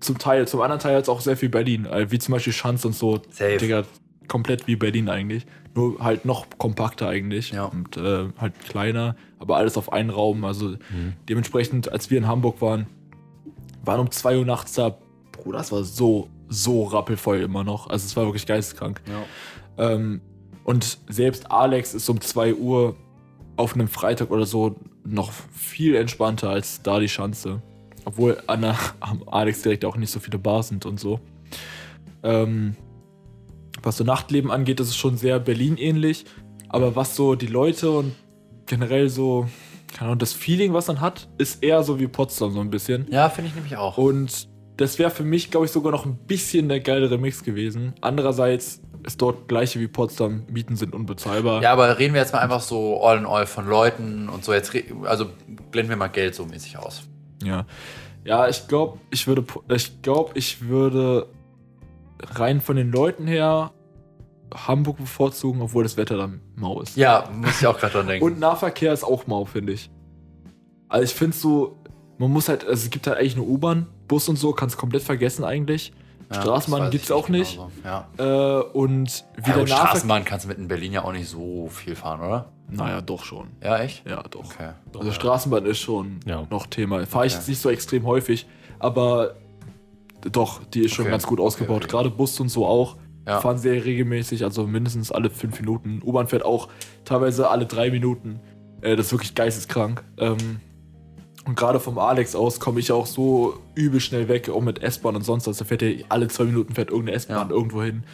zum 0.00 0.18
Teil, 0.18 0.46
zum 0.48 0.60
anderen 0.60 0.80
Teil 0.80 0.96
jetzt 0.96 1.08
auch 1.08 1.20
sehr 1.20 1.36
viel 1.36 1.48
Berlin, 1.48 1.86
äh, 1.86 2.10
wie 2.10 2.18
zum 2.18 2.32
Beispiel 2.32 2.52
Schanz 2.52 2.84
und 2.84 2.94
so. 2.94 3.20
Safe. 3.30 3.56
Digga, 3.58 3.84
komplett 4.28 4.66
wie 4.66 4.76
Berlin 4.76 5.08
eigentlich. 5.08 5.44
Nur 5.74 5.98
halt 6.02 6.24
noch 6.24 6.46
kompakter 6.58 7.08
eigentlich 7.08 7.50
Ja. 7.52 7.64
und 7.64 7.96
äh, 7.96 8.28
halt 8.38 8.58
kleiner, 8.60 9.16
aber 9.42 9.56
alles 9.56 9.76
auf 9.76 9.92
einen 9.92 10.08
Raum. 10.08 10.44
Also 10.44 10.76
dementsprechend, 11.28 11.92
als 11.92 12.10
wir 12.10 12.16
in 12.16 12.26
Hamburg 12.26 12.62
waren, 12.62 12.86
waren 13.84 14.00
um 14.00 14.10
2 14.10 14.38
Uhr 14.38 14.44
nachts 14.46 14.72
da, 14.72 14.96
Bruder, 15.32 15.58
das 15.58 15.72
war 15.72 15.84
so, 15.84 16.28
so 16.48 16.84
rappelvoll 16.84 17.40
immer 17.40 17.64
noch. 17.64 17.90
Also 17.90 18.06
es 18.06 18.16
war 18.16 18.24
wirklich 18.24 18.46
geisteskrank. 18.46 19.02
Ja. 19.06 19.92
Ähm, 19.92 20.20
und 20.64 20.98
selbst 21.08 21.50
Alex 21.50 21.92
ist 21.92 22.08
um 22.08 22.20
2 22.20 22.54
Uhr 22.54 22.96
auf 23.56 23.74
einem 23.74 23.88
Freitag 23.88 24.30
oder 24.30 24.46
so 24.46 24.76
noch 25.04 25.32
viel 25.52 25.96
entspannter 25.96 26.50
als 26.50 26.82
da 26.82 27.00
die 27.00 27.08
Schanze. 27.08 27.60
Obwohl 28.04 28.40
an 28.46 28.62
der, 28.62 28.78
am 29.00 29.28
Alex 29.28 29.62
direkt 29.62 29.84
auch 29.84 29.96
nicht 29.96 30.10
so 30.10 30.20
viele 30.20 30.38
Bars 30.38 30.68
sind 30.68 30.86
und 30.86 31.00
so. 31.00 31.20
Ähm, 32.22 32.76
was 33.82 33.96
so 33.96 34.04
Nachtleben 34.04 34.50
angeht, 34.52 34.78
ist 34.78 34.88
es 34.88 34.96
schon 34.96 35.16
sehr 35.16 35.40
Berlin-ähnlich. 35.40 36.24
Aber 36.68 36.94
was 36.94 37.16
so 37.16 37.34
die 37.34 37.48
Leute 37.48 37.90
und 37.90 38.14
generell 38.72 39.10
so, 39.10 39.46
keine 39.92 40.08
Ahnung, 40.08 40.18
das 40.18 40.32
Feeling, 40.32 40.72
was 40.72 40.86
man 40.86 41.02
hat, 41.02 41.28
ist 41.36 41.62
eher 41.62 41.82
so 41.82 42.00
wie 42.00 42.08
Potsdam 42.08 42.52
so 42.52 42.60
ein 42.60 42.70
bisschen. 42.70 43.06
Ja, 43.10 43.28
finde 43.28 43.50
ich 43.50 43.54
nämlich 43.54 43.76
auch. 43.76 43.98
Und 43.98 44.48
das 44.78 44.98
wäre 44.98 45.10
für 45.10 45.24
mich, 45.24 45.50
glaube 45.50 45.66
ich, 45.66 45.72
sogar 45.72 45.92
noch 45.92 46.06
ein 46.06 46.16
bisschen 46.26 46.70
der 46.70 46.80
geilere 46.80 47.18
Mix 47.18 47.44
gewesen. 47.44 47.92
Andererseits 48.00 48.80
ist 49.04 49.20
dort 49.20 49.46
gleiche 49.46 49.78
wie 49.78 49.88
Potsdam, 49.88 50.44
Mieten 50.50 50.76
sind 50.76 50.94
unbezahlbar. 50.94 51.60
Ja, 51.60 51.74
aber 51.74 51.98
reden 51.98 52.14
wir 52.14 52.22
jetzt 52.22 52.32
mal 52.32 52.38
einfach 52.38 52.62
so 52.62 53.04
all 53.04 53.18
in 53.18 53.26
all 53.26 53.44
von 53.44 53.68
Leuten 53.68 54.30
und 54.30 54.42
so. 54.42 54.54
Jetzt, 54.54 54.72
also 55.04 55.26
blenden 55.70 55.90
wir 55.90 55.96
mal 55.96 56.08
Geld 56.08 56.34
so 56.34 56.46
mäßig 56.46 56.78
aus. 56.78 57.02
Ja, 57.44 57.66
ja 58.24 58.48
ich 58.48 58.68
glaube, 58.68 59.00
ich 59.10 59.26
würde, 59.26 59.44
ich 59.68 60.00
glaube, 60.00 60.30
ich 60.32 60.66
würde 60.66 61.26
rein 62.22 62.62
von 62.62 62.76
den 62.76 62.90
Leuten 62.90 63.26
her 63.26 63.72
Hamburg 64.54 64.98
bevorzugen, 64.98 65.60
obwohl 65.62 65.82
das 65.82 65.96
Wetter 65.96 66.16
dann 66.16 66.40
mau 66.56 66.80
ist. 66.80 66.96
Ja, 66.96 67.28
muss 67.34 67.60
ich 67.60 67.66
auch 67.66 67.78
gerade 67.78 67.92
dran 67.94 68.06
denken. 68.06 68.24
Und 68.24 68.38
Nahverkehr 68.40 68.92
ist 68.92 69.04
auch 69.04 69.26
mau, 69.26 69.44
finde 69.44 69.72
ich. 69.72 69.90
Also 70.88 71.04
ich 71.04 71.14
finde 71.14 71.36
so, 71.36 71.76
man 72.18 72.30
muss 72.30 72.48
halt, 72.48 72.64
also 72.64 72.84
es 72.84 72.90
gibt 72.90 73.06
halt 73.06 73.18
eigentlich 73.18 73.36
eine 73.36 73.44
U-Bahn, 73.44 73.86
Bus 74.08 74.28
und 74.28 74.36
so, 74.36 74.52
kannst 74.52 74.76
komplett 74.76 75.02
vergessen 75.02 75.44
eigentlich. 75.44 75.92
Ja, 76.32 76.40
Straßenbahn 76.40 76.90
gibt's 76.90 77.08
ich 77.08 77.12
auch 77.12 77.28
nicht. 77.28 77.56
genauso. 77.56 77.70
Ja. 77.84 78.60
Äh, 78.60 78.62
und 78.72 79.24
wie 79.42 79.50
Ja. 79.50 79.66
Straßenbahn 79.66 80.24
kannst 80.24 80.44
du 80.44 80.48
mit 80.48 80.58
in 80.58 80.68
Berlin 80.68 80.92
ja 80.92 81.04
auch 81.04 81.12
nicht 81.12 81.28
so 81.28 81.68
viel 81.68 81.94
fahren, 81.94 82.20
oder? 82.20 82.46
Naja, 82.70 83.02
doch 83.02 83.22
schon. 83.24 83.48
Ja, 83.62 83.78
echt? 83.80 84.08
Ja, 84.08 84.22
doch. 84.30 84.44
Okay. 84.44 84.70
Also 84.98 85.12
Straßenbahn 85.12 85.66
ist 85.66 85.78
schon 85.80 86.20
Ja. 86.24 86.46
noch 86.50 86.66
Thema. 86.66 87.04
Fahre 87.06 87.26
ich 87.26 87.32
Okay. 87.32 87.40
jetzt 87.40 87.48
nicht 87.48 87.60
so 87.60 87.68
extrem 87.68 88.06
häufig, 88.06 88.46
aber 88.78 89.34
doch, 90.30 90.62
die 90.72 90.80
ist 90.84 90.94
schon 90.94 91.04
Okay. 91.04 91.10
ganz 91.12 91.26
gut 91.26 91.38
ausgebaut. 91.40 91.76
Okay, 91.76 91.84
okay. 91.84 91.90
Gerade 91.96 92.10
Bus 92.10 92.38
und 92.40 92.48
so 92.48 92.66
auch. 92.66 92.96
Ja. 93.26 93.40
Fahren 93.40 93.58
sehr 93.58 93.84
regelmäßig, 93.84 94.42
also 94.44 94.66
mindestens 94.66 95.12
alle 95.12 95.30
fünf 95.30 95.60
Minuten. 95.60 96.00
U-Bahn 96.04 96.26
fährt 96.26 96.44
auch 96.44 96.68
teilweise 97.04 97.48
alle 97.50 97.66
drei 97.66 97.90
Minuten. 97.90 98.40
Äh, 98.80 98.96
das 98.96 99.06
ist 99.06 99.12
wirklich 99.12 99.34
geisteskrank. 99.34 100.02
Ähm, 100.18 100.60
und 101.44 101.56
gerade 101.56 101.78
vom 101.80 101.98
Alex 101.98 102.34
aus 102.34 102.58
komme 102.60 102.80
ich 102.80 102.90
auch 102.92 103.06
so 103.06 103.54
übel 103.74 104.00
schnell 104.00 104.28
weg, 104.28 104.48
auch 104.48 104.60
mit 104.60 104.82
S-Bahn 104.82 105.16
und 105.16 105.22
sonst 105.22 105.46
was. 105.46 105.56
Da 105.58 105.64
fährt 105.64 105.82
ja 105.82 105.90
alle 106.08 106.28
zwei 106.28 106.44
Minuten 106.44 106.74
fährt 106.74 106.90
irgendeine 106.90 107.16
S-Bahn 107.16 107.48
Ja. 107.48 107.54
irgendwo 107.54 107.82
hin. 107.82 108.04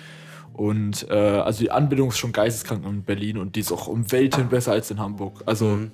Und 0.55 1.07
äh, 1.09 1.15
also 1.15 1.61
die 1.61 1.71
Anbindung 1.71 2.09
ist 2.09 2.19
schon 2.19 2.33
geisteskrank 2.33 2.85
in 2.85 3.03
Berlin 3.05 3.39
und 3.39 3.55
die 3.57 3.61
ist 3.61 3.71
auch 3.73 3.87
um 3.87 4.11
Welten 4.13 4.49
besser 4.49 4.73
als 4.73 4.91
in 4.91 4.99
Hamburg. 4.99 5.43
Also 5.47 5.67
Mhm. 5.67 5.91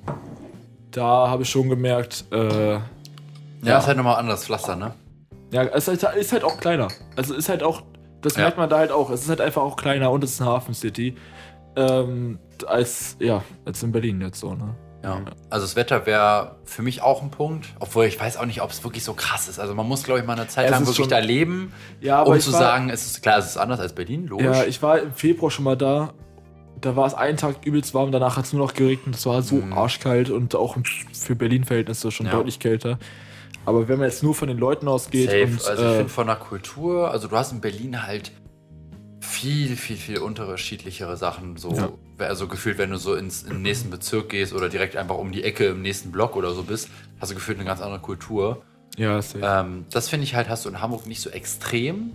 da 0.91 1.29
habe 1.29 1.43
ich 1.43 1.51
schon 1.51 1.69
gemerkt, 1.69 2.25
äh, 2.33 2.75
Ja, 3.63 3.79
ist 3.79 3.87
halt 3.87 3.97
nochmal 3.97 4.17
anderes 4.17 4.45
Pflaster, 4.45 4.75
ne? 4.77 4.95
ja, 5.53 5.65
es 5.65 5.89
ist 5.89 6.03
halt, 6.05 6.17
ist 6.17 6.33
halt 6.33 6.45
auch 6.45 6.59
kleiner. 6.59 6.89
Also 7.17 7.35
ist 7.35 7.49
halt 7.49 7.63
auch, 7.63 7.83
das 8.25 8.37
Ja. 8.37 8.43
merkt 8.43 8.59
man 8.59 8.69
da 8.69 8.79
halt 8.79 8.91
auch. 8.93 9.11
Es 9.11 9.23
ist 9.23 9.29
halt 9.29 9.41
einfach 9.41 9.63
auch 9.63 9.77
kleiner 9.77 10.11
und 10.11 10.23
es 10.25 10.33
ist 10.33 10.41
eine 10.41 10.51
Hafen-City. 10.51 11.17
Ähm, 11.77 12.39
als, 12.67 13.17
ja, 13.19 13.43
als 13.65 13.83
in 13.83 13.91
Berlin 13.93 14.21
jetzt 14.21 14.41
so, 14.41 14.55
ne? 14.55 14.75
Ja. 15.03 15.21
Also 15.51 15.67
das 15.67 15.77
Wetter 15.77 16.07
wäre 16.07 16.57
für 16.65 16.81
mich 16.83 17.03
auch 17.03 17.21
ein 17.21 17.31
Punkt, 17.31 17.67
obwohl 17.79 18.07
ich 18.07 18.19
weiß 18.19 18.39
auch 18.39 18.47
nicht, 18.47 18.63
ob 18.63 18.71
es 18.71 18.83
wirklich 18.85 19.05
so 19.05 19.13
krass 19.13 19.49
ist. 19.49 19.59
Also 19.59 19.75
man 19.75 19.87
muss, 19.87 20.03
glaube 20.05 20.21
ich, 20.21 20.27
mal 20.27 20.33
eine 20.33 20.47
Zeit 20.49 20.71
lang 20.71 20.81
wirklich 20.81 20.97
schon- 20.97 21.09
da 21.11 21.19
leben, 21.19 21.73
Ja, 22.01 22.21
aber 22.21 22.31
um 22.31 22.41
zu 22.41 22.53
war, 22.55 22.61
sagen, 22.61 22.89
es 22.89 23.05
ist 23.05 23.23
klar, 23.23 23.39
es 23.39 23.47
ist 23.47 23.57
anders 23.59 23.81
als 23.81 23.93
Berlin, 23.95 24.27
logisch. 24.29 24.47
Ja, 24.47 24.65
ich 24.65 24.81
war 24.83 25.01
im 25.01 25.13
Februar 25.13 25.51
schon 25.51 25.65
mal 25.65 25.77
da. 25.77 26.15
Da 26.81 26.97
war 26.97 27.07
es 27.07 27.13
einen 27.15 27.37
Tag 27.37 27.57
übelst 27.67 27.93
warm, 27.93 28.13
danach 28.13 28.37
hat 28.39 28.45
es 28.47 28.53
nur 28.55 28.67
noch 28.67 28.73
geregnet. 28.75 29.17
Es 29.17 29.27
war 29.27 29.43
so 29.43 29.57
Mhm. 29.57 29.73
arschkalt 29.75 30.31
und 30.31 30.55
auch 30.55 30.77
für 31.13 31.35
Berlin-Verhältnisse 31.35 32.11
schon 32.11 32.27
Ja. 32.27 32.33
deutlich 32.33 32.59
kälter. 32.59 32.99
Aber 33.67 33.89
wenn 33.89 33.99
man 33.99 34.09
jetzt 34.09 34.23
nur 34.23 34.35
von 34.35 34.49
den 34.49 34.59
Leuten 34.59 34.89
ausgeht 34.89 35.31
Safe. 35.31 35.45
und 35.45 35.65
also 35.67 35.83
ich 35.85 35.91
äh, 35.91 35.97
finde 35.97 36.09
von 36.13 36.27
der 36.27 36.37
Kultur, 36.37 37.11
also 37.11 37.29
du 37.29 37.37
hast 37.37 37.53
in 37.53 37.61
Berlin 37.61 38.07
halt 38.07 38.31
viel, 39.21 39.77
viel, 39.77 39.97
viel 39.97 40.19
unterschiedlichere 40.19 41.17
Sachen. 41.17 41.57
So, 41.57 41.73
Ja. 41.75 41.91
also 42.19 42.47
gefühlt, 42.47 42.79
wenn 42.79 42.91
du 42.91 42.99
so 42.99 43.15
ins, 43.15 43.43
in 43.43 43.51
den 43.51 43.63
nächsten 43.63 43.91
Bezirk 43.91 44.29
gehst 44.29 44.53
oder 44.53 44.69
direkt 44.69 44.97
einfach 44.97 45.17
um 45.17 45.33
die 45.33 45.43
Ecke 45.43 45.67
im 45.67 45.83
nächsten 45.83 46.13
Block 46.13 46.37
oder 46.37 46.53
so 46.53 46.63
bist, 46.63 46.89
hast 47.21 47.31
du 47.31 47.35
gefühlt 47.35 47.59
eine 47.59 47.67
ganz 47.67 47.81
andere 47.81 48.01
Kultur. 48.01 48.63
ja, 48.97 49.21
safe. 49.23 49.41
Ähm, 49.43 49.87
das 49.91 50.09
finde 50.09 50.25
ich 50.25 50.35
halt, 50.35 50.49
hast 50.49 50.67
du 50.67 50.69
in 50.69 50.81
Hamburg 50.81 51.07
nicht 51.07 51.21
so 51.21 51.31
extrem. 51.31 52.13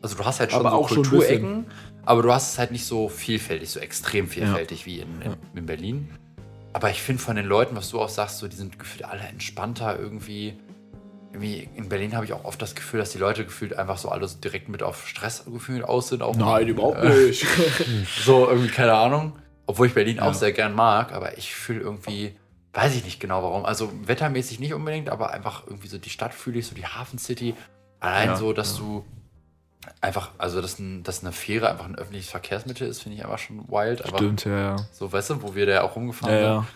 Also 0.00 0.16
du 0.16 0.24
hast 0.24 0.38
halt 0.40 0.52
schon 0.52 0.60
Aber 0.60 0.70
so 0.70 0.76
auch 0.76 0.88
Kulturecken, 0.88 1.66
aber 2.04 2.22
du 2.22 2.32
hast 2.32 2.52
es 2.52 2.58
halt 2.58 2.70
nicht 2.70 2.84
so 2.86 3.08
vielfältig, 3.08 3.70
so 3.70 3.80
extrem 3.80 4.28
vielfältig 4.28 4.86
wie 4.86 5.00
in, 5.00 5.08
in, 5.22 5.30
Ja. 5.30 5.36
in 5.56 5.66
Berlin. 5.66 6.08
Aber 6.72 6.90
ich 6.90 7.00
finde 7.02 7.22
von 7.22 7.36
den 7.36 7.46
Leuten, 7.46 7.74
was 7.76 7.90
du 7.90 8.00
auch 8.00 8.08
sagst, 8.08 8.38
so, 8.38 8.48
die 8.48 8.56
sind 8.56 8.78
gefühlt 8.78 9.04
alle 9.04 9.22
entspannter 9.22 9.98
irgendwie. 9.98 10.54
In 11.34 11.88
Berlin 11.88 12.14
habe 12.14 12.24
ich 12.24 12.32
auch 12.32 12.44
oft 12.44 12.62
das 12.62 12.74
Gefühl, 12.76 13.00
dass 13.00 13.10
die 13.10 13.18
Leute 13.18 13.44
gefühlt 13.44 13.76
einfach 13.76 13.98
so 13.98 14.08
alle 14.08 14.28
so 14.28 14.38
direkt 14.38 14.68
mit 14.68 14.82
auf 14.84 15.08
Stress 15.08 15.44
gefühlt 15.44 15.82
aus 15.84 16.08
sind. 16.08 16.22
Auch 16.22 16.36
Nein, 16.36 16.68
überhaupt 16.68 16.98
äh, 17.02 17.08
nicht. 17.26 17.44
So 18.24 18.48
irgendwie, 18.48 18.68
keine 18.70 18.94
Ahnung. 18.94 19.32
Obwohl 19.66 19.88
ich 19.88 19.94
Berlin 19.94 20.18
Ja. 20.18 20.24
auch 20.28 20.34
sehr 20.34 20.52
gern 20.52 20.74
mag, 20.74 21.12
aber 21.12 21.36
ich 21.36 21.54
fühle 21.54 21.80
irgendwie, 21.80 22.36
weiß 22.72 22.94
ich 22.94 23.04
nicht 23.04 23.18
genau 23.18 23.42
warum. 23.42 23.64
Also 23.64 23.90
wettermäßig 24.04 24.60
nicht 24.60 24.74
unbedingt, 24.74 25.08
aber 25.08 25.30
einfach 25.32 25.66
irgendwie 25.66 25.88
so 25.88 25.98
die 25.98 26.10
Stadt 26.10 26.34
fühle 26.34 26.58
ich, 26.60 26.66
so 26.66 26.74
die 26.74 26.86
Hafen 26.86 27.18
City. 27.18 27.54
Allein 27.98 28.28
Ja, 28.28 28.36
so, 28.36 28.52
dass 28.52 28.76
du 28.76 29.04
einfach, 30.00 30.30
also 30.38 30.60
dass, 30.62 30.78
ein, 30.78 31.02
dass 31.02 31.22
eine 31.22 31.32
Fähre 31.32 31.68
einfach 31.70 31.86
ein 31.86 31.96
öffentliches 31.96 32.30
Verkehrsmittel 32.30 32.86
ist, 32.86 33.02
finde 33.02 33.18
ich 33.18 33.24
einfach 33.24 33.38
schon 33.38 33.66
wild. 33.68 34.04
Aber 34.04 34.18
Stimmt, 34.18 34.44
ja, 34.44 34.58
ja. 34.58 34.76
so, 34.92 35.12
weißt 35.12 35.30
du, 35.30 35.42
wo 35.42 35.54
wir 35.54 35.66
da 35.66 35.82
auch 35.82 35.96
rumgefahren 35.96 36.34
Ja, 36.38 36.54
sind. 36.60 36.68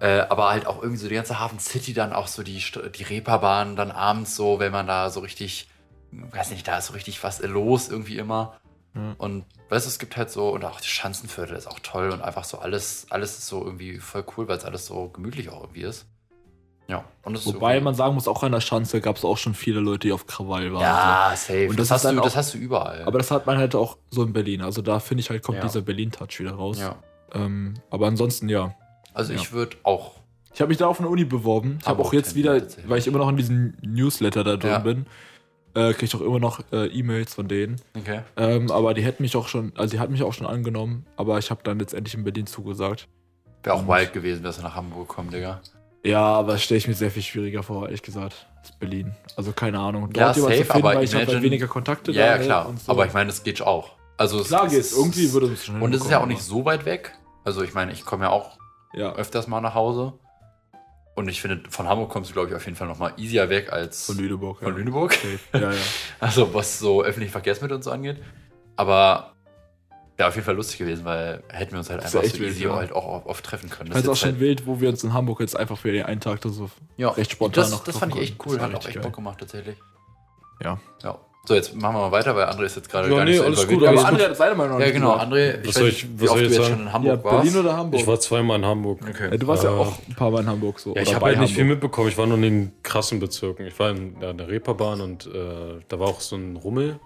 Äh, 0.00 0.20
aber 0.28 0.50
halt 0.50 0.66
auch 0.66 0.82
irgendwie 0.82 0.98
so 1.00 1.08
die 1.08 1.14
ganze 1.14 1.38
Hafen 1.38 1.58
City, 1.58 1.94
dann 1.94 2.12
auch 2.12 2.26
so 2.26 2.42
die, 2.42 2.62
die 2.98 3.02
Reeperbahn, 3.02 3.76
dann 3.76 3.90
abends 3.90 4.36
so, 4.36 4.58
wenn 4.58 4.72
man 4.72 4.86
da 4.86 5.08
so 5.10 5.20
richtig, 5.20 5.68
weiß 6.12 6.50
nicht, 6.50 6.68
da 6.68 6.78
ist 6.78 6.86
so 6.88 6.92
richtig 6.92 7.22
was 7.24 7.40
los 7.42 7.88
irgendwie 7.88 8.18
immer. 8.18 8.58
Ja. 8.94 9.14
Und 9.18 9.44
weißt 9.70 9.86
du, 9.86 9.88
es 9.88 9.98
gibt 9.98 10.16
halt 10.16 10.30
so, 10.30 10.50
und 10.50 10.64
auch 10.64 10.80
die 10.80 10.88
Schanzenviertel 10.88 11.56
ist 11.56 11.66
auch 11.66 11.80
toll 11.80 12.10
und 12.10 12.20
einfach 12.22 12.44
so 12.44 12.58
alles, 12.58 13.06
alles 13.10 13.38
ist 13.38 13.46
so 13.46 13.64
irgendwie 13.64 13.98
voll 13.98 14.24
cool, 14.36 14.48
weil 14.48 14.58
es 14.58 14.64
alles 14.64 14.86
so 14.86 15.08
gemütlich 15.08 15.48
auch 15.50 15.62
irgendwie 15.62 15.82
ist. 15.82 16.06
Ja, 16.88 17.04
und 17.22 17.32
das 17.34 17.44
ist 17.46 17.54
Wobei 17.54 17.80
man 17.80 17.94
sagen 17.96 18.14
muss, 18.14 18.28
auch 18.28 18.42
an 18.44 18.52
der 18.52 18.60
Schanze 18.60 19.00
gab 19.00 19.16
es 19.16 19.24
auch 19.24 19.38
schon 19.38 19.54
viele 19.54 19.80
Leute, 19.80 20.06
die 20.06 20.12
auf 20.12 20.26
Krawall 20.28 20.72
waren. 20.72 20.82
Ja, 20.82 21.32
safe. 21.34 21.68
Und 21.68 21.78
das, 21.80 21.88
das 21.88 22.04
hast 22.04 22.12
du, 22.12 22.20
das 22.20 22.32
auch- 22.32 22.36
hast 22.36 22.54
du 22.54 22.58
überall. 22.58 23.02
Aber 23.04 23.18
das 23.18 23.30
hat 23.32 23.44
man 23.46 23.58
halt 23.58 23.74
auch 23.74 23.96
so 24.10 24.22
in 24.22 24.32
Berlin. 24.32 24.62
Also 24.62 24.82
da 24.82 25.00
finde 25.00 25.22
ich 25.22 25.30
halt, 25.30 25.42
kommt 25.42 25.58
Ja. 25.58 25.64
dieser 25.64 25.80
Berlin-Touch 25.80 26.38
wieder 26.38 26.52
raus. 26.52 26.78
ja. 26.78 26.96
Ähm, 27.32 27.74
aber 27.90 28.06
ansonsten 28.06 28.48
ja. 28.48 28.74
Also 29.16 29.32
Ja. 29.32 29.40
ich 29.40 29.52
würde 29.52 29.76
auch. 29.82 30.12
Ich 30.54 30.60
habe 30.60 30.68
mich 30.68 30.78
da 30.78 30.86
auf 30.86 31.00
eine 31.00 31.08
Uni 31.08 31.24
beworben. 31.24 31.78
Ich 31.80 31.86
habe 31.86 32.02
auch 32.02 32.12
jetzt 32.12 32.34
wieder, 32.34 32.60
weil 32.86 32.98
ich 32.98 33.06
immer 33.06 33.18
noch 33.18 33.28
in 33.28 33.36
diesem 33.36 33.74
Newsletter 33.82 34.44
da 34.44 34.56
drin 34.56 34.70
Ja. 34.70 34.78
bin, 34.78 35.06
äh, 35.74 35.92
kriege 35.92 36.04
ich 36.06 36.14
auch 36.14 36.20
immer 36.20 36.38
noch 36.38 36.60
äh, 36.72 36.86
E-Mails 36.86 37.34
von 37.34 37.48
denen. 37.48 37.76
Okay. 37.96 38.20
Ähm, 38.36 38.70
aber 38.70 38.94
die 38.94 39.02
hätten 39.02 39.22
mich 39.22 39.36
auch 39.36 39.48
schon, 39.48 39.72
also 39.76 39.92
die 39.96 40.00
hat 40.00 40.10
mich 40.10 40.22
auch 40.22 40.32
schon 40.32 40.46
angenommen, 40.46 41.06
aber 41.16 41.38
ich 41.38 41.50
habe 41.50 41.60
dann 41.64 41.78
letztendlich 41.78 42.14
in 42.14 42.24
Berlin 42.24 42.46
zugesagt. 42.46 43.08
Wäre 43.62 43.76
auch 43.76 43.88
wild 43.88 44.12
gewesen, 44.12 44.42
wärst 44.44 44.58
du 44.58 44.62
nach 44.62 44.74
Hamburg 44.74 45.08
gekommen, 45.08 45.30
Digga. 45.30 45.60
Ja, 46.04 46.20
aber 46.22 46.52
das 46.52 46.62
stelle 46.62 46.78
ich 46.78 46.86
mir 46.88 46.94
sehr 46.94 47.10
viel 47.10 47.22
schwieriger 47.22 47.62
vor, 47.62 47.86
ehrlich 47.86 48.02
gesagt, 48.02 48.46
als 48.60 48.70
Berlin. 48.72 49.12
Also 49.36 49.52
keine 49.52 49.78
Ahnung. 49.80 50.04
Dort 50.12 50.16
Ja, 50.16 50.32
safe, 50.34 50.54
finden, 50.56 50.72
aber 50.72 50.94
weil 50.94 51.04
ich 51.04 51.10
habe 51.10 51.18
halt 51.20 51.28
imagine- 51.30 51.42
weniger 51.42 51.66
Kontakte 51.66 52.12
Ja, 52.12 52.26
ja, 52.26 52.38
ne, 52.38 52.44
klar. 52.44 52.72
so. 52.84 52.92
Aber 52.92 53.06
ich 53.06 53.12
meine, 53.12 53.30
es 53.30 53.42
geht 53.42 53.60
auch. 53.60 53.92
Also 54.16 54.40
es 54.40 54.48
Klar 54.48 54.68
geht's, 54.68 54.92
ist- 54.92 54.96
irgendwie 54.98 55.32
würde 55.32 55.46
es 55.52 55.64
schon 55.66 55.82
Und 55.82 55.94
es 55.94 56.02
ist 56.02 56.10
ja 56.10 56.20
auch 56.22 56.26
nicht 56.26 56.42
so 56.42 56.64
weit 56.64 56.84
weg. 56.86 57.12
Also 57.44 57.62
ich 57.62 57.74
meine, 57.74 57.92
ich 57.92 58.04
komme 58.04 58.24
ja 58.24 58.30
auch 58.30 58.56
Ja, 58.96 59.14
öfters 59.14 59.46
mal 59.46 59.60
nach 59.60 59.74
Hause. 59.74 60.14
Und 61.14 61.28
ich 61.28 61.40
finde, 61.40 61.62
von 61.70 61.88
Hamburg 61.88 62.10
kommst 62.10 62.30
du, 62.30 62.34
glaube 62.34 62.48
ich, 62.48 62.54
auf 62.54 62.64
jeden 62.66 62.76
Fall 62.76 62.88
noch 62.88 62.98
mal 62.98 63.12
easier 63.16 63.48
weg 63.48 63.72
als 63.72 64.06
von 64.06 64.18
Lüneburg. 64.18 64.58
von 64.58 64.68
ja. 64.68 64.74
Lüneburg. 64.74 65.12
Safe. 65.12 65.38
Ja, 65.52 65.72
ja. 65.72 65.78
Also 66.20 66.52
was 66.52 66.78
so 66.78 67.02
öffentliche 67.02 67.32
Verkehrsmittel 67.32 67.76
und 67.76 67.82
so 67.82 67.90
angeht. 67.90 68.22
Aber 68.76 69.32
wäre 70.16 70.28
auf 70.28 70.34
jeden 70.34 70.44
Fall 70.44 70.56
lustig 70.56 70.78
gewesen, 70.78 71.04
weil 71.04 71.42
hätten 71.48 71.72
wir 71.72 71.78
uns 71.78 71.90
halt 71.90 72.02
Das 72.02 72.14
einfach 72.14 72.28
so 72.28 72.38
wild, 72.38 72.50
easy 72.50 72.64
ja. 72.64 72.74
halt 72.74 72.92
auch 72.92 73.24
oft 73.26 73.44
treffen 73.44 73.70
können. 73.70 73.90
Das 73.90 74.02
ist 74.02 74.08
auch 74.08 74.16
schon 74.16 74.32
halt, 74.32 74.40
wild, 74.40 74.66
wo 74.66 74.80
wir 74.80 74.88
uns 74.88 75.04
in 75.04 75.12
Hamburg 75.12 75.40
jetzt 75.40 75.56
einfach 75.56 75.78
für 75.78 75.92
den 75.92 76.04
einen 76.04 76.20
Tag 76.20 76.40
da 76.40 76.48
so 76.48 76.70
ja, 76.96 77.08
recht 77.10 77.32
spontan 77.32 77.64
das, 77.64 77.70
noch 77.70 77.84
das 77.84 77.98
fand 77.98 78.14
ich 78.14 78.22
echt 78.22 78.46
cool. 78.46 78.60
Hat 78.60 78.74
auch 78.74 78.86
echt. 78.86 79.00
Bock 79.00 79.14
gemacht, 79.14 79.38
tatsächlich. 79.40 79.76
Ja. 80.62 80.78
Ja. 81.02 81.18
So, 81.48 81.54
jetzt 81.54 81.74
machen 81.76 81.94
wir 81.94 82.00
mal 82.00 82.10
weiter, 82.12 82.34
weil 82.34 82.46
André 82.46 82.64
ist 82.64 82.74
jetzt 82.74 82.90
gerade 82.90 83.08
Ja, 83.08 83.14
gar 83.16 83.24
nee, 83.24 83.30
nicht 83.30 83.38
so 83.38 83.44
alles 83.46 83.68
gut, 83.68 83.80
Ja, 83.80 83.90
aber 83.90 84.00
André 84.00 84.24
hat 84.28 84.36
seine 84.36 84.54
Meinung 84.56 84.72
noch 84.74 84.80
Ja, 84.80 84.86
nicht 84.86 84.94
genau. 84.96 85.14
André, 85.16 85.58
Was 85.60 85.66
ich 85.68 85.74
soll 85.74 85.86
weiß 85.86 85.92
ich- 85.92 86.04
nicht, 86.04 86.14
was 86.14 86.20
wie 86.22 86.28
oft 86.28 86.40
ich 86.40 86.48
du 86.48 86.54
jetzt 86.54 86.56
sagen? 86.56 86.68
schon 86.70 86.80
in 86.80 86.86
Ja, 86.86 86.92
Hamburg 86.92 87.24
warst. 87.24 87.42
Berlin 87.44 87.60
oder 87.60 87.76
Hamburg? 87.76 88.00
Ich 88.00 88.06
war 88.08 88.20
zweimal 88.20 88.58
in 88.58 88.64
Hamburg. 88.66 88.98
Okay. 89.08 89.28
ja, 89.30 89.36
du 89.36 89.46
warst 89.46 89.62
ja 89.64 89.70
Äh, 89.70 89.72
auch 89.78 89.92
ein 90.08 90.14
paar 90.16 90.30
Mal 90.32 90.40
in 90.40 90.46
Hamburg 90.48 90.80
so. 90.80 90.94
Ja, 90.96 91.02
ich 91.02 91.14
habe 91.14 91.24
halt 91.26 91.38
nicht 91.38 91.54
viel 91.54 91.64
mitbekommen. 91.64 92.08
Ich 92.08 92.18
war 92.18 92.26
nur 92.26 92.36
in 92.36 92.42
den 92.42 92.72
krassen 92.82 93.20
Bezirken. 93.20 93.66
Ich 93.66 93.78
war 93.78 93.90
in 93.90 94.18
der, 94.18 94.34
der 94.34 94.48
Reeperbahn 94.48 95.00
und 95.00 95.26
äh, 95.26 95.30
da 95.86 96.00
war 96.00 96.08
auch 96.08 96.20
so 96.20 96.34
ein 96.34 96.56
Rummel. 96.56 96.98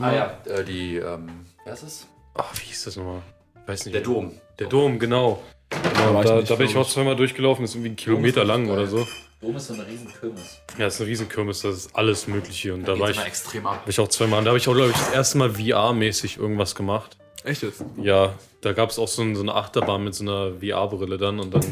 Ah 0.00 0.12
ja, 0.12 0.30
äh, 0.46 0.64
die, 0.64 0.96
ähm, 0.96 1.28
wer 1.64 1.72
ist 1.72 1.82
es? 1.84 2.06
Ach, 2.34 2.52
wie 2.56 2.64
hieß 2.66 2.84
das 2.86 2.96
nochmal? 2.96 3.22
Ich 3.62 3.68
weiß 3.68 3.84
nicht. 3.86 3.94
Der 3.94 4.02
Dom. 4.02 4.32
Der 4.58 4.66
Dom, 4.66 4.98
genau. 4.98 5.38
Da 5.70 5.78
genau 6.06 6.22
da, 6.22 6.34
nicht, 6.36 6.50
da 6.50 6.54
bin 6.56 6.66
ich 6.66 6.76
auch 6.76 6.88
zweimal 6.88 7.14
durchgelaufen, 7.16 7.62
das 7.64 7.70
ist 7.70 7.76
irgendwie 7.76 7.90
ein 7.92 7.96
Kilometer 7.96 8.44
lang 8.44 8.68
oder 8.68 8.86
so. 8.86 9.06
Dom 9.46 9.56
ist 9.56 9.68
so 9.68 9.74
eine 9.74 9.86
riesen 9.86 10.12
Kirmes. 10.12 10.60
Ja, 10.76 10.86
das 10.86 10.94
ist 10.94 11.00
eine 11.00 11.10
Riesenkirmes, 11.10 11.62
das 11.62 11.76
ist 11.76 11.96
alles 11.96 12.26
Mögliche. 12.26 12.74
Und 12.74 12.82
da 12.88 12.98
war 12.98 13.10
ich, 13.10 13.18
extrem 13.24 13.64
ab. 13.66 13.82
war 13.82 13.88
ich 13.88 14.00
auch 14.00 14.08
zweimal. 14.08 14.42
Da 14.42 14.48
habe 14.48 14.58
ich 14.58 14.66
auch, 14.68 14.74
glaube 14.74 14.90
ich, 14.90 14.96
das 14.96 15.10
erste 15.12 15.38
Mal 15.38 15.50
VR-mäßig 15.50 16.38
irgendwas 16.38 16.74
gemacht. 16.74 17.16
Echt 17.44 17.62
jetzt? 17.62 17.84
Ja, 18.02 18.34
da 18.60 18.72
gab 18.72 18.90
es 18.90 18.98
auch 18.98 19.06
so, 19.06 19.22
ein, 19.22 19.36
so 19.36 19.42
eine 19.42 19.54
Achterbahn 19.54 20.02
mit 20.02 20.16
so 20.16 20.24
einer 20.24 20.54
VR-Brille 20.60 21.16
dann 21.16 21.38
und 21.38 21.54
dann 21.54 21.62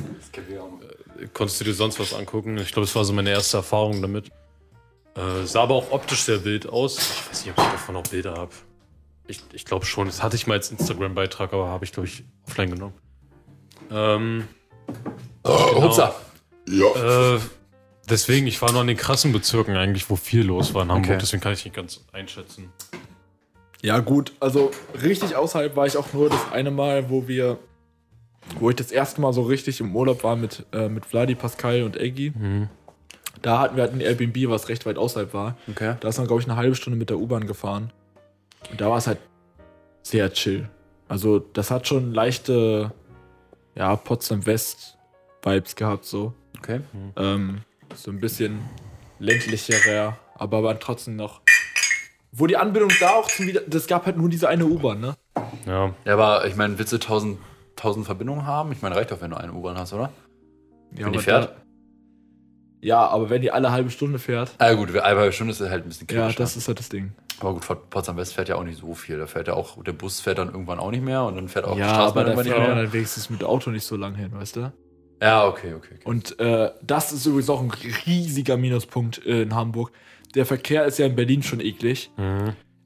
konntest 1.32 1.60
du 1.60 1.64
dir 1.64 1.74
sonst 1.74 1.98
was 1.98 2.14
angucken. 2.14 2.58
Ich 2.58 2.70
glaube, 2.70 2.86
das 2.86 2.94
war 2.94 3.04
so 3.04 3.12
meine 3.12 3.30
erste 3.30 3.56
Erfahrung 3.56 4.00
damit. 4.00 4.28
Äh, 5.16 5.44
sah 5.44 5.62
aber 5.62 5.74
auch 5.74 5.90
optisch 5.90 6.22
sehr 6.22 6.44
wild 6.44 6.68
aus. 6.68 6.98
Ich 6.98 7.30
weiß 7.30 7.44
nicht, 7.46 7.58
ob 7.58 7.64
ich 7.64 7.72
davon 7.72 7.96
auch 7.96 8.04
Bilder 8.04 8.34
habe. 8.34 8.52
Ich, 9.26 9.40
ich 9.52 9.64
glaube 9.64 9.84
schon. 9.84 10.06
Das 10.06 10.22
hatte 10.22 10.36
ich 10.36 10.46
mal 10.46 10.54
als 10.54 10.70
Instagram-Beitrag, 10.70 11.52
aber 11.52 11.66
habe 11.68 11.84
ich, 11.84 11.90
glaube 11.92 12.06
ich, 12.06 12.22
offline 12.46 12.70
genommen. 12.70 12.94
Ähm, 13.90 14.48
Oh, 15.42 15.82
Hupsa. 15.82 16.14
äh, 16.68 17.38
deswegen, 18.08 18.46
ich 18.46 18.60
war 18.62 18.72
nur 18.72 18.80
an 18.80 18.86
den 18.86 18.96
krassen 18.96 19.32
Bezirken 19.32 19.76
eigentlich, 19.76 20.08
wo 20.10 20.16
viel 20.16 20.44
los 20.44 20.74
war 20.74 20.82
in 20.82 20.90
Hamburg. 20.90 21.10
Okay. 21.10 21.18
Deswegen 21.20 21.42
kann 21.42 21.52
ich 21.52 21.64
nicht 21.64 21.74
ganz 21.74 22.04
einschätzen. 22.12 22.72
Ja, 23.82 23.98
gut, 23.98 24.32
also 24.40 24.70
richtig 25.02 25.36
außerhalb 25.36 25.76
war 25.76 25.86
ich 25.86 25.96
auch 25.96 26.12
nur 26.14 26.30
das 26.30 26.52
eine 26.52 26.70
Mal, 26.70 27.10
wo 27.10 27.28
wir, 27.28 27.58
wo 28.58 28.70
ich 28.70 28.76
das 28.76 28.90
erste 28.90 29.20
Mal 29.20 29.32
so 29.34 29.42
richtig 29.42 29.80
im 29.80 29.94
Urlaub 29.94 30.24
war 30.24 30.36
mit, 30.36 30.64
äh, 30.72 30.88
mit 30.88 31.04
Vladi, 31.04 31.34
Pascal 31.34 31.82
und 31.82 31.98
Eggy. 31.98 32.32
Da 33.42 33.60
hatten 33.60 33.76
wir 33.76 33.82
halt 33.82 33.92
ein 33.92 34.00
Airbnb, 34.00 34.48
was 34.48 34.70
recht 34.70 34.86
weit 34.86 34.96
außerhalb 34.96 35.34
war. 35.34 35.58
Okay. 35.68 35.96
Da 36.00 36.08
ist 36.08 36.16
man, 36.16 36.26
glaube 36.26 36.40
ich, 36.40 36.48
eine 36.48 36.56
halbe 36.56 36.74
Stunde 36.74 36.98
mit 36.98 37.10
der 37.10 37.18
U-Bahn 37.18 37.46
gefahren. 37.46 37.92
Und 38.70 38.80
da 38.80 38.88
war 38.88 38.96
es 38.96 39.06
halt 39.06 39.18
sehr 40.02 40.32
chill. 40.32 40.70
Also, 41.08 41.38
das 41.38 41.70
hat 41.70 41.86
schon 41.86 42.14
leichte, 42.14 42.90
ja, 43.74 43.96
Potsdam 43.96 44.46
West-Vibes 44.46 45.76
gehabt, 45.76 46.06
so. 46.06 46.32
Okay. 46.56 46.80
Ähm, 47.16 47.60
so 47.94 48.10
ein 48.10 48.20
bisschen 48.20 48.60
ländlicherer, 49.18 50.16
aber 50.34 50.62
war 50.62 50.78
trotzdem 50.78 51.16
noch. 51.16 51.40
Wo 52.32 52.46
die 52.46 52.56
Anbindung 52.56 52.90
da 53.00 53.10
auch 53.10 53.28
zum 53.30 53.46
wieder. 53.46 53.60
Das 53.66 53.86
gab 53.86 54.06
halt 54.06 54.16
nur 54.16 54.28
diese 54.28 54.48
eine 54.48 54.66
U-Bahn, 54.66 55.00
ne? 55.00 55.14
Ja, 55.66 55.94
Ja, 56.04 56.12
aber 56.14 56.46
ich 56.46 56.56
meine, 56.56 56.76
willst 56.78 56.92
du 56.92 56.96
1000, 56.96 57.38
1000 57.76 58.04
Verbindungen 58.06 58.44
haben? 58.46 58.72
Ich 58.72 58.82
meine, 58.82 58.96
reicht 58.96 59.12
doch, 59.12 59.20
wenn 59.20 59.30
du 59.30 59.36
eine 59.36 59.52
U-Bahn 59.52 59.78
hast, 59.78 59.92
oder? 59.92 60.10
Ja, 60.96 61.06
Wenn 61.06 61.12
die 61.12 61.18
aber 61.18 61.22
fährt? 61.22 61.44
Da, 61.50 61.54
ja, 62.80 63.06
aber 63.06 63.30
wenn 63.30 63.40
die 63.40 63.50
alle 63.52 63.70
halbe 63.70 63.90
Stunde 63.90 64.18
fährt, 64.18 64.52
Ah, 64.58 64.72
gut, 64.74 64.90
eine 64.90 65.02
halbe 65.02 65.32
Stunde 65.32 65.52
ist 65.52 65.60
halt 65.60 65.84
ein 65.84 65.88
bisschen 65.88 66.06
ja, 66.10 66.22
kritisch. 66.22 66.36
das 66.36 66.56
ist 66.56 66.66
halt 66.68 66.78
das 66.80 66.88
Ding. 66.88 67.12
aber 67.40 67.54
gut, 67.54 67.88
Potsdam 67.90 68.16
West 68.16 68.34
fährt 68.34 68.48
ja 68.48 68.56
auch 68.56 68.64
nicht 68.64 68.80
so 68.80 68.94
viel. 68.94 69.16
Da 69.16 69.26
fährt 69.26 69.46
ja 69.48 69.54
auch, 69.54 69.82
der 69.82 69.92
Bus 69.92 70.20
fährt 70.20 70.38
dann 70.38 70.48
irgendwann 70.48 70.78
auch 70.80 70.90
nicht 70.90 71.04
mehr 71.04 71.22
und 71.22 71.36
dann 71.36 71.48
fährt 71.48 71.64
auch 71.66 71.78
ja, 71.78 71.86
die 71.86 71.92
aber 71.92 71.94
Straßenbahn 71.94 72.24
da 72.26 72.30
irgendwann 72.32 72.44
fährt 72.46 72.58
nicht 72.58 72.66
man 72.68 72.76
mehr. 72.76 72.84
dann 72.84 72.92
wenigstens 72.92 73.30
mit 73.30 73.40
dem 73.42 73.46
Auto 73.48 73.70
nicht 73.70 73.84
so 73.86 73.96
lang 73.96 74.14
hin, 74.16 74.32
weißt 74.32 74.56
du? 74.56 74.72
Ja, 75.22 75.46
okay, 75.46 75.74
okay. 75.74 75.94
okay. 75.94 76.04
Und 76.04 76.38
äh, 76.38 76.70
das 76.82 77.12
ist 77.12 77.26
übrigens 77.26 77.48
auch 77.50 77.62
ein 77.62 77.70
riesiger 78.06 78.56
Minuspunkt 78.56 79.24
äh, 79.26 79.42
in 79.42 79.54
Hamburg. 79.54 79.92
Der 80.34 80.44
Verkehr 80.46 80.84
ist 80.84 80.98
ja 80.98 81.06
in 81.06 81.14
Berlin 81.14 81.42
schon 81.42 81.60
eklig, 81.60 82.10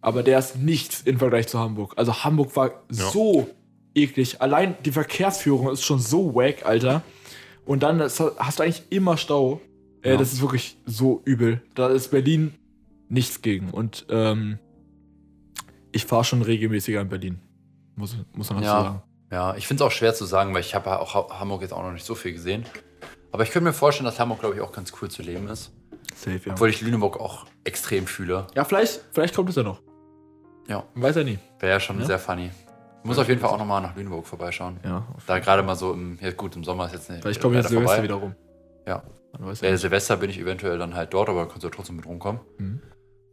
aber 0.02 0.22
der 0.22 0.38
ist 0.38 0.56
nichts 0.56 1.00
im 1.02 1.18
Vergleich 1.18 1.48
zu 1.48 1.58
Hamburg. 1.58 1.94
Also 1.96 2.22
Hamburg 2.24 2.54
war 2.56 2.82
so 2.90 3.48
eklig. 3.94 4.42
Allein 4.42 4.76
die 4.84 4.92
Verkehrsführung 4.92 5.70
ist 5.72 5.82
schon 5.82 5.98
so 5.98 6.34
wack, 6.34 6.66
Alter. 6.66 7.02
Und 7.64 7.82
dann 7.82 8.00
ist, 8.00 8.20
hast 8.36 8.58
du 8.58 8.62
eigentlich 8.62 8.82
immer 8.90 9.16
Stau. 9.16 9.60
Äh, 10.02 10.10
Ja. 10.12 10.16
Das 10.18 10.32
ist 10.32 10.40
wirklich 10.42 10.76
so 10.84 11.22
übel. 11.24 11.62
Da 11.74 11.88
ist 11.88 12.08
Berlin 12.10 12.52
nichts 13.08 13.40
gegen. 13.42 13.70
Und 13.70 14.06
ähm, 14.10 14.58
ich 15.92 16.04
fahre 16.04 16.24
schon 16.24 16.42
regelmäßiger 16.42 17.00
in 17.00 17.08
Berlin. 17.08 17.38
Muss, 17.96 18.16
muss 18.34 18.50
man 18.50 18.62
dazu 18.62 18.74
Ja. 18.74 18.82
sagen. 18.82 19.02
Ja, 19.30 19.54
ich 19.56 19.66
finde 19.66 19.82
es 19.84 19.86
auch 19.86 19.92
schwer 19.92 20.14
zu 20.14 20.24
sagen, 20.24 20.54
weil 20.54 20.60
ich 20.60 20.74
habe 20.74 20.88
ja 20.90 20.98
auch 20.98 21.14
Ha- 21.14 21.38
Hamburg 21.40 21.62
jetzt 21.62 21.72
auch 21.72 21.82
noch 21.82 21.92
nicht 21.92 22.06
so 22.06 22.14
viel 22.14 22.32
gesehen. 22.32 22.64
Aber 23.30 23.42
ich 23.42 23.50
könnte 23.50 23.64
mir 23.68 23.72
vorstellen, 23.74 24.06
dass 24.06 24.18
Hamburg, 24.18 24.40
glaube 24.40 24.54
ich, 24.54 24.60
auch 24.62 24.72
ganz 24.72 24.92
cool 25.02 25.10
zu 25.10 25.22
leben 25.22 25.48
ist. 25.48 25.70
Safe, 26.16 26.40
ja. 26.44 26.52
Obwohl 26.52 26.70
ich 26.70 26.80
Lüneburg 26.80 27.20
auch 27.20 27.44
extrem 27.64 28.06
fühle. 28.06 28.46
Ja, 28.54 28.64
vielleicht, 28.64 29.00
vielleicht 29.12 29.34
kommt 29.36 29.50
es 29.50 29.56
ja 29.56 29.62
noch. 29.62 29.82
Ja. 30.66 30.84
Man 30.94 31.02
weiß 31.04 31.16
ja 31.16 31.24
nie. 31.24 31.38
Wäre 31.60 31.72
ja 31.72 31.80
schon 31.80 32.00
Ja. 32.00 32.06
sehr 32.06 32.18
funny. 32.18 32.50
Ich 33.02 33.04
muss 33.04 33.18
auf 33.18 33.28
jeden 33.28 33.40
Fall 33.40 33.50
auch 33.50 33.58
nochmal 33.58 33.80
nach 33.82 33.94
Lüneburg 33.96 34.26
vorbeischauen. 34.26 34.80
Ja, 34.82 35.06
Da 35.26 35.38
gerade 35.38 35.62
mal 35.62 35.76
so 35.76 35.92
im, 35.92 36.18
ja 36.20 36.30
gut, 36.32 36.56
im 36.56 36.64
Sommer 36.64 36.86
ist 36.86 36.92
jetzt 36.92 37.10
nicht. 37.10 37.22
Vielleicht 37.22 37.40
kommt 37.40 37.54
jetzt 37.54 37.64
leider 37.70 37.86
Silvester 37.86 37.94
vorbei. 37.96 38.02
wieder 38.02 38.14
rum. 38.14 38.34
Ja. 38.86 39.02
Ja 39.62 39.68
Ja. 39.70 39.76
Silvester 39.76 40.16
bin 40.16 40.30
ich 40.30 40.38
eventuell 40.40 40.78
dann 40.78 40.94
halt 40.94 41.12
dort, 41.14 41.28
aber 41.28 41.46
kannst 41.46 41.64
du 41.64 41.68
trotzdem 41.68 41.96
mit 41.96 42.06
rumkommen. 42.06 42.40
Mhm. 42.58 42.80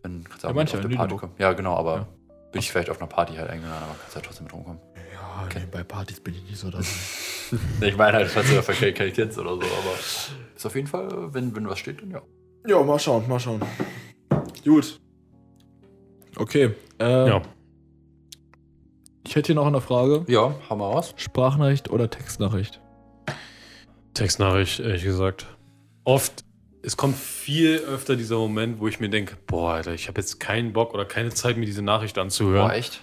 Wenn 0.03 0.23
kannst 0.25 0.43
Ja, 0.43 0.49
du 0.49 0.53
auch 0.53 0.55
mit 0.55 0.55
manche 0.57 0.77
auf 0.77 0.83
in 0.83 0.87
eine 0.91 0.97
Party 0.97 1.15
kommen. 1.17 1.33
Ja, 1.39 1.53
genau, 1.53 1.75
aber 1.75 1.95
Ja. 1.95 2.07
bin 2.51 2.59
ich 2.59 2.69
vielleicht 2.71 2.89
auf 2.89 2.99
einer 2.99 3.07
Party 3.07 3.35
halt 3.35 3.49
eingeladen, 3.49 3.83
aber 3.83 3.95
kannst 3.99 4.15
du 4.15 4.19
ja 4.19 4.25
trotzdem 4.25 4.43
mit 4.43 4.53
rumkommen. 4.53 4.79
Ja, 5.35 5.59
nee, 5.59 5.65
bei 5.69 5.83
Partys 5.83 6.19
bin 6.19 6.33
ich 6.33 6.43
nicht 6.43 6.57
so 6.57 6.69
dabei. 6.69 6.85
Nee, 7.79 7.89
Ich 7.89 7.97
meine 7.97 8.17
halt, 8.17 8.27
falls 8.29 8.49
du 8.49 8.55
ja 8.55 8.61
Verkehr 8.63 8.91
keinen 8.91 9.13
kennst 9.13 9.37
oder 9.37 9.51
so, 9.51 9.61
aber 9.61 9.95
ist 10.55 10.65
auf 10.65 10.73
jeden 10.75 10.87
Fall, 10.87 11.33
wenn, 11.33 11.55
wenn 11.55 11.67
was 11.69 11.77
steht, 11.77 12.01
dann 12.01 12.09
ja. 12.09 12.21
ja, 12.65 12.81
mal 12.81 12.97
schauen, 12.97 13.27
mal 13.27 13.39
schauen. 13.39 13.61
Gut. 14.63 14.99
Okay. 16.37 16.71
Äh, 16.99 17.27
ja. 17.29 17.41
Ich 19.27 19.35
hätte 19.35 19.47
hier 19.47 19.55
noch 19.55 19.67
eine 19.67 19.81
Frage. 19.81 20.23
Ja, 20.27 20.55
hau 20.69 20.75
mal 20.75 20.91
raus. 20.91 21.13
Sprachnachricht 21.17 21.89
oder 21.91 22.09
Textnachricht? 22.09 22.81
Textnachricht, 24.13 24.79
ehrlich 24.79 25.03
gesagt. 25.03 25.45
Oft, 26.03 26.45
es 26.81 26.97
kommt 26.97 27.15
viel 27.15 27.77
öfter 27.77 28.15
dieser 28.15 28.37
Moment, 28.37 28.79
wo 28.79 28.87
ich 28.87 28.99
mir 28.99 29.09
denke, 29.09 29.37
boah, 29.47 29.73
Alter, 29.73 29.93
ich 29.93 30.07
habe 30.07 30.19
jetzt 30.19 30.39
keinen 30.39 30.73
Bock 30.73 30.93
oder 30.93 31.05
keine 31.05 31.29
Zeit, 31.29 31.57
mir 31.57 31.65
diese 31.65 31.81
Nachricht 31.81 32.17
anzuhören. 32.17 32.67
Boah, 32.67 32.73
echt? 32.73 33.01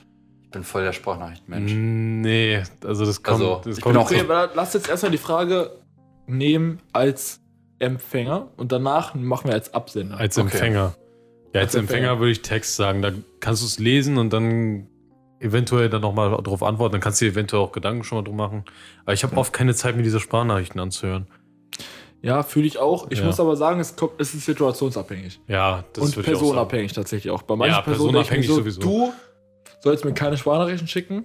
Ich 0.52 0.54
bin 0.54 0.64
voll 0.64 0.84
der 0.84 0.92
Sprachnachrichtenmensch. 0.92 1.72
Nee, 1.74 2.62
also 2.84 3.06
das 3.06 3.22
kommt. 3.22 3.40
Also, 3.40 3.62
das 3.64 3.78
ich 3.78 3.82
kommt 3.82 3.94
bin 3.94 4.02
auch 4.02 4.10
Okay, 4.10 4.20
aber 4.20 4.50
lass 4.54 4.74
jetzt 4.74 4.86
erstmal 4.86 5.10
die 5.10 5.16
Frage 5.16 5.70
nehmen 6.26 6.78
als 6.92 7.40
Empfänger 7.78 8.48
und 8.58 8.70
danach 8.70 9.14
machen 9.14 9.48
wir 9.48 9.54
als 9.54 9.72
Absender. 9.72 10.18
als 10.18 10.36
Okay. 10.36 10.48
Empfänger. 10.50 10.94
Ja, 11.54 11.60
als 11.62 11.68
Als 11.68 11.74
Empfänger. 11.76 11.80
Empfänger 12.10 12.18
würde 12.20 12.32
ich 12.32 12.42
Text 12.42 12.76
sagen. 12.76 13.00
Da 13.00 13.12
kannst 13.40 13.62
du 13.62 13.66
es 13.66 13.78
lesen 13.78 14.18
und 14.18 14.30
dann 14.30 14.88
eventuell 15.40 15.88
dann 15.88 16.02
nochmal 16.02 16.30
darauf 16.42 16.62
antworten. 16.62 16.92
Dann 16.92 17.00
kannst 17.00 17.22
du 17.22 17.24
dir 17.24 17.30
eventuell 17.32 17.62
auch 17.62 17.72
Gedanken 17.72 18.04
schon 18.04 18.18
mal 18.18 18.22
drum 18.24 18.36
machen. 18.36 18.64
Aber 19.04 19.14
ich 19.14 19.24
habe 19.24 19.34
oft 19.38 19.54
keine 19.54 19.74
Zeit, 19.74 19.96
mir 19.96 20.02
diese 20.02 20.20
Sprachnachrichten 20.20 20.78
anzuhören. 20.80 21.28
Ja, 22.20 22.42
fühle 22.42 22.66
ich 22.66 22.76
auch. 22.78 23.10
Ich 23.10 23.20
Ja. 23.20 23.24
muss 23.24 23.40
aber 23.40 23.56
sagen, 23.56 23.80
es, 23.80 23.96
kommt, 23.96 24.12
es 24.20 24.34
ist 24.34 24.44
situationsabhängig. 24.44 25.40
Ja, 25.48 25.82
das 25.94 26.04
und 26.04 26.16
würde 26.16 26.28
ich 26.30 26.36
auch 26.36 26.40
sagen. 26.40 26.40
personenabhängig 26.40 26.92
tatsächlich 26.92 27.30
auch. 27.32 27.40
Bei 27.40 27.56
manchen 27.56 27.74
Ja, 27.74 27.80
Personen 27.80 28.20
ich 28.20 28.46
so, 28.46 28.56
sowieso. 28.56 28.80
du 28.82 29.12
sollst 29.82 30.04
mir 30.04 30.14
keine 30.14 30.36
Sprachnachrichten 30.36 30.88
schicken. 30.88 31.24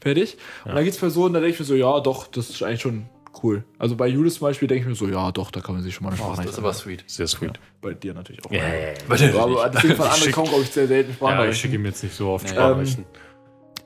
Fertig. 0.00 0.36
Und 0.64 0.68
Ja. 0.70 0.74
dann 0.76 0.84
gibt 0.84 0.94
es 0.94 1.00
Personen, 1.00 1.34
da 1.34 1.40
denke 1.40 1.54
ich 1.54 1.58
mir 1.60 1.66
so, 1.66 1.74
ja, 1.74 2.00
doch, 2.00 2.26
das 2.28 2.50
ist 2.50 2.62
eigentlich 2.62 2.80
schon 2.82 3.06
cool. 3.42 3.64
Also 3.78 3.96
bei 3.96 4.06
Julius 4.08 4.34
zum 4.34 4.46
Beispiel 4.46 4.68
denke 4.68 4.82
ich 4.82 4.88
mir 4.88 4.94
so, 4.94 5.06
ja, 5.08 5.30
doch, 5.32 5.50
da 5.50 5.60
kann 5.60 5.74
man 5.74 5.82
sich 5.84 5.94
schon 5.94 6.04
mal 6.04 6.10
eine 6.12 6.16
Oh, 6.20 6.22
das 6.22 6.26
Sprachnachricht 6.28 6.52
ist 6.52 6.58
aber 6.58 6.72
sweet. 6.72 7.04
Sehr 7.06 7.26
sweet. 7.26 7.52
Bei 7.80 7.94
dir 7.94 8.14
natürlich 8.14 8.44
auch. 8.44 8.50
Ja, 8.50 8.62
Ja, 8.62 8.68
ja, 8.68 8.74
ja. 8.88 8.94
Bei 9.08 9.16
dir 9.16 9.34
aber 9.40 9.68
deswegen 9.70 9.94
von 9.96 10.06
anderen 10.08 10.32
kommen, 10.32 10.48
glaube 10.48 10.62
ich, 10.64 10.70
sehr 10.70 10.86
selten 10.86 11.10
ja, 11.10 11.16
Sprachnachrichten. 11.16 11.52
ich 11.52 11.60
schicke 11.60 11.74
ihm 11.74 11.84
jetzt 11.84 12.02
nicht 12.02 12.14
so 12.16 12.28
oft 12.30 12.44
Nee. 12.46 12.50
Sprachnachrichten. 12.52 13.04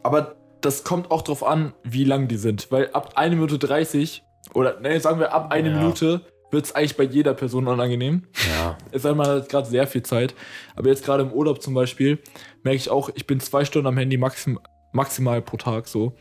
Aber 0.03 0.36
das 0.61 0.84
kommt 0.84 1.11
auch 1.11 1.22
drauf 1.22 1.44
an, 1.44 1.72
wie 1.82 2.05
lang 2.05 2.28
die 2.28 2.36
sind. 2.36 2.70
Weil 2.70 2.90
ab 2.92 3.12
1 3.16 3.34
Minute 3.34 3.59
30 3.59 4.22
oder 4.55 4.80
ne, 4.80 5.00
sagen 5.00 5.18
wir 5.18 5.32
ab 5.32 5.50
eine 5.50 5.70
Ja. 5.70 5.78
Minute 5.78 6.20
wird 6.53 6.66
es 6.66 6.74
eigentlich 6.74 6.96
bei 6.96 7.05
jeder 7.05 7.34
Person 7.34 7.66
unangenehm. 7.66 8.24
ja. 8.48 8.78
Es 8.92 9.03
sei 9.03 9.14
mal 9.14 9.26
halt 9.26 9.48
gerade 9.48 9.68
sehr 9.68 9.86
viel 9.86 10.03
Zeit. 10.03 10.34
Aber 10.76 10.88
jetzt 10.88 11.05
gerade 11.05 11.22
im 11.22 11.32
Urlaub 11.32 11.62
zum 11.62 11.74
Beispiel 11.74 12.18
merke 12.62 12.76
ich 12.76 12.90
auch, 12.90 13.11
ich 13.14 13.26
bin 13.26 13.40
zwei 13.40 13.64
Stunden 13.64 13.88
am 13.88 13.96
Handy 13.96 14.18
maxim, 14.18 14.61
maximal 14.92 15.40
pro 15.42 15.57
Tag 15.57 15.88
so. 15.88 16.14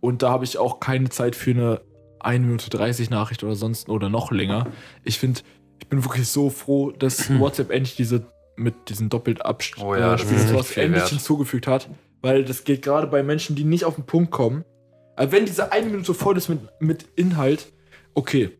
Und 0.00 0.22
da 0.22 0.30
habe 0.30 0.44
ich 0.44 0.58
auch 0.58 0.80
keine 0.80 1.10
Zeit 1.10 1.36
für 1.36 1.50
eine 1.50 1.80
1 2.20 2.44
Minute 2.44 2.70
30 2.70 3.10
Nachricht 3.10 3.44
oder 3.44 3.54
sonst 3.54 3.88
oder 3.88 4.08
noch 4.08 4.30
länger. 4.30 4.66
Ich 5.04 5.18
finde, 5.18 5.40
ich 5.78 5.88
bin 5.88 6.02
wirklich 6.04 6.28
so 6.28 6.50
froh, 6.50 6.90
dass 6.90 7.30
WhatsApp 7.38 7.70
endlich 7.70 7.96
diese 7.96 8.26
mit 8.56 8.88
diesen 8.88 9.10
doppelt 9.10 9.40
Oh 9.78 9.94
ja, 9.94 10.14
äh, 10.14 10.18
endlich 10.18 10.76
wert. 10.76 11.08
hinzugefügt 11.10 11.66
hat. 11.66 11.90
Weil 12.22 12.44
das 12.44 12.64
geht 12.64 12.82
gerade 12.82 13.06
bei 13.06 13.22
Menschen, 13.22 13.54
die 13.54 13.64
nicht 13.64 13.84
auf 13.84 13.96
den 13.96 14.06
Punkt 14.06 14.30
kommen. 14.30 14.64
Also 15.14 15.32
wenn 15.32 15.44
diese 15.44 15.72
eine 15.72 15.86
Minute 15.86 16.14
voll 16.14 16.36
ist 16.36 16.48
mit, 16.48 16.60
mit 16.80 17.06
Inhalt, 17.16 17.72
okay. 18.14 18.50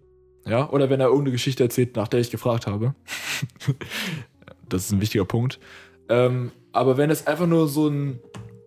Ja, 0.47 0.68
oder 0.70 0.88
wenn 0.90 1.01
er 1.01 1.07
irgendeine 1.07 1.32
Geschichte 1.32 1.62
erzählt, 1.64 1.97
nach 1.97 2.09
der 2.09 2.20
ich 2.20 2.30
gefragt 2.30 2.66
habe. 2.66 2.94
das 4.68 4.84
ist 4.84 4.92
ein 4.92 5.01
wichtiger 5.01 5.24
Punkt. 5.24 5.59
Ähm, 6.09 6.53
aber 6.72 6.97
wenn 6.97 7.11
es 7.11 7.26
einfach 7.26 7.47
nur 7.47 7.68
so 7.68 7.88
ein 7.88 8.20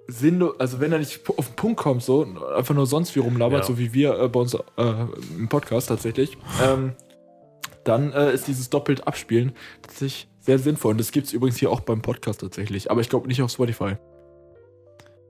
Sinn, 0.08 0.44
also 0.58 0.80
wenn 0.80 0.92
er 0.92 1.00
nicht 1.00 1.22
auf 1.38 1.48
den 1.48 1.56
Punkt 1.56 1.80
kommt, 1.80 2.04
so, 2.04 2.26
einfach 2.56 2.74
nur 2.76 2.86
sonst 2.88 3.16
wie 3.16 3.20
rumlabert, 3.20 3.62
Ja. 3.62 3.66
so 3.68 3.78
wie 3.78 3.94
wir 3.94 4.20
äh, 4.20 4.28
bei 4.28 4.40
uns 4.40 4.54
äh, 4.56 4.60
im 5.38 5.48
Podcast 5.50 5.88
tatsächlich, 5.90 6.38
ähm, 6.64 6.94
dann 7.84 8.12
äh, 8.14 8.34
ist 8.34 8.48
dieses 8.48 8.70
doppelt 8.70 9.08
Abspielen 9.08 9.54
tatsächlich 9.82 10.28
sehr 10.40 10.60
sinnvoll. 10.60 10.92
Und 10.92 10.98
das 11.00 11.12
gibt 11.12 11.28
es 11.28 11.34
übrigens 11.34 11.58
hier 11.58 11.72
auch 11.72 11.80
beim 11.82 12.02
Podcast 12.02 12.42
tatsächlich. 12.42 12.90
Aber 12.92 13.02
ich 13.02 13.10
glaube 13.10 13.28
nicht 13.28 13.42
auf 13.42 13.52
Spotify. 13.52 13.96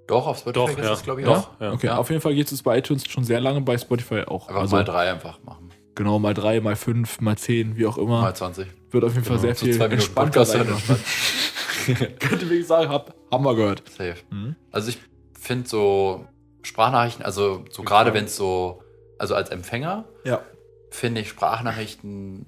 Doch, 0.07 0.25
auf 0.25 0.39
Spotify 0.39 0.53
Doch, 0.65 0.75
gibt 0.75 0.83
ja. 0.87 0.93
es, 0.93 1.03
glaube 1.03 1.21
ich, 1.21 1.27
Doch, 1.27 1.37
auch. 1.55 1.61
ja. 1.61 1.73
Okay, 1.73 1.87
Ja. 1.87 1.97
auf 1.97 2.09
jeden 2.09 2.21
Fall 2.21 2.33
geht 2.33 2.51
es 2.51 2.63
bei 2.63 2.79
iTunes 2.79 3.05
schon 3.07 3.23
sehr 3.23 3.39
lange, 3.39 3.61
bei 3.61 3.77
Spotify 3.77 4.21
auch. 4.25 4.47
Einfach 4.47 4.61
Also, 4.61 4.75
mal 4.77 4.83
drei 4.83 5.11
einfach 5.11 5.39
machen. 5.43 5.68
Genau, 5.99 6.17
mal 6.17 6.33
drei, 6.33 6.61
mal 6.61 6.77
fünf, 6.77 7.19
mal 7.19 7.37
zehn, 7.37 7.75
wie 7.75 7.85
auch 7.85 7.97
immer. 7.97 8.21
Mal 8.21 8.33
20. 8.33 8.65
Wird 8.91 9.03
auf 9.03 9.13
jeden 9.15 9.25
Fall 9.25 9.35
Genau, 9.35 9.47
sehr 9.47 9.55
so 9.55 9.65
viel 9.65 9.75
zwei 9.75 9.89
Minuten 9.89 9.95
entspannter 10.01 10.45
sein. 10.45 10.65
hören. 10.65 10.79
Könnte 12.19 12.49
wirklich 12.49 12.67
sagen, 12.67 12.89
hab, 12.89 13.13
haben 13.29 13.43
wir 13.43 13.53
gehört. 13.53 13.83
Safe. 13.89 14.15
Mhm. 14.29 14.55
Also 14.71 14.87
ich 14.91 14.99
finde 15.37 15.67
so 15.67 16.25
Sprachnachrichten, 16.61 17.25
also 17.25 17.65
so 17.69 17.83
gerade 17.83 18.13
wenn 18.13 18.23
es 18.25 18.37
so, 18.37 18.81
also 19.17 19.35
als 19.35 19.49
Empfänger, 19.49 20.05
Ja. 20.23 20.41
finde 20.89 21.19
ich 21.19 21.27
Sprachnachrichten 21.27 22.45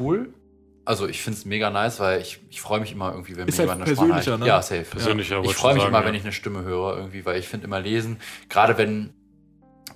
cool. 0.00 0.32
Also 0.86 1.06
ich 1.06 1.20
finde 1.20 1.38
es 1.38 1.44
mega 1.44 1.68
nice, 1.68 2.00
weil 2.00 2.22
ich, 2.22 2.40
ich 2.48 2.62
freue 2.62 2.80
mich 2.80 2.92
immer 2.92 3.10
irgendwie, 3.12 3.36
wenn 3.36 3.46
Ist 3.46 3.58
mir 3.58 3.68
halt 3.68 3.78
jemand 3.78 3.88
eine 3.88 3.94
Sprachnachricht... 3.94 4.38
ne? 4.40 4.46
Ja, 4.46 4.62
safe. 4.62 4.84
Persönlicher, 4.84 5.40
Ich 5.40 5.44
wollte 5.48 5.58
freue 5.58 5.74
mich 5.74 5.82
schon 5.82 5.88
immer, 5.90 5.98
sagen, 5.98 6.06
wenn 6.06 6.14
ja. 6.14 6.18
ich 6.20 6.24
eine 6.24 6.32
Stimme 6.32 6.62
höre 6.62 6.96
irgendwie, 6.96 7.26
weil 7.26 7.38
ich 7.38 7.46
finde 7.46 7.66
immer 7.66 7.80
lesen, 7.80 8.18
gerade 8.48 8.78
wenn, 8.78 9.12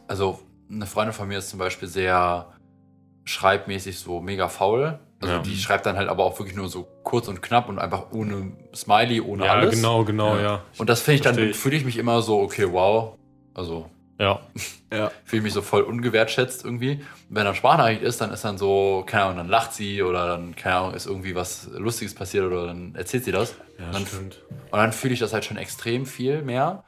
also 0.06 0.40
eine 0.70 0.84
Freundin 0.84 1.14
von 1.14 1.28
mir 1.28 1.38
ist 1.38 1.48
zum 1.48 1.58
Beispiel 1.58 1.88
sehr 1.88 2.52
schreibmäßig 3.29 3.99
so 3.99 4.20
mega 4.20 4.49
faul. 4.49 4.99
Also 5.20 5.35
Ja. 5.35 5.41
die 5.41 5.57
schreibt 5.57 5.85
dann 5.87 5.97
halt 5.97 6.09
aber 6.09 6.24
auch 6.24 6.39
wirklich 6.39 6.57
nur 6.57 6.68
so 6.68 6.87
kurz 7.03 7.29
und 7.29 7.43
knapp 7.43 7.68
und 7.68 7.79
einfach 7.79 8.12
ohne 8.12 8.53
Smiley, 8.74 9.20
ohne 9.20 9.47
Ja, 9.47 9.53
alles. 9.53 9.74
genau, 9.74 10.05
genau, 10.05 10.37
Ja. 10.37 10.43
ja. 10.43 10.62
Und 10.79 10.89
das 10.89 11.03
finde 11.03 11.14
ich 11.16 11.20
dann, 11.22 11.55
fühle 11.55 11.76
ich 11.76 11.85
mich 11.85 11.97
immer 11.99 12.22
so, 12.22 12.41
okay, 12.41 12.66
wow. 12.72 13.14
Also 13.55 13.91
Ja, 14.20 14.41
Ja. 14.93 15.11
fühle 15.24 15.39
ich 15.41 15.43
mich 15.45 15.53
so 15.53 15.62
voll 15.62 15.83
ungewertschätzt 15.83 16.64
irgendwie. 16.64 16.93
Und 17.29 17.37
wenn 17.37 17.45
dann 17.45 17.55
Sprachnachricht 17.55 18.03
ist, 18.03 18.20
dann 18.20 18.31
ist 18.33 18.45
dann 18.45 18.59
so, 18.59 19.05
keine 19.07 19.24
Ahnung, 19.24 19.37
dann 19.39 19.49
lacht 19.49 19.74
sie 19.74 20.03
oder 20.03 20.26
dann, 20.29 20.57
keine 20.57 20.76
Ahnung, 20.76 20.95
ist 20.95 21.07
irgendwie 21.07 21.35
was 21.35 21.68
Lustiges 21.72 22.14
passiert 22.14 22.45
oder 22.47 22.66
dann 22.66 22.95
erzählt 22.95 23.24
sie 23.24 23.33
das. 23.33 23.57
ja 23.79 23.91
dann, 23.93 24.07
stimmt. 24.07 24.43
und 24.51 24.79
dann 24.79 24.93
fühle 24.93 25.14
ich 25.14 25.20
das 25.20 25.33
halt 25.33 25.45
schon 25.45 25.57
extrem 25.57 26.07
viel 26.07 26.43
mehr. 26.43 26.85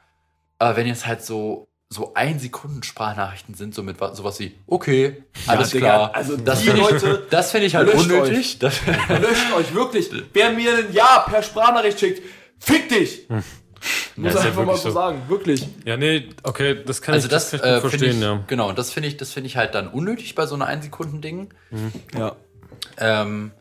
Aber 0.59 0.75
wenn 0.77 0.87
jetzt 0.87 1.05
halt 1.07 1.21
so, 1.23 1.67
so 1.93 2.13
ein 2.13 2.39
Sekunden 2.39 2.83
Sprachnachrichten 2.83 3.53
sind, 3.53 3.75
so 3.75 3.83
mit 3.83 3.99
wa- 3.99 4.15
sowas 4.15 4.39
wie, 4.39 4.55
okay, 4.65 5.23
alles 5.45 5.71
Digga, 5.71 5.85
klar. 5.87 6.15
also 6.15 6.37
das 6.37 6.59
die 6.61 6.67
finde 6.67 6.81
ich, 6.83 6.89
Leute- 6.89 7.27
das 7.29 7.51
finde 7.51 7.67
ich 7.67 7.75
halt 7.75 7.87
Löscht 7.93 8.09
unnötig. 8.09 8.59
Das, 8.59 8.79
Löscht 9.09 9.53
euch 9.57 9.73
wirklich. 9.73 10.09
Wer 10.33 10.51
mir 10.53 10.77
ein 10.77 10.93
Ja 10.93 11.25
per 11.29 11.43
Sprachnachricht 11.43 11.99
schickt, 11.99 12.21
fick 12.59 12.87
dich! 12.87 13.27
Muss 14.15 14.33
ist 14.35 14.39
ja 14.39 14.41
einfach 14.47 14.57
mal 14.61 14.67
wirklich 14.67 14.81
so 14.83 14.89
so. 14.89 14.93
sagen, 14.95 15.21
wirklich. 15.27 15.67
Ja, 15.83 15.97
nee, 15.97 16.29
okay, 16.43 16.81
das 16.85 17.01
kann 17.01 17.15
also 17.15 17.25
ich, 17.25 17.31
das, 17.31 17.51
kann 17.51 17.59
ich 17.59 17.63
gut 17.65 17.71
äh, 17.73 17.81
verstehen, 17.81 18.17
ich, 18.17 18.21
ja. 18.21 18.43
genau, 18.47 18.69
und 18.69 18.77
das 18.79 18.91
finde 18.91 19.09
ich, 19.09 19.17
das 19.17 19.33
finde 19.33 19.47
ich 19.47 19.57
halt 19.57 19.75
dann 19.75 19.87
unnötig 19.89 20.33
bei 20.35 20.45
so 20.45 20.55
einer 20.55 20.67
Ein-Sekunden-Ding. 20.67 21.49
Ja. 22.17 22.35
Ähm, 22.97 23.51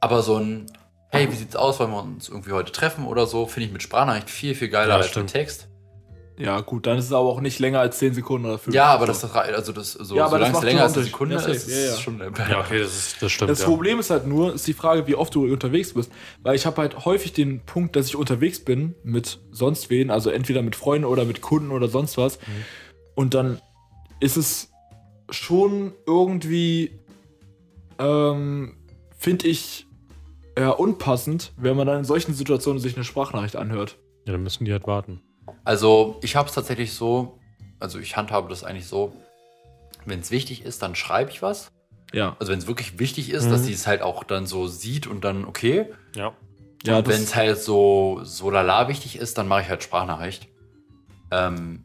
aber 0.00 0.22
so 0.22 0.36
ein, 0.38 0.66
hey, 1.10 1.30
wie 1.30 1.36
sieht's 1.36 1.54
aus, 1.54 1.78
wollen 1.78 1.90
wir 1.92 2.02
uns 2.02 2.28
irgendwie 2.28 2.52
heute 2.52 2.72
treffen 2.72 3.06
oder 3.06 3.26
so, 3.26 3.46
finde 3.46 3.66
ich 3.66 3.72
mit 3.72 3.82
Sprachnachricht 3.82 4.30
viel, 4.30 4.54
viel 4.54 4.68
geiler 4.68 4.94
Ja, 4.94 4.96
als 4.96 5.08
stimmt. 5.08 5.26
mit 5.26 5.32
Text. 5.34 5.68
Ja, 6.38 6.60
gut, 6.60 6.86
dann 6.86 6.98
ist 6.98 7.06
es 7.06 7.12
aber 7.12 7.28
auch 7.28 7.40
nicht 7.40 7.58
länger 7.58 7.80
als 7.80 7.98
10 7.98 8.14
Sekunden 8.14 8.46
oder 8.46 8.58
5. 8.58 8.72
Ja, 8.74 8.86
aber 8.86 9.06
das, 9.06 9.22
das 9.22 9.34
rei- 9.34 9.52
also 9.52 9.72
das, 9.72 9.92
so, 9.92 10.14
Ja, 10.14 10.26
aber 10.26 10.38
das 10.38 10.48
solange 10.48 10.50
es 10.50 10.52
macht 10.54 10.64
länger 10.64 10.82
als 10.84 10.94
eine. 10.94 11.04
Sekunde 11.04 11.34
Ja, 11.34 11.40
ist, 11.40 11.66
ist 11.66 11.68
Ja, 11.68 11.76
ja. 11.76 11.92
es 11.94 12.00
schon. 12.00 12.18
Ja, 12.20 12.60
okay, 12.60 12.78
das, 12.78 12.96
ist, 12.96 13.22
das 13.22 13.32
stimmt. 13.32 13.50
Das 13.50 13.58
ja. 13.60 13.66
Problem 13.66 13.98
ist 13.98 14.10
halt 14.10 14.26
nur, 14.28 14.54
ist 14.54 14.66
die 14.66 14.72
Frage, 14.72 15.06
wie 15.08 15.16
oft 15.16 15.34
du 15.34 15.44
unterwegs 15.52 15.94
bist. 15.94 16.12
Weil 16.42 16.54
ich 16.54 16.64
habe 16.64 16.80
halt 16.80 17.04
häufig 17.04 17.32
den 17.32 17.60
Punkt, 17.66 17.96
dass 17.96 18.06
ich 18.06 18.14
unterwegs 18.14 18.60
bin 18.60 18.94
mit 19.02 19.40
sonst 19.50 19.90
wen, 19.90 20.10
also 20.12 20.30
entweder 20.30 20.62
mit 20.62 20.76
Freunden 20.76 21.06
oder 21.06 21.24
mit 21.24 21.40
Kunden 21.40 21.72
oder 21.72 21.88
sonst 21.88 22.16
was. 22.18 22.38
Und 23.16 23.34
dann 23.34 23.60
ist 24.20 24.36
es 24.36 24.70
schon 25.30 25.92
irgendwie, 26.06 26.92
ähm, 27.98 28.76
finde 29.18 29.48
ich, 29.48 29.86
ja, 30.56 30.70
unpassend, 30.70 31.52
wenn 31.56 31.76
man 31.76 31.86
dann 31.86 31.98
in 31.98 32.04
solchen 32.04 32.32
Situationen 32.34 32.80
sich 32.80 32.94
eine 32.96 33.04
Sprachnachricht 33.04 33.56
anhört. 33.56 33.96
Ja, 34.24 34.32
dann 34.32 34.42
müssen 34.42 34.64
die 34.64 34.72
halt 34.72 34.86
warten. 34.86 35.20
Also 35.64 36.18
ich 36.22 36.36
habe 36.36 36.48
es 36.48 36.54
tatsächlich 36.54 36.92
so, 36.94 37.38
also 37.80 37.98
ich 37.98 38.16
handhabe 38.16 38.48
das 38.48 38.64
eigentlich 38.64 38.86
so, 38.86 39.12
wenn 40.06 40.20
es 40.20 40.30
wichtig 40.30 40.64
ist, 40.64 40.82
dann 40.82 40.94
schreibe 40.94 41.30
ich 41.30 41.42
was. 41.42 41.70
Ja. 42.12 42.36
Also 42.38 42.52
wenn 42.52 42.58
es 42.58 42.66
wirklich 42.66 42.98
wichtig 42.98 43.30
ist, 43.30 43.46
Mhm. 43.46 43.50
dass 43.50 43.64
sie 43.64 43.72
es 43.72 43.86
halt 43.86 44.02
auch 44.02 44.24
dann 44.24 44.46
so 44.46 44.66
sieht 44.66 45.06
und 45.06 45.24
dann 45.24 45.44
okay. 45.44 45.86
Ja. 46.14 46.32
Ja, 46.84 46.98
und 46.98 47.08
wenn 47.08 47.22
es 47.22 47.34
halt 47.34 47.58
so, 47.58 48.20
so 48.22 48.50
lala 48.50 48.88
wichtig 48.88 49.16
ist, 49.16 49.36
dann 49.36 49.48
mache 49.48 49.62
ich 49.62 49.68
halt 49.68 49.82
Sprachnachricht. 49.82 50.48
Ähm, 51.30 51.82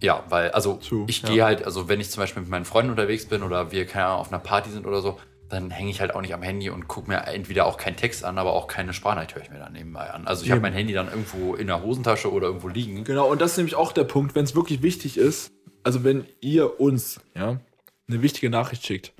ja, 0.00 0.22
weil, 0.28 0.50
also 0.50 0.74
True, 0.74 1.04
ich 1.08 1.22
ja. 1.22 1.28
gehe 1.28 1.44
halt, 1.44 1.64
also 1.64 1.88
wenn 1.88 2.00
ich 2.00 2.10
zum 2.10 2.20
Beispiel 2.20 2.42
mit 2.42 2.50
meinen 2.50 2.64
Freunden 2.64 2.90
unterwegs 2.90 3.26
bin 3.26 3.42
oder 3.42 3.72
wir, 3.72 3.86
keine 3.86 4.06
Ahnung, 4.06 4.20
auf 4.20 4.28
einer 4.32 4.38
Party 4.40 4.70
sind 4.70 4.86
oder 4.86 5.00
so, 5.00 5.18
dann 5.52 5.70
hänge 5.70 5.90
ich 5.90 6.00
halt 6.00 6.14
auch 6.14 6.22
nicht 6.22 6.32
am 6.32 6.42
Handy 6.42 6.70
und 6.70 6.88
gucke 6.88 7.08
mir 7.08 7.26
entweder 7.26 7.66
auch 7.66 7.76
keinen 7.76 7.96
Text 7.96 8.24
an, 8.24 8.38
aber 8.38 8.54
auch 8.54 8.66
keine 8.68 8.94
Sprachnachricht 8.94 9.34
höre 9.34 9.42
ich 9.42 9.50
mir 9.50 9.58
dann 9.58 9.74
nebenbei 9.74 10.10
an. 10.10 10.26
Also 10.26 10.44
ich 10.44 10.50
habe 10.50 10.62
mein 10.62 10.72
Handy 10.72 10.94
dann 10.94 11.08
irgendwo 11.08 11.54
in 11.54 11.66
der 11.66 11.82
Hosentasche 11.82 12.32
oder 12.32 12.46
irgendwo 12.46 12.68
liegen. 12.68 13.04
Genau, 13.04 13.30
und 13.30 13.40
das 13.40 13.52
ist 13.52 13.56
nämlich 13.58 13.74
auch 13.74 13.92
der 13.92 14.04
Punkt, 14.04 14.34
wenn 14.34 14.44
es 14.44 14.54
wirklich 14.54 14.82
wichtig 14.82 15.18
ist, 15.18 15.52
also 15.82 16.04
wenn 16.04 16.24
ihr 16.40 16.80
uns 16.80 17.20
ja, 17.34 17.60
eine 18.08 18.22
wichtige 18.22 18.48
Nachricht 18.48 18.86
schickt, 18.86 19.12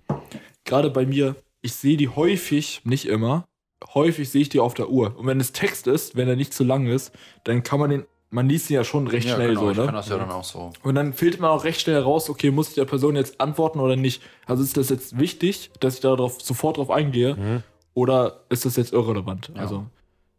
gerade 0.65 0.91
bei 0.91 1.05
mir, 1.05 1.37
ich 1.61 1.75
sehe 1.75 1.99
die 1.99 2.09
häufig, 2.09 2.81
nicht 2.85 3.07
immer, 3.07 3.45
häufig 3.93 4.31
sehe 4.31 4.43
ich 4.43 4.49
die 4.49 4.61
auf 4.61 4.73
der 4.73 4.89
Uhr. 4.89 5.15
Und 5.19 5.27
wenn 5.27 5.39
es 5.39 5.53
Text 5.53 5.87
ist, 5.87 6.17
wenn 6.17 6.29
er 6.29 6.37
nicht 6.37 6.55
zu 6.55 6.65
lang 6.65 6.87
ist, 6.87 7.13
dann 7.45 7.63
kann 7.63 7.79
man 7.79 7.91
den, 7.91 8.07
man 8.33 8.49
liest 8.49 8.71
ihn 8.71 8.77
ja 8.77 8.85
schon 8.85 9.07
recht 9.07 9.29
Ja, 9.29 9.35
schnell 9.35 9.51
genau, 9.51 9.71
ich 9.71 9.77
so, 9.77 9.85
kann 9.85 9.95
ne? 9.95 10.01
das 10.01 10.09
ja 10.09 10.17
dann 10.17 10.31
auch 10.31 10.45
so. 10.45 10.73
Und 10.83 10.95
dann 10.95 11.13
filtert 11.13 11.41
man 11.41 11.51
auch 11.51 11.65
recht 11.65 11.83
schnell 11.83 12.01
raus, 12.01 12.31
okay, 12.31 12.51
muss 12.51 12.71
ich 12.71 12.75
der 12.75 12.87
Person 12.87 13.15
jetzt 13.15 13.41
antworten 13.41 13.79
oder 13.79 13.95
nicht? 13.95 14.23
Also 14.47 14.63
ist 14.63 14.77
das 14.77 14.89
jetzt 14.89 15.19
wichtig, 15.19 15.71
dass 15.81 15.95
ich 15.95 16.01
darauf 16.01 16.41
sofort 16.41 16.79
drauf 16.79 16.91
eingehe? 16.91 17.37
Mhm. 17.37 17.63
Oder 17.95 18.41
ist 18.49 18.65
das 18.65 18.77
jetzt 18.77 18.93
irrelevant? 18.95 19.53
Ja. 19.55 19.61
Also, 19.61 19.85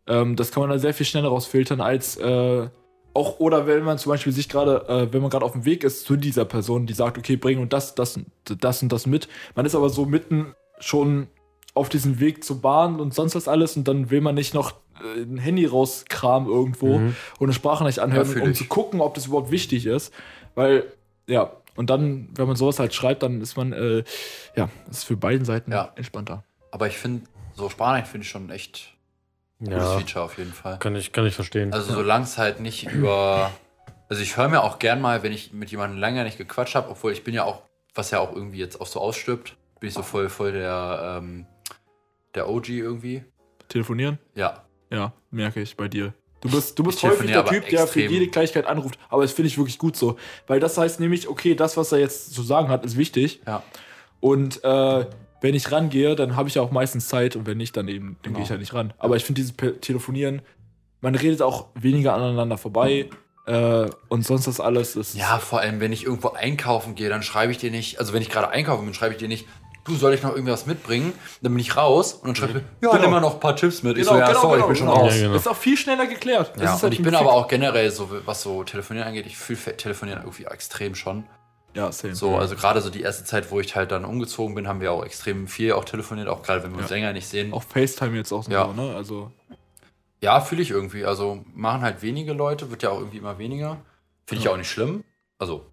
ähm, 0.07 0.35
das 0.35 0.51
kann 0.51 0.61
man 0.61 0.71
dann 0.71 0.79
sehr 0.79 0.95
viel 0.95 1.05
schneller 1.05 1.29
rausfiltern 1.29 1.81
als 1.81 2.17
äh, 2.17 2.67
auch, 3.13 3.39
oder 3.39 3.67
wenn 3.67 3.83
man 3.83 3.99
zum 3.99 4.11
Beispiel 4.11 4.33
sich 4.33 4.49
gerade, 4.49 4.87
äh, 4.87 5.13
wenn 5.13 5.21
man 5.21 5.29
gerade 5.29 5.45
auf 5.45 5.51
dem 5.51 5.65
Weg 5.65 5.83
ist 5.83 6.05
zu 6.05 6.15
dieser 6.15 6.45
Person, 6.45 6.87
die 6.87 6.93
sagt, 6.93 7.19
okay, 7.19 7.35
bring 7.35 7.59
und 7.59 7.71
das, 7.71 7.93
das, 7.93 8.17
und 8.17 8.25
das 8.59 8.81
und 8.81 8.91
das 8.91 9.05
mit. 9.05 9.27
Man 9.53 9.67
ist 9.67 9.75
aber 9.75 9.89
so 9.89 10.07
mitten 10.07 10.55
schon 10.79 11.27
auf 11.75 11.89
diesem 11.89 12.19
Weg 12.19 12.43
zur 12.43 12.59
Bahn 12.59 12.99
und 12.99 13.13
sonst 13.13 13.35
was 13.35 13.47
alles 13.47 13.77
und 13.77 13.87
dann 13.87 14.09
will 14.09 14.21
man 14.21 14.33
nicht 14.33 14.55
noch 14.55 14.73
ein 15.03 15.37
Handy 15.37 15.65
rauskramen 15.65 16.49
irgendwo 16.49 16.99
Mhm. 16.99 17.15
und 17.39 17.47
eine 17.47 17.53
Sprachnachricht 17.53 17.99
anhören, 17.99 18.35
Ja, 18.35 18.41
um 18.43 18.51
ich. 18.51 18.57
zu 18.57 18.65
gucken, 18.65 19.01
ob 19.01 19.13
das 19.15 19.27
überhaupt 19.27 19.51
wichtig 19.51 19.85
ist. 19.85 20.13
Weil, 20.55 20.85
ja, 21.27 21.51
und 21.75 21.89
dann, 21.89 22.29
wenn 22.35 22.47
man 22.47 22.55
sowas 22.55 22.79
halt 22.79 22.93
schreibt, 22.93 23.23
dann 23.23 23.41
ist 23.41 23.57
man, 23.57 23.73
äh, 23.73 24.03
ja, 24.55 24.69
das 24.87 24.99
ist 24.99 25.03
für 25.05 25.17
beiden 25.17 25.45
Seiten 25.45 25.71
Ja. 25.71 25.91
entspannter. 25.95 26.43
Aber 26.71 26.87
ich 26.87 26.97
finde, 26.97 27.25
so 27.55 27.69
Sprachnachricht 27.69 28.07
finde 28.11 28.25
ich 28.25 28.29
schon 28.31 28.49
echt 28.49 28.93
ein 29.61 29.65
gutes 29.65 29.83
Ja, 29.83 29.97
Feature 29.99 30.25
auf 30.25 30.37
jeden 30.37 30.53
Fall. 30.53 30.77
kann 30.79 30.95
ich, 30.95 31.11
kann 31.11 31.25
ich 31.25 31.35
verstehen. 31.35 31.73
Also 31.73 31.93
solange 31.93 32.23
es 32.25 32.37
halt 32.37 32.59
nicht 32.59 32.91
über. 32.91 33.51
Also 34.09 34.21
ich 34.21 34.37
höre 34.37 34.49
mir 34.49 34.61
auch 34.63 34.77
gern 34.79 35.01
mal, 35.01 35.23
wenn 35.23 35.31
ich 35.31 35.53
mit 35.53 35.71
jemandem 35.71 35.97
lange 35.99 36.23
nicht 36.23 36.37
gequatscht 36.37 36.75
habe, 36.75 36.89
obwohl 36.89 37.11
ich 37.13 37.23
bin 37.23 37.33
ja 37.33 37.43
auch, 37.45 37.63
was 37.95 38.11
ja 38.11 38.19
auch 38.19 38.33
irgendwie 38.35 38.59
jetzt 38.59 38.79
auch 38.79 38.85
so 38.85 38.99
ausstirbt, 38.99 39.55
bin 39.79 39.87
ich 39.87 39.93
so 39.95 40.03
voll, 40.03 40.29
voll 40.29 40.51
der, 40.51 41.19
ähm, 41.21 41.45
der 42.35 42.47
OG 42.49 42.69
irgendwie. 42.69 43.23
Telefonieren? 43.69 44.19
Ja. 44.35 44.62
Ja, 44.93 45.11
merke 45.31 45.61
ich 45.61 45.75
bei 45.75 45.87
dir. 45.87 46.13
Du 46.41 46.51
bist, 46.51 46.77
du 46.77 46.83
bist 46.83 46.97
Ich 46.99 47.03
häufig 47.09 47.31
der 47.31 47.45
Typ, 47.45 47.67
der 47.69 47.87
für 47.87 48.01
jede 48.01 48.27
Kleinigkeit 48.27 48.65
anruft. 48.65 48.99
Aber 49.09 49.21
das 49.23 49.31
finde 49.31 49.47
ich 49.47 49.57
wirklich 49.57 49.79
gut 49.79 49.95
so. 49.95 50.17
Weil 50.45 50.59
das 50.59 50.77
heißt 50.77 50.99
nämlich, 50.99 51.27
okay, 51.29 51.55
das, 51.55 51.77
was 51.77 51.91
er 51.93 51.99
jetzt 51.99 52.33
zu 52.33 52.43
sagen 52.43 52.67
hat, 52.67 52.85
ist 52.85 52.97
wichtig. 52.97 53.41
Ja. 53.47 53.63
Und 54.19 54.63
äh, 54.63 55.05
wenn 55.41 55.55
ich 55.55 55.71
rangehe, 55.71 56.15
dann 56.15 56.35
habe 56.35 56.49
ich 56.49 56.55
ja 56.55 56.61
auch 56.61 56.71
meistens 56.71 57.07
Zeit. 57.07 57.35
Und 57.37 57.45
wenn 57.47 57.57
nicht, 57.57 57.75
dann 57.77 57.87
eben, 57.87 58.17
dann 58.21 58.33
Genau. 58.33 58.35
gehe 58.35 58.43
ich 58.43 58.49
halt 58.49 58.59
nicht 58.59 58.73
ran. 58.73 58.93
Aber 58.97 59.15
ich 59.15 59.23
finde 59.23 59.41
dieses 59.41 59.55
Telefonieren, 59.81 60.41
man 61.01 61.15
redet 61.15 61.41
auch 61.41 61.67
weniger 61.75 62.13
aneinander 62.13 62.57
vorbei. 62.57 63.09
Äh, 63.45 63.89
und 64.09 64.25
sonst 64.25 64.47
das 64.47 64.59
alles 64.59 64.95
ist. 64.95 65.15
Ja, 65.15 65.39
vor 65.39 65.59
allem, 65.59 65.79
wenn 65.79 65.91
ich 65.91 66.05
irgendwo 66.05 66.29
einkaufen 66.29 66.95
gehe, 66.95 67.09
dann 67.09 67.23
schreibe 67.23 67.51
ich 67.51 67.57
dir 67.57 67.71
nicht, 67.71 67.99
also 67.99 68.13
wenn 68.13 68.21
ich 68.21 68.29
gerade 68.29 68.49
einkaufen 68.49 68.85
bin, 68.85 68.93
schreibe 68.93 69.13
ich 69.13 69.19
dir 69.19 69.27
nicht, 69.27 69.45
du 69.85 69.95
soll 69.95 70.13
ich 70.13 70.23
noch 70.23 70.31
irgendwas 70.31 70.65
mitbringen? 70.65 71.13
Dann 71.41 71.51
bin 71.53 71.59
ich 71.59 71.75
raus 71.75 72.13
und 72.13 72.27
dann 72.27 72.35
schreibe 72.35 72.51
ich 72.51 72.55
mir, 72.55 72.63
ja, 72.81 72.89
Genau. 72.91 73.01
nimm 73.01 73.11
mal 73.11 73.19
noch 73.21 73.33
ein 73.35 73.39
paar 73.39 73.55
Chips 73.55 73.83
mit. 73.83 73.97
ich 73.97 74.03
Genau, 74.03 74.13
so, 74.13 74.19
ja, 74.19 74.27
genau, 74.27 74.41
sorry, 74.41 74.53
genau, 74.55 74.63
ich 74.63 74.67
bin 74.67 74.75
schon 74.77 74.87
genau. 74.87 74.99
raus. 75.01 75.15
Ja, 75.15 75.21
genau. 75.23 75.35
Ist 75.35 75.47
auch 75.47 75.55
viel 75.57 75.77
schneller 75.77 76.07
geklärt. 76.07 76.53
Ja, 76.57 76.63
ist 76.63 76.75
und 76.75 76.81
halt 76.83 76.93
ich 76.93 77.01
bin 77.01 77.15
aber 77.15 77.33
auch 77.33 77.47
generell 77.47 77.91
so, 77.91 78.09
was 78.25 78.41
so 78.41 78.63
Telefonieren 78.63 79.07
angeht, 79.07 79.25
ich 79.25 79.37
fühle 79.37 79.77
Telefonieren 79.77 80.21
irgendwie 80.21 80.45
extrem 80.45 80.95
schon. 80.95 81.25
Ja, 81.75 81.91
same. 81.91 82.13
So, 82.15 82.37
also 82.37 82.55
gerade 82.55 82.81
so 82.81 82.89
die 82.91 83.01
erste 83.01 83.23
Zeit, 83.25 83.49
wo 83.49 83.59
ich 83.59 83.75
halt 83.75 83.91
dann 83.91 84.05
umgezogen 84.05 84.53
bin, 84.53 84.67
haben 84.67 84.79
wir 84.79 84.91
auch 84.91 85.03
extrem 85.03 85.47
viel 85.47 85.73
auch 85.73 85.85
telefoniert, 85.85 86.27
auch 86.27 86.43
gerade 86.43 86.63
wenn 86.63 86.71
wir 86.71 86.77
uns 86.79 86.89
Ja. 86.89 86.95
länger 86.97 87.13
nicht 87.13 87.27
sehen. 87.27 87.51
Auch 87.51 87.63
FaceTime 87.63 88.15
jetzt 88.15 88.31
auch 88.31 88.43
so, 88.43 88.51
Ja. 88.51 88.67
ne? 88.67 88.95
Also, 88.95 89.31
Ja, 90.21 90.39
fühle 90.39 90.61
ich 90.61 90.69
irgendwie. 90.71 91.03
Also 91.03 91.43
machen 91.53 91.81
halt 91.81 92.01
wenige 92.01 92.31
Leute, 92.31 92.69
wird 92.71 92.81
ja 92.83 92.91
auch 92.91 92.99
irgendwie 92.99 93.17
immer 93.17 93.39
weniger. 93.39 93.77
Finde 94.25 94.39
ich 94.39 94.45
Ja. 94.45 94.51
auch 94.51 94.57
nicht 94.57 94.69
schlimm. 94.69 95.03
Also, 95.37 95.65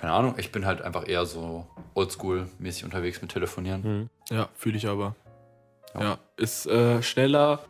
keine 0.00 0.14
Ahnung, 0.14 0.34
ich 0.38 0.50
bin 0.50 0.64
halt 0.64 0.80
einfach 0.80 1.06
eher 1.06 1.26
so 1.26 1.66
oldschool-mäßig 1.94 2.84
unterwegs 2.84 3.20
mit 3.20 3.32
Telefonieren. 3.32 3.82
Mhm. 3.82 4.34
ja, 4.34 4.48
fühle 4.56 4.78
ich 4.78 4.88
aber. 4.88 5.14
Ja. 5.94 6.00
Ja, 6.00 6.18
ist 6.38 6.66
äh, 6.66 7.02
schneller 7.02 7.60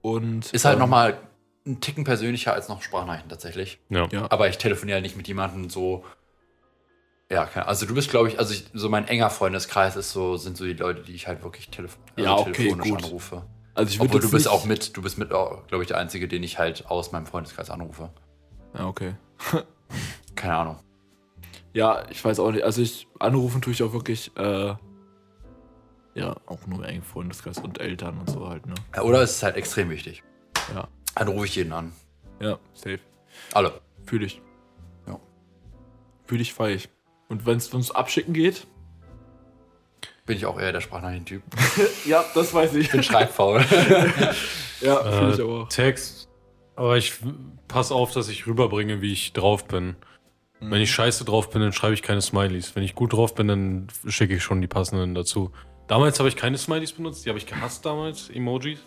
und. 0.00 0.52
Ist 0.52 0.64
halt 0.64 0.74
ähm, 0.74 0.80
nochmal 0.80 1.18
ein 1.66 1.80
Ticken 1.80 2.04
persönlicher 2.04 2.52
als 2.52 2.68
noch 2.68 2.82
Sprachnachrichten 2.82 3.30
tatsächlich. 3.30 3.80
Ja. 3.88 4.06
Ja. 4.12 4.30
Aber 4.30 4.48
ich 4.48 4.58
telefoniere 4.58 4.96
halt 4.96 5.02
nicht 5.02 5.16
mit 5.16 5.26
jemandem 5.26 5.70
so. 5.70 6.04
Ja, 7.28 7.46
keine, 7.46 7.66
also 7.66 7.84
du 7.84 7.94
bist, 7.94 8.10
glaube 8.10 8.28
ich, 8.28 8.38
also 8.38 8.54
ich, 8.54 8.66
so 8.74 8.88
mein 8.88 9.08
enger 9.08 9.30
Freundeskreis 9.30 9.96
ist 9.96 10.12
so, 10.12 10.36
sind 10.36 10.56
so 10.56 10.64
die 10.64 10.74
Leute, 10.74 11.02
die 11.02 11.14
ich 11.14 11.26
halt 11.26 11.42
wirklich 11.42 11.70
telef 11.70 11.96
also 12.14 12.28
Ja, 12.28 12.36
okay, 12.36 12.52
telefonisch 12.52 12.90
gut. 12.90 13.04
anrufe. 13.04 13.42
Also 13.74 13.92
ich 13.92 14.00
Obwohl 14.00 14.20
du 14.20 14.30
bist 14.30 14.46
auch 14.46 14.66
mit, 14.66 14.96
du 14.96 15.02
bist 15.02 15.18
mit, 15.18 15.30
glaube 15.30 15.64
ich, 15.80 15.88
der 15.88 15.96
Einzige, 15.98 16.28
den 16.28 16.44
ich 16.44 16.58
halt 16.58 16.86
aus 16.86 17.10
meinem 17.10 17.26
Freundeskreis 17.26 17.70
anrufe. 17.70 18.10
Ja, 18.74 18.86
okay. 18.86 19.14
Keine 20.36 20.54
Ahnung. 20.54 20.76
Ja, 21.72 22.04
ich 22.10 22.22
weiß 22.24 22.38
auch 22.40 22.50
nicht. 22.52 22.64
Also 22.64 22.82
ich 22.82 23.06
anrufen 23.18 23.62
tue 23.62 23.72
ich 23.72 23.82
auch 23.82 23.92
wirklich, 23.92 24.30
äh, 24.36 24.74
ja, 26.14 26.36
auch 26.46 26.66
nur 26.66 26.86
engen 26.86 27.02
Freundeskreis 27.02 27.58
und 27.58 27.80
Eltern 27.80 28.18
und 28.18 28.28
so 28.28 28.48
halt, 28.48 28.66
ne? 28.66 28.74
Ja, 28.94 29.02
Oder 29.02 29.22
es 29.22 29.32
ist 29.32 29.42
halt 29.42 29.56
extrem 29.56 29.88
wichtig. 29.88 30.22
Ja. 30.74 30.88
Dann 31.14 31.28
rufe 31.28 31.46
ich 31.46 31.56
jeden 31.56 31.72
an. 31.72 31.92
Ja, 32.40 32.58
safe. 32.74 33.00
Alle. 33.54 33.80
Fühle 34.06 34.26
ich. 34.26 34.42
Ja. 35.06 35.18
Fühle 36.26 36.42
ich, 36.42 36.52
feier 36.52 36.74
ich. 36.74 36.88
Und 37.28 37.46
wenn 37.46 37.56
es 37.56 37.72
uns 37.72 37.90
abschicken 37.90 38.34
geht? 38.34 38.66
Bin 40.26 40.36
ich 40.36 40.46
auch 40.46 40.58
eher 40.58 40.72
der 40.72 40.80
Sprachnachrichtentyp. 40.80 41.42
Ja, 42.04 42.24
das 42.34 42.52
weiß 42.52 42.74
ich. 42.74 42.86
Ich 42.86 42.90
bin 42.92 43.02
schreibfaul. 43.02 43.60
ja, 44.80 45.02
fühle 45.02 45.32
ich 45.32 45.38
Äh, 45.38 45.42
aber 45.42 45.62
auch. 45.62 45.68
Text. 45.68 46.28
Aber 46.76 46.96
ich 46.96 47.14
pass 47.68 47.92
auf, 47.92 48.12
dass 48.12 48.28
ich 48.28 48.46
rüberbringe, 48.46 49.00
wie 49.00 49.12
ich 49.12 49.32
drauf 49.32 49.66
bin. 49.66 49.96
Wenn 50.70 50.80
ich 50.80 50.90
scheiße 50.92 51.24
drauf 51.24 51.50
bin, 51.50 51.60
dann 51.62 51.72
schreibe 51.72 51.94
ich 51.94 52.02
keine 52.02 52.20
Smileys. 52.22 52.74
Wenn 52.76 52.82
ich 52.84 52.94
gut 52.94 53.12
drauf 53.12 53.34
bin, 53.34 53.48
dann 53.48 53.86
schicke 54.08 54.34
ich 54.36 54.42
schon 54.42 54.60
die 54.60 54.68
passenden 54.68 55.14
dazu. 55.14 55.50
Damals 55.88 56.18
habe 56.18 56.28
ich 56.28 56.36
keine 56.36 56.56
Smileys 56.58 56.92
benutzt, 56.92 57.24
die 57.24 57.28
habe 57.30 57.38
ich 57.38 57.46
gehasst 57.46 57.84
damals, 57.84 58.30
Emojis. 58.30 58.78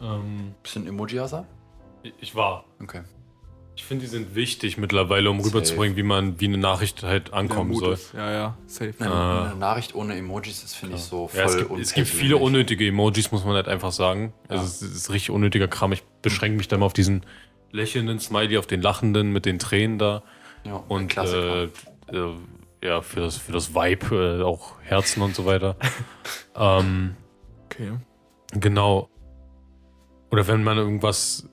Ähm, 0.00 0.54
Bisschen 0.62 0.86
Emoji-Hasser? 0.86 1.46
ich 2.20 2.34
war. 2.34 2.64
Okay. 2.82 3.00
Ich 3.76 3.84
finde, 3.84 4.04
die 4.04 4.08
sind 4.10 4.34
wichtig 4.36 4.76
mittlerweile, 4.78 5.30
um 5.30 5.40
rüberzubringen, 5.40 5.96
wie 5.96 6.02
man, 6.04 6.38
wie 6.40 6.44
eine 6.46 6.58
Nachricht 6.58 7.02
halt 7.02 7.32
ankommen 7.32 7.74
soll. 7.74 7.94
ist- 7.94 8.12
Ja, 8.14 8.30
ja, 8.30 8.58
safe. 8.66 8.94
Eine, 9.00 9.10
Ah. 9.12 9.44
eine 9.46 9.56
Nachricht 9.58 9.94
ohne 9.96 10.14
Emojis 10.16 10.62
ist, 10.62 10.74
finde 10.74 10.94
ich, 10.96 11.02
so 11.02 11.26
voll 11.26 11.40
Ja, 11.40 11.46
es, 11.46 11.56
gibt, 11.56 11.70
es 11.80 11.92
gibt 11.94 12.06
viele 12.08 12.36
unnötige 12.36 12.86
Emojis, 12.86 13.32
muss 13.32 13.44
man 13.44 13.54
halt 13.54 13.66
einfach 13.66 13.90
sagen. 13.90 14.32
Also 14.48 14.62
Ja. 14.62 14.68
es 14.68 14.82
ist 14.82 15.10
richtig 15.10 15.30
unnötiger 15.30 15.66
Kram. 15.66 15.92
Ich 15.92 16.04
beschränke 16.22 16.56
mich 16.56 16.68
dann 16.68 16.80
mal 16.80 16.86
auf 16.86 16.92
diesen 16.92 17.24
lächelnden 17.72 18.20
Smiley, 18.20 18.58
auf 18.58 18.66
den 18.68 18.80
lachenden 18.80 19.32
mit 19.32 19.44
den 19.46 19.58
Tränen 19.58 19.98
da. 19.98 20.22
Ja, 20.64 20.82
Und 20.88 21.16
äh, 21.16 21.64
äh, 21.64 21.70
ja, 22.82 23.00
für 23.02 23.20
das, 23.20 23.36
für 23.36 23.52
das 23.52 23.74
Vibe 23.74 24.40
äh, 24.40 24.42
auch 24.42 24.80
Herzen 24.82 25.22
und 25.22 25.34
so 25.34 25.46
weiter. 25.46 25.76
ähm, 26.56 27.16
Okay. 27.66 27.90
genau. 28.52 29.08
Oder 30.30 30.46
wenn 30.46 30.62
man 30.62 30.78
irgendwas 30.78 31.48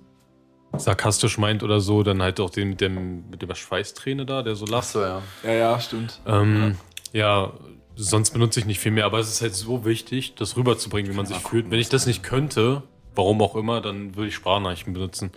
sarkastisch 0.77 1.37
meint 1.37 1.63
oder 1.63 1.79
so, 1.79 2.03
dann 2.03 2.21
halt 2.21 2.39
auch 2.39 2.49
den 2.49 2.69
mit 2.69 2.81
dem 2.81 3.29
mit 3.29 3.41
der 3.41 3.55
Schweißträne 3.55 4.25
da, 4.25 4.43
der 4.43 4.55
so 4.55 4.65
lacht. 4.65 4.83
Achso, 4.83 5.01
ja. 5.01 5.21
Ja, 5.43 5.51
ja, 5.51 5.79
stimmt. 5.79 6.21
Ähm, 6.25 6.77
ja. 7.11 7.51
sonst 7.95 8.31
benutze 8.31 8.59
ich 8.59 8.65
nicht 8.65 8.79
viel 8.79 8.91
mehr, 8.91 9.05
aber 9.05 9.19
es 9.19 9.29
ist 9.29 9.41
halt 9.41 9.55
so 9.55 9.83
wichtig, 9.85 10.35
das 10.35 10.55
rüberzubringen, 10.55 11.11
wie 11.11 11.15
man 11.15 11.25
sich 11.25 11.41
mal 11.41 11.49
fühlt. 11.49 11.69
Wenn 11.71 11.79
ich 11.79 11.89
das 11.89 12.05
nicht 12.05 12.23
könnte, 12.23 12.83
warum 13.15 13.41
auch 13.41 13.55
immer, 13.55 13.81
dann 13.81 14.15
würde 14.15 14.29
ich 14.29 14.35
Sprachnachrichten 14.35 14.93
benutzen. 14.93 15.31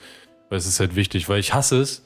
Weil 0.50 0.58
es 0.58 0.66
ist 0.66 0.78
halt 0.80 0.94
wichtig, 0.94 1.28
weil 1.28 1.40
ich 1.40 1.52
hasse 1.54 1.80
es, 1.80 2.04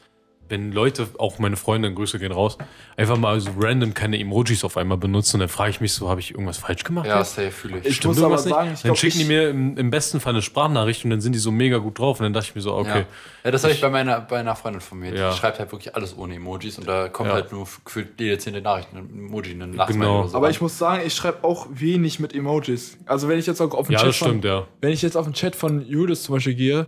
wenn 0.49 0.73
Leute, 0.73 1.09
auch 1.19 1.39
meine 1.39 1.57
Freunde, 1.57 1.93
Grüße 1.93 2.19
gehen 2.19 2.33
raus, 2.33 2.57
einfach 2.97 3.17
mal 3.17 3.39
so 3.41 3.51
random 3.59 3.95
keine 3.95 4.19
Emojis 4.19 4.65
auf 4.65 4.77
einmal 4.77 4.97
benutzen 4.99 5.37
und 5.37 5.41
dann 5.41 5.49
frage 5.49 5.71
ich 5.71 5.81
mich 5.81 5.93
so, 5.93 6.09
habe 6.09 6.21
ich 6.21 6.31
irgendwas 6.31 6.57
falsch 6.59 6.85
gemacht? 6.85 7.07
Ja, 7.07 7.23
safe 7.25 7.51
fühle 7.51 7.79
ich. 7.79 7.87
Ich 7.87 7.97
Stimmt 7.97 8.15
muss 8.17 8.23
aber 8.25 8.35
nicht? 8.37 8.45
sagen, 8.49 8.71
ich 8.73 8.81
dann 8.81 8.89
glaub, 8.89 8.99
schicken 8.99 9.17
die 9.19 9.23
ich- 9.23 9.29
mir 9.29 9.51
im, 9.51 9.77
im 9.77 9.91
besten 9.91 10.21
Fall 10.21 10.33
eine 10.33 10.43
Sprachnachricht 10.43 11.05
und 11.05 11.11
dann 11.11 11.21
sind 11.21 11.33
die 11.35 11.39
so 11.39 11.51
mega 11.51 11.79
gut 11.79 11.99
drauf 11.99 12.19
und 12.21 12.25
dann 12.25 12.33
dachte 12.33 12.47
ich 12.49 12.55
mir 12.55 12.61
so, 12.63 12.75
okay. 12.75 12.89
Ja. 13.01 13.05
ja, 13.45 13.51
das 13.51 13.63
habe 13.65 13.73
ich 13.75 13.81
bei 13.81 13.91
meiner, 13.91 14.21
bei 14.21 14.39
einer 14.41 14.57
Freundin 14.57 14.81
von 14.81 14.99
mir. 14.99 15.11
Die 15.13 15.19
Ja. 15.19 15.33
schreibt 15.33 15.59
halt 15.59 15.71
wirklich 15.73 15.95
alles 15.95 16.17
ohne 16.17 16.35
Emojis 16.37 16.79
und 16.79 16.89
da 16.89 17.09
kommt 17.09 17.29
Ja. 17.29 17.35
halt 17.35 17.53
nur 17.53 17.67
gefühlt 17.85 18.19
jede 18.19 18.39
zehnte 18.39 18.61
Nachricht 18.63 18.89
ein 18.95 19.09
Emoji, 19.11 19.53
ein 19.53 19.75
Lachsmiley 19.75 20.01
Genau. 20.07 20.21
oder 20.21 20.29
so. 20.29 20.37
Aber 20.37 20.51
ich 20.51 20.61
muss 20.61 20.79
sagen, 20.79 21.03
ich 21.07 21.15
schreibe 21.15 21.45
auch 21.45 21.67
wenig 21.71 22.21
mit 22.21 22.35
Emojis. 22.35 22.97
Also 23.07 23.29
wenn 23.29 23.39
ich 23.39 23.47
jetzt 23.47 23.61
auch 23.61 23.73
auf 23.75 23.87
den 23.87 23.93
Ja, 23.93 23.99
Chat 24.01 24.09
das 24.09 24.17
stimmt, 24.17 24.43
von, 24.45 24.51
ja. 24.51 24.67
wenn 24.81 24.93
ich 24.93 25.03
jetzt 25.03 25.17
auf 25.17 25.27
den 25.27 25.35
Chat 25.35 25.55
von 25.57 25.87
Julius 25.87 26.23
zum 26.23 26.37
Beispiel 26.37 26.55
gehe, 26.55 26.87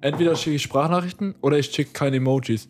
entweder 0.00 0.34
schicke 0.34 0.56
ich 0.56 0.62
Sprachnachrichten 0.62 1.34
oder 1.42 1.58
ich 1.58 1.66
schicke 1.66 1.92
keine 1.92 2.16
Emojis. 2.16 2.68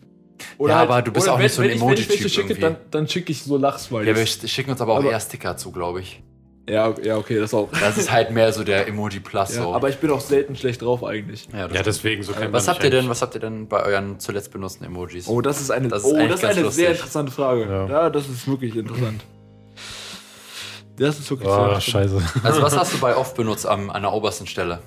Oder 0.57 0.73
Ja, 0.73 0.81
aber 0.81 1.01
du 1.01 1.11
bist 1.11 1.27
auch 1.29 1.37
wenn, 1.37 1.43
nicht 1.43 1.53
so 1.55 1.61
ein 1.61 1.69
ich- 1.69 1.81
Wenn 1.81 1.93
ich 1.93 1.97
welche 1.99 2.03
Emoji-Typ 2.03 2.29
schicke, 2.31 2.47
irgendwie. 2.49 2.61
dann, 2.61 2.75
dann 2.91 3.07
schicke 3.07 3.31
ich 3.31 3.43
so 3.43 3.57
Lachsmilies. 3.57 4.07
ja, 4.07 4.15
wir 4.15 4.25
sch- 4.27 4.47
schicken 4.47 4.71
uns 4.71 4.81
aber 4.81 4.93
auch 4.93 4.97
Aber- 4.97 5.11
eher 5.11 5.19
Sticker 5.19 5.57
zu, 5.57 5.71
glaube 5.71 6.01
ich. 6.01 6.21
ja, 6.69 6.87
okay, 6.87 7.07
ja, 7.07 7.17
okay, 7.17 7.39
das 7.39 7.53
auch. 7.53 7.69
Das 7.79 7.97
ist 7.97 8.11
halt 8.11 8.31
mehr 8.31 8.53
so 8.53 8.63
der 8.63 8.87
Emoji 8.87 9.19
Plus. 9.19 9.55
Ja, 9.55 9.63
so. 9.63 9.73
aber 9.73 9.89
ich 9.89 9.97
bin 9.97 10.09
auch 10.11 10.21
selten 10.21 10.55
schlecht 10.55 10.81
drauf 10.81 11.03
eigentlich. 11.03 11.47
ja, 11.51 11.67
Ja, 11.67 11.83
deswegen, 11.83 12.23
so 12.23 12.31
kennt 12.33 12.53
was 12.53 12.67
habt 12.67 12.83
ihr 12.83 12.89
denn, 12.89 13.09
was 13.09 13.21
habt 13.21 13.35
ihr 13.35 13.41
denn 13.41 13.67
bei 13.67 13.83
euren 13.83 14.19
zuletzt 14.19 14.51
benutzten 14.51 14.85
Emojis? 14.85 15.27
Oh, 15.27 15.41
das 15.41 15.59
ist 15.59 15.71
eine, 15.71 15.87
Das 15.89 16.03
ist 16.03 16.11
oh, 16.13 16.17
das 16.27 16.41
ist 16.41 16.45
eine 16.57 16.71
sehr 16.71 16.91
interessante 16.91 17.31
Frage. 17.31 17.63
Ja. 17.69 17.87
Ja. 17.87 18.09
das 18.09 18.27
ist 18.29 18.47
wirklich 18.47 18.75
interessant. 18.75 19.23
Das 20.95 21.17
ist 21.19 21.29
wirklich 21.29 21.49
Oh, 21.49 21.53
sehr 21.55 21.63
interessant. 21.65 21.83
scheiße. 21.83 22.21
Also 22.43 22.61
was 22.61 22.77
hast 22.77 22.93
du 22.93 22.99
bei 22.99 23.15
oft 23.17 23.35
benutzt 23.35 23.65
am, 23.65 23.89
an 23.89 24.03
der 24.03 24.13
obersten 24.13 24.45
Stelle? 24.47 24.79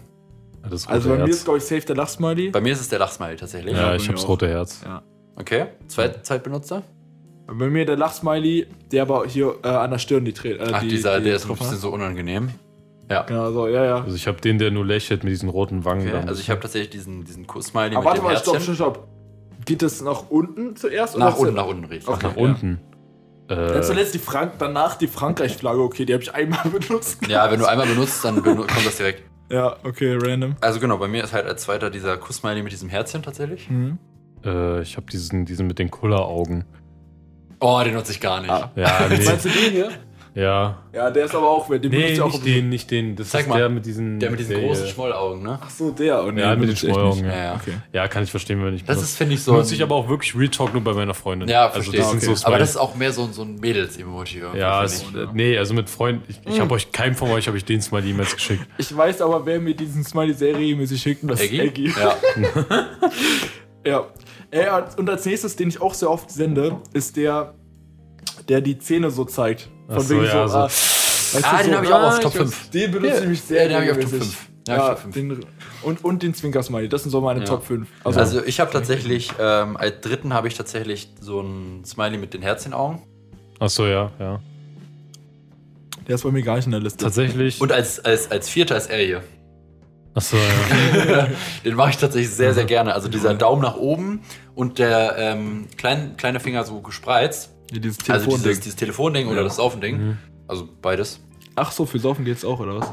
Das 0.69 0.87
Also 0.89 1.09
bei 1.11 1.16
mir 1.16 1.23
Herz. 1.27 1.37
ist, 1.37 1.45
glaube 1.45 1.59
ich, 1.59 1.65
safe 1.65 1.83
der 1.83 1.95
Lachsmiley. 1.97 2.51
Bei 2.51 2.61
mir 2.61 2.73
ist 2.73 2.81
es 2.81 2.89
der 2.89 2.99
Lachsmiley 2.99 3.37
tatsächlich. 3.37 3.74
Ja, 3.77 3.95
ich 3.95 4.03
mir 4.09 4.15
hab's 4.15 4.27
rote 4.27 4.49
Herz. 4.49 4.81
Ja. 4.85 5.03
Okay, 5.37 5.67
Zweit, 5.89 6.25
Zweitbenutzer? 6.27 6.83
Bei 7.47 7.69
mir 7.69 7.87
der 7.87 7.97
Lachsmiley, 7.97 8.67
der 8.91 9.03
aber 9.03 9.27
hier 9.27 9.55
äh, 9.63 9.69
an 9.69 9.91
der 9.91 9.99
Stirn 9.99 10.25
die 10.25 10.33
Tränen. 10.33 10.61
Äh, 10.61 10.71
Ach, 10.73 10.81
die, 10.81 10.89
dieser, 10.89 11.19
die 11.19 11.27
der 11.27 11.37
ist 11.37 11.49
ein 11.49 11.57
bisschen 11.57 11.77
so 11.77 11.91
unangenehm. 11.91 12.51
Ja. 13.09 13.23
Genau, 13.23 13.53
so, 13.53 13.69
ja, 13.69 13.85
ja. 13.85 14.01
Also 14.03 14.17
ich 14.17 14.27
habe 14.27 14.41
den, 14.41 14.59
der 14.59 14.73
nur 14.73 14.85
lächelt 14.85 15.23
mit 15.23 15.31
diesen 15.33 15.49
roten 15.49 15.85
Wangen. 15.85 16.09
Okay. 16.09 16.27
Also 16.27 16.41
ich 16.41 16.51
habe 16.51 16.61
tatsächlich 16.61 16.91
diesen, 16.91 17.25
diesen 17.25 17.47
Kuss-Smiley 17.47 17.95
Aber 17.95 17.99
mit 17.99 18.05
warte 18.05 18.21
dem 18.21 18.25
mal, 18.25 18.37
stopp, 18.37 18.55
Herzchen. 18.55 18.75
stopp, 18.75 18.95
stopp. 18.97 19.09
Geht 19.65 19.83
das 19.83 20.01
nach 20.01 20.25
unten 20.29 20.75
zuerst? 20.75 21.17
Nach 21.17 21.37
oder 21.37 21.49
unten, 21.51 21.55
nach 21.55 21.67
unten 21.67 21.93
ich. 21.93 22.09
Okay. 22.09 22.27
nach 22.27 22.37
unten. 22.37 22.81
Äh, 23.49 23.81
zuletzt 23.83 24.13
die 24.15 24.19
Frank 24.19 24.55
danach 24.59 24.97
die 24.97 25.07
Frankreich-Flagge, 25.07 25.81
okay, 25.81 26.05
die 26.05 26.15
habe 26.15 26.23
ich 26.25 26.35
einmal 26.35 26.65
benutzt. 26.65 27.25
Ja, 27.29 27.49
wenn 27.51 27.61
du 27.61 27.67
einmal 27.67 27.87
benutzt, 27.87 28.25
dann 28.25 28.43
benu 28.43 28.63
kommt 28.67 28.85
das 28.85 28.97
direkt. 28.97 29.23
Ja, 29.51 29.77
okay, 29.85 30.19
random. 30.21 30.57
Also 30.61 30.81
genau, 30.81 30.99
bei 30.99 31.07
mir 31.07 31.23
ist 31.23 31.33
halt 31.33 31.47
als 31.47 31.63
zweiter 31.63 31.91
dieser 31.91 32.17
Kuss-Smiley 32.17 32.65
mit 32.65 32.73
diesem 32.73 32.89
Herzchen 32.89 33.23
tatsächlich. 33.23 33.71
Mhm. 33.71 33.99
Äh, 34.45 34.83
ich 34.83 34.97
habe 34.97 35.07
diesen, 35.11 35.45
diesen 35.45 35.67
mit 35.67 35.79
den 35.79 35.91
Kulleraugen. 35.91 36.65
Oh, 37.61 37.81
den 37.85 37.95
nutze 37.95 38.13
ich 38.13 38.21
gar 38.21 38.41
nicht. 38.41 38.51
Ah. 38.51 38.71
Ja, 38.77 39.07
nee. 39.11 39.25
Meinst 39.25 39.45
du 39.47 39.49
den 39.49 39.73
hier? 39.73 39.89
ja. 40.35 40.83
Ja, 40.93 41.11
der 41.11 41.25
ist 41.25 41.35
aber 41.35 41.49
auch, 41.49 41.67
den 41.69 41.81
Nee, 41.81 41.89
benutze 41.89 42.13
ich 42.13 42.21
auch 42.21 42.33
nicht 42.33 42.45
den, 42.47 42.69
nicht 42.69 42.91
den. 42.91 43.17
Das 43.17 43.31
Zeig 43.31 43.43
ist 43.43 43.49
mal. 43.49 43.59
der 43.59 43.69
mit 43.71 43.87
diesen. 43.87 44.21
Der 44.21 44.31
mit 44.31 44.39
diesen 44.41 44.57
der- 44.57 44.67
großen 44.67 44.87
Schmollaugen, 44.89 45.43
ne? 45.43 45.59
Ach 45.63 45.71
so, 45.71 45.91
der. 45.91 46.23
Oh, 46.25 46.31
nee, 46.31 46.43
Ja, 46.43 46.55
mit 46.55 46.69
den 46.69 46.77
Schmollaugen, 46.77 47.25
ja. 47.25 47.31
Ja, 47.35 47.45
ja. 47.45 47.55
Okay. 47.55 47.73
Ja, 47.95 48.09
kann 48.09 48.25
ich 48.25 48.31
verstehen, 48.31 48.63
wenn 48.63 48.75
ich 48.75 48.83
Das 48.85 48.97
benutze. 48.97 49.05
ist, 49.05 49.17
finde 49.17 49.35
ich, 49.35 49.43
so. 49.43 49.53
benutze 49.53 49.75
ich 49.75 49.83
aber 49.83 49.95
auch 49.95 50.09
wirklich 50.11 50.35
Real 50.37 50.49
Talk 50.49 50.75
nur 50.75 50.85
bei 50.85 50.93
meiner 50.93 51.15
Freundin. 51.15 51.49
Ja, 51.49 51.63
also 51.69 51.75
verstehe. 51.91 52.01
das 52.01 52.11
sind 52.11 52.23
Okay. 52.25 52.35
so 52.35 52.47
aber 52.47 52.59
das 52.59 52.71
ist 52.71 52.77
auch 52.77 52.95
mehr 52.95 53.13
so, 53.13 53.23
ein- 53.25 53.33
so 53.33 53.41
ein 53.43 53.57
Mädels-Emoji. 53.57 54.43
Ja, 54.55 54.85
es, 54.85 55.03
ich. 55.03 55.15
äh, 55.17 55.27
nee, 55.33 55.57
also 55.57 55.73
mit 55.73 55.89
Freunden. 55.89 56.23
Ich, 56.29 56.41
ich 56.47 56.61
habe 56.61 56.75
euch, 56.75 56.93
keinem 56.93 57.15
von 57.15 57.31
euch 57.31 57.47
habe 57.49 57.57
ich 57.57 57.65
den 57.65 57.81
Smiley 57.81 58.11
E-Mails 58.11 58.35
geschickt. 58.35 58.67
Ich 58.79 58.95
weiß 58.95 59.23
aber, 59.23 59.47
wer 59.47 59.59
mir 59.61 59.75
diesen 59.75 60.05
Smiley 60.05 60.35
sehr 60.35 60.55
regelmäßig 60.57 61.01
schickt, 61.01 61.23
und 61.23 61.31
das 61.31 61.41
Eggy? 61.41 61.57
ist 61.57 61.65
Eggy. 61.65 61.93
Ja. 61.99 62.17
Ja. 63.87 64.05
Äh, 64.61 64.83
und 64.97 65.09
als 65.11 65.24
nächstes, 65.24 65.57
den 65.57 65.69
ich 65.69 65.81
auch 65.81 65.95
sehr 65.95 66.11
oft 66.11 66.31
sende, 66.31 66.77
ist 66.93 67.16
der, 67.16 67.55
der 68.49 68.61
die 68.61 68.78
Zähne 68.78 69.11
so 69.11 69.24
zeigt. 69.24 69.69
Von 69.89 69.97
Ach 69.97 70.01
so, 70.03 70.11
wegen 70.15 70.24
ja, 70.24 70.49
so. 70.49 70.57
ah, 70.59 70.69
Ah, 71.43 71.62
den 71.62 71.70
so, 71.73 71.77
habe 71.77 71.87
ich 71.87 71.93
auch 71.93 72.03
auf 72.03 72.20
Top 72.20 72.33
ich 72.33 72.39
5. 72.39 72.51
weiß, 72.65 72.70
Den 72.70 72.91
benutze 72.93 73.15
Ja, 73.15 73.23
ich 73.23 73.28
mich 73.28 73.43
sehr 73.43 73.62
ja, 73.62 73.69
den 73.69 73.74
habe 73.77 73.85
ich 73.87 73.91
auf 73.91 73.97
Top 73.99 74.05
regelmäßig. 74.12 74.37
5. 74.37 74.51
Den 74.66 74.74
habe 74.74 74.83
ich 74.83 74.87
Ja, 74.89 74.93
auf 74.93 75.01
5. 75.01 75.15
den, 75.15 75.47
und, 75.83 76.05
und 76.05 76.23
den 76.23 76.35
Zwinker-Smiley, 76.35 76.89
das 76.89 77.03
sind 77.03 77.11
so 77.11 77.20
meine 77.20 77.41
Ja. 77.41 77.47
Top 77.47 77.65
5. 77.65 77.89
Also, 78.05 78.45
ich 78.45 78.61
habe 78.61 78.70
tatsächlich, 78.73 79.33
ähm, 79.41 79.77
als 79.77 80.01
dritten 80.01 80.33
habe 80.35 80.49
ich 80.49 80.55
tatsächlich 80.55 81.11
so 81.20 81.41
ein 81.41 81.85
Smiley 81.85 82.19
mit 82.19 82.33
den 82.35 82.43
Herzchenaugen. 82.43 83.03
Achso, 83.59 83.87
ja, 83.87 84.11
ja. 84.19 84.41
der 86.07 86.15
ist 86.15 86.23
bei 86.24 86.31
mir 86.31 86.43
gar 86.43 86.57
nicht 86.57 86.66
in 86.66 86.73
der 86.73 86.81
Liste. 86.81 87.05
Tatsächlich. 87.05 87.61
Und 87.61 87.73
als, 87.73 88.05
als, 88.05 88.31
als 88.31 88.49
vierter 88.49 88.77
ist 88.77 88.89
er 88.91 88.99
hier. 88.99 89.23
Achso, 90.16 90.36
ja. 90.36 91.28
Den 91.64 91.74
mache 91.74 91.90
ich 91.90 91.98
tatsächlich 91.98 92.30
sehr, 92.34 92.52
sehr 92.55 92.64
gerne. 92.64 92.94
Also 92.94 93.09
dieser 93.09 93.34
Daumen 93.34 93.62
nach 93.62 93.76
oben 93.76 94.22
und 94.55 94.78
der 94.80 95.14
ähm, 95.18 95.68
klein, 95.76 96.16
kleine 96.16 96.40
Finger 96.40 96.64
so 96.64 96.80
gespreizt. 96.80 97.51
Hier, 97.70 97.80
dieses 97.80 97.98
Also 98.09 98.24
Telefon 98.26 98.43
dieses, 98.43 98.60
dieses 98.60 98.76
Telefonding 98.76 99.28
oder 99.28 99.38
Ja. 99.38 99.43
das 99.44 99.56
Saufending. 99.56 99.98
Mhm. 99.98 100.18
Also 100.48 100.68
beides. 100.82 101.20
Ach 101.55 101.70
so, 101.70 101.86
für 101.86 101.98
Saufen 101.98 102.24
geht's 102.24 102.44
auch, 102.44 102.59
oder 102.60 102.76
was? 102.80 102.93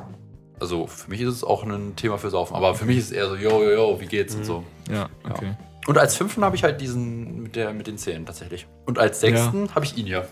Also 0.59 0.85
für 0.87 1.09
mich 1.09 1.21
ist 1.21 1.29
es 1.33 1.43
auch 1.43 1.63
ein 1.63 1.95
Thema 1.95 2.17
für 2.17 2.29
Saufen. 2.29 2.55
Aber 2.55 2.75
für 2.75 2.85
mich 2.85 2.97
ist 2.97 3.05
es 3.05 3.11
eher 3.11 3.27
so, 3.29 3.35
yo, 3.35 3.63
yo, 3.63 3.71
yo, 3.71 4.01
wie 4.01 4.05
geht's 4.05 4.33
Mhm. 4.33 4.39
und 4.41 4.45
so. 4.45 4.63
Ja, 4.91 5.09
okay. 5.29 5.55
Und 5.87 5.97
als 5.97 6.15
fünften 6.15 6.43
habe 6.45 6.55
ich 6.55 6.63
halt 6.63 6.79
diesen 6.81 7.43
mit, 7.43 7.55
der, 7.55 7.73
mit 7.73 7.87
den 7.87 7.97
Zähnen 7.97 8.25
tatsächlich. 8.25 8.67
Und 8.85 8.99
als 8.99 9.19
sechsten 9.21 9.73
habe 9.75 9.85
ich 9.85 9.97
ihn 9.97 10.05
hier. 10.05 10.25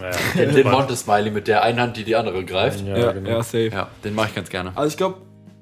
ja. 0.00 0.10
Den, 0.44 0.54
den 0.54 0.70
Monte-Smiley 0.70 1.30
mit 1.30 1.46
der 1.48 1.62
einen 1.62 1.80
Hand, 1.80 1.96
die 1.96 2.04
die 2.04 2.16
andere 2.16 2.44
greift. 2.44 2.80
Ja, 2.80 2.96
Ja, 2.96 2.98
ja, 3.06 3.12
genau. 3.12 3.40
safe. 3.42 3.68
Ja, 3.72 3.88
den 4.04 4.14
mache 4.14 4.28
ich 4.28 4.34
ganz 4.34 4.48
gerne. 4.50 4.72
Also 4.74 4.88
ich 4.88 4.96
glaube, 4.96 5.16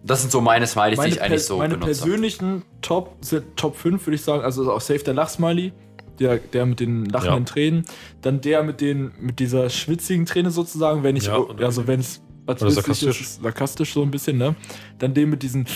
Das 0.06 0.20
sind 0.20 0.30
so 0.30 0.40
meine 0.40 0.66
Smileys, 0.66 0.92
die 0.92 0.96
meine, 0.98 1.12
ich 1.14 1.22
eigentlich 1.22 1.44
so 1.44 1.58
meine 1.58 1.74
benutze. 1.74 1.86
persönlichen 2.02 2.62
Top 2.80 3.16
Top 3.56 3.76
5, 3.76 4.06
würde 4.06 4.14
ich 4.14 4.22
sagen. 4.22 4.42
Also 4.44 4.70
auch 4.72 4.80
safe 4.80 5.00
der 5.00 5.14
Lachsmiley. 5.14 5.72
Der, 6.18 6.38
der 6.38 6.64
mit 6.64 6.80
den 6.80 7.04
lachenden 7.04 7.40
Ja. 7.44 7.44
Tränen. 7.44 7.84
Dann 8.22 8.40
der 8.40 8.62
mit 8.62 8.80
den 8.80 9.12
mit 9.20 9.38
dieser 9.38 9.68
schwitzigen 9.68 10.24
Träne 10.24 10.50
sozusagen, 10.50 11.02
wenn 11.02 11.14
ich, 11.14 11.26
Ja, 11.26 11.44
also 11.60 11.86
wenn 11.86 12.00
es 12.00 12.22
was 12.46 12.62
Oder 12.62 12.70
sarkastisch. 12.70 13.20
ist, 13.20 13.42
sarkastisch 13.42 13.92
so 13.92 14.02
ein 14.02 14.10
bisschen, 14.10 14.38
ne? 14.38 14.54
Dann 14.98 15.12
den 15.12 15.28
mit 15.28 15.42
diesen, 15.42 15.66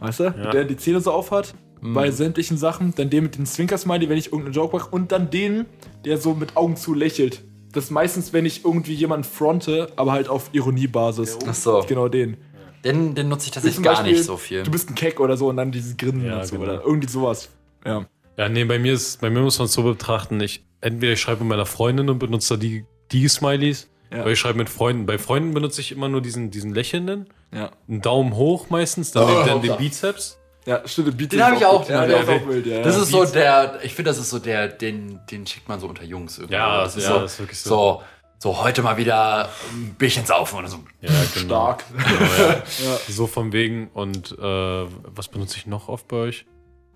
weißt 0.00 0.20
du, 0.20 0.24
Ja. 0.24 0.50
der 0.50 0.64
die 0.64 0.76
Zähne 0.76 1.00
so 1.00 1.12
aufhat. 1.12 1.54
Mhm. 1.82 1.92
Bei 1.94 2.10
sämtlichen 2.10 2.56
Sachen. 2.56 2.94
Dann 2.96 3.10
den 3.10 3.22
mit 3.24 3.36
den 3.38 3.46
Zwinker-Smiley, 3.46 4.08
wenn 4.08 4.16
ich 4.18 4.26
irgendeinen 4.32 4.54
Joke 4.54 4.76
mache. 4.76 4.88
Und 4.90 5.12
dann 5.12 5.30
den, 5.30 5.66
der 6.04 6.18
so 6.18 6.34
mit 6.34 6.56
Augen 6.56 6.74
zu 6.76 6.92
lächelt. 6.94 7.44
Das 7.72 7.84
ist 7.84 7.90
meistens, 7.90 8.32
wenn 8.32 8.44
ich 8.46 8.64
irgendwie 8.64 8.94
jemanden 8.94 9.24
fronte, 9.24 9.92
aber 9.96 10.10
halt 10.12 10.28
auf 10.28 10.48
Ironiebasis. 10.52 11.38
Ach 11.46 11.54
so. 11.54 11.84
Genau 11.86 12.08
den. 12.08 12.38
Den, 12.86 13.14
den 13.14 13.28
nutze 13.28 13.46
ich 13.46 13.50
tatsächlich 13.52 13.82
gar 13.84 13.94
Beispiel, 13.94 14.12
nicht 14.12 14.24
so 14.24 14.36
viel. 14.36 14.62
Du 14.62 14.70
bist 14.70 14.88
ein 14.88 14.94
Keck 14.94 15.18
oder 15.20 15.36
so 15.36 15.48
und 15.48 15.56
dann 15.56 15.72
dieses 15.72 15.96
Grinsen 15.96 16.24
Ja, 16.26 16.44
so. 16.44 16.56
genau. 16.58 16.64
Oder 16.72 16.82
irgendwie 16.84 17.08
sowas. 17.08 17.48
Ja. 17.84 18.06
Ja, 18.36 18.48
nee, 18.48 18.64
bei 18.64 18.78
mir 18.78 18.92
ist, 18.92 19.20
bei 19.20 19.30
mir 19.30 19.40
muss 19.40 19.58
man 19.58 19.66
es 19.66 19.72
so 19.72 19.82
betrachten, 19.82 20.40
ich, 20.40 20.64
entweder 20.80 21.14
ich 21.14 21.20
schreibe 21.20 21.40
mit 21.40 21.48
meiner 21.48 21.66
Freundin 21.66 22.08
und 22.10 22.18
benutze 22.18 22.54
da 22.54 22.60
die, 22.60 22.84
die 23.12 23.26
Smileys, 23.28 23.88
Ja. 24.12 24.22
oder 24.22 24.30
ich 24.32 24.38
schreibe 24.38 24.58
mit 24.58 24.68
Freunden. 24.68 25.06
Bei 25.06 25.18
Freunden 25.18 25.52
benutze 25.54 25.80
ich 25.80 25.90
immer 25.90 26.08
nur 26.08 26.20
diesen, 26.20 26.50
diesen 26.50 26.72
lächelnden, 26.74 27.28
Ja. 27.52 27.70
einen 27.88 28.02
Daumen 28.02 28.34
hoch 28.36 28.70
meistens, 28.70 29.10
dann, 29.12 29.24
Oh, 29.24 29.38
den, 29.38 29.46
dann 29.46 29.62
den. 29.62 29.76
Bizeps. 29.78 30.38
Ja, 30.66 30.82
stimmt. 30.86 31.16
Beat 31.16 31.32
Den 31.32 31.44
habe 31.44 31.56
ich 31.56 31.64
auch. 31.64 31.88
Ja, 31.88 32.06
den 32.06 32.16
ich 32.22 32.28
auch 32.28 32.42
auch. 32.42 32.48
wild, 32.48 32.66
ja. 32.66 32.82
Das 32.82 32.96
ja. 32.96 33.02
ist 33.02 33.10
so 33.10 33.24
der, 33.24 33.78
ich 33.84 33.94
finde, 33.94 34.10
das 34.10 34.18
ist 34.18 34.30
so 34.30 34.38
der, 34.40 34.68
den, 34.68 35.20
den 35.30 35.46
schickt 35.46 35.68
man 35.68 35.78
so 35.80 35.86
unter 35.86 36.02
Jungs 36.04 36.38
irgendwie. 36.38 36.54
Ja, 36.56 36.82
das 36.82 36.96
ist 36.96 37.04
ja, 37.04 37.14
so, 37.14 37.18
das 37.20 37.32
ist 37.34 37.38
wirklich 37.38 37.60
so. 37.60 37.70
so. 37.70 38.02
So, 38.38 38.62
heute 38.62 38.82
mal 38.82 38.98
wieder 38.98 39.48
ein 39.72 39.94
Bierchen 39.98 40.26
saufen 40.26 40.58
oder 40.58 40.68
so. 40.68 40.78
Ja, 41.00 41.10
genau. 41.34 41.46
stark. 41.46 41.84
So 43.08 43.26
von 43.26 43.52
wegen. 43.52 43.88
Und 43.94 44.32
äh, 44.38 44.42
was 44.42 45.28
benutze 45.28 45.56
ich 45.56 45.66
noch 45.66 45.88
oft 45.88 46.06
bei 46.08 46.16
euch? 46.16 46.46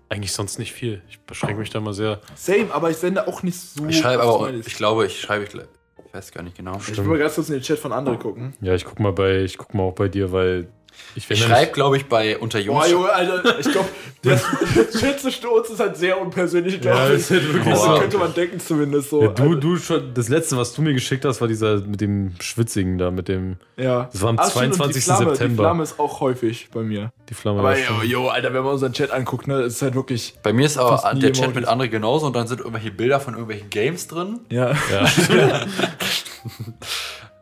Eigentlich 0.09 0.33
sonst 0.33 0.59
nicht 0.59 0.71
viel. 0.71 1.01
Ich 1.09 1.19
beschränke 1.21 1.59
mich 1.59 1.69
da 1.71 1.79
mal 1.79 1.93
sehr. 1.93 2.19
Same, 2.35 2.67
aber 2.71 2.91
ich 2.91 2.97
sende 2.97 3.27
auch 3.27 3.41
nicht 3.43 3.57
so. 3.59 3.87
Ich 3.87 3.97
schreibe 3.97 4.23
aber, 4.23 4.53
ich 4.53 4.75
glaube, 4.75 5.07
ich 5.07 5.19
schreibe, 5.19 5.45
ich, 5.45 5.55
ich 5.55 6.13
weiß 6.13 6.31
gar 6.31 6.43
nicht 6.43 6.57
genau. 6.57 6.77
Ich 6.77 6.95
will 6.95 7.05
mal 7.05 7.17
ganz 7.17 7.35
kurz 7.35 7.49
in 7.49 7.55
den 7.55 7.63
Chat 7.63 7.79
von 7.79 7.91
anderen 7.91 8.19
gucken. 8.19 8.53
Ja, 8.61 8.75
ich 8.75 8.85
guck 8.85 8.99
mal 8.99 9.13
bei, 9.13 9.39
ich 9.39 9.57
guck 9.57 9.73
mal 9.73 9.83
auch 9.83 9.95
bei 9.95 10.09
dir, 10.09 10.31
weil 10.31 10.67
ich 11.15 11.25
schreibe, 11.25 11.71
glaube 11.71 11.97
ich, 11.97 12.05
bei 12.07 12.37
unter 12.37 12.59
Jungs. 12.59 12.85
Boah, 12.85 12.89
Junge, 12.89 13.11
Alter, 13.11 13.59
ich 13.59 13.71
glaube, 13.71 13.89
der 14.23 14.37
Schützesturz 14.99 15.69
ist 15.69 15.79
halt 15.79 15.97
sehr 15.97 16.19
unpersönlich, 16.21 16.79
glaube 16.79 16.97
Ja, 16.97 17.07
ist 17.07 17.31
halt 17.31 17.53
wirklich 17.53 17.73
das 17.73 17.83
so. 17.83 17.95
könnte 17.97 18.17
man 18.17 18.33
denken 18.33 18.59
zumindest 18.59 19.09
so. 19.09 19.23
Ja, 19.23 19.27
du, 19.29 19.55
du 19.55 19.77
schon, 19.77 20.13
das 20.13 20.29
letzte, 20.29 20.57
was 20.57 20.73
du 20.73 20.81
mir 20.81 20.93
geschickt 20.93 21.25
hast, 21.25 21.41
war 21.41 21.47
dieser 21.47 21.81
mit 21.81 22.01
dem 22.01 22.33
Schwitzigen 22.39 22.97
da, 22.97 23.11
mit 23.11 23.27
dem, 23.27 23.57
ja. 23.77 24.09
das 24.11 24.21
war 24.21 24.29
am 24.29 24.37
stimmt, 24.37 24.65
und 24.65 24.73
22. 24.75 24.93
Die 24.93 25.01
Flamme, 25.01 25.23
die 25.23 25.29
September. 25.31 25.63
Flamme 25.63 25.83
ist 25.83 25.99
auch 25.99 26.19
häufig 26.21 26.69
bei 26.71 26.81
mir. 26.81 27.11
Die 27.29 27.33
Flamme. 27.33 27.59
Aber 27.59 27.77
ja, 27.77 27.85
jo, 28.03 28.03
jo, 28.03 28.27
Alter, 28.29 28.53
wenn 28.53 28.63
man 28.63 28.73
unseren 28.73 28.93
Chat 28.93 29.11
anguckt, 29.11 29.47
ne, 29.47 29.61
ist 29.61 29.81
halt 29.81 29.95
wirklich. 29.95 30.35
Bei 30.43 30.53
mir 30.53 30.65
ist 30.65 30.77
aber 30.77 31.13
der 31.15 31.33
Chat 31.33 31.55
mit 31.55 31.67
André 31.67 31.87
genauso 31.87 32.27
und 32.27 32.35
dann 32.35 32.47
sind 32.47 32.59
irgendwelche 32.59 32.91
Bilder 32.91 33.19
von 33.19 33.33
irgendwelchen 33.33 33.69
Games 33.69 34.07
drin 34.07 34.39
Ja. 34.49 34.71
Ja. 34.71 34.75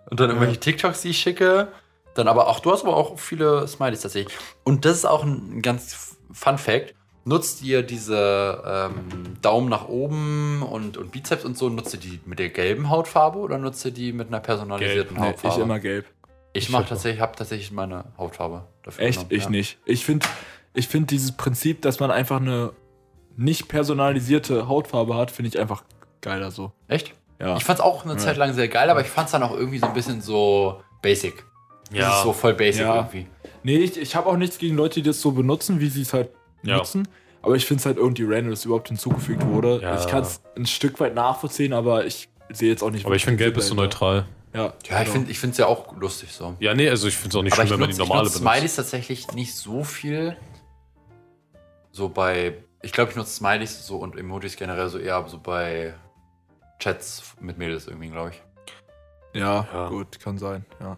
und 0.09 0.19
dann 0.19 0.29
irgendwelche 0.29 0.59
TikToks, 0.59 1.01
die 1.01 1.09
ich 1.09 1.17
schicke. 1.19 1.67
Dann 2.19 2.27
aber 2.27 2.49
auch, 2.49 2.59
du 2.59 2.71
hast 2.71 2.83
aber 2.83 2.97
auch 2.97 3.17
viele 3.17 3.65
Smileys 3.65 4.01
tatsächlich. 4.01 4.37
Und 4.65 4.83
das 4.83 4.97
ist 4.97 5.05
auch 5.05 5.23
ein 5.23 5.61
ganz 5.61 6.17
Fun 6.33 6.57
Fact. 6.57 6.93
Nutzt 7.23 7.61
ihr 7.63 7.81
diese 7.81 8.61
ähm, 8.65 9.37
Daumen 9.41 9.69
nach 9.69 9.87
oben 9.87 10.61
und, 10.63 10.97
und 10.97 11.11
Bizeps 11.11 11.45
und 11.45 11.57
so, 11.57 11.69
nutzt 11.69 11.93
ihr 11.93 11.99
die 11.99 12.19
mit 12.25 12.39
der 12.39 12.49
gelben 12.49 12.89
Hautfarbe 12.89 13.39
oder 13.39 13.57
nutzt 13.57 13.85
ihr 13.85 13.91
die 13.91 14.11
mit 14.11 14.27
einer 14.27 14.41
personalisierten 14.41 15.15
Gelb. 15.15 15.19
Nee, 15.21 15.27
Hautfarbe? 15.27 15.55
ich 15.55 15.63
immer 15.63 15.79
gelb. 15.79 16.05
ich 16.51 16.69
Ich 16.69 16.75
tatsächlich, 16.75 17.21
habe 17.21 17.37
tatsächlich 17.37 17.71
meine 17.71 18.03
Hautfarbe 18.17 18.65
dafür. 18.83 19.05
Echt? 19.05 19.19
genommen, 19.19 19.35
Ich 19.37 19.43
ja. 19.45 19.49
nicht. 19.49 19.77
Ich 19.85 20.03
finde 20.03 20.27
ich 20.73 20.89
find 20.89 21.11
dieses 21.11 21.31
Prinzip, 21.31 21.81
dass 21.83 22.01
man 22.01 22.11
einfach 22.11 22.41
eine 22.41 22.73
nicht 23.37 23.69
personalisierte 23.69 24.67
Hautfarbe 24.67 25.15
hat, 25.15 25.31
finde 25.31 25.49
ich 25.49 25.59
einfach 25.59 25.83
geiler 26.19 26.51
so. 26.51 26.73
Echt? 26.89 27.13
Ja. 27.39 27.55
Ich 27.55 27.63
fand's 27.63 27.79
auch 27.79 28.03
eine 28.03 28.17
Zeit 28.17 28.35
lang 28.35 28.53
sehr 28.53 28.67
geil, 28.67 28.89
aber 28.89 28.99
ich 28.99 29.07
fand's 29.07 29.31
dann 29.31 29.43
auch 29.43 29.53
irgendwie 29.53 29.79
so 29.79 29.85
ein 29.85 29.93
bisschen 29.93 30.21
so 30.21 30.81
basic. 31.01 31.45
Ja. 31.91 32.09
Das 32.09 32.17
ist 32.17 32.23
so 32.23 32.33
voll 32.33 32.53
basic 32.53 32.81
Ja. 32.83 32.95
irgendwie. 32.97 33.27
Nee, 33.63 33.77
ich, 33.77 33.97
ich 33.97 34.15
habe 34.15 34.27
auch 34.29 34.37
nichts 34.37 34.57
gegen 34.57 34.75
Leute, 34.75 34.95
die 35.01 35.07
das 35.07 35.21
so 35.21 35.31
benutzen, 35.31 35.79
wie 35.79 35.89
sie 35.89 36.01
es 36.03 36.13
halt 36.13 36.29
Ja. 36.63 36.77
nutzen. 36.77 37.07
Aber 37.41 37.55
ich 37.55 37.65
finde 37.65 37.79
es 37.81 37.85
halt 37.85 37.97
irgendwie 37.97 38.23
random, 38.23 38.49
dass 38.51 38.59
es 38.59 38.65
überhaupt 38.65 38.89
hinzugefügt 38.89 39.45
wurde. 39.45 39.79
Ja. 39.81 39.97
Ich 39.99 40.07
kann 40.07 40.23
es 40.23 40.41
ein 40.57 40.65
Stück 40.65 40.99
weit 40.99 41.15
nachvollziehen, 41.15 41.71
aber 41.73 42.05
ich 42.05 42.29
sehe 42.51 42.69
jetzt 42.69 42.83
auch 42.83 42.91
nicht. 42.91 43.05
Aber 43.05 43.15
ich 43.15 43.23
finde, 43.23 43.37
Gelb 43.37 43.57
ist 43.57 43.67
so 43.67 43.75
neutral. 43.75 44.25
Ja, 44.53 44.65
Ja, 44.65 44.73
ich 44.81 44.87
genau. 44.89 45.03
finde 45.11 45.31
ich 45.31 45.39
find's 45.39 45.57
ja 45.57 45.67
auch 45.67 45.95
lustig 45.95 46.31
so. 46.33 46.55
Ja, 46.59 46.73
nee, 46.73 46.89
also 46.89 47.07
ich 47.07 47.15
finde 47.15 47.29
es 47.29 47.35
auch 47.35 47.43
nicht 47.43 47.53
Aber 47.53 47.61
schlimm, 47.61 47.67
ich 47.67 47.71
wenn 47.73 47.79
man 47.81 47.89
die 47.91 47.97
nutze 47.97 48.07
normale 48.09 48.23
nutz 48.27 48.33
benutzt. 48.39 48.53
Smileys 48.55 48.75
tatsächlich 48.75 49.31
nicht 49.33 49.55
so 49.55 49.83
viel. 49.83 50.35
So 51.91 52.09
bei, 52.09 52.55
ich 52.81 52.91
glaube, 52.91 53.11
ich 53.11 53.15
nutze 53.17 53.33
Smileys 53.33 53.85
so 53.85 53.97
und 53.97 54.17
Emojis 54.17 54.55
generell 54.55 54.89
so 54.89 54.97
eher 54.97 55.23
so 55.27 55.39
bei 55.39 55.93
Chats 56.79 57.35
mit 57.39 57.57
Mädels 57.57 57.87
irgendwie, 57.87 58.09
glaube 58.09 58.31
ich. 58.31 58.41
Ja, 59.39 59.67
Ja. 59.73 59.89
gut, 59.89 60.19
kann 60.19 60.37
sein. 60.37 60.65
Ja. 60.79 60.97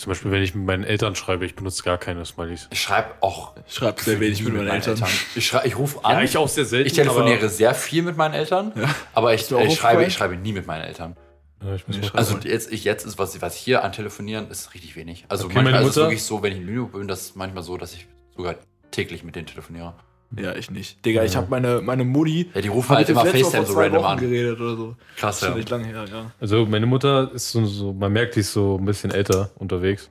Zum 0.00 0.10
Beispiel, 0.12 0.30
wenn 0.30 0.42
ich 0.42 0.54
mit 0.54 0.64
meinen 0.64 0.84
Eltern 0.84 1.14
schreibe, 1.14 1.44
ich 1.44 1.54
benutze 1.54 1.82
gar 1.82 1.98
keine 1.98 2.24
Smileys. 2.24 2.68
Ich 2.70 2.80
schreibe 2.80 3.10
auch 3.20 3.54
Ich 3.66 3.74
schreibe 3.74 4.00
sehr 4.02 4.18
wenig 4.18 4.42
mit 4.42 4.54
meinen 4.54 4.68
Eltern. 4.68 4.98
Ich, 5.34 5.46
schrei- 5.46 5.66
ich 5.66 5.76
rufe 5.76 6.02
an. 6.02 6.26
auch 6.36 6.48
sehr 6.48 6.64
selten. 6.64 6.86
ich 6.86 6.94
telefoniere 6.94 7.50
sehr 7.50 7.74
viel 7.74 8.02
mit 8.02 8.16
meinen 8.16 8.32
Eltern, 8.32 8.72
Ja. 8.76 8.94
aber 9.12 9.34
ich, 9.34 9.50
ich, 9.50 9.74
schreibe, 9.78 10.04
ich 10.04 10.14
schreibe 10.14 10.36
nie 10.36 10.52
mit 10.54 10.66
meinen 10.66 10.84
Eltern. 10.84 11.16
Ja, 11.62 11.74
ich 11.74 12.14
Also 12.14 12.38
jetzt, 12.38 12.72
ich, 12.72 12.84
jetzt 12.84 13.04
ist, 13.04 13.18
was, 13.18 13.42
was 13.42 13.54
hier 13.54 13.84
an 13.84 13.92
Telefonieren 13.92 14.50
ist 14.50 14.72
richtig 14.72 14.96
wenig. 14.96 15.26
Also 15.28 15.44
Okay, 15.44 15.56
manchmal 15.56 15.72
meine 15.74 15.84
ist 15.84 15.90
es 15.90 15.96
wirklich 15.96 16.22
so, 16.22 16.42
wenn 16.42 16.52
ich 16.52 16.58
in 16.60 16.66
Lüneburg 16.66 16.92
bin, 16.92 17.06
das 17.06 17.20
ist 17.20 17.36
manchmal 17.36 17.62
so, 17.62 17.76
dass 17.76 17.92
ich 17.92 18.06
sogar 18.34 18.54
täglich 18.90 19.22
mit 19.22 19.36
denen 19.36 19.46
telefoniere. 19.46 19.92
Ja, 20.38 20.54
ich 20.54 20.70
nicht. 20.70 21.04
Digga, 21.04 21.24
ich 21.24 21.32
Ja. 21.34 21.38
habe 21.40 21.50
meine, 21.50 21.80
meine 21.80 22.04
Mutti. 22.04 22.48
Ja, 22.54 22.60
die 22.60 22.68
rufen 22.68 22.90
halt 22.96 23.08
ich 23.08 23.12
immer 23.12 23.24
FaceTime 23.26 23.66
so 23.66 23.72
zwei 23.74 23.84
random 23.84 24.02
Wochen 24.04 24.12
an. 24.12 24.18
geredet 24.20 24.60
oder 24.60 24.76
so. 24.76 24.96
Krass, 25.16 25.40
ja. 25.40 25.54
nicht 25.54 25.68
lange 25.70 25.86
her, 25.86 26.04
ja. 26.10 26.30
Also 26.40 26.66
meine 26.66 26.86
Mutter 26.86 27.32
ist 27.34 27.50
so, 27.50 27.64
so, 27.66 27.92
man 27.92 28.12
merkt, 28.12 28.36
die 28.36 28.40
ist 28.40 28.52
so 28.52 28.78
ein 28.78 28.84
bisschen 28.84 29.10
älter 29.10 29.50
unterwegs. 29.56 30.08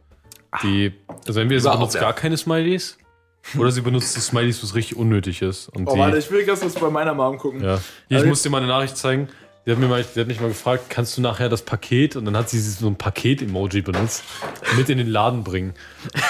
Die, 0.63 0.91
also 1.27 1.39
entweder 1.39 1.61
sie 1.61 1.69
benutzt 1.69 1.95
ja. 1.95 2.01
gar 2.01 2.13
keine 2.13 2.35
Smileys 2.35 2.97
oder 3.57 3.71
sie 3.71 3.81
benutzt 3.81 4.15
die 4.17 4.19
Smileys, 4.19 4.61
was 4.63 4.75
richtig 4.75 4.97
unnötig 4.97 5.41
ist. 5.41 5.69
Und 5.69 5.87
Oh, 5.87 5.93
die, 5.93 5.99
warte, 5.99 6.17
ich 6.17 6.29
will 6.31 6.43
ganz 6.43 6.59
kurz 6.61 6.73
bei 6.75 6.89
meiner 6.89 7.13
Mom 7.13 7.37
gucken. 7.37 7.63
ja. 7.63 7.75
Hier, 7.77 7.81
ich 8.09 8.15
Also- 8.17 8.27
muss 8.27 8.41
dir 8.41 8.49
mal 8.49 8.57
eine 8.57 8.67
Nachricht 8.67 8.97
zeigen. 8.97 9.29
Sie 9.69 9.73
hat, 9.73 9.79
mir 9.81 9.87
mal, 9.87 10.03
sie 10.03 10.19
hat 10.19 10.25
mich 10.25 10.41
mal 10.41 10.47
gefragt, 10.47 10.85
kannst 10.89 11.15
du 11.15 11.21
nachher 11.21 11.47
das 11.47 11.61
Paket, 11.61 12.15
und 12.15 12.25
dann 12.25 12.35
hat 12.35 12.49
sie 12.49 12.59
so 12.59 12.87
ein 12.87 12.95
Paket-Emoji 12.95 13.83
benutzt, 13.83 14.23
mit 14.75 14.89
in 14.89 14.97
den 14.97 15.05
Laden 15.05 15.43
bringen. 15.43 15.75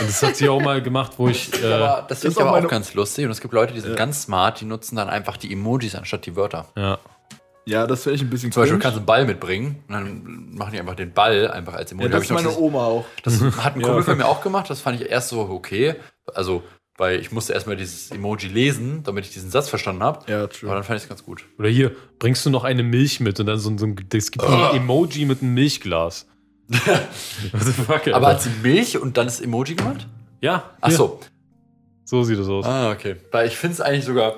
Und 0.01 0.09
das 0.09 0.21
hat 0.21 0.35
sie 0.35 0.49
auch 0.49 0.59
mal 0.59 0.81
gemacht, 0.81 1.13
wo 1.15 1.29
ich, 1.29 1.53
äh, 1.63 1.65
Aber 1.71 2.05
das 2.09 2.17
ist 2.17 2.23
finde 2.23 2.33
ich 2.33 2.43
auch 2.43 2.53
aber 2.57 2.65
auch 2.65 2.69
ganz 2.69 2.93
lustig. 2.95 3.23
Und 3.23 3.31
es 3.31 3.39
gibt 3.39 3.53
Leute, 3.53 3.73
die 3.73 3.79
sind 3.79 3.95
ganz 3.95 4.23
smart, 4.23 4.59
die 4.59 4.65
nutzen 4.65 4.97
dann 4.97 5.07
einfach 5.07 5.37
die 5.37 5.53
Emojis 5.53 5.95
anstatt 5.95 6.25
die 6.25 6.35
Wörter. 6.35 6.67
ja, 6.75 6.99
Ja, 7.65 7.87
das 7.87 8.03
finde 8.03 8.17
ich 8.17 8.23
ein 8.23 8.29
bisschen 8.29 8.51
Zum 8.51 8.63
Beispiel 8.63 8.77
kannst 8.77 8.97
du 8.97 8.99
einen 8.99 9.05
Ball 9.05 9.23
mitbringen 9.23 9.85
und 9.87 9.93
dann 9.93 10.49
machen 10.57 10.73
die 10.73 10.79
einfach 10.81 10.95
den 10.95 11.13
Ball 11.13 11.49
einfach 11.49 11.75
als 11.75 11.93
Emoji. 11.93 12.09
Ja, 12.09 12.11
das 12.17 12.23
ist 12.25 12.31
meine 12.31 12.57
Oma 12.57 12.87
auch. 12.87 13.05
das 13.23 13.39
hat 13.41 13.75
ein 13.75 13.79
Ja. 13.79 13.87
Kumpel 13.87 14.03
von 14.03 14.17
mir 14.17 14.25
auch 14.25 14.41
gemacht, 14.41 14.69
das 14.69 14.81
fand 14.81 14.99
ich 14.99 15.09
erst 15.09 15.29
so 15.29 15.39
okay. 15.49 15.95
Also, 16.33 16.61
weil 16.99 17.19
ich 17.19 17.31
musste 17.31 17.53
erstmal 17.53 17.75
dieses 17.75 18.11
Emoji 18.11 18.47
lesen, 18.49 19.01
damit 19.03 19.25
ich 19.25 19.31
diesen 19.33 19.49
Satz 19.49 19.69
verstanden 19.69 20.03
habe. 20.03 20.29
Ja, 20.31 20.39
Aber 20.43 20.49
true. 20.49 20.69
dann 20.69 20.83
fand 20.83 20.97
ich 20.97 21.03
es 21.03 21.09
ganz 21.09 21.23
gut. 21.23 21.45
oder 21.57 21.69
hier, 21.69 21.91
bringst 22.19 22.45
du 22.45 22.49
noch 22.51 22.63
eine 22.63 22.83
Milch 22.83 23.19
mit 23.19 23.39
und 23.39 23.45
dann 23.47 23.57
so, 23.57 23.69
ein- 23.71 23.77
so 23.77 23.85
ein, 23.87 23.95
es 24.13 24.29
gibt 24.31 24.45
so 24.45 24.51
ein 24.51 24.75
Emoji 24.75 25.25
mit 25.25 25.41
einem 25.41 25.53
Milchglas. 25.55 26.27
Fuck? 27.87 28.07
Aber 28.13 28.27
hat 28.27 28.41
sie 28.41 28.49
Milch 28.61 28.97
und 28.97 29.17
dann 29.17 29.25
das 29.25 29.41
Emoji 29.41 29.75
gemacht? 29.75 30.07
ja, 30.41 30.69
Ach 30.81 30.87
hier, 30.89 30.97
so. 30.97 31.19
so 32.05 32.23
sieht 32.23 32.37
es 32.39 32.47
aus. 32.47 32.65
Ah, 32.65 32.91
okay. 32.91 33.15
Weil 33.31 33.47
ich 33.47 33.57
finde 33.57 33.73
es 33.73 33.81
eigentlich 33.81 34.05
sogar 34.05 34.35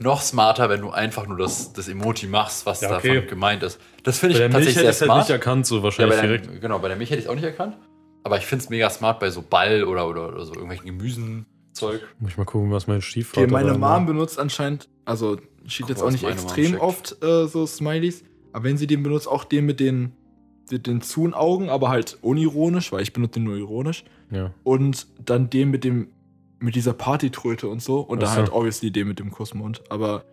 noch 0.00 0.22
smarter, 0.22 0.68
wenn 0.68 0.80
du 0.80 0.90
einfach 0.90 1.26
nur 1.26 1.38
das, 1.38 1.72
das 1.72 1.88
Emoji 1.88 2.26
machst, 2.28 2.66
was 2.66 2.80
Ja, 2.80 2.96
okay. 2.96 3.14
davon 3.16 3.28
gemeint 3.28 3.62
ist. 3.62 3.80
Das 4.04 4.18
finde 4.18 4.34
Bei 4.38 4.44
ich 4.46 4.50
der 4.50 4.58
Milch 4.60 4.66
tatsächlich 4.66 4.76
hätte 4.76 4.80
sehr 4.84 4.90
ich 4.90 4.96
es 4.96 5.00
halt 5.02 5.08
smart. 5.08 5.20
nicht 5.20 5.30
erkannt, 5.30 5.66
so 5.66 5.76
Ja, 5.78 5.82
wahrscheinlich 5.82 6.16
bei 6.16 6.26
direkt. 6.26 6.46
der, 6.50 6.58
genau, 6.58 6.78
bei 6.78 6.88
der 6.88 6.96
Milch 6.96 7.10
hätte 7.10 7.18
ich 7.20 7.24
es 7.26 7.30
auch 7.30 7.34
nicht 7.34 7.44
erkannt. 7.44 7.76
Aber 8.24 8.38
ich 8.38 8.46
finde 8.46 8.64
es 8.64 8.70
mega 8.70 8.90
smart 8.90 9.20
bei 9.20 9.30
so 9.30 9.42
Ball 9.42 9.84
oder, 9.84 10.08
oder, 10.08 10.28
oder 10.28 10.44
so 10.44 10.52
irgendwelchen 10.52 10.86
Gemüsenzeug. 10.86 12.02
Muss 12.18 12.32
ich 12.32 12.36
mal 12.36 12.44
gucken, 12.44 12.70
was 12.70 12.86
mein 12.86 13.00
Stiefvater 13.00 13.42
Okay, 13.42 13.52
meine 13.52 13.72
da 13.72 13.78
Mom 13.78 14.06
benutzt 14.06 14.38
anscheinend, 14.38 14.88
also 15.04 15.36
steht 15.66 15.86
Guck 15.86 15.88
jetzt 15.90 16.02
auch 16.02 16.10
nicht 16.10 16.24
extrem 16.24 16.78
oft 16.78 17.22
äh, 17.22 17.46
so 17.46 17.66
Smileys, 17.66 18.24
aber 18.52 18.64
wenn 18.64 18.76
sie 18.76 18.86
den 18.86 19.02
benutzt, 19.02 19.28
auch 19.28 19.44
den 19.44 19.66
mit 19.66 19.80
den, 19.80 20.12
mit 20.70 20.86
den 20.86 21.00
Zun-Augen, 21.00 21.70
aber 21.70 21.88
halt 21.88 22.18
unironisch, 22.22 22.92
weil 22.92 23.02
ich 23.02 23.12
benutze 23.12 23.34
den 23.34 23.44
nur 23.44 23.56
ironisch. 23.56 24.04
Ja. 24.30 24.52
Und 24.64 25.06
dann 25.24 25.50
den 25.50 25.70
mit 25.70 25.84
dem, 25.84 26.08
mit 26.58 26.74
dieser 26.74 26.92
Partytröte 26.92 27.68
und 27.68 27.82
so. 27.82 28.00
Und 28.00 28.18
Ach 28.18 28.24
dann 28.24 28.30
so. 28.30 28.36
halt 28.36 28.52
obviously 28.52 28.90
den 28.90 29.08
mit 29.08 29.18
dem 29.18 29.30
Kussmund. 29.30 29.82
Aber 29.90 30.24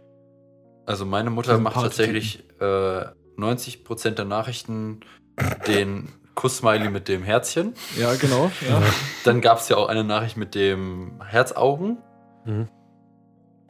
Also 0.86 1.06
meine 1.06 1.30
Mutter 1.30 1.58
macht 1.60 1.76
tatsächlich 1.76 2.44
äh, 2.60 3.06
90% 3.38 4.12
der 4.12 4.26
Nachrichten 4.26 5.02
den 5.68 6.10
Kuss-Smiley 6.36 6.90
mit 6.90 7.08
dem 7.08 7.24
Herzchen. 7.24 7.74
ja, 7.98 8.14
genau. 8.16 8.52
Ja. 8.68 8.82
Dann 9.24 9.42
gab 9.42 9.60
es 9.60 9.70
ja 9.70 9.78
auch 9.78 9.88
eine 9.88 10.04
Nachricht 10.04 10.38
mit 10.38 10.54
dem 10.54 11.22
Herzaugen. 11.26 11.98
Mhm. 12.46 12.68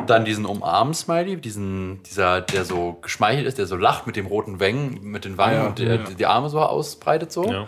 Dann 0.05 0.25
diesen 0.25 0.45
Umarmen-Smiley, 0.45 1.37
diesen, 1.37 2.03
dieser, 2.03 2.41
der 2.41 2.65
so 2.65 2.97
geschmeichelt 3.01 3.47
ist, 3.47 3.57
der 3.57 3.65
so 3.65 3.77
lacht 3.77 4.05
mit 4.05 4.15
dem 4.15 4.25
roten 4.25 4.59
Wangen, 4.59 4.99
mit 5.03 5.25
den 5.25 5.37
Wangen 5.37 5.55
Ah 5.55 5.61
ja, 5.63 5.67
und 5.67 5.79
der, 5.79 5.95
ja. 5.95 6.03
die 6.03 6.25
Arme 6.25 6.49
so 6.49 6.59
ausbreitet 6.59 7.31
so. 7.31 7.49
Ja. 7.49 7.67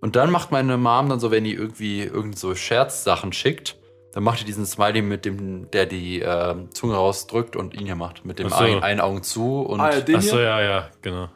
Und 0.00 0.16
dann 0.16 0.30
macht 0.30 0.50
meine 0.50 0.76
Mom 0.76 1.08
dann 1.08 1.20
so, 1.20 1.30
wenn 1.30 1.44
die 1.44 1.54
irgendwie 1.54 2.02
irgend 2.02 2.38
so 2.38 2.54
Scherzsachen 2.54 3.32
schickt, 3.32 3.76
dann 4.12 4.22
macht 4.22 4.40
die 4.40 4.44
diesen 4.44 4.66
Smiley 4.66 5.02
mit 5.02 5.24
dem, 5.24 5.70
der 5.70 5.86
die 5.86 6.20
ähm, 6.20 6.70
Zunge 6.72 6.94
rausdrückt 6.94 7.56
und 7.56 7.74
ihn 7.74 7.86
hier 7.86 7.96
macht. 7.96 8.24
Mit 8.24 8.38
dem 8.38 8.48
so. 8.48 8.56
ein, 8.56 8.82
einen 8.82 9.00
Augen 9.00 9.22
zu 9.22 9.62
und. 9.62 9.80
Ah, 9.80 9.92
ja, 9.92 10.00
den 10.00 10.16
Achso, 10.16 10.38
ja, 10.38 10.60
ja, 10.60 10.88
genau. 11.02 11.28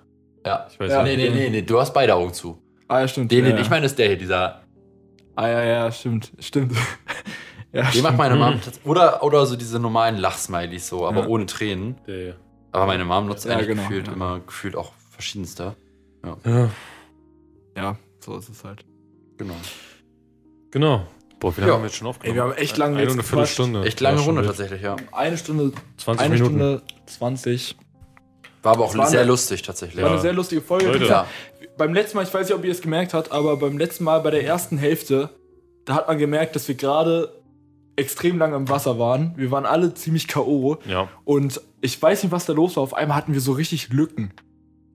ja. 0.45 0.67
Ich 0.71 0.79
weiß 0.79 0.93
Ja. 0.93 1.03
Nee, 1.03 1.17
nee, 1.17 1.31
nee, 1.31 1.51
nee, 1.51 1.63
du 1.63 1.81
hast 1.81 1.93
beide 1.95 2.15
Augen 2.15 2.33
zu. 2.33 2.63
Ah, 2.89 3.01
ja, 3.01 3.09
stimmt. 3.09 3.31
Den, 3.31 3.41
ja, 3.41 3.45
den 3.51 3.57
ja. 3.57 3.63
ich 3.63 3.71
meine, 3.71 3.87
ist 3.87 3.99
der 3.99 4.09
hier, 4.09 4.17
dieser. 4.19 4.63
Ah, 5.37 5.47
ja, 5.49 5.63
ja, 5.65 5.93
stimmt. 5.93 6.33
Stimmt. 6.39 6.73
ja, 7.73 7.83
Den 7.83 7.91
stimmt. 7.91 8.05
macht 8.05 8.17
meine 8.17 8.35
Mom. 8.37 8.55
tats- 8.61 8.81
Oder, 8.85 9.23
oder 9.23 9.47
so 9.47 9.57
diese 9.57 9.79
normalen 9.79 10.17
Lachsmileys 10.17 10.89
so, 10.89 11.07
aber 11.07 11.21
Ja. 11.23 11.27
ohne 11.27 11.47
Tränen. 11.47 11.97
Der, 12.07 12.35
Aber 12.73 12.87
meine 12.87 13.05
Mom 13.05 13.27
nutzt 13.27 13.45
Ja, 13.45 13.53
eigentlich 13.53 13.69
genau, 13.69 13.83
gefühlt 13.83 14.07
ja. 14.09 14.13
immer 14.15 14.41
gefühlt 14.41 14.75
auch 14.77 14.93
verschiedenste. 15.11 15.77
ja, 16.25 16.71
Ja, 17.77 17.97
so 18.21 18.37
ist 18.37 18.49
es 18.49 18.65
halt. 18.65 18.85
Genau. 19.37 19.55
genau. 20.71 21.07
Boah, 21.39 21.57
wie 21.57 21.61
lange 21.61 21.71
Ja. 21.71 21.75
haben 21.77 21.83
wir 21.83 21.87
jetzt 21.89 21.97
schon 21.97 22.09
aufgenommen? 22.09 22.37
Ey, 22.37 22.43
wir 22.45 22.51
haben 22.51 22.59
echt 22.61 22.77
lange 22.77 22.95
Eine 22.97 23.03
jetzt 23.05 23.13
eine. 23.13 23.23
Viertelstunde. 23.23 23.85
Echt 23.85 24.01
lange 24.01 24.19
Ja, 24.19 24.25
Runde 24.25 24.41
wild. 24.41 24.49
tatsächlich, 24.51 24.83
ja. 24.83 24.97
Eine 25.13 25.39
Stunde, 25.39 25.73
20 25.99 26.25
eine 26.25 26.35
Minuten. 26.35 26.57
Stunde 26.57 26.83
20. 27.07 27.77
War 28.65 28.73
aber 28.73 28.85
auch 28.87 28.97
war 28.97 29.07
sehr 29.07 29.21
eine- 29.21 29.29
lustig 29.29 29.63
tatsächlich. 29.63 29.99
War 30.03 30.09
Ja. 30.09 30.13
eine 30.15 30.21
sehr 30.21 30.33
lustige 30.33 30.61
Folge. 30.61 30.87
Leute. 30.87 31.05
Ja. 31.07 31.27
Beim 31.79 31.95
letzten 31.95 32.17
Mal, 32.19 32.25
ich 32.25 32.35
weiß 32.35 32.49
nicht, 32.49 32.57
ob 32.59 32.65
ihr 32.65 32.73
es 32.73 32.83
gemerkt 32.83 33.15
habt, 33.15 33.33
aber 33.33 33.57
beim 33.57 33.79
letzten 33.79 34.05
Mal 34.05 34.19
bei 34.21 34.31
der 34.31 34.45
ersten 34.45 34.79
Hälfte, 34.79 35.31
da 35.85 35.95
hat 35.95 36.09
man 36.09 36.19
gemerkt, 36.19 36.55
dass 36.57 36.67
wir 36.69 36.75
gerade 36.75 37.33
extrem 37.97 38.39
lange 38.39 38.57
im 38.57 38.69
Wasser 38.69 38.99
waren. 38.99 39.33
Wir 39.37 39.51
waren 39.51 39.65
alle 39.67 39.95
ziemlich 39.95 40.29
K.O. 40.29 40.79
Ja. 40.87 41.09
Und 41.25 41.61
ich 41.81 42.01
weiß 42.01 42.23
nicht, 42.23 42.33
was 42.33 42.47
da 42.47 42.53
los 42.53 42.77
war. 42.77 42.83
Auf 42.83 42.95
einmal 42.95 43.17
hatten 43.17 43.33
wir 43.33 43.41
so 43.41 43.53
richtig 43.53 43.91
Lücken. 43.91 44.33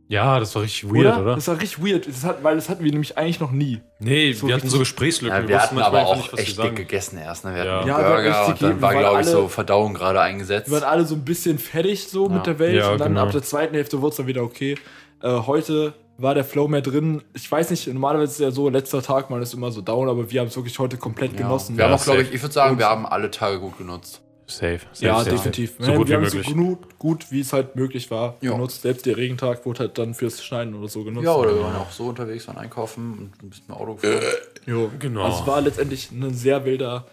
Ja, 0.10 0.40
das 0.40 0.54
war 0.56 0.62
richtig 0.62 0.94
weird, 0.94 1.18
oder? 1.18 1.36
Das 1.36 1.48
war 1.48 1.60
richtig 1.60 1.84
weird, 1.84 2.08
das 2.08 2.24
hat, 2.24 2.44
weil 2.44 2.56
das 2.56 2.70
hatten 2.70 2.84
wir 2.84 2.92
nämlich 2.92 3.18
eigentlich 3.18 3.40
noch 3.40 3.52
nie. 3.52 3.80
Nee, 4.00 4.34
So 4.34 4.48
wir 4.48 4.56
hatten 4.56 4.70
so 4.70 4.78
Gesprächslücken. 4.78 5.44
Ja, 5.44 5.48
wir 5.48 5.60
hatten 5.62 5.76
wussten 5.78 5.88
aber 5.88 6.06
auch 6.06 6.18
nicht, 6.18 6.38
echt 6.38 6.62
dick 6.62 6.76
gegessen 6.76 7.18
erst. 7.18 7.46
Ne? 7.46 7.56
Wir 7.56 7.64
Ja. 7.66 7.72
hatten 7.78 7.88
Ja, 7.88 7.98
wir 7.98 8.04
hatten 8.04 8.14
Burger 8.24 8.48
und 8.48 8.62
dann 8.62 8.82
war, 8.82 8.92
Wir 8.94 9.00
glaube 9.00 9.22
ich, 9.22 9.28
alle- 9.28 9.36
so 9.38 9.48
Verdauung 9.48 9.94
gerade 9.94 10.20
eingesetzt. 10.22 10.70
Wir 10.70 10.74
waren 10.82 10.84
alle 10.90 11.06
so 11.06 11.16
ein 11.16 11.24
bisschen 11.26 11.58
fertig 11.58 12.08
so 12.08 12.28
Ja. 12.28 12.36
mit 12.36 12.46
der 12.46 12.60
Welt 12.60 12.76
Ja, 12.76 12.92
und 12.92 13.00
dann 13.00 13.14
genau. 13.14 13.24
ab 13.24 13.32
der 13.32 13.42
zweiten 13.44 13.74
Hälfte 13.76 14.02
wurde 14.02 14.12
es 14.12 14.18
dann 14.18 14.28
wieder 14.28 14.44
okay. 14.44 14.76
Äh, 15.22 15.30
heute 15.48 15.94
war 16.18 16.36
der 16.36 16.44
Flow 16.46 16.68
mehr 16.68 16.82
drin. 16.82 17.24
Ich 17.34 17.52
weiß 17.52 17.72
nicht, 17.72 17.88
normalerweise 17.88 18.32
ist 18.32 18.40
es 18.40 18.44
ja 18.44 18.52
so, 18.52 18.70
letzter 18.70 19.02
Tag, 19.02 19.30
man 19.30 19.42
ist 19.42 19.54
immer 19.54 19.72
so 19.72 19.82
down, 19.82 20.08
aber 20.10 20.30
wir 20.32 20.42
haben 20.42 20.48
es 20.48 20.56
wirklich 20.56 20.78
heute 20.80 20.98
komplett 20.98 21.32
ja. 21.34 21.40
genossen. 21.40 21.76
Wir 21.78 21.86
haben 21.86 21.92
Ja, 21.92 21.98
auch, 21.98 22.04
glaube 22.04 22.22
ich, 22.22 22.34
ich 22.34 22.42
würde 22.42 22.54
sagen, 22.54 22.78
wir 22.78 22.86
haben 22.88 23.06
alle 23.06 23.32
Tage 23.32 23.60
gut 23.60 23.78
genutzt. 23.78 24.22
Safe. 24.46 24.80
safe 24.92 25.06
Ja, 25.06 25.18
safe, 25.20 25.30
definitiv. 25.32 25.72
Safe. 25.80 25.86
So 25.86 25.94
gut 25.94 26.08
wir 26.08 26.12
wie 26.12 26.16
haben 26.18 26.24
es 26.26 26.32
so 26.32 26.38
möglich. 26.38 26.54
genug, 26.54 27.00
gut, 27.00 27.32
wie 27.32 27.40
es 27.40 27.54
halt 27.54 27.76
möglich 27.76 28.12
war, 28.12 28.36
Ja. 28.42 28.52
genutzt. 28.52 28.82
Selbst 28.84 29.06
der 29.06 29.18
Regentag 29.18 29.66
wurde 29.66 29.80
halt 29.80 29.98
dann 29.98 30.14
fürs 30.14 30.44
Schneiden 30.44 30.76
oder 30.76 30.90
so 30.90 31.04
genutzt. 31.04 31.26
Ja, 31.26 31.34
oder 31.36 31.56
wir 31.56 31.62
waren 31.64 31.78
auch 31.78 31.90
so 31.92 32.04
unterwegs, 32.08 32.48
waren 32.48 32.58
einkaufen 32.58 33.14
und 33.14 33.44
ein 33.44 33.50
bisschen 33.50 33.66
mit 33.70 33.78
Auto 33.78 33.96
gefahren. 33.96 34.22
Jo. 34.66 34.92
Genau. 35.00 35.24
Also 35.24 35.42
es 35.42 35.48
war 35.48 35.62
letztendlich 35.62 36.12
ein 36.12 36.34
sehr 36.34 36.66
wilder 36.66 37.06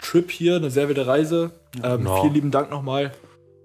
Trip 0.00 0.30
hier, 0.30 0.56
eine 0.56 0.70
sehr 0.70 0.88
wilde 0.88 1.06
Reise. 1.06 1.52
Ähm, 1.82 1.98
Genau. 1.98 2.20
Vielen 2.22 2.34
lieben 2.34 2.50
Dank 2.50 2.70
nochmal 2.70 3.12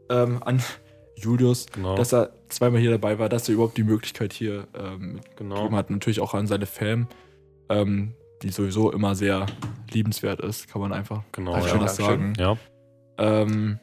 ähm, 0.09 0.41
an 0.45 0.61
Julius, 1.15 1.65
Genau. 1.73 1.95
dass 1.95 2.13
er 2.13 2.29
zweimal 2.49 2.81
hier 2.81 2.91
dabei 2.91 3.19
war, 3.19 3.29
dass 3.29 3.47
er 3.47 3.53
überhaupt 3.55 3.77
die 3.77 3.83
Möglichkeit 3.83 4.33
hier 4.33 4.67
ähm, 4.77 5.19
Genau. 5.37 5.55
gegeben 5.55 5.75
hat. 5.75 5.89
Natürlich 5.89 6.19
auch 6.19 6.33
an 6.33 6.47
seine 6.47 6.65
Fam, 6.65 7.07
ähm, 7.69 8.13
die 8.41 8.49
sowieso 8.49 8.91
immer 8.91 9.15
sehr 9.15 9.45
liebenswert 9.91 10.39
ist, 10.41 10.67
kann 10.71 10.81
man 10.81 10.93
einfach 10.93 11.23
Genau, 11.31 11.53
als 11.53 11.67
ja. 11.67 11.87
sagen. 11.87 12.33
Ja. 12.37 12.57
Ähm, 13.17 13.79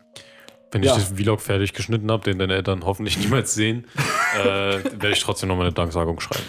Wenn 0.73 0.83
Ja. 0.83 0.93
ich 0.97 0.99
das 0.99 1.13
Vlog 1.13 1.41
fertig 1.41 1.73
geschnitten 1.75 2.11
habe, 2.11 2.25
den 2.25 2.39
deine 2.39 2.55
Eltern 2.55 2.85
hoffentlich 2.85 3.19
niemals 3.23 3.55
sehen, 3.55 3.87
äh, 4.39 4.45
werde 4.45 5.11
ich 5.13 5.21
trotzdem 5.23 5.49
noch 5.49 5.57
mal 5.57 5.63
eine 5.63 5.73
Danksagung 5.73 6.19
schreiben. 6.21 6.43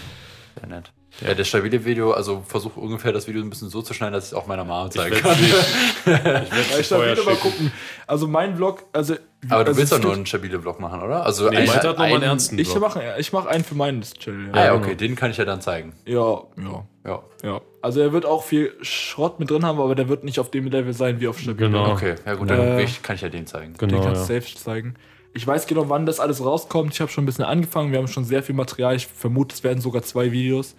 Sehr 0.58 0.68
nett. 0.68 0.92
Ja, 1.20 1.34
das 1.34 1.48
stabile 1.48 1.84
Video, 1.84 2.12
also 2.12 2.44
versuche 2.46 2.78
ungefähr 2.78 3.12
das 3.12 3.26
Video 3.26 3.42
ein 3.42 3.50
bisschen 3.50 3.70
so 3.70 3.82
zu 3.82 3.92
schneiden, 3.92 4.12
dass 4.14 4.26
ich 4.26 4.30
es 4.32 4.34
auch 4.34 4.46
meiner 4.46 4.64
Mama 4.64 4.88
zeigen 4.90 5.10
werd 5.16 5.22
kann. 5.22 5.40
nicht- 5.40 5.54
ich 6.06 6.90
werde 6.90 7.12
ich 7.12 7.18
will 7.18 7.24
mal 7.24 7.34
gucken. 7.36 7.72
Also 8.06 8.28
mein 8.28 8.54
Vlog, 8.56 8.84
also 8.92 9.14
Aber 9.50 9.64
du 9.64 9.70
also 9.70 9.80
willst 9.80 9.92
doch 9.92 10.00
nur 10.00 10.12
einen 10.12 10.26
stabile 10.26 10.60
Vlog 10.60 10.78
machen, 10.78 11.02
oder? 11.02 11.26
Also 11.26 11.50
Nee, 11.50 11.56
ein- 11.56 11.66
Malte 11.66 11.88
hat 11.88 11.96
noch 11.96 11.98
mal 11.98 12.04
einen 12.04 12.14
einen- 12.16 12.22
ernsten 12.24 12.58
Ich 12.58 12.72
mache 12.78 13.02
ich 13.18 13.32
mach 13.32 13.46
einen 13.46 13.64
für 13.64 13.74
meinen 13.74 14.02
Channel. 14.02 14.50
Ah 14.52 14.58
ja, 14.58 14.64
Ja, 14.66 14.74
okay, 14.74 14.94
den 14.94 15.16
kann 15.16 15.30
ich 15.32 15.36
ja 15.38 15.44
dann 15.44 15.60
zeigen. 15.60 15.92
ja, 16.06 16.20
ja. 16.56 16.84
Ja. 17.04 17.22
Ja, 17.42 17.60
also 17.80 18.00
er 18.00 18.12
wird 18.12 18.26
auch 18.26 18.44
viel 18.44 18.72
Schrott 18.82 19.40
mit 19.40 19.50
drin 19.50 19.64
haben, 19.64 19.80
aber 19.80 19.94
der 19.94 20.08
wird 20.08 20.24
nicht 20.24 20.38
auf 20.40 20.50
dem 20.50 20.66
Level 20.66 20.92
sein 20.92 21.20
wie 21.20 21.28
auf 21.28 21.38
Stabil. 21.40 21.66
Genau. 21.68 21.90
Okay, 21.92 22.16
ja 22.26 22.34
gut, 22.34 22.50
dann 22.50 22.60
Äh, 22.60 22.82
ich- 22.84 23.02
kann 23.02 23.16
ich 23.16 23.22
ja 23.22 23.28
den 23.28 23.46
zeigen. 23.46 23.74
Den 23.74 23.88
Genau, 23.88 24.02
kannst 24.04 24.28
du 24.28 24.34
ja. 24.34 24.40
safe 24.40 24.54
zeigen. 24.56 24.94
Ich 25.34 25.46
weiß 25.46 25.66
genau, 25.66 25.88
wann 25.88 26.06
das 26.06 26.20
alles 26.20 26.44
rauskommt. 26.44 26.94
Ich 26.94 27.00
habe 27.00 27.10
schon 27.10 27.24
ein 27.24 27.26
bisschen 27.26 27.44
angefangen. 27.44 27.92
Wir 27.92 27.98
haben 27.98 28.08
schon 28.08 28.24
sehr 28.24 28.42
viel 28.42 28.54
Material. 28.54 28.96
Ich 28.96 29.06
vermute, 29.06 29.54
es 29.54 29.62
werden 29.62 29.80
sogar 29.80 30.02
zwei 30.02 30.32
Videos. 30.32 30.74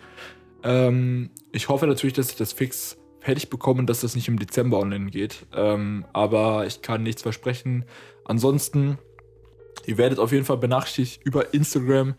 Ähm, 0.64 1.30
ich 1.52 1.70
hoffe 1.70 1.88
natürlich, 1.88 2.14
dass 2.14 2.30
ich 2.30 2.36
das 2.36 2.54
fix 2.54 2.98
fertig 3.22 3.50
bekomme 3.50 3.80
und 3.80 3.90
dass 3.90 4.02
das 4.02 4.16
nicht 4.16 4.28
im 4.28 4.40
Dezember 4.40 4.80
online 4.80 5.12
geht. 5.12 5.46
Ähm, 5.56 6.06
aber 6.14 6.66
ich 6.66 6.82
kann 6.82 7.04
nichts 7.04 7.22
versprechen. 7.22 7.86
Ansonsten, 8.26 8.98
ihr 9.86 9.98
werdet 9.98 10.20
auf 10.20 10.32
jeden 10.32 10.46
Fall 10.46 10.58
benachrichtigt 10.58 11.22
über 11.24 11.54
Instagram. 11.54 12.16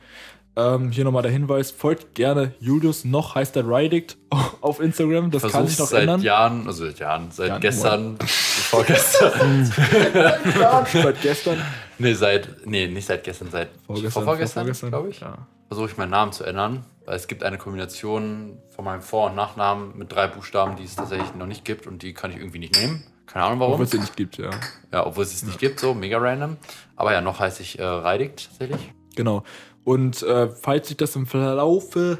Ähm, 0.57 0.91
hier 0.91 1.05
nochmal 1.05 1.23
der 1.23 1.31
Hinweis: 1.31 1.71
folgt 1.71 2.15
gerne 2.15 2.55
Julius, 2.59 3.05
noch 3.05 3.35
heißt 3.35 3.57
er 3.57 3.67
Rydict 3.67 4.19
auf 4.61 4.81
Instagram. 4.81 5.31
Das 5.31 5.43
kann 5.43 5.51
Versuch's 5.51 5.71
sich 5.71 5.79
noch 5.79 5.87
seit 5.87 6.03
ändern. 6.03 6.23
Jahren, 6.23 6.67
also 6.67 6.85
seit 6.87 6.99
Jahren, 6.99 7.31
seit 7.31 7.49
Jahren, 7.49 7.61
gestern, 7.61 8.19
vorgestern. 8.21 9.65
Seit 10.93 11.23
gestern. 11.23 11.59
Nee, 12.01 12.15
seit, 12.15 12.67
nee, 12.67 12.87
nicht 12.87 13.07
seit 13.07 13.25
gestern, 13.25 13.51
seit 13.51 13.69
Vorgestern, 13.87 14.25
vorgestern, 14.25 14.63
vorgestern. 14.65 14.91
glaube 14.91 15.09
ich. 15.11 15.21
Ja. 15.21 15.47
Versuche 15.69 15.91
ich 15.91 15.97
meinen 15.97 16.11
Namen 16.11 16.33
zu 16.33 16.45
ändern, 16.45 16.85
weil 17.05 17.17
es 17.17 17.29
gibt 17.29 17.45
eine 17.45 17.59
Kombination 17.59 18.59
von 18.75 18.85
meinem 18.85 19.03
Vor- 19.03 19.31
und 19.31 19.37
Nachnamen 19.37 19.97
mit 19.97 20.13
drei 20.13 20.27
Buchstaben, 20.27 20.77
die 20.77 20.85
es 20.85 20.97
tatsächlich 20.97 21.35
noch 21.35 21.47
nicht 21.47 21.65
gibt 21.65 21.87
und 21.87 22.03
die 22.03 22.13
kann 22.13 22.31
ich 22.33 22.39
irgendwie 22.39 22.59
nicht 22.59 22.77
nehmen. 22.77 23.05
Keine 23.27 23.45
Ahnung 23.45 23.61
warum. 23.61 23.73
Obwohl 23.75 23.85
es 23.85 23.91
den 23.91 24.01
nicht 24.01 24.17
gibt, 24.17 24.39
ja. 24.39 24.51
Ja, 24.93 25.07
obwohl 25.07 25.23
es 25.23 25.33
es 25.33 25.45
nicht 25.45 25.61
gibt, 25.61 25.79
so 25.79 25.95
mega 25.95 26.19
random. 26.19 26.57
Aber 26.97 27.13
ja, 27.13 27.21
noch 27.21 27.39
heiße 27.39 27.63
ich 27.63 27.79
äh, 27.79 27.85
Reidigt 27.85 28.49
tatsächlich. 28.49 28.93
Genau. 29.15 29.45
Und 29.85 30.23
äh, 30.23 30.49
falls 30.49 30.89
sich 30.89 30.97
das 30.97 31.15
im 31.15 31.27
Verlaufe 31.27 32.19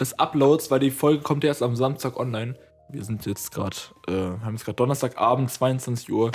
des 0.00 0.18
Uploads, 0.18 0.70
weil 0.70 0.80
die 0.80 0.90
Folge 0.90 1.22
kommt 1.22 1.44
erst 1.44 1.62
am 1.62 1.76
Samstag 1.76 2.18
online. 2.18 2.56
Wir 2.88 3.04
sind 3.04 3.26
jetzt 3.26 3.50
gerade, 3.52 3.76
äh, 4.08 4.12
haben 4.12 4.54
jetzt 4.54 4.64
gerade 4.64 4.76
Donnerstagabend, 4.76 5.50
22 5.50 6.12
Uhr. 6.12 6.32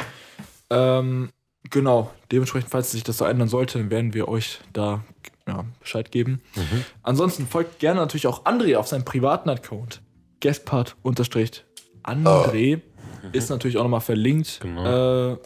Ähm, 0.69 1.29
genau. 1.69 2.11
Dementsprechend, 2.31 2.69
falls 2.69 2.91
sich 2.91 3.03
das 3.03 3.17
so 3.17 3.25
ändern 3.25 3.47
sollte, 3.47 3.89
werden 3.89 4.13
wir 4.13 4.27
euch 4.27 4.59
da 4.73 5.03
ja, 5.47 5.65
Bescheid 5.79 6.11
geben. 6.11 6.41
Mhm. 6.55 6.85
Ansonsten 7.03 7.47
folgt 7.47 7.79
gerne 7.79 7.99
natürlich 7.99 8.27
auch 8.27 8.45
André 8.45 8.77
auf 8.77 8.87
seinem 8.87 9.05
privaten 9.05 9.49
Account. 9.49 10.01
Guestpart-André 10.41 12.81
ist 13.31 13.49
natürlich 13.49 13.77
auch 13.77 13.83
nochmal 13.83 14.01
verlinkt 14.01 14.59
Genau. 14.61 15.33
äh, 15.33 15.37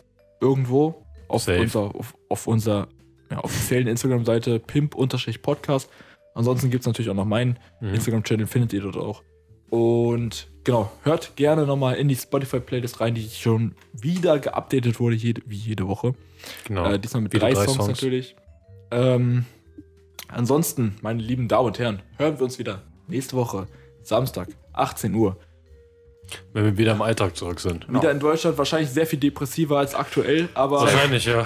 irgendwo 0.41 1.05
auf 1.27 1.43
Safe. 1.43 1.61
unser, 1.61 1.95
auf, 1.95 2.15
auf 2.29 2.47
unserer 2.47 2.87
ja, 3.31 3.43
offiziellen 3.43 3.87
Instagram-Seite 3.87 4.59
pimp-podcast. 4.59 5.89
Ansonsten 6.35 6.69
gibt 6.69 6.81
es 6.81 6.87
natürlich 6.87 7.09
auch 7.09 7.15
noch 7.15 7.25
meinen 7.25 7.57
Mhm. 7.81 7.93
Instagram-Channel, 7.95 8.47
findet 8.47 8.73
ihr 8.73 8.81
dort 8.81 8.97
auch. 8.97 9.23
Und 9.69 10.49
genau, 10.65 10.91
hört 11.03 11.37
gerne 11.37 11.65
nochmal 11.65 11.95
in 11.95 12.09
die 12.09 12.15
Spotify-Playlist 12.15 12.99
rein, 12.99 13.15
die 13.15 13.29
schon 13.29 13.75
wieder 13.93 14.39
geupdatet 14.39 14.99
wurde, 14.99 15.15
jede, 15.15 15.41
wie 15.45 15.55
jede 15.55 15.87
Woche. 15.87 16.13
Genau. 16.65 16.91
Äh, 16.91 16.99
diesmal 16.99 17.21
mit 17.21 17.33
Wieder 17.33 17.49
drei, 17.49 17.65
Songs, 17.65 17.87
natürlich. 17.87 18.35
Ähm, 18.91 19.45
ansonsten, 20.27 20.97
meine 21.01 21.21
lieben 21.21 21.47
Damen 21.47 21.67
und 21.67 21.79
Herren, 21.79 22.01
hören 22.17 22.37
wir 22.37 22.43
uns 22.43 22.59
wieder 22.59 22.81
nächste 23.07 23.37
Woche, 23.37 23.67
Samstag, 24.01 24.49
18 24.73 25.15
Uhr. 25.15 25.37
Wenn 26.53 26.65
wir 26.65 26.77
wieder 26.77 26.91
im 26.93 27.01
Alltag 27.01 27.35
zurück 27.35 27.59
sind. 27.59 27.87
Wieder 27.87 28.11
in 28.11 28.19
Deutschland 28.19 28.57
wahrscheinlich 28.57 28.89
sehr 28.89 29.05
viel 29.05 29.19
depressiver 29.19 29.77
als 29.77 29.93
aktuell, 29.95 30.49
aber 30.53 30.81
Wahrscheinlich, 30.81 31.25
ja. 31.25 31.45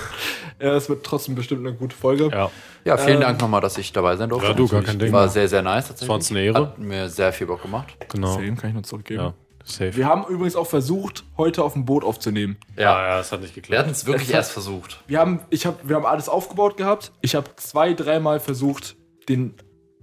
ja, 0.60 0.74
es 0.74 0.88
wird 0.88 1.04
trotzdem 1.04 1.34
bestimmt 1.34 1.66
eine 1.66 1.76
gute 1.76 1.94
Folge. 1.96 2.30
Ja. 2.32 2.50
Ja, 2.84 2.96
vielen 2.96 3.16
Ähm, 3.16 3.22
Dank 3.22 3.40
nochmal, 3.40 3.60
dass 3.60 3.76
ich 3.78 3.92
dabei 3.92 4.16
sein 4.16 4.28
durfte. 4.28 4.48
Ja, 4.48 4.54
du, 4.54 4.68
gar 4.68 4.82
kein 4.82 4.98
Ding. 4.98 5.12
War 5.12 5.28
sehr, 5.28 5.48
sehr 5.48 5.62
nice 5.62 5.88
tatsächlich. 5.88 6.08
war 6.08 6.16
uns 6.16 6.30
eine 6.30 6.40
Ehre. 6.42 6.58
Hat 6.58 6.78
mir 6.78 7.08
sehr 7.08 7.32
viel 7.32 7.46
Bock 7.48 7.62
gemacht. 7.62 7.88
Genau. 8.12 8.32
Same 8.34 8.54
kann 8.54 8.68
ich 8.70 8.74
nur 8.74 8.82
zurückgeben. 8.84 9.20
Ja, 9.22 9.34
safe. 9.64 9.96
Wir 9.96 10.06
haben 10.06 10.24
übrigens 10.28 10.54
auch 10.56 10.66
versucht, 10.68 11.24
heute 11.36 11.64
auf 11.64 11.72
dem 11.72 11.84
Boot 11.84 12.04
aufzunehmen. 12.04 12.56
ja, 12.76 13.08
ja, 13.08 13.20
es 13.20 13.32
hat 13.32 13.40
nicht 13.40 13.56
Wir 13.56 13.62
geklappt. 13.62 13.80
hatten 13.82 13.90
es 13.90 14.06
wirklich 14.06 14.28
hat- 14.28 14.34
erst 14.36 14.52
versucht. 14.52 15.02
Wir 15.08 15.18
haben, 15.18 15.40
ich 15.50 15.66
hab, 15.66 15.86
wir 15.88 15.96
haben 15.96 16.06
alles 16.06 16.28
aufgebaut 16.28 16.76
gehabt. 16.76 17.10
Ich 17.22 17.34
habe 17.34 17.48
zwei, 17.56 17.92
dreimal 17.92 18.38
versucht, 18.40 18.94
den 19.28 19.54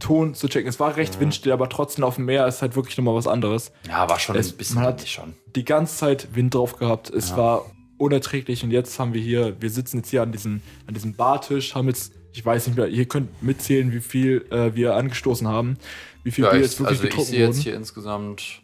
Ton 0.03 0.35
zu 0.35 0.47
checken. 0.47 0.67
Es 0.69 0.79
war 0.79 0.95
recht 0.97 1.19
windstill, 1.19 1.51
aber 1.53 1.69
trotzdem 1.69 2.03
auf 2.03 2.15
dem 2.15 2.25
Meer 2.25 2.45
ist 2.47 2.61
halt 2.61 2.75
wirklich 2.75 2.97
nochmal 2.97 3.15
was 3.15 3.25
anderes. 3.27 3.71
Ja, 3.87 4.07
war 4.09 4.19
schon 4.19 4.35
Es- 4.35 4.51
ein 4.51 4.57
bisschen 4.57 4.75
man 4.75 4.85
hat- 4.85 5.07
schon. 5.07 5.33
Die 5.55 5.65
ganze 5.65 5.95
Zeit 5.97 6.35
Wind 6.35 6.53
drauf 6.53 6.77
gehabt. 6.77 7.09
Es 7.09 7.35
war 7.37 7.65
unerträglich 7.97 8.63
und 8.63 8.71
jetzt 8.71 8.99
haben 8.99 9.13
wir 9.13 9.21
hier, 9.21 9.55
wir 9.61 9.69
sitzen 9.69 9.97
jetzt 9.97 10.09
hier 10.09 10.21
an 10.21 10.31
diesem, 10.31 10.61
an 10.87 10.93
diesem 10.93 11.15
Bartisch, 11.15 11.73
haben 11.75 11.87
jetzt, 11.87 12.11
ich 12.33 12.45
weiß 12.45 12.67
nicht 12.67 12.75
mehr, 12.75 12.87
ihr 12.87 13.05
könnt 13.05 13.41
mitzählen, 13.41 13.93
wie 13.93 14.01
viel 14.01 14.45
äh, 14.51 14.75
wir 14.75 14.95
angestoßen 14.95 15.47
haben, 15.47 15.77
wie 16.23 16.31
viel 16.31 16.43
Ja, 16.43 16.49
Bier 16.51 16.59
ich, 16.59 16.65
jetzt 16.65 16.79
wirklich 16.79 16.97
also 16.99 17.03
ich 17.05 17.09
getrunken 17.11 17.31
sehe 17.31 17.45
jetzt 17.47 17.59
hier 17.61 17.75
insgesamt 17.75 18.61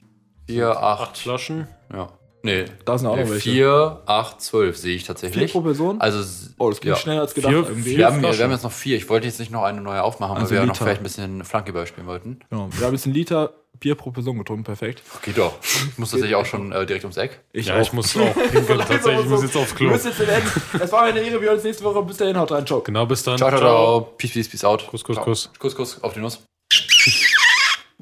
4, 0.48 0.72
8, 0.72 1.02
Acht 1.02 1.18
Flaschen. 1.20 1.68
ja. 1.94 2.11
Nee, 2.41 2.66
Da 2.86 2.98
sind 2.98 3.07
auch 3.07 3.18
noch 3.18 3.30
welche. 3.30 3.49
4, 3.52 4.02
8, 4.06 4.41
12 4.41 4.78
sehe 4.78 4.95
ich 4.95 5.02
Vier 5.02 5.07
tatsächlich. 5.07 5.52
pro 5.52 5.61
Person? 5.61 5.99
Also, 5.99 6.24
oh, 6.57 6.70
das 6.70 6.80
ging 6.80 6.91
ja. 6.91 6.95
schneller 6.98 7.22
als 7.22 7.34
gedacht 7.34 7.52
Vier- 7.53 7.64
irgendwie. 7.68 7.98
Wir 7.98 8.06
haben, 8.06 8.22
wir 8.22 8.30
haben 8.32 8.52
jetzt 8.52 8.64
noch 8.64 8.72
vier. 8.72 8.95
Ich 8.95 9.10
wollte 9.10 9.28
jetzt 9.28 9.40
nicht 9.40 9.52
noch 9.52 9.64
eine 9.64 9.82
neue 9.82 10.02
aufmachen, 10.03 10.36
weil 10.36 10.41
Also 10.44 10.52
wir 10.52 10.60
ja 10.61 10.66
noch 10.66 10.74
Liter. 10.74 10.86
vielleicht 10.86 11.02
ein 11.02 11.03
bisschen 11.03 11.44
Flankeball 11.44 11.86
spielen 11.88 12.07
wollten. 12.07 12.40
Genau. 12.49 12.70
Wir 12.72 12.86
haben 12.88 12.94
jetzt 12.94 13.06
einen 13.06 13.14
Liter 13.16 13.52
Bier 13.80 13.95
pro 13.95 14.11
Person 14.11 14.38
getrunken, 14.38 14.64
perfekt. 14.66 15.02
Geht 15.22 15.38
doch. 15.38 15.53
Ich 15.61 15.98
muss 15.98 16.11
tatsächlich 16.11 16.36
auch 16.36 16.45
schon 16.45 16.72
äh, 16.74 16.86
direkt 16.86 17.06
ums 17.06 17.16
Eck. 17.18 17.40
Ich 17.53 17.68
ja, 17.68 17.80
ich 17.80 17.94
muss 17.94 18.16
auch 18.18 18.34
pinkeln. 18.52 18.80
Tatsächlich, 18.80 19.20
ich 19.26 19.30
muss 19.30 19.41
jetzt 19.44 19.56
aufs 19.56 19.70
Du 19.72 19.76
Klo. 19.76 19.91
bist 19.91 20.06
jetzt 20.06 20.20
in 20.20 20.28
Enden. 20.30 20.49
Es 20.82 20.91
war 20.91 21.03
mir 21.03 21.10
eine 21.10 21.20
Ehre, 21.22 21.40
wir 21.40 21.48
hören 21.48 21.56
uns 21.56 21.64
nächste 21.64 21.84
Woche. 21.86 22.02
Bis 22.03 22.18
dahin, 22.18 22.38
haut 22.38 22.52
rein, 22.52 22.66
ciao. 22.66 22.82
Genau, 22.82 23.06
bis 23.06 23.24
dann. 23.24 23.38
Ciao, 23.38 23.49
ciao, 23.49 23.60
ciao. 23.60 24.02
Peace, 24.18 24.32
peace, 24.34 24.49
peace 24.49 24.64
out. 24.66 24.86
Kuss, 24.88 25.03
Kuss, 25.03 25.16
Ciao. 25.16 25.26
Kuss. 25.26 25.49
Kuss, 25.60 25.76
Kuss 25.76 26.03
auf 26.03 26.14
die 26.14 26.20
Nuss. 26.20 26.41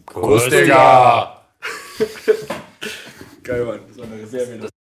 Kuss, 0.06 0.48
Digga. 0.50 1.42
Geil, 3.48 3.64
Mann. 3.64 3.80
Das 3.88 3.98
war 3.98 4.06
eine 4.06 4.22
Reserve. 4.22 4.77